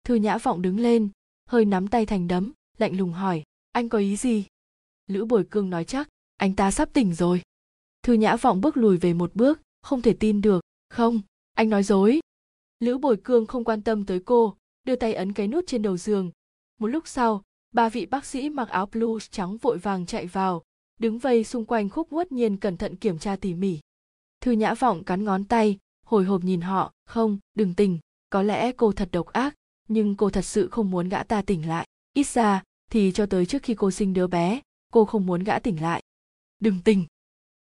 Thư 0.03 0.15
nhã 0.15 0.37
vọng 0.37 0.61
đứng 0.61 0.79
lên, 0.79 1.09
hơi 1.45 1.65
nắm 1.65 1.87
tay 1.87 2.05
thành 2.05 2.27
đấm, 2.27 2.51
lạnh 2.77 2.97
lùng 2.97 3.11
hỏi, 3.11 3.43
anh 3.71 3.89
có 3.89 3.97
ý 3.97 4.15
gì? 4.15 4.45
Lữ 5.11 5.25
bồi 5.25 5.43
cương 5.43 5.69
nói 5.69 5.85
chắc, 5.85 6.09
anh 6.37 6.55
ta 6.55 6.71
sắp 6.71 6.89
tỉnh 6.93 7.13
rồi. 7.13 7.41
Thư 8.03 8.13
nhã 8.13 8.35
vọng 8.35 8.61
bước 8.61 8.77
lùi 8.77 8.97
về 8.97 9.13
một 9.13 9.35
bước, 9.35 9.61
không 9.81 10.01
thể 10.01 10.13
tin 10.13 10.41
được. 10.41 10.61
Không, 10.89 11.21
anh 11.53 11.69
nói 11.69 11.83
dối. 11.83 12.19
Lữ 12.79 12.97
bồi 12.97 13.17
cương 13.23 13.45
không 13.45 13.63
quan 13.63 13.81
tâm 13.81 14.05
tới 14.05 14.19
cô, 14.25 14.55
đưa 14.83 14.95
tay 14.95 15.13
ấn 15.13 15.33
cái 15.33 15.47
nút 15.47 15.63
trên 15.67 15.81
đầu 15.81 15.97
giường. 15.97 16.31
Một 16.79 16.87
lúc 16.87 17.07
sau, 17.07 17.43
ba 17.73 17.89
vị 17.89 18.05
bác 18.05 18.25
sĩ 18.25 18.49
mặc 18.49 18.69
áo 18.69 18.85
blues 18.85 19.31
trắng 19.31 19.57
vội 19.57 19.77
vàng 19.77 20.05
chạy 20.05 20.27
vào, 20.27 20.63
đứng 20.99 21.19
vây 21.19 21.43
xung 21.43 21.65
quanh 21.65 21.89
khúc 21.89 22.07
uất 22.09 22.31
nhiên 22.31 22.57
cẩn 22.57 22.77
thận 22.77 22.95
kiểm 22.95 23.19
tra 23.19 23.35
tỉ 23.35 23.53
mỉ. 23.53 23.79
Thư 24.41 24.51
nhã 24.51 24.73
vọng 24.73 25.03
cắn 25.03 25.23
ngón 25.23 25.43
tay, 25.43 25.77
hồi 26.05 26.25
hộp 26.25 26.43
nhìn 26.43 26.61
họ, 26.61 26.93
không, 27.05 27.37
đừng 27.53 27.73
tỉnh, 27.73 27.99
có 28.29 28.43
lẽ 28.43 28.71
cô 28.71 28.91
thật 28.91 29.09
độc 29.11 29.27
ác, 29.27 29.55
nhưng 29.87 30.15
cô 30.15 30.29
thật 30.29 30.45
sự 30.45 30.69
không 30.69 30.91
muốn 30.91 31.09
gã 31.09 31.23
ta 31.23 31.41
tỉnh 31.41 31.67
lại. 31.67 31.87
Ít 32.13 32.27
ra, 32.27 32.63
thì 32.91 33.11
cho 33.11 33.25
tới 33.25 33.45
trước 33.45 33.63
khi 33.63 33.75
cô 33.75 33.91
sinh 33.91 34.13
đứa 34.13 34.27
bé 34.27 34.61
cô 34.91 35.05
không 35.05 35.25
muốn 35.25 35.43
gã 35.43 35.59
tỉnh 35.59 35.81
lại. 35.81 36.03
Đừng 36.59 36.79
tỉnh. 36.83 37.05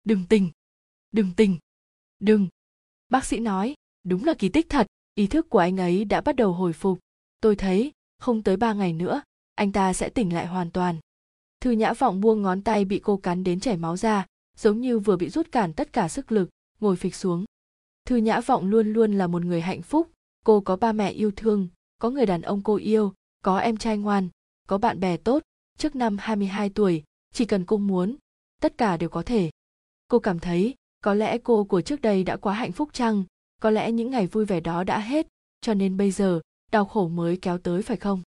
Đừng 0.05 0.25
tỉnh. 0.29 0.51
Đừng 1.13 1.33
tỉnh. 1.37 1.59
Đừng. 2.19 2.49
Bác 3.09 3.25
sĩ 3.25 3.41
nói 3.41 3.75
đúng 4.05 4.25
là 4.25 4.35
kỳ 4.39 4.49
tích 4.49 4.67
thật. 4.69 4.87
Ý 5.15 5.27
thức 5.27 5.51
của 5.51 5.59
anh 5.59 5.77
ấy 5.77 6.05
đã 6.05 6.21
bắt 6.21 6.37
đầu 6.37 6.53
hồi 6.53 6.73
phục. 6.73 6.99
Tôi 7.41 7.57
thấy 7.57 7.93
không 8.19 8.43
tới 8.43 8.57
ba 8.57 8.73
ngày 8.73 8.93
nữa 8.93 9.23
anh 9.55 9.73
ta 9.73 9.93
sẽ 9.93 10.09
tỉnh 10.09 10.35
lại 10.35 10.47
hoàn 10.47 10.71
toàn. 10.71 10.97
Thư 11.61 11.71
nhã 11.71 11.93
vọng 11.93 12.21
buông 12.21 12.43
ngón 12.43 12.63
tay 12.63 12.85
bị 12.85 13.01
cô 13.03 13.17
cắn 13.17 13.45
đến 13.45 13.61
chảy 13.61 13.77
máu 13.77 13.97
ra 13.97 14.27
giống 14.57 14.81
như 14.81 14.99
vừa 14.99 15.17
bị 15.17 15.29
rút 15.29 15.53
cản 15.53 15.73
tất 15.73 15.93
cả 15.93 16.09
sức 16.09 16.33
lực 16.33 16.49
ngồi 16.81 16.97
phịch 16.97 17.15
xuống. 17.15 17.45
Thư 18.05 18.17
nhã 18.17 18.41
vọng 18.41 18.67
luôn 18.67 18.93
luôn 18.93 19.13
là 19.13 19.27
một 19.27 19.45
người 19.45 19.61
hạnh 19.61 19.83
phúc. 19.83 20.11
Cô 20.45 20.61
có 20.61 20.77
ba 20.77 20.93
mẹ 20.93 21.11
yêu 21.11 21.31
thương 21.37 21.69
có 21.99 22.11
người 22.11 22.27
đàn 22.27 22.43
ông 22.43 22.63
cô 22.63 22.77
yêu, 22.77 23.13
có 23.45 23.59
em 23.59 23.77
trai 23.77 23.99
ngoan, 23.99 24.29
có 24.69 24.79
bạn 24.79 25.01
bè 25.01 25.17
tốt, 25.17 25.43
trước 25.79 25.97
năm 25.97 26.17
22 26.21 26.71
tuổi, 26.71 27.05
chỉ 27.35 27.45
cần 27.45 27.65
cô 27.65 27.77
muốn, 27.77 28.17
tất 28.61 28.79
cả 28.79 28.97
đều 28.97 29.09
có 29.09 29.23
thể. 29.23 29.51
Cô 30.09 30.19
cảm 30.19 30.39
thấy, 30.39 30.75
có 31.05 31.15
lẽ 31.15 31.39
cô 31.39 31.65
của 31.65 31.81
trước 31.81 32.01
đây 32.01 32.25
đã 32.25 32.37
quá 32.37 32.55
hạnh 32.55 32.73
phúc 32.73 32.89
chăng, 32.93 33.25
có 33.61 33.71
lẽ 33.71 33.93
những 33.93 34.11
ngày 34.11 34.27
vui 34.27 34.45
vẻ 34.45 34.61
đó 34.61 34.85
đã 34.85 34.99
hết, 34.99 35.27
cho 35.61 35.75
nên 35.75 35.97
bây 35.97 36.11
giờ, 36.11 36.41
đau 36.73 36.85
khổ 36.85 37.09
mới 37.09 37.37
kéo 37.37 37.59
tới 37.59 37.83
phải 37.83 37.97
không? 37.97 38.23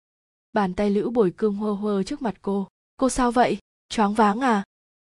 Bàn 0.52 0.74
tay 0.74 0.90
Lữ 0.90 1.10
Bồi 1.10 1.30
Cương 1.36 1.54
hơ 1.54 1.72
hơ 1.72 2.02
trước 2.02 2.22
mặt 2.22 2.34
cô. 2.42 2.68
Cô 2.96 3.08
sao 3.08 3.30
vậy? 3.30 3.58
Choáng 3.88 4.14
váng 4.14 4.40
à? 4.40 4.64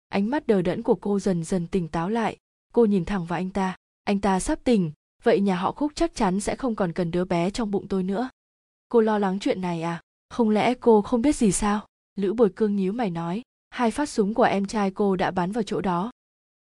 Ánh 0.09 0.31
mắt 0.31 0.47
đờ 0.47 0.63
đẫn 0.63 0.83
của 0.83 0.95
cô 0.95 1.19
dần 1.19 1.45
dần 1.45 1.67
tỉnh 1.67 1.89
táo 1.89 2.11
lại. 2.11 2.37
Cô 2.73 2.85
nhìn 2.85 3.05
thẳng 3.05 3.25
vào 3.25 3.39
anh 3.39 3.51
ta. 3.51 3.77
Anh 4.05 4.21
ta 4.21 4.41
sắp 4.41 4.59
tỉnh, 4.65 4.93
vậy 5.23 5.41
nhà 5.41 5.57
họ 5.57 5.73
Khúc 5.73 5.93
chắc 5.95 6.15
chắn 6.15 6.41
sẽ 6.41 6.57
không 6.57 6.75
còn 6.75 6.93
cần 6.93 7.11
đứa 7.11 7.25
bé 7.25 7.51
trong 7.51 7.71
bụng 7.71 7.89
tôi 7.89 8.03
nữa 8.03 8.29
cô 8.89 9.01
lo 9.01 9.19
lắng 9.19 9.39
chuyện 9.41 9.61
này 9.61 9.83
à 9.83 10.03
không 10.31 10.51
lẽ 10.51 10.75
cô 10.75 11.03
không 11.03 11.23
biết 11.23 11.37
gì 11.37 11.53
sao 11.53 11.87
lữ 12.17 12.33
bồi 12.33 12.51
cương 12.57 12.77
nhíu 12.77 12.93
mày 12.93 13.11
nói 13.11 13.43
hai 13.77 13.91
phát 13.91 14.09
súng 14.09 14.35
của 14.35 14.43
em 14.43 14.67
trai 14.67 14.91
cô 14.91 15.17
đã 15.17 15.31
bắn 15.31 15.53
vào 15.53 15.63
chỗ 15.63 15.81
đó. 15.81 16.11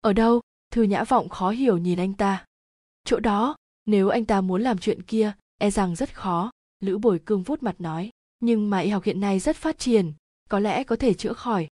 Ở 0.01 0.13
đâu? 0.13 0.41
Thư 0.71 0.83
nhã 0.83 1.05
vọng 1.05 1.29
khó 1.29 1.51
hiểu 1.51 1.79
nhìn 1.79 1.99
anh 1.99 2.13
ta. 2.13 2.45
Chỗ 3.05 3.21
đó, 3.21 3.57
nếu 3.87 4.09
anh 4.09 4.25
ta 4.25 4.41
muốn 4.41 4.63
làm 4.63 4.79
chuyện 4.79 5.03
kia 5.03 5.33
e 5.59 5.71
rằng 5.71 5.97
rất 5.97 6.15
khó, 6.15 6.51
lữ 6.81 6.99
bồi 6.99 7.19
cương 7.19 7.43
vuốt 7.43 7.63
mặt 7.63 7.81
nói. 7.81 8.11
Nhưng 8.41 8.71
mà 8.71 8.79
y 8.79 8.91
học 8.91 9.05
hiện 9.05 9.21
nay 9.21 9.39
rất 9.39 9.57
phát 9.57 9.79
triển, 9.79 10.13
có 10.49 10.59
lẽ 10.59 10.85
có 10.85 10.97
thể 10.97 11.15
chữa 11.15 11.33
khỏi. 11.33 11.69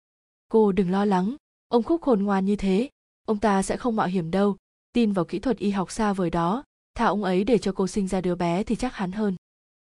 Cô 0.50 0.72
đừng 0.72 0.92
lo 0.92 1.06
lắng, 1.06 1.36
ông 1.68 1.84
khúc 1.84 2.02
khôn 2.02 2.24
ngoan 2.24 2.46
như 2.46 2.56
thế, 2.56 2.90
ông 3.26 3.40
ta 3.40 3.64
sẽ 3.64 3.78
không 3.78 3.96
mạo 3.96 4.08
hiểm 4.08 4.32
đâu. 4.32 4.58
Tin 4.94 5.12
vào 5.12 5.26
kỹ 5.26 5.40
thuật 5.40 5.58
y 5.58 5.70
học 5.70 5.92
xa 5.92 6.14
vời 6.14 6.30
đó, 6.30 6.64
thà 6.96 7.06
ông 7.06 7.24
ấy 7.24 7.44
để 7.44 7.58
cho 7.58 7.72
cô 7.72 7.88
sinh 7.88 8.08
ra 8.08 8.22
đứa 8.22 8.36
bé 8.36 8.64
thì 8.64 8.76
chắc 8.76 8.94
hắn 8.96 9.12
hơn. 9.12 9.36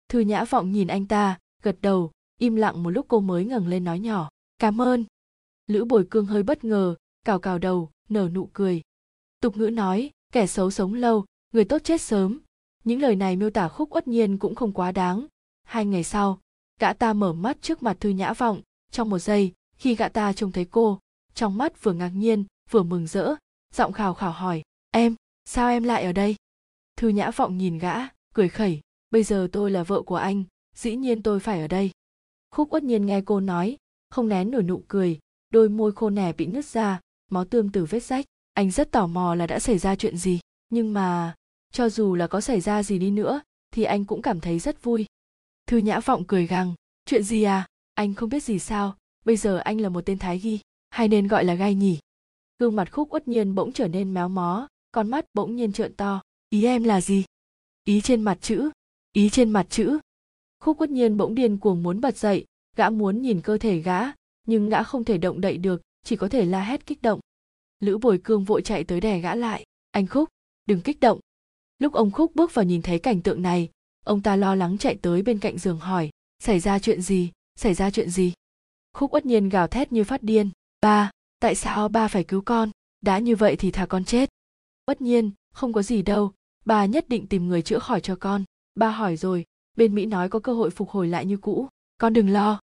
Thư 0.10 0.20
nhã 0.20 0.44
vọng 0.44 0.72
nhìn 0.72 0.88
anh 0.88 1.06
ta, 1.06 1.40
gật 1.64 1.76
đầu, 1.82 2.12
im 2.40 2.56
lặng 2.56 2.84
một 2.84 2.90
lúc 2.90 3.06
cô 3.10 3.20
mới 3.20 3.46
ngẩng 3.46 3.68
lên 3.68 3.84
nói 3.84 4.00
nhỏ. 4.00 4.30
Cảm 4.60 4.82
ơn 4.82 5.06
lữ 5.68 5.86
bồi 5.86 6.08
cương 6.12 6.26
hơi 6.26 6.44
bất 6.44 6.64
ngờ, 6.64 6.96
cào 7.26 7.40
cào 7.40 7.60
đầu, 7.60 7.90
nở 8.10 8.30
nụ 8.34 8.50
cười. 8.54 8.82
Tục 9.42 9.58
ngữ 9.58 9.70
nói, 9.70 10.12
kẻ 10.32 10.48
xấu 10.48 10.72
sống 10.72 10.94
lâu, 10.94 11.26
người 11.54 11.66
tốt 11.66 11.84
chết 11.84 12.02
sớm. 12.02 12.40
Những 12.84 13.02
lời 13.02 13.16
này 13.16 13.36
miêu 13.36 13.50
tả 13.50 13.68
khúc 13.68 13.96
uất 13.96 14.08
nhiên 14.08 14.38
cũng 14.38 14.56
không 14.56 14.74
quá 14.74 14.92
đáng. 14.92 15.28
Hai 15.64 15.86
ngày 15.86 16.04
sau, 16.04 16.40
gã 16.80 16.94
ta 16.94 17.14
mở 17.14 17.34
mắt 17.34 17.58
trước 17.62 17.84
mặt 17.84 17.98
thư 18.00 18.10
nhã 18.10 18.34
vọng. 18.34 18.62
Trong 18.92 19.10
một 19.10 19.20
giây, 19.20 19.54
khi 19.76 19.96
gã 19.96 20.10
ta 20.10 20.34
trông 20.34 20.52
thấy 20.52 20.66
cô, 20.66 21.00
trong 21.34 21.58
mắt 21.58 21.84
vừa 21.84 21.94
ngạc 21.94 22.12
nhiên, 22.16 22.46
vừa 22.70 22.84
mừng 22.84 23.08
rỡ, 23.08 23.36
giọng 23.74 23.94
khào 23.94 24.14
khảo 24.14 24.32
hỏi, 24.32 24.64
em, 24.92 25.16
sao 25.46 25.70
em 25.70 25.84
lại 25.84 26.04
ở 26.04 26.12
đây? 26.12 26.36
Thư 26.98 27.08
nhã 27.08 27.32
vọng 27.32 27.58
nhìn 27.58 27.78
gã, 27.78 27.96
cười 28.34 28.50
khẩy, 28.50 28.82
bây 29.12 29.24
giờ 29.24 29.48
tôi 29.52 29.72
là 29.72 29.84
vợ 29.84 30.02
của 30.02 30.16
anh, 30.16 30.44
dĩ 30.76 30.96
nhiên 30.96 31.24
tôi 31.24 31.40
phải 31.40 31.62
ở 31.62 31.68
đây. 31.68 31.92
Khúc 32.52 32.74
uất 32.74 32.84
nhiên 32.84 33.06
nghe 33.06 33.22
cô 33.26 33.40
nói, 33.40 33.78
không 34.10 34.30
nén 34.30 34.52
nổi 34.52 34.64
nụ 34.64 34.84
cười 34.88 35.20
đôi 35.54 35.70
môi 35.70 35.92
khô 35.92 36.10
nẻ 36.10 36.34
bị 36.34 36.46
nứt 36.46 36.66
ra, 36.66 37.00
máu 37.32 37.46
tươm 37.46 37.70
từ 37.70 37.86
vết 37.86 38.04
rách. 38.04 38.26
Anh 38.54 38.72
rất 38.72 38.92
tò 38.92 39.08
mò 39.08 39.36
là 39.36 39.48
đã 39.48 39.60
xảy 39.60 39.78
ra 39.78 39.96
chuyện 39.96 40.18
gì. 40.18 40.40
Nhưng 40.70 40.94
mà, 40.94 41.36
cho 41.72 41.90
dù 41.90 42.16
là 42.16 42.28
có 42.28 42.42
xảy 42.42 42.62
ra 42.62 42.84
gì 42.84 43.00
đi 43.00 43.12
nữa, 43.12 43.42
thì 43.72 43.84
anh 43.84 44.06
cũng 44.06 44.22
cảm 44.22 44.40
thấy 44.40 44.60
rất 44.60 44.84
vui. 44.84 45.06
Thư 45.68 45.78
nhã 45.78 46.00
vọng 46.00 46.24
cười 46.28 46.48
gằn 46.48 46.74
chuyện 47.06 47.24
gì 47.24 47.44
à? 47.44 47.68
Anh 47.94 48.14
không 48.14 48.30
biết 48.30 48.44
gì 48.44 48.60
sao? 48.60 48.96
Bây 49.26 49.38
giờ 49.38 49.58
anh 49.58 49.82
là 49.82 49.90
một 49.90 50.06
tên 50.06 50.20
thái 50.20 50.38
ghi, 50.38 50.60
hay 50.90 51.08
nên 51.08 51.28
gọi 51.28 51.46
là 51.46 51.54
gai 51.54 51.76
nhỉ? 51.76 52.00
Gương 52.60 52.76
mặt 52.76 52.92
khúc 52.92 53.14
uất 53.14 53.28
nhiên 53.28 53.56
bỗng 53.56 53.72
trở 53.72 53.88
nên 53.88 54.14
méo 54.14 54.30
mó, 54.30 54.68
con 54.92 55.10
mắt 55.10 55.26
bỗng 55.34 55.56
nhiên 55.56 55.74
trợn 55.74 55.96
to. 55.96 56.22
Ý 56.50 56.66
em 56.66 56.84
là 56.84 57.02
gì? 57.02 57.26
Ý 57.84 58.02
trên 58.02 58.22
mặt 58.22 58.38
chữ, 58.42 58.70
ý 59.14 59.30
trên 59.30 59.50
mặt 59.50 59.68
chữ. 59.70 60.00
Khúc 60.60 60.82
uất 60.82 60.90
nhiên 60.90 61.18
bỗng 61.18 61.36
điên 61.36 61.58
cuồng 61.58 61.84
muốn 61.84 62.02
bật 62.02 62.18
dậy, 62.18 62.46
gã 62.76 62.90
muốn 62.90 63.22
nhìn 63.22 63.42
cơ 63.42 63.58
thể 63.58 63.80
gã 63.80 64.00
nhưng 64.48 64.70
gã 64.70 64.84
không 64.84 65.04
thể 65.04 65.18
động 65.18 65.42
đậy 65.42 65.58
được, 65.58 65.82
chỉ 66.04 66.16
có 66.16 66.30
thể 66.30 66.46
la 66.46 66.64
hét 66.64 66.86
kích 66.86 67.02
động. 67.02 67.20
Lữ 67.80 67.98
bồi 67.98 68.20
cương 68.24 68.44
vội 68.44 68.62
chạy 68.62 68.84
tới 68.84 69.02
đè 69.02 69.20
gã 69.20 69.36
lại, 69.36 69.64
anh 69.92 70.08
khúc, 70.08 70.30
đừng 70.66 70.82
kích 70.82 71.00
động. 71.00 71.20
Lúc 71.80 71.94
ông 71.94 72.12
khúc 72.12 72.36
bước 72.36 72.54
vào 72.54 72.66
nhìn 72.66 72.82
thấy 72.82 73.00
cảnh 73.00 73.22
tượng 73.22 73.42
này, 73.42 73.70
ông 74.06 74.22
ta 74.22 74.36
lo 74.36 74.56
lắng 74.56 74.78
chạy 74.78 74.98
tới 75.02 75.22
bên 75.22 75.40
cạnh 75.40 75.58
giường 75.58 75.80
hỏi, 75.80 76.10
xảy 76.40 76.60
ra 76.60 76.80
chuyện 76.80 77.02
gì? 77.02 77.32
Xảy 77.56 77.74
ra 77.74 77.92
chuyện 77.92 78.10
gì? 78.10 78.34
Khúc 78.94 79.14
uất 79.14 79.26
nhiên 79.26 79.50
gào 79.50 79.68
thét 79.68 79.92
như 79.92 80.04
phát 80.04 80.24
điên, 80.24 80.50
ba, 80.82 81.12
tại 81.40 81.56
sao 81.56 81.90
ba 81.90 82.08
phải 82.08 82.24
cứu 82.24 82.42
con? 82.42 82.70
Đã 83.02 83.20
như 83.20 83.36
vậy 83.36 83.56
thì 83.56 83.72
thả 83.72 83.86
con 83.86 84.06
chết. 84.06 84.30
Uất 84.88 85.02
nhiên, 85.02 85.32
không 85.54 85.74
có 85.74 85.82
gì 85.82 86.02
đâu, 86.02 86.34
ba 86.66 86.86
nhất 86.86 87.10
định 87.10 87.28
tìm 87.28 87.48
người 87.48 87.62
chữa 87.62 87.80
khỏi 87.80 88.02
cho 88.02 88.16
con. 88.16 88.44
Ba 88.76 88.92
hỏi 88.92 89.18
rồi, 89.18 89.46
bên 89.78 89.96
mỹ 89.96 90.06
nói 90.06 90.30
có 90.30 90.40
cơ 90.40 90.54
hội 90.54 90.70
phục 90.70 90.90
hồi 90.90 91.08
lại 91.08 91.26
như 91.26 91.38
cũ, 91.38 91.68
con 91.98 92.14
đừng 92.14 92.30
lo 92.30 92.60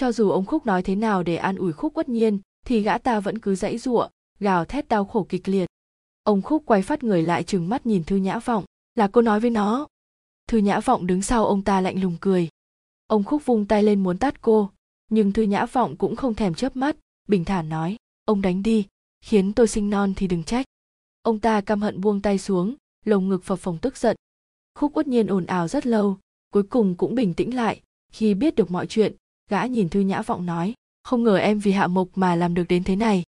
cho 0.00 0.12
dù 0.12 0.30
ông 0.30 0.46
khúc 0.46 0.66
nói 0.66 0.82
thế 0.82 0.96
nào 0.96 1.22
để 1.22 1.36
an 1.36 1.56
ủi 1.56 1.72
khúc 1.72 1.94
quất 1.94 2.08
nhiên, 2.08 2.38
thì 2.66 2.80
gã 2.80 2.98
ta 2.98 3.20
vẫn 3.20 3.38
cứ 3.38 3.54
dãy 3.54 3.78
giụa 3.78 4.08
gào 4.38 4.64
thét 4.64 4.88
đau 4.88 5.04
khổ 5.04 5.26
kịch 5.28 5.48
liệt. 5.48 5.66
Ông 6.22 6.42
khúc 6.42 6.62
quay 6.66 6.82
phát 6.82 7.04
người 7.04 7.22
lại 7.22 7.42
trừng 7.42 7.68
mắt 7.68 7.86
nhìn 7.86 8.04
thư 8.04 8.16
nhã 8.16 8.38
vọng. 8.38 8.64
Là 8.94 9.08
cô 9.08 9.22
nói 9.22 9.40
với 9.40 9.50
nó. 9.50 9.86
Thư 10.48 10.58
nhã 10.58 10.80
vọng 10.80 11.06
đứng 11.06 11.22
sau 11.22 11.46
ông 11.46 11.62
ta 11.62 11.80
lạnh 11.80 12.02
lùng 12.02 12.16
cười. 12.20 12.48
Ông 13.06 13.24
khúc 13.24 13.46
vung 13.46 13.66
tay 13.66 13.82
lên 13.82 14.02
muốn 14.02 14.18
tát 14.18 14.42
cô, 14.42 14.70
nhưng 15.10 15.32
thư 15.32 15.42
nhã 15.42 15.66
vọng 15.66 15.96
cũng 15.96 16.16
không 16.16 16.34
thèm 16.34 16.54
chớp 16.54 16.76
mắt, 16.76 16.96
bình 17.28 17.44
thản 17.44 17.68
nói, 17.68 17.96
ông 18.24 18.42
đánh 18.42 18.62
đi, 18.62 18.86
khiến 19.24 19.52
tôi 19.52 19.68
sinh 19.68 19.90
non 19.90 20.12
thì 20.16 20.26
đừng 20.26 20.44
trách. 20.44 20.66
Ông 21.22 21.38
ta 21.38 21.60
căm 21.60 21.82
hận 21.82 22.00
buông 22.00 22.22
tay 22.22 22.38
xuống, 22.38 22.74
lồng 23.04 23.28
ngực 23.28 23.44
phập 23.44 23.58
phồng 23.58 23.78
tức 23.78 23.96
giận. 23.96 24.16
Khúc 24.74 24.96
uất 24.96 25.08
nhiên 25.08 25.26
ồn 25.26 25.46
ào 25.46 25.68
rất 25.68 25.86
lâu, 25.86 26.18
cuối 26.52 26.62
cùng 26.62 26.94
cũng 26.94 27.14
bình 27.14 27.34
tĩnh 27.34 27.54
lại, 27.54 27.80
khi 28.12 28.34
biết 28.34 28.54
được 28.54 28.70
mọi 28.70 28.86
chuyện 28.86 29.14
gã 29.50 29.66
nhìn 29.66 29.88
thư 29.88 30.00
nhã 30.00 30.22
vọng 30.22 30.46
nói, 30.46 30.74
không 31.02 31.24
ngờ 31.24 31.36
em 31.36 31.58
vì 31.58 31.72
hạ 31.72 31.86
mộc 31.86 32.08
mà 32.14 32.34
làm 32.34 32.54
được 32.54 32.64
đến 32.68 32.84
thế 32.84 32.96
này. 32.96 33.22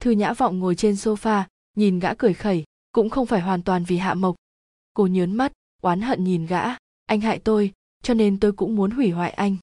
Thư 0.00 0.10
nhã 0.10 0.32
vọng 0.32 0.58
ngồi 0.58 0.74
trên 0.74 0.94
sofa, 0.94 1.42
nhìn 1.76 1.98
gã 1.98 2.14
cười 2.14 2.34
khẩy, 2.34 2.64
cũng 2.92 3.10
không 3.10 3.26
phải 3.26 3.40
hoàn 3.40 3.62
toàn 3.62 3.84
vì 3.84 3.96
hạ 3.96 4.14
mộc. 4.14 4.36
Cô 4.94 5.06
nhớn 5.06 5.32
mắt, 5.32 5.52
oán 5.82 6.00
hận 6.00 6.24
nhìn 6.24 6.46
gã, 6.46 6.64
anh 7.06 7.20
hại 7.20 7.38
tôi, 7.38 7.72
cho 8.02 8.14
nên 8.14 8.40
tôi 8.40 8.52
cũng 8.52 8.76
muốn 8.76 8.90
hủy 8.90 9.10
hoại 9.10 9.30
anh. 9.30 9.56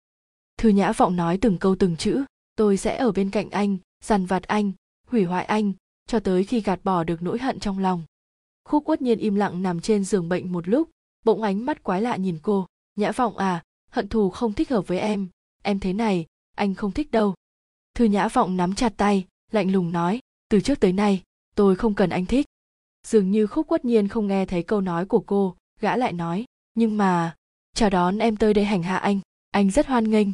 Thư 0.57 0.69
nhã 0.69 0.91
vọng 0.91 1.15
nói 1.15 1.38
từng 1.41 1.57
câu 1.57 1.75
từng 1.75 1.97
chữ, 1.97 2.23
tôi 2.55 2.77
sẽ 2.77 2.97
ở 2.97 3.11
bên 3.11 3.30
cạnh 3.30 3.49
anh, 3.49 3.77
dằn 4.03 4.25
vặt 4.25 4.43
anh, 4.43 4.71
hủy 5.07 5.23
hoại 5.23 5.45
anh, 5.45 5.73
cho 6.07 6.19
tới 6.19 6.43
khi 6.43 6.61
gạt 6.61 6.80
bỏ 6.84 7.03
được 7.03 7.21
nỗi 7.21 7.39
hận 7.39 7.59
trong 7.59 7.80
lòng. 7.80 8.03
Khúc 8.63 8.85
quất 8.85 9.01
nhiên 9.01 9.19
im 9.19 9.35
lặng 9.35 9.63
nằm 9.63 9.81
trên 9.81 10.03
giường 10.03 10.30
bệnh 10.30 10.51
một 10.51 10.67
lúc, 10.67 10.89
bỗng 11.25 11.41
ánh 11.41 11.65
mắt 11.65 11.84
quái 11.84 12.01
lạ 12.01 12.15
nhìn 12.15 12.39
cô, 12.41 12.67
nhã 12.95 13.11
vọng 13.11 13.38
à 13.38 13.63
hận 13.91 14.07
thù 14.07 14.30
không 14.30 14.53
thích 14.53 14.69
hợp 14.69 14.88
với 14.88 14.99
em 14.99 15.30
em 15.64 15.80
thế 15.80 15.94
này, 15.94 16.26
anh 16.56 16.76
không 16.76 16.91
thích 16.91 17.11
đâu. 17.11 17.34
Thư 17.95 18.06
nhã 18.06 18.27
vọng 18.27 18.57
nắm 18.57 18.76
chặt 18.76 18.94
tay, 18.98 19.26
lạnh 19.52 19.72
lùng 19.72 19.91
nói, 19.91 20.19
từ 20.49 20.61
trước 20.61 20.80
tới 20.80 20.94
nay, 20.94 21.23
tôi 21.56 21.76
không 21.76 21.94
cần 21.94 22.10
anh 22.10 22.26
thích. 22.26 22.45
Dường 23.07 23.31
như 23.31 23.48
khúc 23.48 23.68
quất 23.68 23.85
nhiên 23.85 24.07
không 24.07 24.27
nghe 24.27 24.45
thấy 24.45 24.64
câu 24.64 24.81
nói 24.81 25.06
của 25.06 25.19
cô, 25.19 25.56
gã 25.80 25.98
lại 25.98 26.14
nói, 26.14 26.45
nhưng 26.73 26.98
mà, 26.98 27.35
chào 27.76 27.90
đón 27.90 28.18
em 28.18 28.38
tới 28.38 28.53
đây 28.53 28.65
hành 28.65 28.84
hạ 28.84 28.98
anh 28.98 29.19
anh 29.53 29.72
rất 29.72 29.88
hoan 29.88 30.11
nghênh. 30.11 30.27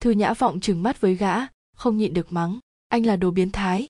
Thư 0.00 0.10
nhã 0.10 0.34
vọng 0.34 0.60
trừng 0.60 0.82
mắt 0.82 1.00
với 1.00 1.14
gã, 1.14 1.34
không 1.76 1.96
nhịn 1.96 2.14
được 2.14 2.32
mắng, 2.32 2.58
anh 2.88 3.06
là 3.06 3.16
đồ 3.16 3.30
biến 3.30 3.50
thái. 3.52 3.88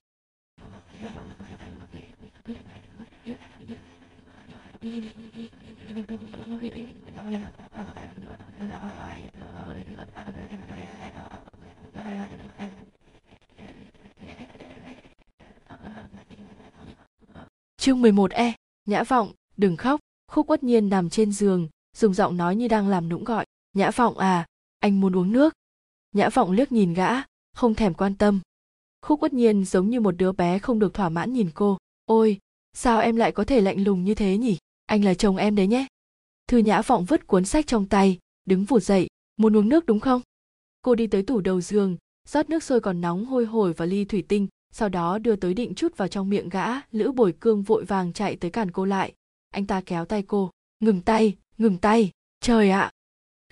Chương 17.87 18.03
11E, 18.03 18.53
Nhã 18.85 19.05
Vọng, 19.05 19.33
đừng 19.57 19.77
khóc, 19.77 20.01
Khúc 20.33 20.51
Uất 20.51 20.63
Nhiên 20.63 20.89
nằm 20.89 21.11
trên 21.11 21.33
giường, 21.33 21.69
dùng 21.97 22.15
giọng 22.15 22.37
nói 22.37 22.57
như 22.57 22.69
đang 22.69 22.89
làm 22.89 23.09
nũng 23.09 23.25
gọi, 23.25 23.47
Nhã 23.75 23.91
Vọng 23.91 24.19
à, 24.19 24.47
anh 24.81 25.01
muốn 25.01 25.17
uống 25.17 25.33
nước. 25.33 25.55
Nhã 26.13 26.29
Vọng 26.29 26.51
liếc 26.51 26.73
nhìn 26.73 26.95
gã, 26.95 27.11
không 27.53 27.75
thèm 27.75 27.95
quan 27.95 28.15
tâm. 28.15 28.41
Khúc 29.03 29.23
Uất 29.23 29.33
Nhiên 29.33 29.65
giống 29.65 29.91
như 29.91 30.01
một 30.01 30.17
đứa 30.17 30.33
bé 30.33 30.59
không 30.59 30.79
được 30.79 30.95
thỏa 30.95 31.09
mãn 31.09 31.33
nhìn 31.33 31.51
cô, 31.55 31.79
ôi, 32.05 32.39
sao 32.73 33.01
em 33.01 33.17
lại 33.17 33.33
có 33.33 33.45
thể 33.45 33.61
lạnh 33.61 33.85
lùng 33.85 34.05
như 34.05 34.15
thế 34.15 34.37
nhỉ, 34.37 34.59
anh 34.87 35.05
là 35.05 35.15
chồng 35.15 35.37
em 35.37 35.57
đấy 35.57 35.67
nhé. 35.67 35.87
Thư 36.49 36.59
Nhã 36.59 36.83
Vọng 36.83 37.05
vứt 37.05 37.27
cuốn 37.27 37.45
sách 37.45 37.67
trong 37.67 37.89
tay, 37.89 38.19
đứng 38.45 38.65
vụt 38.65 38.83
dậy, 38.83 39.09
muốn 39.37 39.57
uống 39.57 39.69
nước 39.69 39.87
đúng 39.87 40.01
không? 40.01 40.23
Cô 40.87 40.95
đi 40.95 41.07
tới 41.07 41.23
tủ 41.23 41.41
đầu 41.41 41.61
giường, 41.61 41.97
rót 42.29 42.51
nước 42.51 42.63
sôi 42.63 42.81
còn 42.81 43.01
nóng 43.01 43.25
hôi 43.25 43.47
hổi 43.47 43.73
vào 43.73 43.89
ly 43.89 44.05
thủy 44.05 44.25
tinh, 44.29 44.49
sau 44.73 44.89
đó 44.89 45.19
đưa 45.19 45.37
tới 45.37 45.55
định 45.55 45.75
chút 45.75 45.97
vào 45.97 46.09
trong 46.09 46.29
miệng 46.29 46.49
gã 46.49 46.67
lữ 46.93 47.13
bồi 47.13 47.35
cương 47.41 47.63
vội 47.63 47.85
vàng 47.85 48.13
chạy 48.13 48.37
tới 48.37 48.51
cản 48.51 48.71
cô 48.71 48.85
lại. 48.85 49.13
Anh 49.51 49.67
ta 49.67 49.81
kéo 49.87 50.05
tay 50.05 50.23
cô 50.23 50.51
ngừng 50.81 51.01
tay 51.01 51.37
ngừng 51.59 51.79
tay 51.79 52.11
trời 52.41 52.71
ạ! 52.71 52.91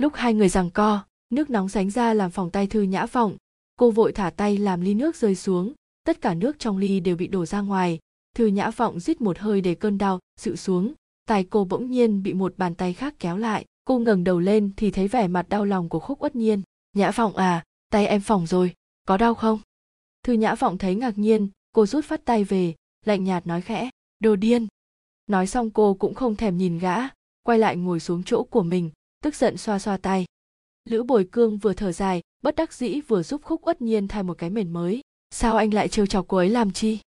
Lúc 0.00 0.12
hai 0.14 0.34
người 0.34 0.48
giằng 0.48 0.70
co 0.70 1.04
nước 1.30 1.50
nóng 1.50 1.68
sánh 1.68 1.90
ra 1.90 2.14
làm 2.14 2.30
phòng 2.30 2.50
tay 2.50 2.66
thư 2.66 2.82
nhã 2.82 3.06
vọng 3.06 3.36
cô 3.76 3.90
vội 3.90 4.12
thả 4.12 4.30
tay 4.30 4.58
làm 4.58 4.80
ly 4.80 4.94
nước 4.94 5.16
rơi 5.16 5.34
xuống 5.34 5.72
tất 6.04 6.20
cả 6.20 6.34
nước 6.34 6.58
trong 6.58 6.78
ly 6.78 7.00
đều 7.00 7.16
bị 7.16 7.26
đổ 7.26 7.46
ra 7.46 7.60
ngoài. 7.60 7.98
Thư 8.36 8.46
nhã 8.46 8.70
vọng 8.70 9.00
rít 9.00 9.20
một 9.20 9.38
hơi 9.38 9.60
để 9.60 9.74
cơn 9.74 9.98
đau 9.98 10.18
sự 10.40 10.56
xuống 10.56 10.94
tay 11.26 11.44
cô 11.44 11.64
bỗng 11.64 11.90
nhiên 11.90 12.22
bị 12.22 12.34
một 12.34 12.54
bàn 12.56 12.74
tay 12.74 12.92
khác 12.92 13.14
kéo 13.18 13.36
lại. 13.36 13.64
Cô 13.84 13.98
ngẩng 13.98 14.24
đầu 14.24 14.40
lên 14.40 14.72
thì 14.76 14.90
thấy 14.90 15.08
vẻ 15.08 15.28
mặt 15.28 15.48
đau 15.48 15.64
lòng 15.64 15.88
của 15.88 16.00
khúc 16.00 16.22
uất 16.22 16.36
nhiên 16.36 16.62
nhã 16.94 17.10
vọng 17.10 17.36
à 17.36 17.64
tay 17.90 18.06
em 18.06 18.20
phỏng 18.20 18.46
rồi, 18.46 18.74
có 19.06 19.16
đau 19.16 19.34
không? 19.34 19.58
Thư 20.22 20.32
nhã 20.32 20.54
vọng 20.54 20.78
thấy 20.78 20.94
ngạc 20.94 21.18
nhiên, 21.18 21.48
cô 21.72 21.86
rút 21.86 22.04
phát 22.04 22.24
tay 22.24 22.44
về, 22.44 22.74
lạnh 23.04 23.24
nhạt 23.24 23.46
nói 23.46 23.60
khẽ, 23.60 23.90
đồ 24.20 24.36
điên. 24.36 24.66
Nói 25.26 25.46
xong 25.46 25.70
cô 25.70 25.94
cũng 25.94 26.14
không 26.14 26.36
thèm 26.36 26.58
nhìn 26.58 26.78
gã, 26.78 26.96
quay 27.42 27.58
lại 27.58 27.76
ngồi 27.76 28.00
xuống 28.00 28.22
chỗ 28.22 28.42
của 28.42 28.62
mình, 28.62 28.90
tức 29.22 29.34
giận 29.34 29.56
xoa 29.56 29.78
xoa 29.78 29.96
tay. 29.96 30.24
Lữ 30.84 31.02
bồi 31.02 31.28
cương 31.32 31.58
vừa 31.58 31.72
thở 31.72 31.92
dài, 31.92 32.22
bất 32.42 32.56
đắc 32.56 32.72
dĩ 32.72 33.00
vừa 33.00 33.22
giúp 33.22 33.42
khúc 33.44 33.66
uất 33.66 33.82
nhiên 33.82 34.08
thay 34.08 34.22
một 34.22 34.38
cái 34.38 34.50
mền 34.50 34.72
mới. 34.72 35.00
Sao 35.30 35.56
anh 35.56 35.74
lại 35.74 35.88
trêu 35.88 36.06
chọc 36.06 36.28
cô 36.28 36.36
ấy 36.36 36.48
làm 36.50 36.72
chi? 36.72 36.98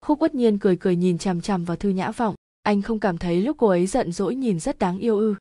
Khúc 0.00 0.22
uất 0.22 0.34
nhiên 0.34 0.58
cười 0.58 0.76
cười 0.76 0.96
nhìn 0.96 1.18
chằm 1.18 1.40
chằm 1.40 1.64
vào 1.64 1.76
thư 1.76 1.88
nhã 1.88 2.10
vọng, 2.10 2.34
anh 2.62 2.82
không 2.82 3.00
cảm 3.00 3.18
thấy 3.18 3.42
lúc 3.42 3.56
cô 3.58 3.66
ấy 3.66 3.86
giận 3.86 4.12
dỗi 4.12 4.34
nhìn 4.34 4.60
rất 4.60 4.78
đáng 4.78 4.98
yêu 4.98 5.18
ư. 5.18 5.34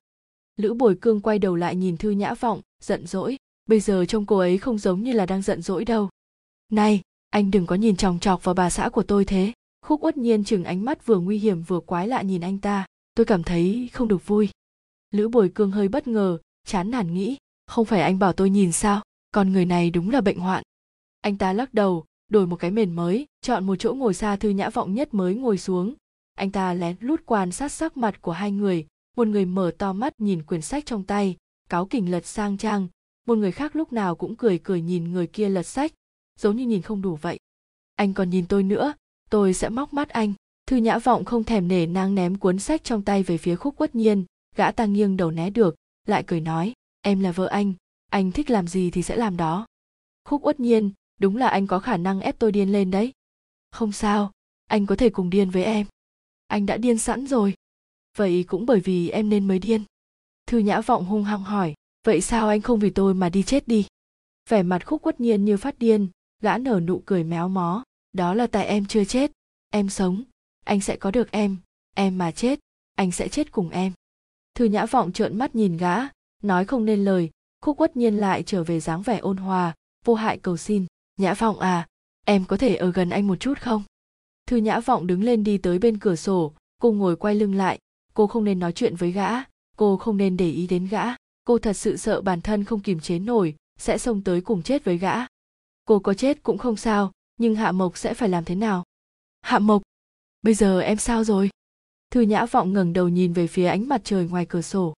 Lữ 0.57 0.73
bồi 0.73 0.97
cương 1.01 1.21
quay 1.21 1.39
đầu 1.39 1.55
lại 1.55 1.75
nhìn 1.75 1.97
thư 1.97 2.09
nhã 2.09 2.33
vọng, 2.33 2.61
giận 2.81 3.07
dỗi 3.07 3.37
bây 3.65 3.79
giờ 3.79 4.05
trông 4.05 4.25
cô 4.25 4.37
ấy 4.37 4.57
không 4.57 4.77
giống 4.77 5.03
như 5.03 5.13
là 5.13 5.25
đang 5.25 5.41
giận 5.41 5.61
dỗi 5.61 5.85
đâu. 5.85 6.09
Này, 6.71 7.01
anh 7.29 7.51
đừng 7.51 7.65
có 7.65 7.75
nhìn 7.75 7.95
chòng 7.95 8.19
chọc 8.19 8.43
vào 8.43 8.55
bà 8.55 8.69
xã 8.69 8.89
của 8.89 9.03
tôi 9.03 9.25
thế. 9.25 9.53
Khúc 9.85 10.03
uất 10.03 10.17
nhiên 10.17 10.43
chừng 10.43 10.63
ánh 10.63 10.85
mắt 10.85 11.05
vừa 11.05 11.19
nguy 11.19 11.37
hiểm 11.37 11.63
vừa 11.63 11.79
quái 11.79 12.07
lạ 12.07 12.21
nhìn 12.21 12.41
anh 12.41 12.59
ta. 12.59 12.85
Tôi 13.15 13.25
cảm 13.25 13.43
thấy 13.43 13.89
không 13.93 14.07
được 14.07 14.27
vui. 14.27 14.49
Lữ 15.11 15.27
bồi 15.27 15.51
cương 15.55 15.71
hơi 15.71 15.87
bất 15.87 16.07
ngờ, 16.07 16.37
chán 16.65 16.91
nản 16.91 17.13
nghĩ, 17.13 17.37
không 17.67 17.85
phải 17.85 18.01
anh 18.01 18.19
bảo 18.19 18.33
tôi 18.33 18.49
nhìn 18.49 18.71
sao? 18.71 19.01
Còn 19.31 19.51
người 19.51 19.65
này 19.65 19.89
đúng 19.89 20.09
là 20.09 20.21
bệnh 20.21 20.39
hoạn. 20.39 20.63
Anh 21.21 21.37
ta 21.37 21.53
lắc 21.53 21.73
đầu, 21.73 22.05
đổi 22.29 22.47
một 22.47 22.55
cái 22.55 22.71
mền 22.71 22.93
mới, 22.93 23.25
chọn 23.41 23.65
một 23.65 23.75
chỗ 23.75 23.93
ngồi 23.93 24.13
xa 24.13 24.35
thư 24.35 24.49
nhã 24.49 24.69
vọng 24.69 24.93
nhất 24.93 25.13
mới 25.13 25.35
ngồi 25.35 25.57
xuống. 25.57 25.93
Anh 26.35 26.51
ta 26.51 26.73
lén 26.73 26.95
lút 26.99 27.21
quan 27.25 27.51
sát 27.51 27.71
sắc 27.71 27.97
mặt 27.97 28.21
của 28.21 28.31
hai 28.31 28.51
người, 28.51 28.87
một 29.15 29.27
người 29.27 29.45
mở 29.45 29.71
to 29.77 29.93
mắt 29.93 30.21
nhìn 30.21 30.43
quyển 30.43 30.61
sách 30.61 30.85
trong 30.85 31.03
tay, 31.03 31.37
cáo 31.69 31.85
kỉnh 31.85 32.11
lật 32.11 32.25
sang 32.25 32.57
trang 32.57 32.87
một 33.25 33.37
người 33.37 33.51
khác 33.51 33.75
lúc 33.75 33.93
nào 33.93 34.15
cũng 34.15 34.35
cười 34.35 34.59
cười 34.63 34.81
nhìn 34.81 35.11
người 35.11 35.27
kia 35.27 35.49
lật 35.49 35.63
sách, 35.63 35.91
giống 36.39 36.55
như 36.55 36.65
nhìn 36.65 36.81
không 36.81 37.01
đủ 37.01 37.15
vậy. 37.15 37.39
Anh 37.95 38.13
còn 38.13 38.29
nhìn 38.29 38.45
tôi 38.47 38.63
nữa, 38.63 38.93
tôi 39.29 39.53
sẽ 39.53 39.69
móc 39.69 39.93
mắt 39.93 40.09
anh. 40.09 40.33
Thư 40.67 40.77
nhã 40.77 40.97
vọng 40.97 41.25
không 41.25 41.43
thèm 41.43 41.67
nể 41.67 41.85
nang 41.85 42.15
ném 42.15 42.37
cuốn 42.37 42.59
sách 42.59 42.83
trong 42.83 43.01
tay 43.01 43.23
về 43.23 43.37
phía 43.37 43.55
khúc 43.55 43.75
quất 43.77 43.95
nhiên, 43.95 44.25
gã 44.55 44.71
ta 44.71 44.85
nghiêng 44.85 45.17
đầu 45.17 45.31
né 45.31 45.49
được, 45.49 45.75
lại 46.07 46.23
cười 46.27 46.41
nói, 46.41 46.73
em 47.01 47.19
là 47.19 47.31
vợ 47.31 47.45
anh 47.45 47.73
anh 48.13 48.31
thích 48.31 48.49
làm 48.49 48.67
gì 48.67 48.91
thì 48.91 49.03
sẽ 49.03 49.15
làm 49.15 49.37
đó. 49.37 49.65
Khúc 50.25 50.45
uất 50.45 50.59
nhiên, 50.59 50.91
đúng 51.19 51.37
là 51.37 51.47
anh 51.47 51.67
có 51.67 51.79
khả 51.79 51.97
năng 51.97 52.19
ép 52.19 52.39
tôi 52.39 52.51
điên 52.51 52.71
lên 52.71 52.91
đấy. 52.91 53.13
Không 53.71 53.91
sao, 53.91 54.31
anh 54.67 54.85
có 54.85 54.95
thể 54.95 55.09
cùng 55.09 55.29
điên 55.29 55.49
với 55.49 55.63
em. 55.63 55.87
Anh 56.47 56.65
đã 56.65 56.77
điên 56.77 56.97
sẵn 56.97 57.27
rồi. 57.27 57.53
Vậy 58.17 58.45
cũng 58.47 58.65
bởi 58.65 58.79
vì 58.79 59.09
em 59.09 59.29
nên 59.29 59.47
mới 59.47 59.59
điên. 59.59 59.83
Thư 60.47 60.57
nhã 60.57 60.81
vọng 60.81 61.05
hung 61.05 61.23
hăng 61.23 61.43
hỏi 61.43 61.73
vậy 62.03 62.21
sao 62.21 62.47
anh 62.47 62.61
không 62.61 62.79
vì 62.79 62.89
tôi 62.89 63.13
mà 63.13 63.29
đi 63.29 63.43
chết 63.43 63.67
đi? 63.67 63.85
Vẻ 64.49 64.63
mặt 64.63 64.85
khúc 64.85 65.01
quất 65.01 65.19
nhiên 65.19 65.45
như 65.45 65.57
phát 65.57 65.79
điên, 65.79 66.07
gã 66.41 66.57
nở 66.57 66.79
nụ 66.79 67.01
cười 67.05 67.23
méo 67.23 67.49
mó. 67.49 67.83
Đó 68.13 68.33
là 68.33 68.47
tại 68.47 68.65
em 68.65 68.85
chưa 68.85 69.05
chết. 69.05 69.31
Em 69.69 69.89
sống. 69.89 70.23
Anh 70.65 70.81
sẽ 70.81 70.95
có 70.95 71.11
được 71.11 71.31
em. 71.31 71.57
Em 71.95 72.17
mà 72.17 72.31
chết, 72.31 72.59
anh 72.95 73.11
sẽ 73.11 73.27
chết 73.27 73.51
cùng 73.51 73.69
em. 73.69 73.93
Thư 74.55 74.65
nhã 74.65 74.85
vọng 74.85 75.11
trợn 75.11 75.37
mắt 75.37 75.55
nhìn 75.55 75.77
gã, 75.77 75.97
nói 76.43 76.65
không 76.65 76.85
nên 76.85 77.03
lời. 77.03 77.29
Khúc 77.61 77.77
quất 77.77 77.97
nhiên 77.97 78.17
lại 78.17 78.43
trở 78.43 78.63
về 78.63 78.79
dáng 78.79 79.01
vẻ 79.01 79.17
ôn 79.17 79.37
hòa. 79.37 79.73
Vô 80.05 80.13
hại 80.13 80.37
cầu 80.37 80.57
xin. 80.57 80.85
Nhã 81.17 81.33
vọng 81.33 81.59
à 81.59 81.87
em 82.25 82.45
có 82.45 82.57
thể 82.57 82.75
ở 82.75 82.91
gần 82.91 83.09
anh 83.09 83.27
một 83.27 83.35
chút 83.35 83.59
không? 83.61 83.83
Thư 84.47 84.57
nhã 84.57 84.79
vọng 84.79 85.07
đứng 85.07 85.23
lên 85.23 85.43
đi 85.43 85.57
tới 85.57 85.79
bên 85.79 85.99
cửa 85.99 86.15
sổ. 86.15 86.53
Cô 86.81 86.91
ngồi 86.91 87.15
quay 87.15 87.35
lưng 87.35 87.55
lại. 87.55 87.79
Cô 88.13 88.27
không 88.27 88.43
nên 88.43 88.59
nói 88.59 88.71
chuyện 88.71 88.95
với 88.95 89.11
gã. 89.11 89.29
Cô 89.77 89.97
không 89.97 90.17
nên 90.17 90.37
để 90.37 90.49
ý 90.49 90.67
đến 90.67 90.87
gã 90.87 91.03
cô 91.43 91.59
thật 91.59 91.73
sự 91.73 91.97
sợ 91.97 92.21
bản 92.21 92.41
thân 92.41 92.63
không 92.63 92.79
kiềm 92.79 92.99
chế 92.99 93.19
nổi, 93.19 93.55
sẽ 93.79 93.97
xông 93.97 94.23
tới 94.23 94.41
cùng 94.41 94.63
chết 94.63 94.83
với 94.83 94.97
gã. 94.97 95.15
Cô 95.85 95.99
có 95.99 96.13
chết 96.13 96.43
cũng 96.43 96.57
không 96.57 96.75
sao, 96.75 97.11
nhưng 97.37 97.55
hạ 97.55 97.71
mộc 97.71 97.97
sẽ 97.97 98.13
phải 98.13 98.29
làm 98.29 98.45
thế 98.45 98.55
nào? 98.55 98.83
Hạ 99.41 99.59
mộc, 99.59 99.81
bây 100.41 100.53
giờ 100.53 100.79
em 100.79 100.97
sao 100.97 101.23
rồi? 101.23 101.49
Thư 102.11 102.21
nhã 102.21 102.45
vọng 102.45 102.73
ngẩng 102.73 102.93
đầu 102.93 103.09
nhìn 103.09 103.33
về 103.33 103.47
phía 103.47 103.65
ánh 103.65 103.87
mặt 103.87 104.01
trời 104.03 104.27
ngoài 104.27 104.45
cửa 104.45 104.61
sổ. 104.61 104.93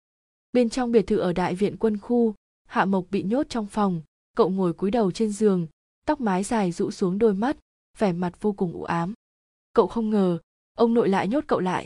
Bên 0.53 0.69
trong 0.69 0.91
biệt 0.91 1.07
thự 1.07 1.17
ở 1.17 1.33
đại 1.33 1.55
viện 1.55 1.77
quân 1.77 1.97
khu, 1.97 2.33
hạ 2.67 2.85
mộc 2.85 3.05
bị 3.11 3.23
nhốt 3.23 3.45
trong 3.49 3.67
phòng. 3.67 4.01
Cậu 4.37 4.49
ngồi 4.49 4.73
cúi 4.73 4.91
đầu 4.91 5.11
trên 5.11 5.31
giường, 5.31 5.67
tóc 6.05 6.21
mái 6.21 6.43
dài 6.43 6.71
rũ 6.71 6.91
xuống 6.91 7.19
đôi 7.19 7.33
mắt, 7.33 7.57
vẻ 7.97 8.11
mặt 8.13 8.41
vô 8.41 8.53
cùng 8.53 8.73
u 8.73 8.83
ám. 8.83 9.13
Cậu 9.73 9.87
không 9.87 10.09
ngờ, 10.09 10.39
ông 10.77 10.93
nội 10.93 11.09
lại 11.09 11.27
nhốt 11.27 11.43
cậu 11.47 11.59
lại. 11.59 11.85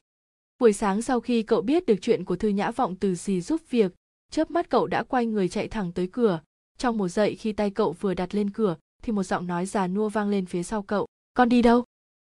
Buổi 0.59 0.73
sáng 0.73 1.01
sau 1.01 1.19
khi 1.19 1.43
cậu 1.43 1.61
biết 1.61 1.85
được 1.85 1.95
chuyện 2.01 2.25
của 2.25 2.35
thư 2.35 2.47
nhã 2.47 2.71
vọng 2.71 2.95
từ 2.95 3.15
gì 3.15 3.41
giúp 3.41 3.61
việc 3.69 3.91
chớp 4.31 4.51
mắt 4.51 4.69
cậu 4.69 4.87
đã 4.87 5.03
quay 5.03 5.25
người 5.25 5.49
chạy 5.49 5.67
thẳng 5.67 5.91
tới 5.91 6.07
cửa. 6.11 6.39
Trong 6.77 6.97
một 6.97 7.07
dậy 7.07 7.35
khi 7.35 7.51
tay 7.51 7.69
cậu 7.69 7.91
vừa 7.91 8.13
đặt 8.13 8.35
lên 8.35 8.49
cửa, 8.49 8.75
thì 9.01 9.13
một 9.13 9.23
giọng 9.23 9.47
nói 9.47 9.65
già 9.65 9.87
nua 9.87 10.09
vang 10.09 10.29
lên 10.29 10.45
phía 10.45 10.63
sau 10.63 10.81
cậu. 10.81 11.07
Con 11.33 11.49
đi 11.49 11.61
đâu? 11.61 11.83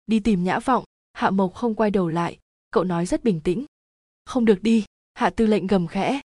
Đi 0.06 0.20
tìm 0.20 0.44
nhã 0.44 0.58
vọng. 0.58 0.84
Hạ 1.12 1.30
mộc 1.30 1.54
không 1.54 1.74
quay 1.74 1.90
đầu 1.90 2.08
lại. 2.08 2.38
Cậu 2.70 2.84
nói 2.84 3.06
rất 3.06 3.24
bình 3.24 3.40
tĩnh. 3.40 3.64
Không 4.24 4.44
được 4.44 4.62
đi. 4.62 4.84
Hạ 5.14 5.30
tư 5.30 5.46
lệnh 5.46 5.66
gầm 5.66 5.86
khẽ. 5.86 6.20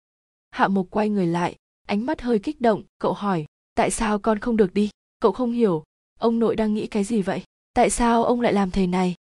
Hạ 0.51 0.67
mộc 0.67 0.87
quay 0.89 1.09
người 1.09 1.27
lại. 1.27 1.55
Ánh 1.87 2.05
mắt 2.05 2.21
hơi 2.21 2.39
kích 2.39 2.61
động, 2.61 2.83
cậu 2.99 3.13
hỏi, 3.13 3.45
tại 3.75 3.91
sao 3.91 4.19
con 4.19 4.39
không 4.39 4.57
được 4.57 4.73
đi? 4.73 4.89
Cậu 5.19 5.31
không 5.31 5.51
hiểu, 5.51 5.83
ông 6.19 6.39
nội 6.39 6.55
đang 6.55 6.73
nghĩ 6.73 6.87
cái 6.87 7.03
gì 7.03 7.21
vậy? 7.21 7.43
Tại 7.73 7.89
sao 7.89 8.23
ông 8.23 8.41
lại 8.41 8.53
làm 8.53 8.71
thế 8.71 8.87
này? 8.87 9.15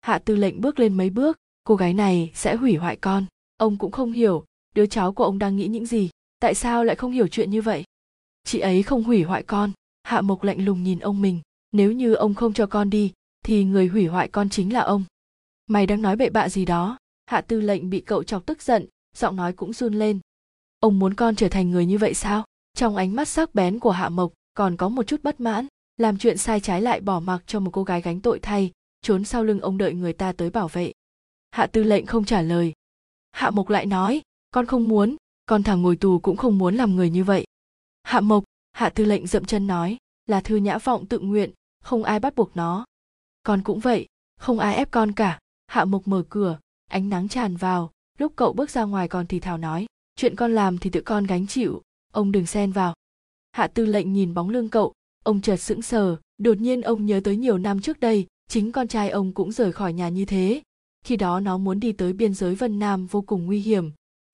Hạ 0.00 0.18
tư 0.18 0.36
lệnh 0.36 0.60
bước 0.60 0.78
lên 0.78 0.96
mấy 0.96 1.10
bước. 1.10 1.36
Cô 1.64 1.76
gái 1.76 1.94
này 1.94 2.30
sẽ 2.34 2.56
hủy 2.56 2.76
hoại 2.76 2.96
con. 2.96 3.26
Ông 3.56 3.78
cũng 3.78 3.92
không 3.92 4.12
hiểu 4.12 4.44
đứa 4.74 4.86
cháu 4.86 5.12
của 5.12 5.24
ông 5.24 5.38
đang 5.38 5.56
nghĩ 5.56 5.66
những 5.66 5.86
gì? 5.86 6.10
Tại 6.40 6.54
sao 6.54 6.84
lại 6.84 6.96
không 6.96 7.12
hiểu 7.12 7.28
chuyện 7.28 7.50
như 7.50 7.62
vậy? 7.62 7.84
Chị 8.44 8.58
ấy 8.58 8.82
không 8.82 9.04
hủy 9.04 9.22
hoại 9.22 9.42
con. 9.42 9.72
Hạ 10.02 10.20
mộc 10.20 10.42
lạnh 10.42 10.64
lùng 10.64 10.82
nhìn 10.82 10.98
ông 10.98 11.22
mình. 11.22 11.40
Nếu 11.72 11.92
như 11.92 12.14
ông 12.14 12.34
không 12.34 12.52
cho 12.52 12.66
con 12.66 12.90
đi, 12.90 13.12
thì 13.44 13.64
người 13.64 13.86
hủy 13.86 14.06
hoại 14.06 14.28
con 14.28 14.48
chính 14.48 14.72
là 14.72 14.80
ông. 14.80 15.04
Mày 15.66 15.86
đang 15.86 16.02
nói 16.02 16.16
bậy 16.16 16.30
bạ 16.30 16.48
gì 16.48 16.64
đó? 16.64 16.98
Hạ 17.26 17.40
tư 17.40 17.60
lệnh 17.60 17.90
bị 17.90 18.00
cậu 18.00 18.22
chọc 18.22 18.46
tức 18.46 18.62
giận, 18.62 18.86
giọng 19.16 19.36
nói 19.36 19.52
cũng 19.52 19.72
run 19.72 19.94
lên. 19.94 20.20
Ông 20.80 20.98
muốn 20.98 21.14
con 21.14 21.36
trở 21.36 21.48
thành 21.48 21.70
người 21.70 21.86
như 21.86 21.98
vậy 21.98 22.14
sao? 22.14 22.44
Trong 22.74 22.96
ánh 22.96 23.16
mắt 23.16 23.28
sắc 23.28 23.54
bén 23.54 23.78
của 23.78 23.90
hạ 23.90 24.08
mộc, 24.08 24.32
còn 24.54 24.76
có 24.76 24.88
một 24.88 25.06
chút 25.06 25.22
bất 25.22 25.40
mãn. 25.40 25.66
Làm 25.96 26.18
chuyện 26.18 26.36
sai 26.36 26.60
trái 26.60 26.82
lại 26.82 27.00
bỏ 27.00 27.20
mặc 27.20 27.42
cho 27.46 27.60
một 27.60 27.70
cô 27.70 27.84
gái 27.84 28.00
gánh 28.00 28.20
tội 28.20 28.38
thay, 28.38 28.70
trốn 29.02 29.24
sau 29.24 29.44
lưng 29.44 29.60
ông 29.60 29.78
đợi 29.78 29.94
người 29.94 30.12
ta 30.12 30.32
tới 30.32 30.50
bảo 30.50 30.68
vệ. 30.68 30.92
Hạ 31.50 31.66
tư 31.66 31.82
lệnh 31.82 32.06
không 32.06 32.24
trả 32.24 32.42
lời. 32.42 32.72
Hạ 33.32 33.50
mộc 33.50 33.68
lại 33.68 33.86
nói 33.86 34.22
con 34.50 34.66
không 34.66 34.88
muốn, 34.88 35.16
con 35.46 35.62
thằng 35.62 35.82
ngồi 35.82 35.96
tù 35.96 36.18
cũng 36.18 36.36
không 36.36 36.58
muốn 36.58 36.74
làm 36.74 36.96
người 36.96 37.10
như 37.10 37.24
vậy. 37.24 37.44
Hạ 38.02 38.20
mộc, 38.20 38.44
hạ 38.72 38.88
tư 38.88 39.04
lệnh 39.04 39.26
dậm 39.26 39.44
chân 39.44 39.66
nói, 39.66 39.96
là 40.26 40.40
thư 40.40 40.56
nhã 40.56 40.78
vọng 40.78 41.06
tự 41.06 41.18
nguyện, 41.18 41.50
không 41.82 42.04
ai 42.04 42.20
bắt 42.20 42.34
buộc 42.36 42.56
nó. 42.56 42.84
Con 43.42 43.62
cũng 43.62 43.80
vậy, 43.80 44.06
không 44.36 44.58
ai 44.58 44.74
ép 44.74 44.90
con 44.90 45.12
cả. 45.12 45.38
Hạ 45.66 45.84
mộc 45.84 46.08
mở 46.08 46.22
cửa, 46.28 46.58
ánh 46.90 47.08
nắng 47.08 47.28
tràn 47.28 47.56
vào, 47.56 47.90
lúc 48.18 48.32
cậu 48.36 48.52
bước 48.52 48.70
ra 48.70 48.84
ngoài 48.84 49.08
còn 49.08 49.26
thì 49.26 49.40
thào 49.40 49.58
nói, 49.58 49.86
chuyện 50.16 50.36
con 50.36 50.54
làm 50.54 50.78
thì 50.78 50.90
tự 50.90 51.00
con 51.00 51.26
gánh 51.26 51.46
chịu, 51.46 51.82
ông 52.12 52.32
đừng 52.32 52.46
xen 52.46 52.72
vào. 52.72 52.94
Hạ 53.52 53.66
tư 53.66 53.86
lệnh 53.86 54.12
nhìn 54.12 54.34
bóng 54.34 54.50
lưng 54.50 54.68
cậu, 54.68 54.92
ông 55.24 55.40
chợt 55.40 55.56
sững 55.56 55.82
sờ, 55.82 56.16
đột 56.38 56.58
nhiên 56.58 56.80
ông 56.80 57.06
nhớ 57.06 57.20
tới 57.24 57.36
nhiều 57.36 57.58
năm 57.58 57.80
trước 57.80 58.00
đây, 58.00 58.26
chính 58.48 58.72
con 58.72 58.88
trai 58.88 59.10
ông 59.10 59.32
cũng 59.32 59.52
rời 59.52 59.72
khỏi 59.72 59.92
nhà 59.92 60.08
như 60.08 60.24
thế. 60.24 60.62
Khi 61.04 61.16
đó 61.16 61.40
nó 61.40 61.58
muốn 61.58 61.80
đi 61.80 61.92
tới 61.92 62.12
biên 62.12 62.34
giới 62.34 62.54
vân 62.54 62.78
nam 62.78 63.06
vô 63.06 63.20
cùng 63.20 63.46
nguy 63.46 63.60
hiểm 63.60 63.90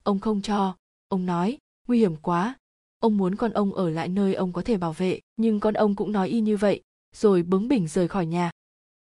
ông 0.07 0.19
không 0.19 0.43
cho. 0.43 0.77
Ông 1.09 1.27
nói, 1.27 1.59
nguy 1.89 1.99
hiểm 1.99 2.17
quá. 2.17 2.57
Ông 2.99 3.17
muốn 3.17 3.37
con 3.37 3.53
ông 3.53 3.75
ở 3.75 3.91
lại 3.91 4.09
nơi 4.09 4.35
ông 4.35 4.53
có 4.53 4.63
thể 4.63 4.77
bảo 4.77 4.93
vệ, 4.93 5.21
nhưng 5.37 5.61
con 5.61 5.75
ông 5.75 5.95
cũng 5.95 6.13
nói 6.13 6.29
y 6.29 6.41
như 6.41 6.57
vậy, 6.57 6.83
rồi 7.15 7.43
bướng 7.43 7.69
bỉnh 7.69 7.89
rời 7.89 8.09
khỏi 8.09 8.27
nhà. 8.27 8.51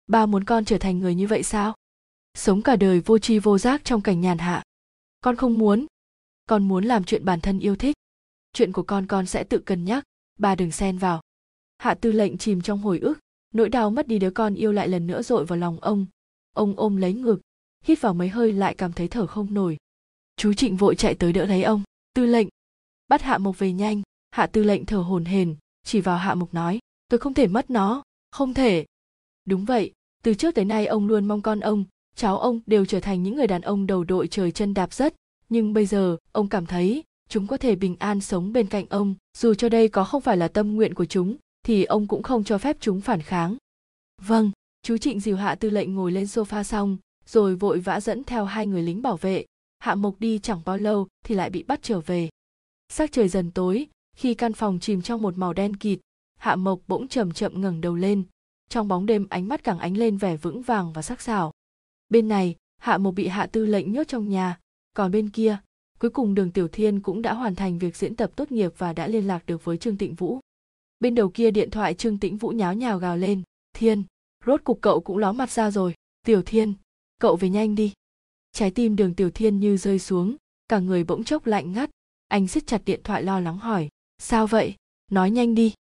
Ba 0.07 0.25
muốn 0.25 0.43
con 0.43 0.65
trở 0.65 0.77
thành 0.77 0.99
người 0.99 1.15
như 1.15 1.27
vậy 1.27 1.43
sao? 1.43 1.75
Sống 2.33 2.61
cả 2.61 2.75
đời 2.75 2.99
vô 2.99 3.19
tri 3.19 3.39
vô 3.39 3.57
giác 3.57 3.81
trong 3.83 4.01
cảnh 4.01 4.21
nhàn 4.21 4.37
hạ. 4.37 4.63
Con 5.21 5.35
không 5.35 5.57
muốn. 5.57 5.85
Con 6.45 6.67
muốn 6.67 6.85
làm 6.85 7.03
chuyện 7.03 7.25
bản 7.25 7.41
thân 7.41 7.59
yêu 7.59 7.75
thích. 7.75 7.95
Chuyện 8.53 8.71
của 8.71 8.83
con 8.83 9.07
con 9.07 9.25
sẽ 9.25 9.43
tự 9.43 9.59
cân 9.59 9.85
nhắc. 9.85 10.03
Ba 10.39 10.55
đừng 10.55 10.71
xen 10.71 10.97
vào. 10.97 11.21
Hạ 11.77 11.93
tư 11.93 12.11
lệnh 12.11 12.37
chìm 12.37 12.61
trong 12.61 12.79
hồi 12.79 12.99
ức. 12.99 13.19
Nỗi 13.53 13.69
đau 13.69 13.89
mất 13.89 14.07
đi 14.07 14.19
đứa 14.19 14.31
con 14.31 14.55
yêu 14.55 14.71
lại 14.71 14.87
lần 14.87 15.07
nữa 15.07 15.21
dội 15.21 15.45
vào 15.45 15.59
lòng 15.59 15.79
ông. 15.79 16.05
Ông 16.53 16.73
ôm 16.77 16.97
lấy 16.97 17.13
ngực, 17.13 17.41
hít 17.83 18.01
vào 18.01 18.13
mấy 18.13 18.29
hơi 18.29 18.51
lại 18.51 18.75
cảm 18.77 18.93
thấy 18.93 19.07
thở 19.07 19.27
không 19.27 19.53
nổi 19.53 19.77
chú 20.37 20.53
trịnh 20.53 20.77
vội 20.77 20.95
chạy 20.95 21.15
tới 21.15 21.33
đỡ 21.33 21.45
lấy 21.45 21.63
ông. 21.63 21.83
Tư 22.13 22.25
lệnh. 22.25 22.47
Bắt 23.07 23.21
hạ 23.21 23.37
mộc 23.37 23.59
về 23.59 23.73
nhanh. 23.73 24.01
Hạ 24.31 24.47
tư 24.47 24.63
lệnh 24.63 24.85
thở 24.85 24.97
hổn 24.97 25.25
hển, 25.25 25.55
chỉ 25.83 26.01
vào 26.01 26.17
hạ 26.17 26.35
mộc 26.35 26.53
nói, 26.53 26.79
tôi 27.07 27.19
không 27.19 27.33
thể 27.33 27.47
mất 27.47 27.69
nó. 27.69 28.03
Không 28.31 28.53
thể. 28.53 28.85
Đúng 29.45 29.65
vậy. 29.65 29.91
Từ 30.23 30.33
trước 30.33 30.55
tới 30.55 30.65
nay 30.65 30.85
ông 30.85 31.07
luôn 31.07 31.27
mong 31.27 31.41
con 31.41 31.59
ông, 31.59 31.85
cháu 32.15 32.39
ông 32.39 32.59
đều 32.65 32.85
trở 32.85 32.99
thành 32.99 33.23
những 33.23 33.35
người 33.35 33.47
đàn 33.47 33.61
ông 33.61 33.87
đầu 33.87 34.03
đội 34.03 34.27
trời 34.27 34.51
chân 34.51 34.73
đạp 34.73 34.93
rất. 34.93 35.15
Nhưng 35.49 35.73
bây 35.73 35.85
giờ, 35.85 36.17
ông 36.31 36.47
cảm 36.49 36.65
thấy 36.65 37.03
chúng 37.29 37.47
có 37.47 37.57
thể 37.57 37.75
bình 37.75 37.95
an 37.99 38.21
sống 38.21 38.53
bên 38.53 38.67
cạnh 38.67 38.85
ông. 38.89 39.15
Dù 39.37 39.53
cho 39.53 39.69
đây 39.69 39.87
có 39.87 40.03
không 40.03 40.21
phải 40.21 40.37
là 40.37 40.47
tâm 40.47 40.75
nguyện 40.75 40.93
của 40.93 41.05
chúng, 41.05 41.35
thì 41.63 41.83
ông 41.83 42.07
cũng 42.07 42.23
không 42.23 42.43
cho 42.43 42.57
phép 42.57 42.77
chúng 42.79 43.01
phản 43.01 43.21
kháng. 43.21 43.57
Vâng. 44.21 44.51
Chú 44.81 44.97
trịnh 44.97 45.19
dìu 45.19 45.35
hạ 45.35 45.55
tư 45.55 45.69
lệnh 45.69 45.95
ngồi 45.95 46.11
lên 46.11 46.23
sofa 46.23 46.63
xong, 46.63 46.97
rồi 47.25 47.55
vội 47.55 47.79
vã 47.79 47.99
dẫn 47.99 48.23
theo 48.23 48.45
hai 48.45 48.67
người 48.67 48.83
lính 48.83 49.01
bảo 49.01 49.17
vệ 49.17 49.45
hạ 49.83 49.95
mộc 49.95 50.19
đi 50.19 50.39
chẳng 50.39 50.61
bao 50.65 50.77
lâu 50.77 51.07
thì 51.25 51.35
lại 51.35 51.49
bị 51.49 51.63
bắt 51.63 51.79
trở 51.81 51.99
về. 51.99 52.29
Sắc 52.89 53.11
trời 53.11 53.27
dần 53.27 53.51
tối, 53.51 53.87
khi 54.15 54.33
căn 54.33 54.53
phòng 54.53 54.79
chìm 54.79 55.01
trong 55.01 55.21
một 55.21 55.37
màu 55.37 55.53
đen 55.53 55.75
kịt 55.75 55.99
hạ 56.39 56.55
mộc 56.55 56.79
bỗng 56.87 57.07
chậm 57.07 57.31
chậm 57.31 57.61
ngẩng 57.61 57.81
đầu 57.81 57.95
lên. 57.95 58.23
Trong 58.69 58.87
bóng 58.87 59.05
đêm, 59.05 59.27
ánh 59.29 59.47
mắt 59.47 59.63
càng 59.63 59.79
ánh 59.79 59.97
lên 59.97 60.17
vẻ 60.17 60.37
vững 60.37 60.61
vàng 60.61 60.93
và 60.93 61.01
sắc 61.01 61.21
sảo. 61.21 61.51
Bên 62.09 62.27
này 62.27 62.55
hạ 62.77 62.97
mộc 62.97 63.13
bị 63.13 63.27
hạ 63.27 63.45
tư 63.45 63.65
lệnh 63.65 63.93
nhốt 63.93 64.03
trong 64.07 64.29
nhà. 64.29 64.59
Còn 64.93 65.11
bên 65.11 65.29
kia, 65.29 65.57
cuối 65.99 66.11
cùng 66.11 66.35
đường 66.35 66.51
tiểu 66.51 66.67
thiên 66.67 66.99
cũng 67.01 67.21
đã 67.21 67.33
hoàn 67.33 67.55
thành 67.55 67.79
việc 67.79 67.95
diễn 67.95 68.15
tập 68.15 68.31
tốt 68.35 68.51
nghiệp 68.51 68.73
và 68.77 68.93
đã 68.93 69.07
liên 69.07 69.27
lạc 69.27 69.45
được 69.45 69.63
với 69.63 69.77
trương 69.77 69.97
tịnh 69.97 70.15
vũ. 70.15 70.39
Bên 70.99 71.15
đầu 71.15 71.29
kia 71.29 71.51
điện 71.51 71.69
thoại 71.69 71.93
trương 71.93 72.17
tĩnh 72.17 72.37
vũ 72.37 72.49
nháo 72.49 72.73
nhào 72.73 72.99
gào 72.99 73.17
lên. 73.17 73.41
Thiên, 73.73 74.03
rốt 74.45 74.63
cục 74.63 74.81
cậu 74.81 75.01
cũng 75.01 75.17
ló 75.17 75.31
mặt 75.31 75.51
ra 75.51 75.71
rồi. 75.71 75.93
Tiểu 76.25 76.41
thiên, 76.45 76.73
cậu 77.19 77.35
về 77.35 77.49
nhanh 77.49 77.75
đi 77.75 77.93
trái 78.53 78.71
tim 78.71 78.95
đường 78.95 79.13
tiểu 79.13 79.29
thiên 79.29 79.59
như 79.59 79.77
rơi 79.77 79.99
xuống 79.99 80.35
cả 80.67 80.79
người 80.79 81.03
bỗng 81.03 81.23
chốc 81.23 81.45
lạnh 81.45 81.73
ngắt. 81.73 81.89
Anh 82.27 82.47
siết 82.47 82.67
chặt 82.67 82.81
điện 82.85 82.99
thoại 83.03 83.23
lo 83.23 83.39
lắng 83.39 83.57
hỏi 83.57 83.89
sao 84.23 84.47
vậy? 84.47 84.75
Nói 85.11 85.31
nhanh 85.31 85.55
đi. 85.55 85.73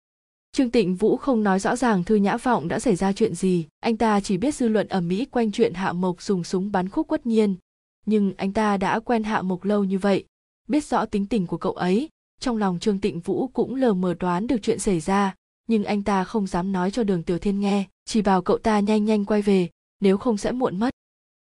Trương 0.52 0.70
Tịnh 0.70 0.94
Vũ 0.94 1.16
không 1.16 1.42
nói 1.42 1.58
rõ 1.58 1.76
ràng 1.76 2.04
Thư 2.04 2.14
Nhã 2.14 2.36
Vọng 2.36 2.68
đã 2.68 2.78
xảy 2.78 2.96
ra 2.96 3.12
chuyện 3.12 3.34
gì, 3.34 3.66
anh 3.80 3.96
ta 3.96 4.20
chỉ 4.20 4.36
biết 4.36 4.54
dư 4.54 4.68
luận 4.68 4.88
ở 4.88 5.00
Mỹ 5.00 5.24
quanh 5.24 5.52
chuyện 5.52 5.74
Hạ 5.74 5.92
Mộc 5.92 6.22
dùng 6.22 6.44
súng 6.44 6.72
bắn 6.72 6.88
khúc 6.88 7.08
quất 7.08 7.26
nhiên. 7.26 7.56
Nhưng 8.06 8.32
anh 8.36 8.52
ta 8.52 8.76
đã 8.76 9.00
quen 9.00 9.22
Hạ 9.22 9.42
Mộc 9.42 9.64
lâu 9.64 9.84
như 9.84 9.98
vậy, 9.98 10.24
biết 10.68 10.84
rõ 10.84 11.04
tính 11.04 11.26
tình 11.26 11.46
của 11.46 11.56
cậu 11.56 11.72
ấy, 11.72 12.08
trong 12.40 12.56
lòng 12.56 12.78
Trương 12.78 13.00
Tịnh 13.00 13.20
Vũ 13.20 13.48
cũng 13.48 13.74
lờ 13.74 13.92
mờ 13.92 14.14
đoán 14.14 14.46
được 14.46 14.58
chuyện 14.62 14.78
xảy 14.78 15.00
ra, 15.00 15.34
nhưng 15.68 15.84
anh 15.84 16.02
ta 16.02 16.24
không 16.24 16.46
dám 16.46 16.72
nói 16.72 16.90
cho 16.90 17.04
Đường 17.04 17.22
Tiểu 17.22 17.38
Thiên 17.38 17.60
nghe, 17.60 17.84
chỉ 18.04 18.22
bảo 18.22 18.42
cậu 18.42 18.58
ta 18.58 18.80
nhanh 18.80 19.04
nhanh 19.04 19.24
quay 19.24 19.42
về, 19.42 19.68
nếu 20.00 20.18
không 20.18 20.36
sẽ 20.36 20.52
muộn 20.52 20.78
mất. 20.78 20.90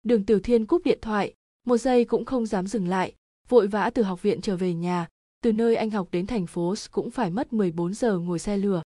Đường 0.05 0.23
Tiểu 0.25 0.39
Thiên 0.39 0.65
cúp 0.65 0.81
điện 0.85 0.99
thoại, 1.01 1.33
một 1.65 1.77
giây 1.77 2.05
cũng 2.05 2.25
không 2.25 2.45
dám 2.45 2.67
dừng 2.67 2.87
lại, 2.87 3.13
vội 3.49 3.67
vã 3.67 3.89
từ 3.93 4.03
học 4.03 4.21
viện 4.21 4.41
trở 4.41 4.57
về 4.57 4.73
nhà, 4.73 5.07
từ 5.41 5.51
nơi 5.51 5.75
anh 5.75 5.89
học 5.89 6.07
đến 6.11 6.27
thành 6.27 6.47
phố 6.47 6.73
cũng 6.91 7.11
phải 7.11 7.29
mất 7.31 7.53
14 7.53 7.93
giờ 7.93 8.19
ngồi 8.19 8.39
xe 8.39 8.57
lửa. 8.57 8.81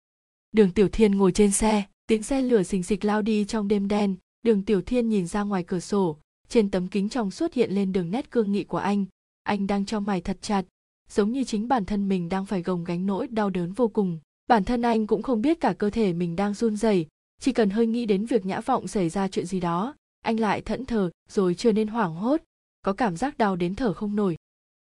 Đường 0.51 0.71
Tiểu 0.71 0.89
Thiên 0.89 1.11
ngồi 1.11 1.31
trên 1.31 1.51
xe, 1.51 1.83
tiếng 2.07 2.23
xe 2.23 2.41
lửa 2.41 2.63
xình 2.63 2.83
xịch 2.83 3.05
lao 3.05 3.21
đi 3.21 3.45
trong 3.45 3.67
đêm 3.67 3.87
đen, 3.87 4.15
Đường 4.43 4.63
Tiểu 4.63 4.81
Thiên 4.81 5.09
nhìn 5.09 5.27
ra 5.27 5.43
ngoài 5.43 5.63
cửa 5.63 5.79
sổ, 5.79 6.17
trên 6.49 6.71
tấm 6.71 6.87
kính 6.87 7.09
trong 7.09 7.31
xuất 7.31 7.53
hiện 7.53 7.71
lên 7.71 7.91
đường 7.91 8.11
nét 8.11 8.31
cương 8.31 8.51
nghị 8.51 8.63
của 8.63 8.77
anh, 8.77 9.05
anh 9.43 9.67
đang 9.67 9.85
cho 9.85 9.99
mày 9.99 10.21
thật 10.21 10.37
chặt, 10.41 10.65
giống 11.09 11.31
như 11.31 11.43
chính 11.43 11.67
bản 11.67 11.85
thân 11.85 12.09
mình 12.09 12.29
đang 12.29 12.45
phải 12.45 12.61
gồng 12.61 12.83
gánh 12.83 13.05
nỗi 13.05 13.27
đau 13.27 13.49
đớn 13.49 13.73
vô 13.73 13.87
cùng. 13.87 14.19
Bản 14.47 14.63
thân 14.63 14.81
anh 14.81 15.07
cũng 15.07 15.21
không 15.21 15.41
biết 15.41 15.59
cả 15.59 15.73
cơ 15.73 15.89
thể 15.89 16.13
mình 16.13 16.35
đang 16.35 16.53
run 16.53 16.75
rẩy, 16.75 17.07
chỉ 17.41 17.51
cần 17.51 17.69
hơi 17.69 17.87
nghĩ 17.87 18.05
đến 18.05 18.25
việc 18.25 18.45
nhã 18.45 18.61
vọng 18.61 18.87
xảy 18.87 19.09
ra 19.09 19.27
chuyện 19.27 19.45
gì 19.45 19.59
đó, 19.59 19.95
anh 20.25 20.39
lại 20.39 20.61
thẫn 20.61 20.85
thờ 20.85 21.09
rồi 21.29 21.55
trở 21.55 21.71
nên 21.71 21.87
hoảng 21.87 22.15
hốt, 22.15 22.41
có 22.81 22.93
cảm 22.93 23.17
giác 23.17 23.37
đau 23.37 23.55
đến 23.55 23.75
thở 23.75 23.93
không 23.93 24.15
nổi. 24.15 24.35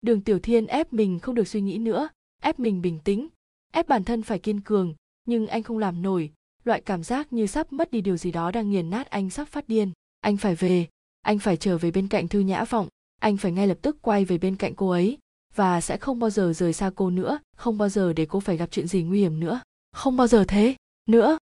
Đường 0.02 0.20
Tiểu 0.20 0.38
Thiên 0.38 0.66
ép 0.66 0.92
mình 0.92 1.18
không 1.18 1.34
được 1.34 1.48
suy 1.48 1.60
nghĩ 1.60 1.78
nữa, 1.78 2.08
ép 2.42 2.58
mình 2.58 2.82
bình 2.82 2.98
tĩnh, 3.04 3.28
ép 3.72 3.88
bản 3.88 4.04
thân 4.04 4.22
phải 4.22 4.38
kiên 4.38 4.60
cường, 4.60 4.94
nhưng 5.24 5.46
anh 5.46 5.62
không 5.62 5.78
làm 5.78 6.02
nổi, 6.02 6.32
loại 6.64 6.80
cảm 6.80 7.02
giác 7.02 7.32
như 7.32 7.46
sắp 7.46 7.72
mất 7.72 7.90
đi 7.90 8.00
điều 8.00 8.16
gì 8.16 8.32
đó 8.32 8.50
đang 8.50 8.70
nghiền 8.70 8.90
nát 8.90 9.10
anh 9.10 9.30
sắp 9.30 9.48
phát 9.48 9.68
điên. 9.68 9.90
Anh 10.20 10.36
phải 10.36 10.54
về, 10.54 10.86
anh 11.22 11.38
phải 11.38 11.56
trở 11.56 11.78
về 11.78 11.90
bên 11.90 12.08
cạnh 12.08 12.28
Thư 12.28 12.40
Nhã 12.40 12.64
Vọng, 12.64 12.88
anh 13.20 13.36
phải 13.36 13.52
ngay 13.52 13.66
lập 13.66 13.78
tức 13.82 13.96
quay 14.02 14.24
về 14.24 14.38
bên 14.38 14.56
cạnh 14.56 14.74
cô 14.74 14.90
ấy 14.90 15.18
và 15.54 15.80
sẽ 15.80 15.96
không 15.96 16.18
bao 16.18 16.30
giờ 16.30 16.52
rời 16.52 16.72
xa 16.72 16.90
cô 16.94 17.10
nữa, 17.10 17.38
không 17.56 17.78
bao 17.78 17.88
giờ 17.88 18.12
để 18.12 18.26
cô 18.26 18.40
phải 18.40 18.56
gặp 18.56 18.70
chuyện 18.70 18.86
gì 18.86 19.02
nguy 19.02 19.20
hiểm 19.20 19.40
nữa. 19.40 19.60
Không 19.92 20.16
bao 20.16 20.26
giờ 20.26 20.44
thế, 20.48 20.74
nữa. 21.08 21.38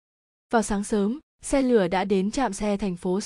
Vào 0.53 0.61
sáng 0.61 0.83
sớm, 0.83 1.19
xe 1.41 1.61
lửa 1.61 1.87
đã 1.87 2.05
đến 2.05 2.31
trạm 2.31 2.53
xe 2.53 2.77
thành 2.77 2.95
phố 2.95 3.19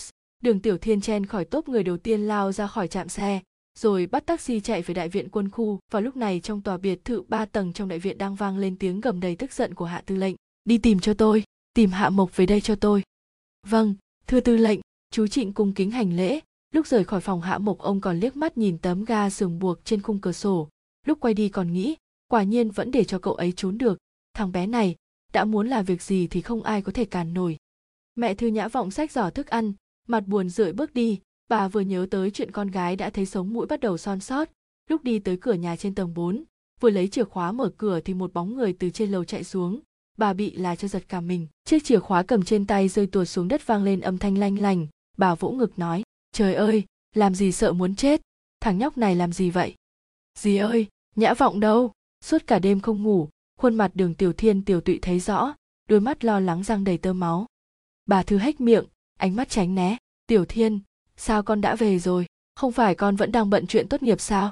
Đường 0.43 0.59
Tiểu 0.59 0.77
Thiên 0.77 1.01
chen 1.01 1.25
khỏi 1.25 1.45
tốp 1.45 1.67
người 1.67 1.83
đầu 1.83 1.97
tiên 1.97 2.21
lao 2.21 2.51
ra 2.51 2.67
khỏi 2.67 2.87
trạm 2.87 3.09
xe, 3.09 3.41
rồi 3.79 4.05
bắt 4.05 4.25
taxi 4.25 4.59
chạy 4.59 4.81
về 4.81 4.93
đại 4.93 5.09
viện 5.09 5.29
quân 5.29 5.49
khu. 5.49 5.79
Vào 5.91 6.01
lúc 6.01 6.15
này 6.15 6.39
trong 6.39 6.61
tòa 6.61 6.77
biệt 6.77 7.05
thự 7.05 7.21
ba 7.21 7.45
tầng 7.45 7.73
trong 7.73 7.87
đại 7.87 7.99
viện 7.99 8.17
đang 8.17 8.35
vang 8.35 8.57
lên 8.57 8.75
tiếng 8.77 9.01
gầm 9.01 9.19
đầy 9.19 9.35
tức 9.35 9.53
giận 9.53 9.75
của 9.75 9.85
Hạ 9.85 10.03
Tư 10.05 10.15
lệnh. 10.15 10.35
Đi 10.65 10.77
tìm 10.77 10.99
cho 10.99 11.13
tôi, 11.13 11.43
tìm 11.73 11.89
Hạ 11.89 12.09
Mộc 12.09 12.35
về 12.35 12.45
đây 12.45 12.61
cho 12.61 12.75
tôi. 12.75 13.03
Vâng, 13.67 13.95
thưa 14.27 14.39
tư 14.39 14.57
lệnh, 14.57 14.79
chú 15.11 15.27
Trịnh 15.27 15.53
cung 15.53 15.73
kính 15.73 15.91
hành 15.91 16.15
lễ. 16.15 16.39
Lúc 16.73 16.87
rời 16.87 17.03
khỏi 17.03 17.21
phòng 17.21 17.41
Hạ 17.41 17.57
Mộc 17.57 17.79
ông 17.79 18.01
còn 18.01 18.19
liếc 18.19 18.35
mắt 18.35 18.57
nhìn 18.57 18.77
tấm 18.77 19.05
ga 19.05 19.29
sườn 19.29 19.59
buộc 19.59 19.85
trên 19.85 20.01
khung 20.01 20.21
cửa 20.21 20.31
sổ. 20.31 20.69
Lúc 21.05 21.19
quay 21.19 21.33
đi 21.33 21.49
còn 21.49 21.73
nghĩ, 21.73 21.95
quả 22.27 22.43
nhiên 22.43 22.71
vẫn 22.71 22.91
để 22.91 23.03
cho 23.03 23.19
cậu 23.19 23.33
ấy 23.33 23.53
trốn 23.55 23.77
được. 23.77 23.97
Thằng 24.33 24.51
bé 24.51 24.67
này, 24.67 24.95
đã 25.33 25.45
muốn 25.45 25.67
làm 25.67 25.85
việc 25.85 26.01
gì 26.01 26.27
thì 26.27 26.41
không 26.41 26.63
ai 26.63 26.81
có 26.81 26.91
thể 26.91 27.05
cản 27.05 27.33
nổi. 27.33 27.57
Mẹ 28.15 28.33
Thư 28.33 28.47
Nhã 28.47 28.67
vọng 28.67 28.91
sách 28.91 29.11
giỏ 29.11 29.29
thức 29.29 29.47
ăn, 29.47 29.73
mặt 30.09 30.23
buồn 30.27 30.49
rười 30.49 30.73
bước 30.73 30.93
đi, 30.93 31.19
bà 31.49 31.67
vừa 31.67 31.81
nhớ 31.81 32.07
tới 32.11 32.31
chuyện 32.31 32.51
con 32.51 32.67
gái 32.67 32.95
đã 32.95 33.09
thấy 33.09 33.25
sống 33.25 33.53
mũi 33.53 33.67
bắt 33.67 33.79
đầu 33.79 33.97
son 33.97 34.19
sót, 34.19 34.49
lúc 34.89 35.03
đi 35.03 35.19
tới 35.19 35.37
cửa 35.41 35.53
nhà 35.53 35.75
trên 35.75 35.95
tầng 35.95 36.13
4, 36.13 36.43
vừa 36.79 36.89
lấy 36.89 37.07
chìa 37.07 37.23
khóa 37.23 37.51
mở 37.51 37.71
cửa 37.77 37.99
thì 37.99 38.13
một 38.13 38.33
bóng 38.33 38.55
người 38.55 38.73
từ 38.73 38.89
trên 38.89 39.11
lầu 39.11 39.23
chạy 39.23 39.43
xuống, 39.43 39.79
bà 40.17 40.33
bị 40.33 40.51
là 40.51 40.75
cho 40.75 40.87
giật 40.87 41.03
cả 41.07 41.21
mình, 41.21 41.47
chiếc 41.65 41.83
chìa 41.83 41.99
khóa 41.99 42.23
cầm 42.23 42.43
trên 42.43 42.65
tay 42.65 42.87
rơi 42.87 43.07
tuột 43.07 43.27
xuống 43.27 43.47
đất 43.47 43.67
vang 43.67 43.83
lên 43.83 44.01
âm 44.01 44.17
thanh 44.17 44.37
lanh 44.37 44.59
lành, 44.59 44.87
bà 45.17 45.35
vỗ 45.35 45.51
ngực 45.51 45.79
nói, 45.79 46.03
trời 46.31 46.53
ơi, 46.53 46.83
làm 47.15 47.35
gì 47.35 47.51
sợ 47.51 47.73
muốn 47.73 47.95
chết, 47.95 48.21
thằng 48.59 48.77
nhóc 48.77 48.97
này 48.97 49.15
làm 49.15 49.33
gì 49.33 49.49
vậy? 49.49 49.75
Dì 50.39 50.57
ơi, 50.57 50.87
nhã 51.15 51.33
vọng 51.33 51.59
đâu? 51.59 51.91
Suốt 52.25 52.47
cả 52.47 52.59
đêm 52.59 52.79
không 52.79 53.03
ngủ, 53.03 53.29
khuôn 53.59 53.75
mặt 53.75 53.91
đường 53.93 54.13
tiểu 54.13 54.33
thiên 54.33 54.65
tiểu 54.65 54.81
tụy 54.81 54.99
thấy 55.01 55.19
rõ, 55.19 55.53
đôi 55.89 55.99
mắt 55.99 56.25
lo 56.25 56.39
lắng 56.39 56.63
răng 56.63 56.83
đầy 56.83 56.97
tơ 56.97 57.13
máu. 57.13 57.45
Bà 58.05 58.23
thư 58.23 58.37
hách 58.37 58.61
miệng, 58.61 58.85
ánh 59.19 59.35
mắt 59.35 59.49
tránh 59.49 59.75
né. 59.75 59.97
Tiểu 60.27 60.45
thiên, 60.45 60.79
sao 61.17 61.43
con 61.43 61.61
đã 61.61 61.75
về 61.75 61.99
rồi? 61.99 62.25
Không 62.55 62.71
phải 62.71 62.95
con 62.95 63.15
vẫn 63.15 63.31
đang 63.31 63.49
bận 63.49 63.67
chuyện 63.67 63.87
tốt 63.87 64.03
nghiệp 64.03 64.21
sao? 64.21 64.51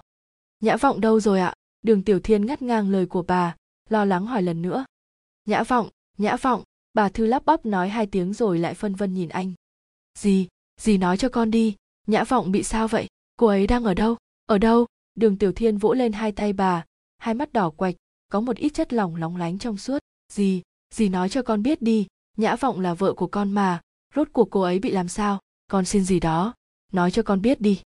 Nhã 0.59 0.77
vọng 0.77 1.01
đâu 1.01 1.19
rồi 1.19 1.39
ạ? 1.39 1.53
Đường 1.81 2.03
tiểu 2.03 2.19
thiên 2.19 2.45
ngắt 2.45 2.61
ngang 2.61 2.89
lời 2.89 3.05
của 3.05 3.21
bà, 3.21 3.55
lo 3.89 4.05
lắng 4.05 4.25
hỏi 4.25 4.41
lần 4.41 4.61
nữa. 4.61 4.85
Nhã 5.45 5.63
vọng 5.63 5.89
nhã 6.17 6.35
vọng, 6.35 6.63
bà 6.93 7.09
thư 7.09 7.25
lắp 7.25 7.45
bắp 7.45 7.65
nói 7.65 7.89
hai 7.89 8.05
tiếng 8.05 8.33
rồi 8.33 8.59
lại 8.59 8.73
phân 8.73 8.95
vân 8.95 9.13
nhìn 9.13 9.29
anh. 9.29 9.53
Gì? 10.19 10.47
Gì 10.81 10.97
nói 10.97 11.17
cho 11.17 11.29
con 11.29 11.51
đi? 11.51 11.75
Nhã 12.07 12.23
vọng 12.23 12.51
bị 12.51 12.63
sao 12.63 12.87
vậy? 12.87 13.07
Cô 13.35 13.47
ấy 13.47 13.67
đang 13.67 13.83
ở 13.83 13.93
đâu? 13.93 14.17
Ở 14.45 14.57
đâu? 14.57 14.85
Đường 15.15 15.37
tiểu 15.37 15.51
thiên 15.51 15.77
vỗ 15.77 15.93
lên 15.93 16.13
hai 16.13 16.31
tay 16.31 16.53
bà, 16.53 16.85
hai 17.17 17.33
mắt 17.33 17.53
đỏ 17.53 17.69
quạch, 17.69 17.95
có 18.29 18.39
một 18.41 18.57
ít 18.57 18.69
chất 18.69 18.93
lỏng 18.93 19.15
lóng 19.15 19.37
lánh 19.37 19.59
trong 19.59 19.77
suốt. 19.77 19.99
Gì? 20.33 20.61
Gì 20.93 21.09
nói 21.09 21.29
cho 21.29 21.41
con 21.41 21.63
biết 21.63 21.81
đi? 21.81 22.07
Nhã 22.37 22.55
vọng 22.55 22.79
là 22.79 22.93
vợ 22.93 23.13
của 23.13 23.27
con 23.27 23.51
mà 23.51 23.81
rốt 24.17 24.27
cuộc 24.33 24.49
cô 24.51 24.61
ấy 24.61 24.79
bị 24.79 24.91
làm 24.91 25.07
sao? 25.07 25.39
Con 25.67 25.85
xin 25.85 26.03
gì 26.03 26.19
đó. 26.19 26.53
Nói 26.91 27.11
cho 27.11 27.23
con 27.23 27.41
biết 27.41 27.61
đi. 27.61 27.81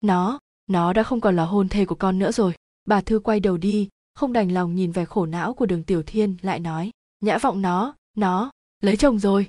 Nó 0.00 0.38
nó 0.66 0.92
đã 0.92 1.02
không 1.02 1.20
còn 1.20 1.36
là 1.36 1.44
hôn 1.44 1.68
thê 1.68 1.84
của 1.84 1.94
con 1.94 2.18
nữa 2.18 2.32
rồi. 2.32 2.54
Bà 2.84 3.00
thư 3.00 3.18
quay 3.18 3.40
đầu 3.40 3.56
đi, 3.56 3.88
không 4.14 4.32
đành 4.32 4.52
lòng 4.52 4.74
nhìn 4.74 4.92
vẻ 4.92 5.04
khổ 5.04 5.26
não 5.26 5.54
của 5.54 5.66
đường 5.66 5.82
tiểu 5.82 6.02
thiên, 6.02 6.36
lại 6.42 6.60
nói, 6.60 6.90
nhã 7.20 7.38
vọng 7.38 7.62
nó 7.62 7.94
nó, 8.16 8.50
lấy 8.82 8.96
chồng 8.96 9.18
rồi. 9.18 9.48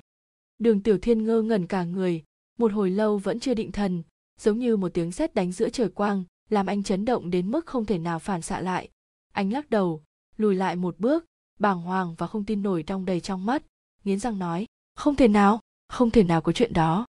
Đường 0.58 0.82
tiểu 0.82 0.98
thiên 0.98 1.24
ngơ 1.24 1.42
ngẩn 1.42 1.66
cả 1.66 1.84
người. 1.84 2.22
Một 2.58 2.72
hồi 2.72 2.90
lâu 2.90 3.18
vẫn 3.18 3.40
chưa 3.40 3.54
định 3.54 3.72
thần, 3.72 4.02
giống 4.40 4.58
như 4.58 4.76
một 4.76 4.88
tiếng 4.94 5.12
sét 5.12 5.34
đánh 5.34 5.52
giữa 5.52 5.68
trời 5.68 5.88
quang, 5.88 6.24
làm 6.50 6.66
anh 6.66 6.82
chấn 6.82 7.04
động 7.04 7.30
đến 7.30 7.50
mức 7.50 7.66
không 7.66 7.84
thể 7.84 7.98
nào 7.98 8.18
phản 8.18 8.42
xạ 8.42 8.60
lại. 8.60 8.88
Anh 9.32 9.52
lắc 9.52 9.70
đầu, 9.70 10.02
lùi 10.36 10.54
lại 10.54 10.76
một 10.76 10.98
bước, 10.98 11.24
bàng 11.58 11.80
hoàng 11.80 12.14
và 12.18 12.26
không 12.26 12.44
tin 12.44 12.62
nổi 12.62 12.82
đong 12.82 13.04
đầy 13.04 13.20
trong 13.20 13.46
mắt, 13.46 13.62
nghiến 14.04 14.18
răng 14.18 14.38
nói, 14.38 14.66
không 14.94 15.16
thể 15.16 15.28
nào 15.28 15.60
không 15.88 16.10
thể 16.10 16.22
nào 16.22 16.40
có 16.40 16.52
chuyện 16.52 16.72
đó. 16.72 17.06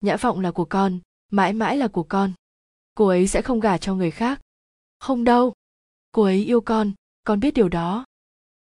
Nhã 0.00 0.16
vọng 0.16 0.40
là 0.40 0.50
của 0.50 0.64
con, 0.64 0.98
mãi 1.30 1.52
mãi 1.52 1.76
là 1.76 1.88
của 1.88 2.02
con. 2.02 2.32
Cô 2.94 3.06
ấy 3.06 3.26
sẽ 3.26 3.42
không 3.42 3.60
gả 3.60 3.78
cho 3.78 3.94
người 3.94 4.10
khác. 4.10 4.40
Không 5.00 5.24
đâu. 5.24 5.52
Cô 6.12 6.22
ấy 6.22 6.44
yêu 6.44 6.60
con 6.60 6.92
con 7.24 7.40
biết 7.40 7.54
điều 7.54 7.68
đó. 7.68 8.04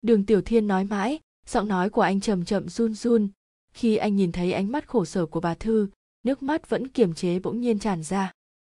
Đường 0.02 0.26
tiểu 0.26 0.42
thiên 0.42 0.66
nói 0.66 0.84
mãi, 0.84 1.20
giọng 1.46 1.68
nói 1.68 1.90
của 1.90 2.02
anh 2.02 2.20
chậm 2.20 2.44
chậm 2.44 2.68
run 2.68 2.94
run. 2.94 3.28
Khi 3.72 3.96
anh 3.96 4.16
nhìn 4.16 4.32
thấy 4.32 4.52
ánh 4.52 4.72
mắt 4.72 4.88
khổ 4.88 5.04
sở 5.04 5.26
của 5.26 5.40
bà 5.40 5.54
thư, 5.54 5.88
nước 6.22 6.42
mắt 6.42 6.68
vẫn 6.68 6.88
kiềm 6.88 7.14
chế 7.14 7.38
bỗng 7.38 7.60
nhiên 7.60 7.78
tràn 7.78 8.02
ra. 8.02 8.32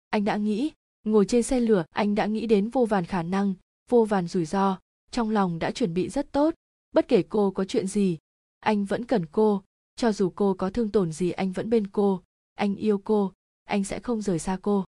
Anh 0.09 0.25
đã 0.25 0.37
nghĩ, 0.37 0.71
ngồi 1.03 1.25
trên 1.25 1.43
xe 1.43 1.59
lửa, 1.59 1.85
anh 1.89 2.15
đã 2.15 2.25
nghĩ 2.25 2.47
đến 2.47 2.69
vô 2.69 2.85
vàn 2.85 3.05
khả 3.05 3.23
năng, 3.23 3.53
vô 3.89 4.05
vàn 4.05 4.27
rủi 4.27 4.45
ro. 4.45 4.79
Trong 5.11 5.29
lòng 5.29 5.59
đã 5.59 5.71
chuẩn 5.71 5.93
bị 5.93 6.09
rất 6.09 6.31
tốt. 6.31 6.53
Bất 6.91 7.07
kể 7.07 7.23
cô 7.29 7.51
có 7.51 7.65
chuyện 7.65 7.87
gì, 7.87 8.17
anh 8.59 8.85
vẫn 8.85 9.05
cần 9.05 9.25
cô 9.25 9.63
cho 9.95 10.11
dù 10.11 10.29
cô 10.35 10.53
có 10.53 10.69
thương 10.69 10.89
tổn 10.89 11.11
gì 11.11 11.31
anh 11.31 11.51
vẫn 11.51 11.69
bên 11.69 11.87
cô 11.87 12.21
anh 12.55 12.75
yêu 12.75 12.97
cô 12.97 13.33
anh 13.63 13.83
sẽ 13.83 13.99
không 13.99 14.21
rời 14.21 14.39
xa 14.39 14.57
cô. 14.61 14.85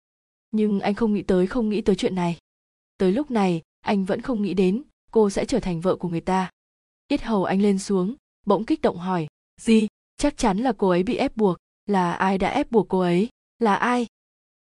Nhưng 0.51 0.79
anh 0.79 0.93
không 0.93 1.13
nghĩ 1.13 1.21
tới 1.21 1.47
không 1.47 1.69
nghĩ 1.69 1.81
tới 1.81 1.95
chuyện 1.95 2.15
này. 2.15 2.37
Tới 2.97 3.11
lúc 3.11 3.31
này 3.31 3.61
anh 3.81 4.05
vẫn 4.05 4.21
không 4.21 4.41
nghĩ 4.41 4.53
đến 4.53 4.83
cô 5.11 5.29
sẽ 5.29 5.45
trở 5.45 5.59
thành 5.59 5.81
vợ 5.81 5.95
của 5.95 6.09
người 6.09 6.21
ta. 6.21 6.49
Ít 7.07 7.21
hầu 7.21 7.43
anh 7.43 7.61
lên 7.61 7.79
xuống 7.79 8.15
bỗng 8.45 8.65
kích 8.65 8.81
động 8.81 8.97
hỏi 8.97 9.27
gì? 9.61 9.87
Chắc 10.17 10.37
chắn 10.37 10.57
là 10.57 10.71
cô 10.77 10.89
ấy 10.89 11.03
bị 11.03 11.15
ép 11.15 11.37
buộc. 11.37 11.57
Là 11.85 12.11
ai 12.13 12.37
đã 12.37 12.49
ép 12.49 12.71
buộc 12.71 12.85
cô 12.89 12.99
ấy? 12.99 13.29
Là 13.59 13.75
ai? 13.75 14.07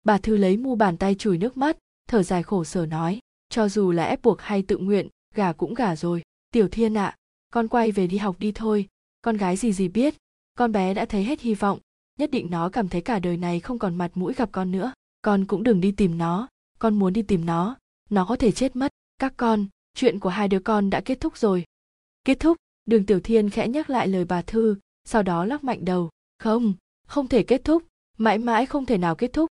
Bà 0.03 0.17
thư 0.17 0.37
lấy 0.37 0.57
mu 0.57 0.75
bàn 0.75 0.97
tay 0.97 1.15
chùi 1.15 1.37
nước 1.37 1.57
mắt 1.57 1.77
thở 2.07 2.23
dài 2.23 2.43
khổ 2.43 2.63
sở 2.63 2.85
nói 2.85 3.19
cho 3.49 3.69
dù 3.69 3.91
là 3.91 4.03
ép 4.03 4.21
buộc 4.21 4.41
hay 4.41 4.61
tự 4.61 4.77
nguyện 4.77 5.07
gả 5.35 5.53
cũng 5.53 5.73
gả 5.73 5.95
rồi. 5.95 6.21
Tiểu 6.51 6.67
thiên 6.71 6.97
ạ 6.97 7.05
à, 7.05 7.15
con 7.49 7.67
quay 7.67 7.91
về 7.91 8.07
đi 8.07 8.17
học 8.17 8.35
đi 8.39 8.51
thôi. 8.51 8.87
Con 9.21 9.37
gái 9.37 9.55
gì 9.55 9.73
gì 9.73 9.87
biết 9.87 10.15
con 10.59 10.71
bé 10.71 10.93
đã 10.93 11.05
thấy 11.05 11.23
hết 11.23 11.41
hy 11.41 11.53
vọng, 11.53 11.79
nhất 12.17 12.31
định 12.31 12.47
nó 12.49 12.69
cảm 12.69 12.87
thấy 12.89 13.01
cả 13.01 13.19
đời 13.19 13.37
này 13.37 13.59
không 13.59 13.79
còn 13.79 13.95
mặt 13.95 14.11
mũi 14.15 14.33
gặp 14.33 14.49
con 14.51 14.71
nữa. 14.71 14.93
Con 15.21 15.45
cũng 15.45 15.63
đừng 15.63 15.81
đi 15.81 15.91
tìm 15.91 16.17
nó. 16.17 16.47
Con 16.79 16.99
muốn 16.99 17.13
đi 17.13 17.21
tìm 17.21 17.45
nó. 17.45 17.77
Nó 18.09 18.25
có 18.25 18.35
thể 18.35 18.51
chết 18.51 18.75
mất. 18.75 18.91
Các 19.19 19.33
con, 19.37 19.65
chuyện 19.93 20.19
của 20.19 20.29
hai 20.29 20.47
đứa 20.47 20.59
con 20.59 20.89
đã 20.89 21.01
kết 21.01 21.19
thúc 21.19 21.37
rồi. 21.37 21.63
Kết 22.23 22.39
thúc, 22.39 22.57
đường 22.85 23.05
tiểu 23.05 23.19
thiên 23.19 23.49
khẽ 23.49 23.67
nhắc 23.67 23.89
lại 23.89 24.07
lời 24.07 24.25
bà 24.25 24.41
thư, 24.41 24.75
sau 25.05 25.23
đó 25.23 25.45
lắc 25.45 25.63
mạnh 25.63 25.85
đầu. 25.85 26.09
Không 26.39 26.73
không 27.07 27.27
thể 27.27 27.43
kết 27.43 27.61
thúc. 27.63 27.83
Mãi 28.17 28.37
mãi 28.37 28.65
không 28.65 28.85
thể 28.85 28.97
nào 28.97 29.15
kết 29.15 29.33
thúc. 29.33 29.49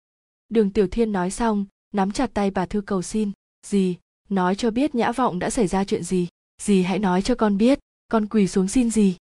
Đường 0.49 0.69
tiểu 0.69 0.88
thiên 0.91 1.11
nói 1.11 1.32
xong, 1.32 1.65
nắm 1.94 2.11
chặt 2.11 2.34
tay 2.34 2.52
bà 2.52 2.65
thư 2.65 2.82
cầu 2.82 3.02
xin. 3.02 3.32
Gì 3.65 3.98
nói 4.30 4.56
cho 4.56 4.72
biết 4.72 4.95
nhã 4.95 5.11
vọng 5.11 5.40
đã 5.40 5.49
xảy 5.49 5.68
ra 5.68 5.84
chuyện 5.84 6.03
gì. 6.03 6.28
Gì 6.61 6.82
hãy 6.82 6.99
nói 6.99 7.22
cho 7.22 7.36
con 7.36 7.57
biết. 7.57 7.80
Con 8.07 8.28
quỳ 8.28 8.48
xuống 8.48 8.68
xin 8.68 8.90
gì 8.90 9.18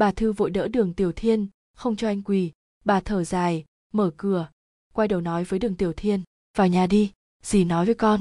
bà 0.00 0.12
thư 0.12 0.32
vội 0.32 0.50
đỡ 0.50 0.68
đường 0.68 0.94
tiểu 0.94 1.12
thiên, 1.12 1.46
không 1.76 1.96
cho 1.96 2.08
anh 2.08 2.22
quỳ. 2.22 2.52
Bà 2.84 3.00
thở 3.00 3.24
dài, 3.24 3.64
mở 3.92 4.10
cửa, 4.16 4.48
quay 4.92 5.08
đầu 5.08 5.20
nói 5.20 5.44
với 5.44 5.58
đường 5.58 5.76
tiểu 5.76 5.92
thiên, 5.96 6.22
vào 6.56 6.68
nhà 6.68 6.86
đi, 6.86 7.12
dì 7.42 7.64
nói 7.64 7.86
với 7.86 7.94
con. 7.94 8.20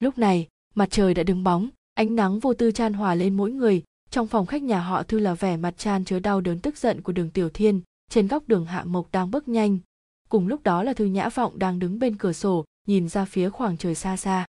Lúc 0.00 0.18
này, 0.18 0.48
mặt 0.74 0.90
trời 0.90 1.14
đã 1.14 1.22
đứng 1.22 1.44
bóng, 1.44 1.68
ánh 1.94 2.16
nắng 2.16 2.38
vô 2.38 2.54
tư 2.54 2.70
chan 2.72 2.92
hòa 2.92 3.14
lên 3.14 3.36
mỗi 3.36 3.50
người. 3.50 3.82
Trong 4.10 4.26
phòng 4.26 4.46
khách 4.46 4.62
nhà 4.62 4.80
họ 4.80 5.02
thư 5.02 5.18
là 5.18 5.34
vẻ 5.34 5.56
mặt 5.56 5.74
tràn 5.78 6.04
chứa 6.04 6.18
đau 6.18 6.40
đớn 6.40 6.58
tức 6.60 6.76
giận 6.76 7.00
của 7.00 7.12
đường 7.12 7.30
tiểu 7.30 7.48
thiên, 7.48 7.80
trên 8.10 8.28
góc 8.28 8.48
đường 8.48 8.66
hạ 8.66 8.84
mộc 8.84 9.12
đang 9.12 9.30
bước 9.30 9.48
nhanh. 9.48 9.78
Cùng 10.28 10.48
lúc 10.48 10.62
đó 10.62 10.82
là 10.82 10.92
thư 10.92 11.04
nhã 11.04 11.28
vọng 11.28 11.58
đang 11.58 11.78
đứng 11.78 11.98
bên 11.98 12.16
cửa 12.16 12.32
sổ, 12.32 12.64
nhìn 12.86 13.08
ra 13.08 13.24
phía 13.24 13.50
khoảng 13.50 13.76
trời 13.76 13.94
xa 13.94 14.16
xa. 14.16 14.46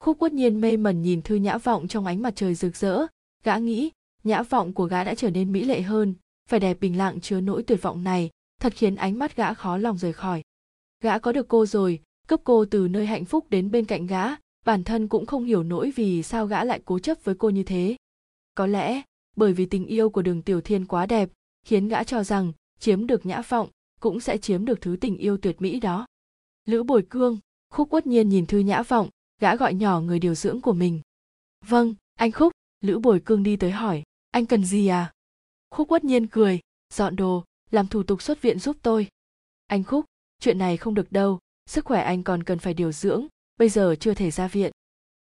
Khúc 0.00 0.18
quất 0.18 0.32
nhiên 0.32 0.60
mê 0.60 0.76
mẩn 0.76 1.02
nhìn 1.02 1.22
thư 1.22 1.34
nhã 1.34 1.58
vọng 1.58 1.88
trong 1.88 2.06
ánh 2.06 2.22
mặt 2.22 2.32
trời 2.36 2.54
rực 2.54 2.76
rỡ, 2.76 3.06
gã 3.44 3.58
nghĩ 3.58 3.90
nhã 4.24 4.42
vọng 4.42 4.72
của 4.72 4.84
gã 4.84 5.04
đã 5.04 5.14
trở 5.14 5.30
nên 5.30 5.52
mỹ 5.52 5.64
lệ 5.64 5.82
hơn. 5.82 6.14
Vẻ 6.50 6.58
đẹp 6.58 6.80
bình 6.80 6.98
lặng 6.98 7.20
chứa 7.20 7.40
nỗi 7.40 7.62
tuyệt 7.62 7.82
vọng 7.82 8.04
này 8.04 8.30
thật 8.60 8.72
khiến 8.76 8.94
ánh 8.96 9.18
mắt 9.18 9.36
gã 9.36 9.54
khó 9.54 9.76
lòng 9.76 9.98
rời 9.98 10.12
khỏi. 10.12 10.42
Gã 11.00 11.18
có 11.18 11.32
được 11.32 11.48
cô 11.48 11.66
rồi 11.66 12.00
cướp 12.28 12.40
cô 12.44 12.64
từ 12.64 12.88
nơi 12.88 13.06
hạnh 13.06 13.24
phúc 13.24 13.46
đến 13.50 13.70
bên 13.70 13.84
cạnh 13.84 14.06
gã, 14.06 14.24
bản 14.64 14.84
thân 14.84 15.08
cũng 15.08 15.26
không 15.26 15.44
hiểu 15.44 15.62
nỗi 15.62 15.92
vì 15.96 16.22
sao 16.22 16.46
gã 16.46 16.64
lại 16.64 16.82
cố 16.84 16.98
chấp 16.98 17.18
với 17.24 17.34
cô 17.38 17.50
như 17.50 17.62
thế. 17.62 17.96
Có 18.54 18.66
lẽ, 18.66 19.02
bởi 19.36 19.52
vì 19.52 19.66
tình 19.66 19.86
yêu 19.86 20.10
của 20.10 20.22
đường 20.22 20.42
tiểu 20.42 20.60
thiên 20.60 20.84
quá 20.84 21.06
đẹp, 21.06 21.30
khiến 21.66 21.88
gã 21.88 22.04
cho 22.04 22.24
rằng 22.24 22.52
chiếm 22.78 23.06
được 23.06 23.26
nhã 23.26 23.42
vọng 23.48 23.68
cũng 24.00 24.20
sẽ 24.20 24.38
chiếm 24.38 24.64
được 24.64 24.80
thứ 24.80 24.96
tình 25.00 25.16
yêu 25.16 25.36
tuyệt 25.36 25.62
mỹ 25.62 25.80
đó. 25.80 26.06
Lữ 26.64 26.82
bồi 26.82 27.06
cương, 27.10 27.38
khúc 27.70 27.90
quất 27.90 28.06
nhiên 28.06 28.28
nhìn 28.28 28.46
thư 28.46 28.58
nhã 28.58 28.82
vọng, 28.82 29.08
gã 29.40 29.56
gọi 29.56 29.74
nhỏ 29.74 30.00
người 30.00 30.18
điều 30.18 30.34
dưỡng 30.34 30.60
của 30.60 30.72
mình. 30.72 31.00
Vâng 31.66 31.94
anh 32.14 32.32
khúc, 32.32 32.52
lữ 32.80 32.98
bồi 32.98 33.20
cương 33.20 33.42
đi 33.42 33.56
tới 33.56 33.70
hỏi 33.70 34.02
anh 34.38 34.46
cần 34.46 34.64
gì 34.64 34.86
à? 34.86 35.12
Khúc 35.70 35.88
quất 35.88 36.04
nhiên 36.04 36.26
cười, 36.26 36.60
dọn 36.94 37.16
đồ, 37.16 37.44
làm 37.70 37.86
thủ 37.86 38.02
tục 38.02 38.22
xuất 38.22 38.42
viện 38.42 38.58
giúp 38.58 38.76
tôi. 38.82 39.08
Anh 39.66 39.84
khúc, 39.84 40.04
chuyện 40.40 40.58
này 40.58 40.76
không 40.76 40.94
được 40.94 41.12
đâu, 41.12 41.38
sức 41.66 41.84
khỏe 41.84 42.02
anh 42.02 42.22
còn 42.22 42.42
cần 42.42 42.58
phải 42.58 42.74
điều 42.74 42.92
dưỡng, 42.92 43.26
bây 43.56 43.68
giờ 43.68 43.96
chưa 44.00 44.14
thể 44.14 44.30
ra 44.30 44.48
viện. 44.48 44.72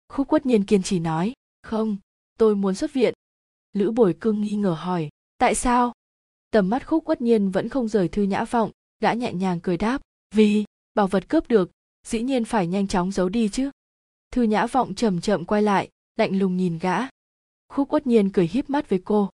Khúc 0.08 0.28
quất 0.28 0.46
nhiên 0.46 0.64
kiên 0.64 0.82
trì 0.82 0.98
nói, 0.98 1.32
không, 1.62 1.96
tôi 2.38 2.56
muốn 2.56 2.74
xuất 2.74 2.92
viện. 2.92 3.14
Lữ 3.72 3.90
bồi 3.90 4.14
cương 4.20 4.40
nghi 4.40 4.56
ngờ 4.56 4.72
hỏi, 4.72 5.08
tại 5.38 5.54
sao? 5.54 5.92
Tầm 6.50 6.70
mắt 6.70 6.86
khúc 6.86 7.04
quất 7.04 7.20
nhiên 7.20 7.50
vẫn 7.50 7.68
không 7.68 7.88
rời 7.88 8.08
thư 8.08 8.22
nhã 8.22 8.44
vọng, 8.44 8.70
gã 9.00 9.12
nhẹ 9.12 9.32
nhàng 9.32 9.60
cười 9.60 9.76
đáp, 9.76 10.02
vì 10.34 10.64
bảo 10.94 11.06
vật 11.06 11.28
cướp 11.28 11.48
được, 11.48 11.70
dĩ 12.06 12.22
nhiên 12.22 12.44
phải 12.44 12.66
nhanh 12.66 12.88
chóng 12.88 13.12
giấu 13.12 13.28
đi 13.28 13.48
chứ. 13.48 13.70
Thư 14.30 14.42
nhã 14.42 14.66
vọng 14.66 14.94
chậm 14.94 15.20
chậm 15.20 15.44
quay 15.44 15.62
lại, 15.62 15.90
lạnh 16.16 16.38
lùng 16.38 16.56
nhìn 16.56 16.78
gã 16.78 16.98
khúc 17.76 17.92
uất 17.92 18.06
nhiên 18.06 18.30
cười 18.30 18.46
híp 18.46 18.70
mắt 18.70 18.88
với 18.88 19.00
cô. 19.04 19.30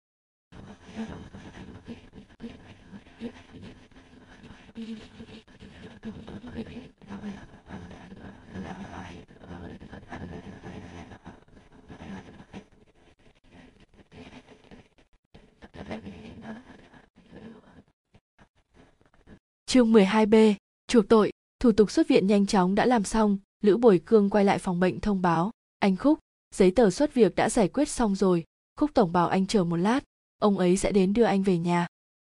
Chương 19.66 19.92
12B, 19.92 20.54
chuộc 20.88 21.08
tội, 21.08 21.30
thủ 21.60 21.72
tục 21.72 21.90
xuất 21.90 22.08
viện 22.08 22.26
nhanh 22.26 22.46
chóng 22.46 22.74
đã 22.74 22.86
làm 22.86 23.04
xong, 23.04 23.38
Lữ 23.60 23.76
Bồi 23.76 24.00
Cương 24.06 24.30
quay 24.30 24.44
lại 24.44 24.58
phòng 24.58 24.80
bệnh 24.80 25.00
thông 25.00 25.22
báo, 25.22 25.50
anh 25.78 25.96
Khúc, 25.96 26.18
giấy 26.54 26.70
tờ 26.70 26.90
xuất 26.90 27.14
việc 27.14 27.34
đã 27.34 27.50
giải 27.50 27.68
quyết 27.68 27.88
xong 27.88 28.14
rồi, 28.14 28.44
Khúc 28.76 28.90
tổng 28.94 29.12
bảo 29.12 29.28
anh 29.28 29.46
chờ 29.46 29.64
một 29.64 29.76
lát, 29.76 30.00
ông 30.38 30.58
ấy 30.58 30.76
sẽ 30.76 30.92
đến 30.92 31.12
đưa 31.12 31.24
anh 31.24 31.42
về 31.42 31.58
nhà. 31.58 31.86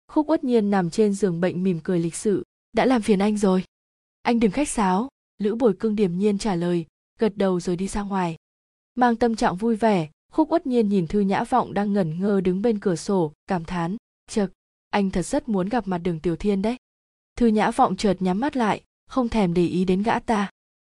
Khúc 0.09 0.31
uất 0.31 0.45
nhiên 0.45 0.71
nằm 0.71 0.91
trên 0.91 1.15
giường 1.15 1.41
bệnh 1.41 1.63
mỉm 1.63 1.81
cười 1.85 2.01
lịch 2.01 2.15
sự, 2.15 2.45
đã 2.73 2.87
làm 2.87 3.03
phiền 3.03 3.19
anh 3.19 3.37
rồi. 3.37 3.65
Anh 4.23 4.41
đừng 4.41 4.51
khách 4.51 4.69
sáo, 4.69 5.09
Lữ 5.39 5.55
Bồi 5.55 5.75
Cương 5.75 5.97
điềm 5.97 6.19
nhiên 6.19 6.39
trả 6.39 6.55
lời, 6.55 6.87
gật 7.19 7.33
đầu 7.37 7.61
rồi 7.61 7.77
đi 7.77 7.89
ra 7.89 8.03
ngoài. 8.03 8.37
Mang 8.95 9.17
tâm 9.17 9.37
trạng 9.37 9.57
vui 9.57 9.77
vẻ, 9.77 10.09
Khúc 10.33 10.53
uất 10.53 10.67
nhiên 10.67 10.89
nhìn 10.89 11.07
Thư 11.07 11.21
Nhã 11.21 11.45
Vọng 11.45 11.75
đang 11.75 11.93
ngẩn 11.93 12.21
ngơ 12.21 12.41
đứng 12.41 12.63
bên 12.63 12.79
cửa 12.79 12.97
sổ, 12.97 13.33
cảm 13.47 13.65
thán, 13.65 13.97
chực 14.31 14.53
anh 14.91 15.11
thật 15.11 15.23
rất 15.23 15.49
muốn 15.49 15.69
gặp 15.69 15.89
mặt 15.89 15.99
đường 15.99 16.21
Tiểu 16.21 16.37
Thiên 16.37 16.63
đấy 16.63 16.77
thư 17.37 17.47
nhã 17.47 17.71
vọng 17.71 17.97
chợt 17.97 18.17
nhắm 18.21 18.41
mắt 18.41 18.57
lại 18.57 18.83
không 19.07 19.29
thèm 19.29 19.55
để 19.55 19.67
ý 19.67 19.85
đến 19.85 20.03
gã 20.03 20.19
ta 20.19 20.51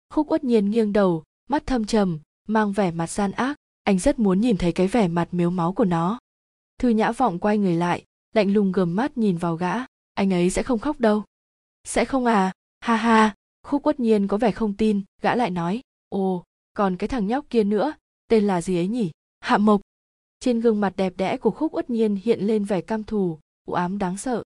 khúc 0.10 0.32
uất 0.32 0.44
nhiên 0.44 0.72
nghiêng 0.72 0.94
đầu 0.94 1.24
mắt 1.50 1.66
thâm 1.66 1.86
trầm 1.86 2.20
mang 2.54 2.72
vẻ 2.72 2.92
mặt 2.92 3.10
gian 3.10 3.32
ác, 3.32 3.56
anh 3.84 4.00
rất 4.00 4.20
muốn 4.20 4.42
nhìn 4.42 4.58
thấy 4.58 4.72
cái 4.72 4.88
vẻ 4.88 5.08
mặt 5.08 5.28
miếu 5.32 5.50
máu 5.50 5.74
của 5.74 5.86
nó. 5.86 6.20
Thư 6.78 6.90
nhã 6.90 7.12
vọng 7.12 7.40
quay 7.40 7.58
người 7.58 7.76
lại, 7.76 8.06
lạnh 8.34 8.54
lùng 8.54 8.72
gầm 8.72 8.96
mắt 8.96 9.18
nhìn 9.18 9.38
vào 9.38 9.56
gã, 9.56 9.74
anh 10.14 10.34
ấy 10.34 10.50
sẽ 10.50 10.64
không 10.64 10.80
khóc 10.80 11.00
đâu. 11.00 11.24
Sẽ 11.84 12.06
không 12.06 12.26
à? 12.26 12.52
Ha 12.80 12.96
ha, 12.96 13.36
khúc 13.64 13.88
uất 13.88 14.00
nhiên 14.00 14.28
có 14.28 14.38
vẻ 14.38 14.52
không 14.52 14.74
tin, 14.74 15.02
gã 15.22 15.36
lại 15.36 15.50
nói, 15.50 15.82
ồ, 16.10 16.44
còn 16.74 16.98
cái 16.98 17.08
thằng 17.08 17.28
nhóc 17.28 17.46
kia 17.50 17.64
nữa, 17.64 17.94
tên 18.28 18.48
là 18.48 18.62
gì 18.62 18.78
ấy 18.78 18.88
nhỉ? 18.88 19.12
Hạ 19.40 19.58
mộc. 19.58 19.82
Trên 20.40 20.60
gương 20.60 20.82
mặt 20.82 20.94
đẹp 20.98 21.14
đẽ 21.18 21.38
của 21.38 21.52
khúc 21.52 21.76
uất 21.76 21.90
nhiên 21.90 22.16
hiện 22.24 22.40
lên 22.40 22.64
vẻ 22.64 22.82
cam 22.82 23.04
thù, 23.04 23.40
u 23.68 23.74
ám 23.74 23.98
đáng 23.98 24.18
sợ. 24.18 24.44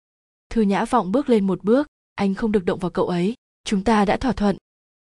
Thư 0.51 0.63
nhã 0.63 0.85
vọng 0.85 1.13
bước 1.13 1.29
lên 1.29 1.47
một 1.47 1.65
bước, 1.65 1.87
anh 2.15 2.35
không 2.35 2.53
được 2.53 2.65
động 2.65 2.79
vào 2.79 2.91
cậu 2.91 3.09
ấy, 3.09 3.35
chúng 3.65 3.85
ta 3.85 4.05
đã 4.05 4.17
thỏa 4.17 4.33
thuận. 4.33 4.57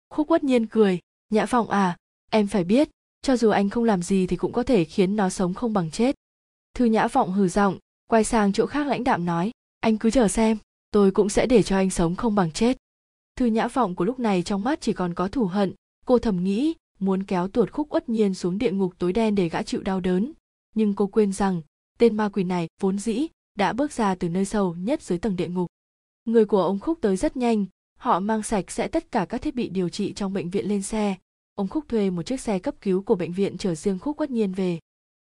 Khúc 0.09 0.31
uất 0.31 0.43
nhiên 0.43 0.67
cười, 0.67 0.99
nhã 1.29 1.45
vọng 1.45 1.69
à 1.69 1.97
em 2.31 2.47
phải 2.47 2.63
biết 2.63 2.89
cho 3.21 3.37
dù 3.37 3.49
anh 3.49 3.69
không 3.69 3.83
làm 3.83 4.01
gì 4.01 4.27
thì 4.27 4.35
cũng 4.35 4.51
có 4.51 4.63
thể 4.63 4.83
khiến 4.83 5.15
nó 5.15 5.29
sống 5.29 5.53
không 5.53 5.73
bằng 5.73 5.91
chết 5.91 6.15
thư 6.73 6.85
nhã 6.85 7.07
vọng 7.07 7.33
hừ 7.33 7.47
giọng 7.47 7.77
quay 8.07 8.23
sang 8.23 8.53
chỗ 8.53 8.65
khác 8.65 8.87
lãnh 8.87 9.03
đạm 9.03 9.25
nói 9.25 9.51
anh 9.79 9.97
cứ 9.97 10.11
chờ 10.11 10.27
xem 10.27 10.57
tôi 10.91 11.11
cũng 11.11 11.29
sẽ 11.29 11.45
để 11.45 11.63
cho 11.63 11.75
anh 11.75 11.89
sống 11.89 12.15
không 12.15 12.35
bằng 12.35 12.51
chết 12.51 12.77
thư 13.35 13.45
nhã 13.45 13.67
vọng 13.67 13.95
của 13.95 14.05
lúc 14.05 14.19
này 14.19 14.43
trong 14.43 14.63
mắt 14.63 14.81
chỉ 14.81 14.93
còn 14.93 15.13
có 15.13 15.27
thù 15.27 15.45
hận 15.45 15.73
cô 16.05 16.19
thầm 16.19 16.43
nghĩ 16.43 16.73
muốn 16.99 17.23
kéo 17.23 17.47
tuột 17.47 17.71
khúc 17.71 17.93
uất 17.93 18.09
nhiên 18.09 18.33
xuống 18.33 18.57
địa 18.57 18.71
ngục 18.71 18.93
tối 18.97 19.13
đen 19.13 19.35
để 19.35 19.49
gã 19.49 19.63
chịu 19.63 19.81
đau 19.81 19.99
đớn 19.99 20.33
nhưng 20.75 20.93
cô 20.93 21.07
quên 21.07 21.33
rằng 21.33 21.61
tên 21.97 22.17
ma 22.17 22.29
quỷ 22.29 22.43
này 22.43 22.67
vốn 22.81 22.99
dĩ 22.99 23.27
đã 23.55 23.73
bước 23.73 23.91
ra 23.91 24.15
từ 24.15 24.29
nơi 24.29 24.45
sâu 24.45 24.75
nhất 24.75 25.01
dưới 25.01 25.17
tầng 25.17 25.35
địa 25.35 25.47
ngục. 25.47 25.67
Người 26.25 26.45
của 26.45 26.63
ông 26.63 26.79
Khúc 26.79 26.97
tới 27.01 27.17
rất 27.17 27.37
nhanh, 27.37 27.65
họ 27.97 28.19
mang 28.19 28.43
sạch 28.43 28.71
sẽ 28.71 28.87
tất 28.87 29.11
cả 29.11 29.25
các 29.25 29.41
thiết 29.41 29.55
bị 29.55 29.69
điều 29.69 29.89
trị 29.89 30.13
trong 30.13 30.33
bệnh 30.33 30.49
viện 30.49 30.67
lên 30.67 30.81
xe. 30.81 31.15
Ông 31.55 31.67
Khúc 31.67 31.87
thuê 31.87 32.09
một 32.09 32.23
chiếc 32.23 32.41
xe 32.41 32.59
cấp 32.59 32.75
cứu 32.81 33.01
của 33.01 33.15
bệnh 33.15 33.31
viện 33.31 33.57
chở 33.57 33.75
riêng 33.75 33.99
Khúc 33.99 34.17
Quất 34.17 34.31
Nhiên 34.31 34.53
về. 34.53 34.79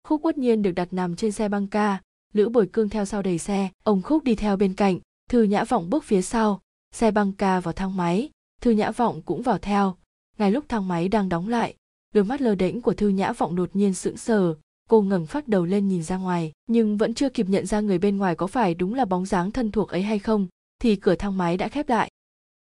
Khúc 0.08 0.22
Quất 0.22 0.38
Nhiên 0.38 0.62
được 0.62 0.72
đặt 0.72 0.92
nằm 0.92 1.16
trên 1.16 1.32
xe 1.32 1.48
băng 1.48 1.66
ca, 1.66 2.00
Lữ 2.32 2.48
Bồi 2.48 2.66
Cương 2.66 2.88
theo 2.88 3.04
sau 3.04 3.22
đầy 3.22 3.38
xe, 3.38 3.68
ông 3.84 4.02
Khúc 4.02 4.24
đi 4.24 4.34
theo 4.34 4.56
bên 4.56 4.74
cạnh, 4.74 4.98
Thư 5.30 5.42
Nhã 5.42 5.64
Vọng 5.64 5.90
bước 5.90 6.04
phía 6.04 6.22
sau, 6.22 6.60
xe 6.92 7.10
băng 7.10 7.32
ca 7.32 7.60
vào 7.60 7.72
thang 7.72 7.96
máy, 7.96 8.30
Thư 8.60 8.70
Nhã 8.70 8.90
Vọng 8.90 9.22
cũng 9.22 9.42
vào 9.42 9.58
theo. 9.58 9.96
Ngay 10.38 10.50
lúc 10.50 10.64
thang 10.68 10.88
máy 10.88 11.08
đang 11.08 11.28
đóng 11.28 11.48
lại, 11.48 11.74
đôi 12.14 12.24
mắt 12.24 12.40
lơ 12.40 12.54
đễnh 12.54 12.80
của 12.80 12.94
Thư 12.94 13.08
Nhã 13.08 13.32
Vọng 13.32 13.56
đột 13.56 13.70
nhiên 13.76 13.94
sững 13.94 14.16
sờ, 14.16 14.54
cô 14.88 15.02
ngẩng 15.02 15.26
phát 15.26 15.48
đầu 15.48 15.64
lên 15.64 15.88
nhìn 15.88 16.02
ra 16.02 16.16
ngoài 16.16 16.52
nhưng 16.66 16.96
vẫn 16.96 17.14
chưa 17.14 17.28
kịp 17.28 17.48
nhận 17.48 17.66
ra 17.66 17.80
người 17.80 17.98
bên 17.98 18.16
ngoài 18.16 18.34
có 18.34 18.46
phải 18.46 18.74
đúng 18.74 18.94
là 18.94 19.04
bóng 19.04 19.26
dáng 19.26 19.50
thân 19.50 19.70
thuộc 19.70 19.88
ấy 19.88 20.02
hay 20.02 20.18
không 20.18 20.46
thì 20.78 20.96
cửa 20.96 21.14
thang 21.14 21.38
máy 21.38 21.56
đã 21.56 21.68
khép 21.68 21.88
lại. 21.88 22.10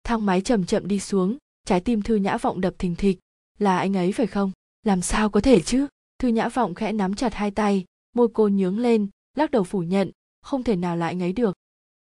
Thang 0.04 0.26
máy 0.26 0.40
chậm 0.40 0.66
chậm 0.66 0.88
đi 0.88 1.00
xuống 1.00 1.36
trái 1.66 1.80
tim 1.80 2.02
thư 2.02 2.16
nhã 2.16 2.36
vọng 2.36 2.60
đập 2.60 2.74
thình 2.78 2.94
thịch 2.94 3.18
là 3.62 3.78
anh 3.78 3.96
ấy 3.96 4.12
phải 4.12 4.26
không? 4.26 4.50
Làm 4.82 5.02
sao 5.02 5.30
có 5.30 5.40
thể 5.40 5.60
chứ? 5.60 5.86
Thư 6.18 6.28
nhã 6.28 6.48
vọng 6.48 6.74
khẽ 6.74 6.92
nắm 6.92 7.14
chặt 7.14 7.34
hai 7.34 7.50
tay, 7.50 7.84
môi 8.16 8.28
cô 8.34 8.48
nhướng 8.48 8.78
lên, 8.78 9.08
lắc 9.36 9.50
đầu 9.50 9.64
phủ 9.64 9.82
nhận, 9.82 10.10
không 10.42 10.62
thể 10.62 10.76
nào 10.76 10.96
là 10.96 11.06
anh 11.06 11.22
ấy 11.22 11.32
được. 11.32 11.56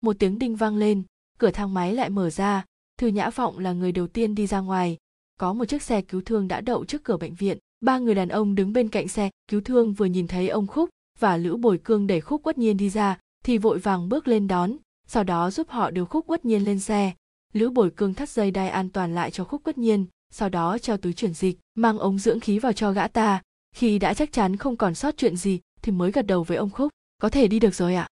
Một 0.01 0.15
tiếng 0.19 0.39
đinh 0.39 0.55
vang 0.55 0.77
lên, 0.77 1.03
cửa 1.39 1.51
thang 1.51 1.73
máy 1.73 1.93
lại 1.93 2.09
mở 2.09 2.29
ra, 2.29 2.65
thư 2.97 3.07
nhã 3.07 3.29
vọng 3.29 3.59
là 3.59 3.73
người 3.73 3.91
đầu 3.91 4.07
tiên 4.07 4.35
đi 4.35 4.47
ra 4.47 4.59
ngoài. 4.59 4.97
Có 5.37 5.53
một 5.53 5.65
chiếc 5.65 5.81
xe 5.81 6.01
cứu 6.01 6.21
thương 6.21 6.47
đã 6.47 6.61
đậu 6.61 6.85
trước 6.85 7.03
cửa 7.03 7.17
bệnh 7.17 7.35
viện. 7.35 7.57
Ba 7.81 7.99
người 7.99 8.15
đàn 8.15 8.29
ông 8.29 8.55
đứng 8.55 8.73
bên 8.73 8.89
cạnh 8.89 9.07
xe 9.07 9.29
cứu 9.47 9.61
thương 9.61 9.93
vừa 9.93 10.05
nhìn 10.05 10.27
thấy 10.27 10.49
ông 10.49 10.67
khúc 10.67 10.89
và 11.19 11.37
lữ 11.37 11.55
bồi 11.55 11.77
cương 11.77 12.07
đẩy 12.07 12.21
khúc 12.21 12.43
quất 12.43 12.57
nhiên 12.57 12.77
đi 12.77 12.89
ra, 12.89 13.19
thì 13.45 13.57
vội 13.57 13.79
vàng 13.79 14.09
bước 14.09 14.27
lên 14.27 14.47
đón, 14.47 14.75
sau 15.07 15.23
đó 15.23 15.51
giúp 15.51 15.69
họ 15.69 15.91
đưa 15.91 16.05
khúc 16.05 16.27
quất 16.27 16.45
nhiên 16.45 16.65
lên 16.65 16.79
xe. 16.79 17.13
Lữ 17.53 17.69
bồi 17.69 17.91
cương 17.91 18.13
thắt 18.13 18.29
dây 18.29 18.51
đai 18.51 18.69
an 18.69 18.89
toàn 18.89 19.15
lại 19.15 19.31
cho 19.31 19.43
khúc 19.43 19.63
quất 19.63 19.77
nhiên 19.77 20.05
sau 20.31 20.49
đó 20.49 20.77
cho 20.77 20.97
túi 20.97 21.13
chuyển 21.13 21.33
dịch, 21.33 21.59
mang 21.75 21.99
ống 21.99 22.19
dưỡng 22.19 22.39
khí 22.39 22.59
vào 22.59 22.73
cho 22.73 22.91
gã 22.91 23.07
ta. 23.07 23.41
Khi 23.75 23.99
đã 23.99 24.13
chắc 24.13 24.31
chắn 24.31 24.57
không 24.57 24.77
còn 24.77 24.95
sót 24.95 25.17
chuyện 25.17 25.37
gì, 25.37 25.59
thì 25.81 25.91
mới 25.91 26.11
gật 26.11 26.21
đầu 26.21 26.43
với 26.43 26.57
ông 26.57 26.69
khúc. 26.69 26.91
Có 27.21 27.29
thể 27.29 27.47
đi 27.47 27.59
được 27.59 27.75
rồi 27.75 27.95
ạ. 27.95 28.07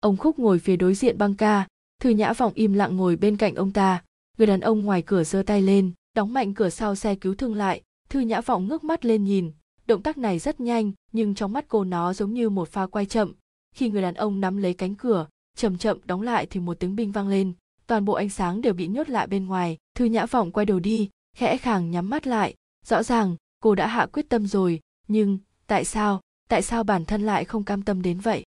Ông 0.00 0.16
khúc 0.16 0.38
ngồi 0.38 0.58
phía 0.58 0.76
đối 0.76 0.94
diện 0.94 1.18
băng 1.18 1.34
ca. 1.34 1.66
Thư 2.02 2.10
nhã 2.10 2.32
vọng 2.32 2.52
im 2.54 2.72
lặng 2.72 2.96
ngồi 2.96 3.16
bên 3.16 3.36
cạnh 3.36 3.54
ông 3.54 3.72
ta. 3.72 4.02
Người 4.38 4.46
đàn 4.46 4.60
ông 4.60 4.80
ngoài 4.80 5.02
cửa 5.02 5.24
giơ 5.24 5.42
tay 5.42 5.62
lên, 5.62 5.92
đóng 6.14 6.32
mạnh 6.32 6.54
cửa 6.54 6.70
sau 6.70 6.94
xe 6.94 7.14
cứu 7.14 7.34
thương 7.34 7.54
lại. 7.54 7.82
Thư 8.08 8.20
nhã 8.20 8.40
vọng 8.40 8.68
ngước 8.68 8.84
mắt 8.84 9.04
lên 9.04 9.24
nhìn. 9.24 9.52
Động 9.86 10.02
tác 10.02 10.18
này 10.18 10.38
rất 10.38 10.60
nhanh, 10.60 10.92
nhưng 11.12 11.34
trong 11.34 11.52
mắt 11.52 11.64
cô 11.68 11.84
nó 11.84 12.12
giống 12.12 12.34
như 12.34 12.50
một 12.50 12.68
pha 12.68 12.86
quay 12.86 13.06
chậm. 13.06 13.32
Khi 13.74 13.90
người 13.90 14.02
đàn 14.02 14.14
ông 14.14 14.40
nắm 14.40 14.56
lấy 14.56 14.74
cánh 14.74 14.94
cửa, 14.94 15.26
chậm 15.56 15.78
chậm 15.78 15.98
đóng 16.04 16.22
lại 16.22 16.46
thì 16.50 16.60
một 16.60 16.80
tiếng 16.80 16.96
binh 16.96 17.12
vang 17.12 17.28
lên. 17.28 17.52
Toàn 17.86 18.04
bộ 18.04 18.12
ánh 18.12 18.28
sáng 18.28 18.60
đều 18.60 18.74
bị 18.74 18.86
nhốt 18.86 19.08
lại 19.08 19.26
bên 19.26 19.46
ngoài. 19.46 19.76
Thư 19.94 20.04
nhã 20.04 20.26
vọng 20.26 20.52
quay 20.52 20.66
đầu 20.66 20.80
đi 20.80 21.08
khẽ 21.36 21.56
khàng 21.56 21.90
nhắm 21.90 22.10
mắt 22.10 22.26
lại. 22.26 22.54
Rõ 22.84 23.02
ràng, 23.02 23.36
cô 23.60 23.74
đã 23.74 23.86
hạ 23.86 24.06
quyết 24.12 24.28
tâm 24.28 24.46
rồi, 24.46 24.80
nhưng 25.08 25.38
tại 25.66 25.84
sao 25.84 26.20
tại 26.48 26.62
sao 26.62 26.84
bản 26.84 27.04
thân 27.04 27.22
lại 27.22 27.44
không 27.44 27.64
cam 27.64 27.82
tâm 27.82 28.02
đến 28.02 28.20
vậy? 28.20 28.44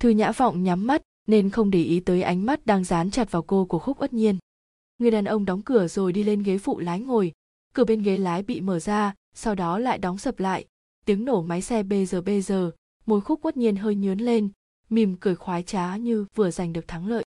Thư 0.00 0.08
nhã 0.10 0.32
vọng 0.32 0.62
nhắm 0.62 0.86
mắt, 0.86 1.02
nên 1.26 1.50
không 1.50 1.70
để 1.70 1.82
ý 1.82 2.00
tới 2.00 2.22
ánh 2.22 2.46
mắt 2.46 2.66
đang 2.66 2.84
dán 2.84 3.10
chặt 3.10 3.30
vào 3.30 3.42
cô 3.42 3.64
của 3.64 3.78
khúc 3.78 3.98
ất 3.98 4.12
nhiên. 4.12 4.38
Người 4.98 5.10
đàn 5.10 5.24
ông 5.24 5.44
đóng 5.44 5.62
cửa 5.62 5.88
rồi 5.88 6.12
đi 6.12 6.22
lên 6.22 6.42
ghế 6.42 6.58
phụ 6.58 6.78
lái 6.78 7.00
ngồi. 7.00 7.32
Cửa 7.74 7.84
bên 7.84 8.02
ghế 8.02 8.16
lái 8.16 8.42
bị 8.42 8.60
mở 8.60 8.78
ra, 8.78 9.14
sau 9.34 9.54
đó 9.54 9.78
lại 9.78 9.98
đóng 9.98 10.18
sập 10.18 10.40
lại. 10.40 10.66
Tiếng 11.04 11.24
nổ 11.24 11.42
máy 11.42 11.62
xe 11.62 11.82
bê 11.82 12.06
giờ 12.06 12.20
bê 12.20 12.40
giờ 12.40 12.70
môi 13.06 13.20
khúc 13.20 13.42
quất 13.42 13.56
nhiên 13.56 13.76
hơi 13.76 13.94
nhướn 13.94 14.18
lên, 14.18 14.48
mỉm 14.90 15.16
cười 15.20 15.34
khoái 15.34 15.62
trá 15.62 15.96
như 15.96 16.26
vừa 16.34 16.50
giành 16.50 16.72
được 16.72 16.88
thắng 16.88 17.06
lợi. 17.06 17.24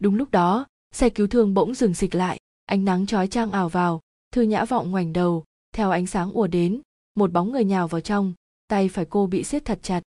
Đúng 0.00 0.14
lúc 0.14 0.30
đó, 0.30 0.66
xe 0.92 1.10
cứu 1.10 1.26
thương 1.26 1.54
bỗng 1.54 1.74
dừng 1.74 1.94
xịch 1.94 2.14
lại, 2.14 2.38
ánh 2.66 2.84
nắng 2.84 3.06
chói 3.06 3.28
chang 3.28 3.50
ảo 3.50 3.68
vào 3.68 4.00
thư 4.38 4.42
nhã 4.42 4.64
vọng 4.64 4.90
ngoảnh 4.90 5.12
đầu, 5.12 5.44
theo 5.72 5.90
ánh 5.90 6.06
sáng 6.06 6.32
ùa 6.32 6.46
đến, 6.46 6.80
một 7.14 7.32
bóng 7.32 7.52
người 7.52 7.64
nhào 7.64 7.88
vào 7.88 8.00
trong, 8.00 8.34
tay 8.68 8.88
phải 8.88 9.06
cô 9.10 9.26
bị 9.26 9.44
siết 9.44 9.64
thật 9.64 9.78
chặt. 9.82 10.02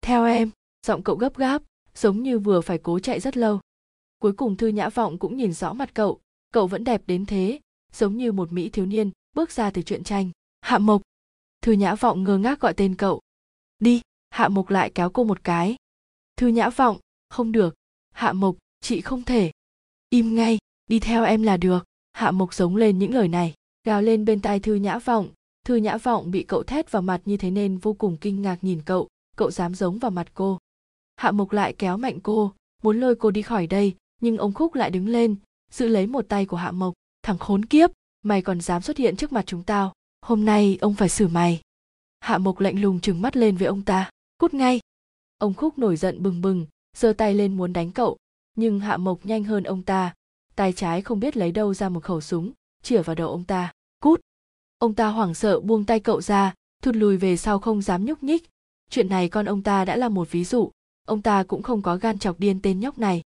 Theo 0.00 0.24
em, 0.24 0.50
giọng 0.86 1.02
cậu 1.02 1.16
gấp 1.16 1.36
gáp, 1.36 1.62
giống 1.94 2.22
như 2.22 2.38
vừa 2.38 2.60
phải 2.60 2.78
cố 2.78 2.98
chạy 2.98 3.20
rất 3.20 3.36
lâu. 3.36 3.60
Cuối 4.20 4.32
cùng 4.32 4.56
thư 4.56 4.68
nhã 4.68 4.88
vọng 4.88 5.18
cũng 5.18 5.36
nhìn 5.36 5.52
rõ 5.52 5.72
mặt 5.72 5.90
cậu 5.94 6.20
cậu 6.52 6.66
vẫn 6.66 6.84
đẹp 6.84 7.02
đến 7.06 7.26
thế, 7.26 7.60
giống 7.92 8.16
như 8.16 8.32
một 8.32 8.52
mỹ 8.52 8.68
thiếu 8.68 8.86
niên, 8.86 9.10
bước 9.34 9.50
ra 9.50 9.70
từ 9.70 9.82
truyện 9.82 10.04
tranh. 10.04 10.30
Hạ 10.60 10.78
mộc. 10.78 11.02
Thư 11.62 11.72
nhã 11.72 11.94
vọng 11.94 12.24
ngơ 12.24 12.38
ngác 12.38 12.60
gọi 12.60 12.74
tên 12.74 12.94
cậu. 12.94 13.20
Đi, 13.78 14.00
hạ 14.30 14.48
mộc 14.48 14.70
lại 14.70 14.90
kéo 14.94 15.10
cô 15.10 15.24
một 15.24 15.44
cái. 15.44 15.76
Thư 16.36 16.46
nhã 16.46 16.70
vọng, 16.70 16.98
không 17.28 17.52
được, 17.52 17.74
hạ 18.10 18.32
mộc, 18.32 18.56
chị 18.80 19.00
không 19.00 19.22
thể. 19.22 19.50
Im 20.10 20.34
ngay, 20.34 20.58
đi 20.86 21.00
theo 21.00 21.24
em 21.24 21.42
là 21.42 21.56
được. 21.56 21.84
Hạ 22.12 22.30
mộc 22.30 22.54
giống 22.54 22.76
lên 22.76 22.98
những 22.98 23.14
lời 23.14 23.28
này 23.28 23.54
gào 23.88 24.02
lên 24.02 24.24
bên 24.24 24.40
tai 24.40 24.60
thư 24.60 24.74
nhã 24.74 24.98
vọng. 24.98 25.28
Thư 25.64 25.76
nhã 25.76 25.96
vọng 25.96 26.30
bị 26.30 26.42
cậu 26.42 26.62
thét 26.62 26.92
vào 26.92 27.02
mặt 27.02 27.20
như 27.24 27.36
thế 27.36 27.50
nên 27.50 27.78
vô 27.78 27.92
cùng 27.92 28.16
kinh 28.16 28.42
ngạc 28.42 28.64
nhìn 28.64 28.82
cậu. 28.84 29.08
Cậu 29.36 29.50
dám 29.50 29.74
giống 29.74 29.98
vào 29.98 30.10
mặt 30.10 30.26
cô. 30.34 30.58
Hạ 31.16 31.30
mộc 31.30 31.52
lại 31.52 31.72
kéo 31.72 31.96
mạnh 31.96 32.18
cô. 32.22 32.52
Muốn 32.82 33.00
lôi 33.00 33.14
cô 33.14 33.30
đi 33.30 33.42
khỏi 33.42 33.66
đây, 33.66 33.94
nhưng 34.20 34.38
ông 34.38 34.52
khúc 34.52 34.74
lại 34.74 34.90
đứng 34.90 35.08
lên, 35.08 35.36
giữ 35.70 35.88
lấy 35.88 36.06
một 36.06 36.24
tay 36.28 36.46
của 36.46 36.56
hạ 36.56 36.70
mộc. 36.70 36.94
Thằng 37.22 37.38
khốn 37.38 37.64
kiếp, 37.64 37.90
mày 38.22 38.42
còn 38.42 38.60
dám 38.60 38.82
xuất 38.82 38.96
hiện 38.96 39.16
trước 39.16 39.32
mặt 39.32 39.46
chúng 39.46 39.62
tao. 39.62 39.92
Hôm 40.22 40.44
nay 40.44 40.78
ông 40.80 40.94
phải 40.94 41.08
xử 41.08 41.28
mày. 41.28 41.60
Hạ 42.20 42.38
mộc 42.38 42.60
lạnh 42.60 42.80
lùng 42.80 43.00
trừng 43.00 43.22
mắt 43.22 43.36
lên 43.36 43.56
với 43.56 43.66
ông 43.66 43.82
ta. 43.82 44.10
Cút 44.38 44.54
ngay. 44.54 44.80
Ông 45.38 45.54
khúc 45.54 45.78
nổi 45.78 45.96
giận 45.96 46.22
bừng 46.22 46.40
bừng, 46.40 46.66
giơ 46.96 47.12
tay 47.12 47.34
lên 47.34 47.56
muốn 47.56 47.72
đánh 47.72 47.90
cậu. 47.90 48.16
Nhưng 48.54 48.80
hạ 48.80 48.96
mộc 48.96 49.26
nhanh 49.26 49.44
hơn 49.44 49.64
ông 49.64 49.82
ta. 49.82 50.14
Tay 50.56 50.72
trái 50.72 51.02
không 51.02 51.20
biết 51.20 51.36
lấy 51.36 51.52
đâu 51.52 51.74
ra 51.74 51.88
một 51.88 52.04
khẩu 52.04 52.20
súng 52.20 52.52
chĩa 52.82 53.02
vào 53.02 53.14
đầu 53.14 53.30
ông 53.30 53.44
ta 53.44 53.72
ông 54.78 54.94
ta 54.94 55.08
hoảng 55.08 55.34
sợ 55.34 55.60
buông 55.60 55.84
tay 55.84 56.00
cậu 56.00 56.20
ra, 56.20 56.54
thụt 56.82 56.96
lùi 56.96 57.16
về 57.16 57.36
sau 57.36 57.58
không 57.58 57.82
dám 57.82 58.04
nhúc 58.04 58.22
nhích. 58.22 58.48
Chuyện 58.90 59.08
này 59.08 59.28
con 59.28 59.46
ông 59.46 59.62
ta 59.62 59.84
đã 59.84 59.96
là 59.96 60.08
một 60.08 60.30
ví 60.30 60.44
dụ. 60.44 60.70
Ông 61.06 61.22
ta 61.22 61.42
cũng 61.42 61.62
không 61.62 61.82
có 61.82 61.96
gan 61.96 62.18
chọc 62.18 62.40
điên 62.40 62.60
tên 62.62 62.80
nhóc 62.80 62.98
này. 62.98 63.22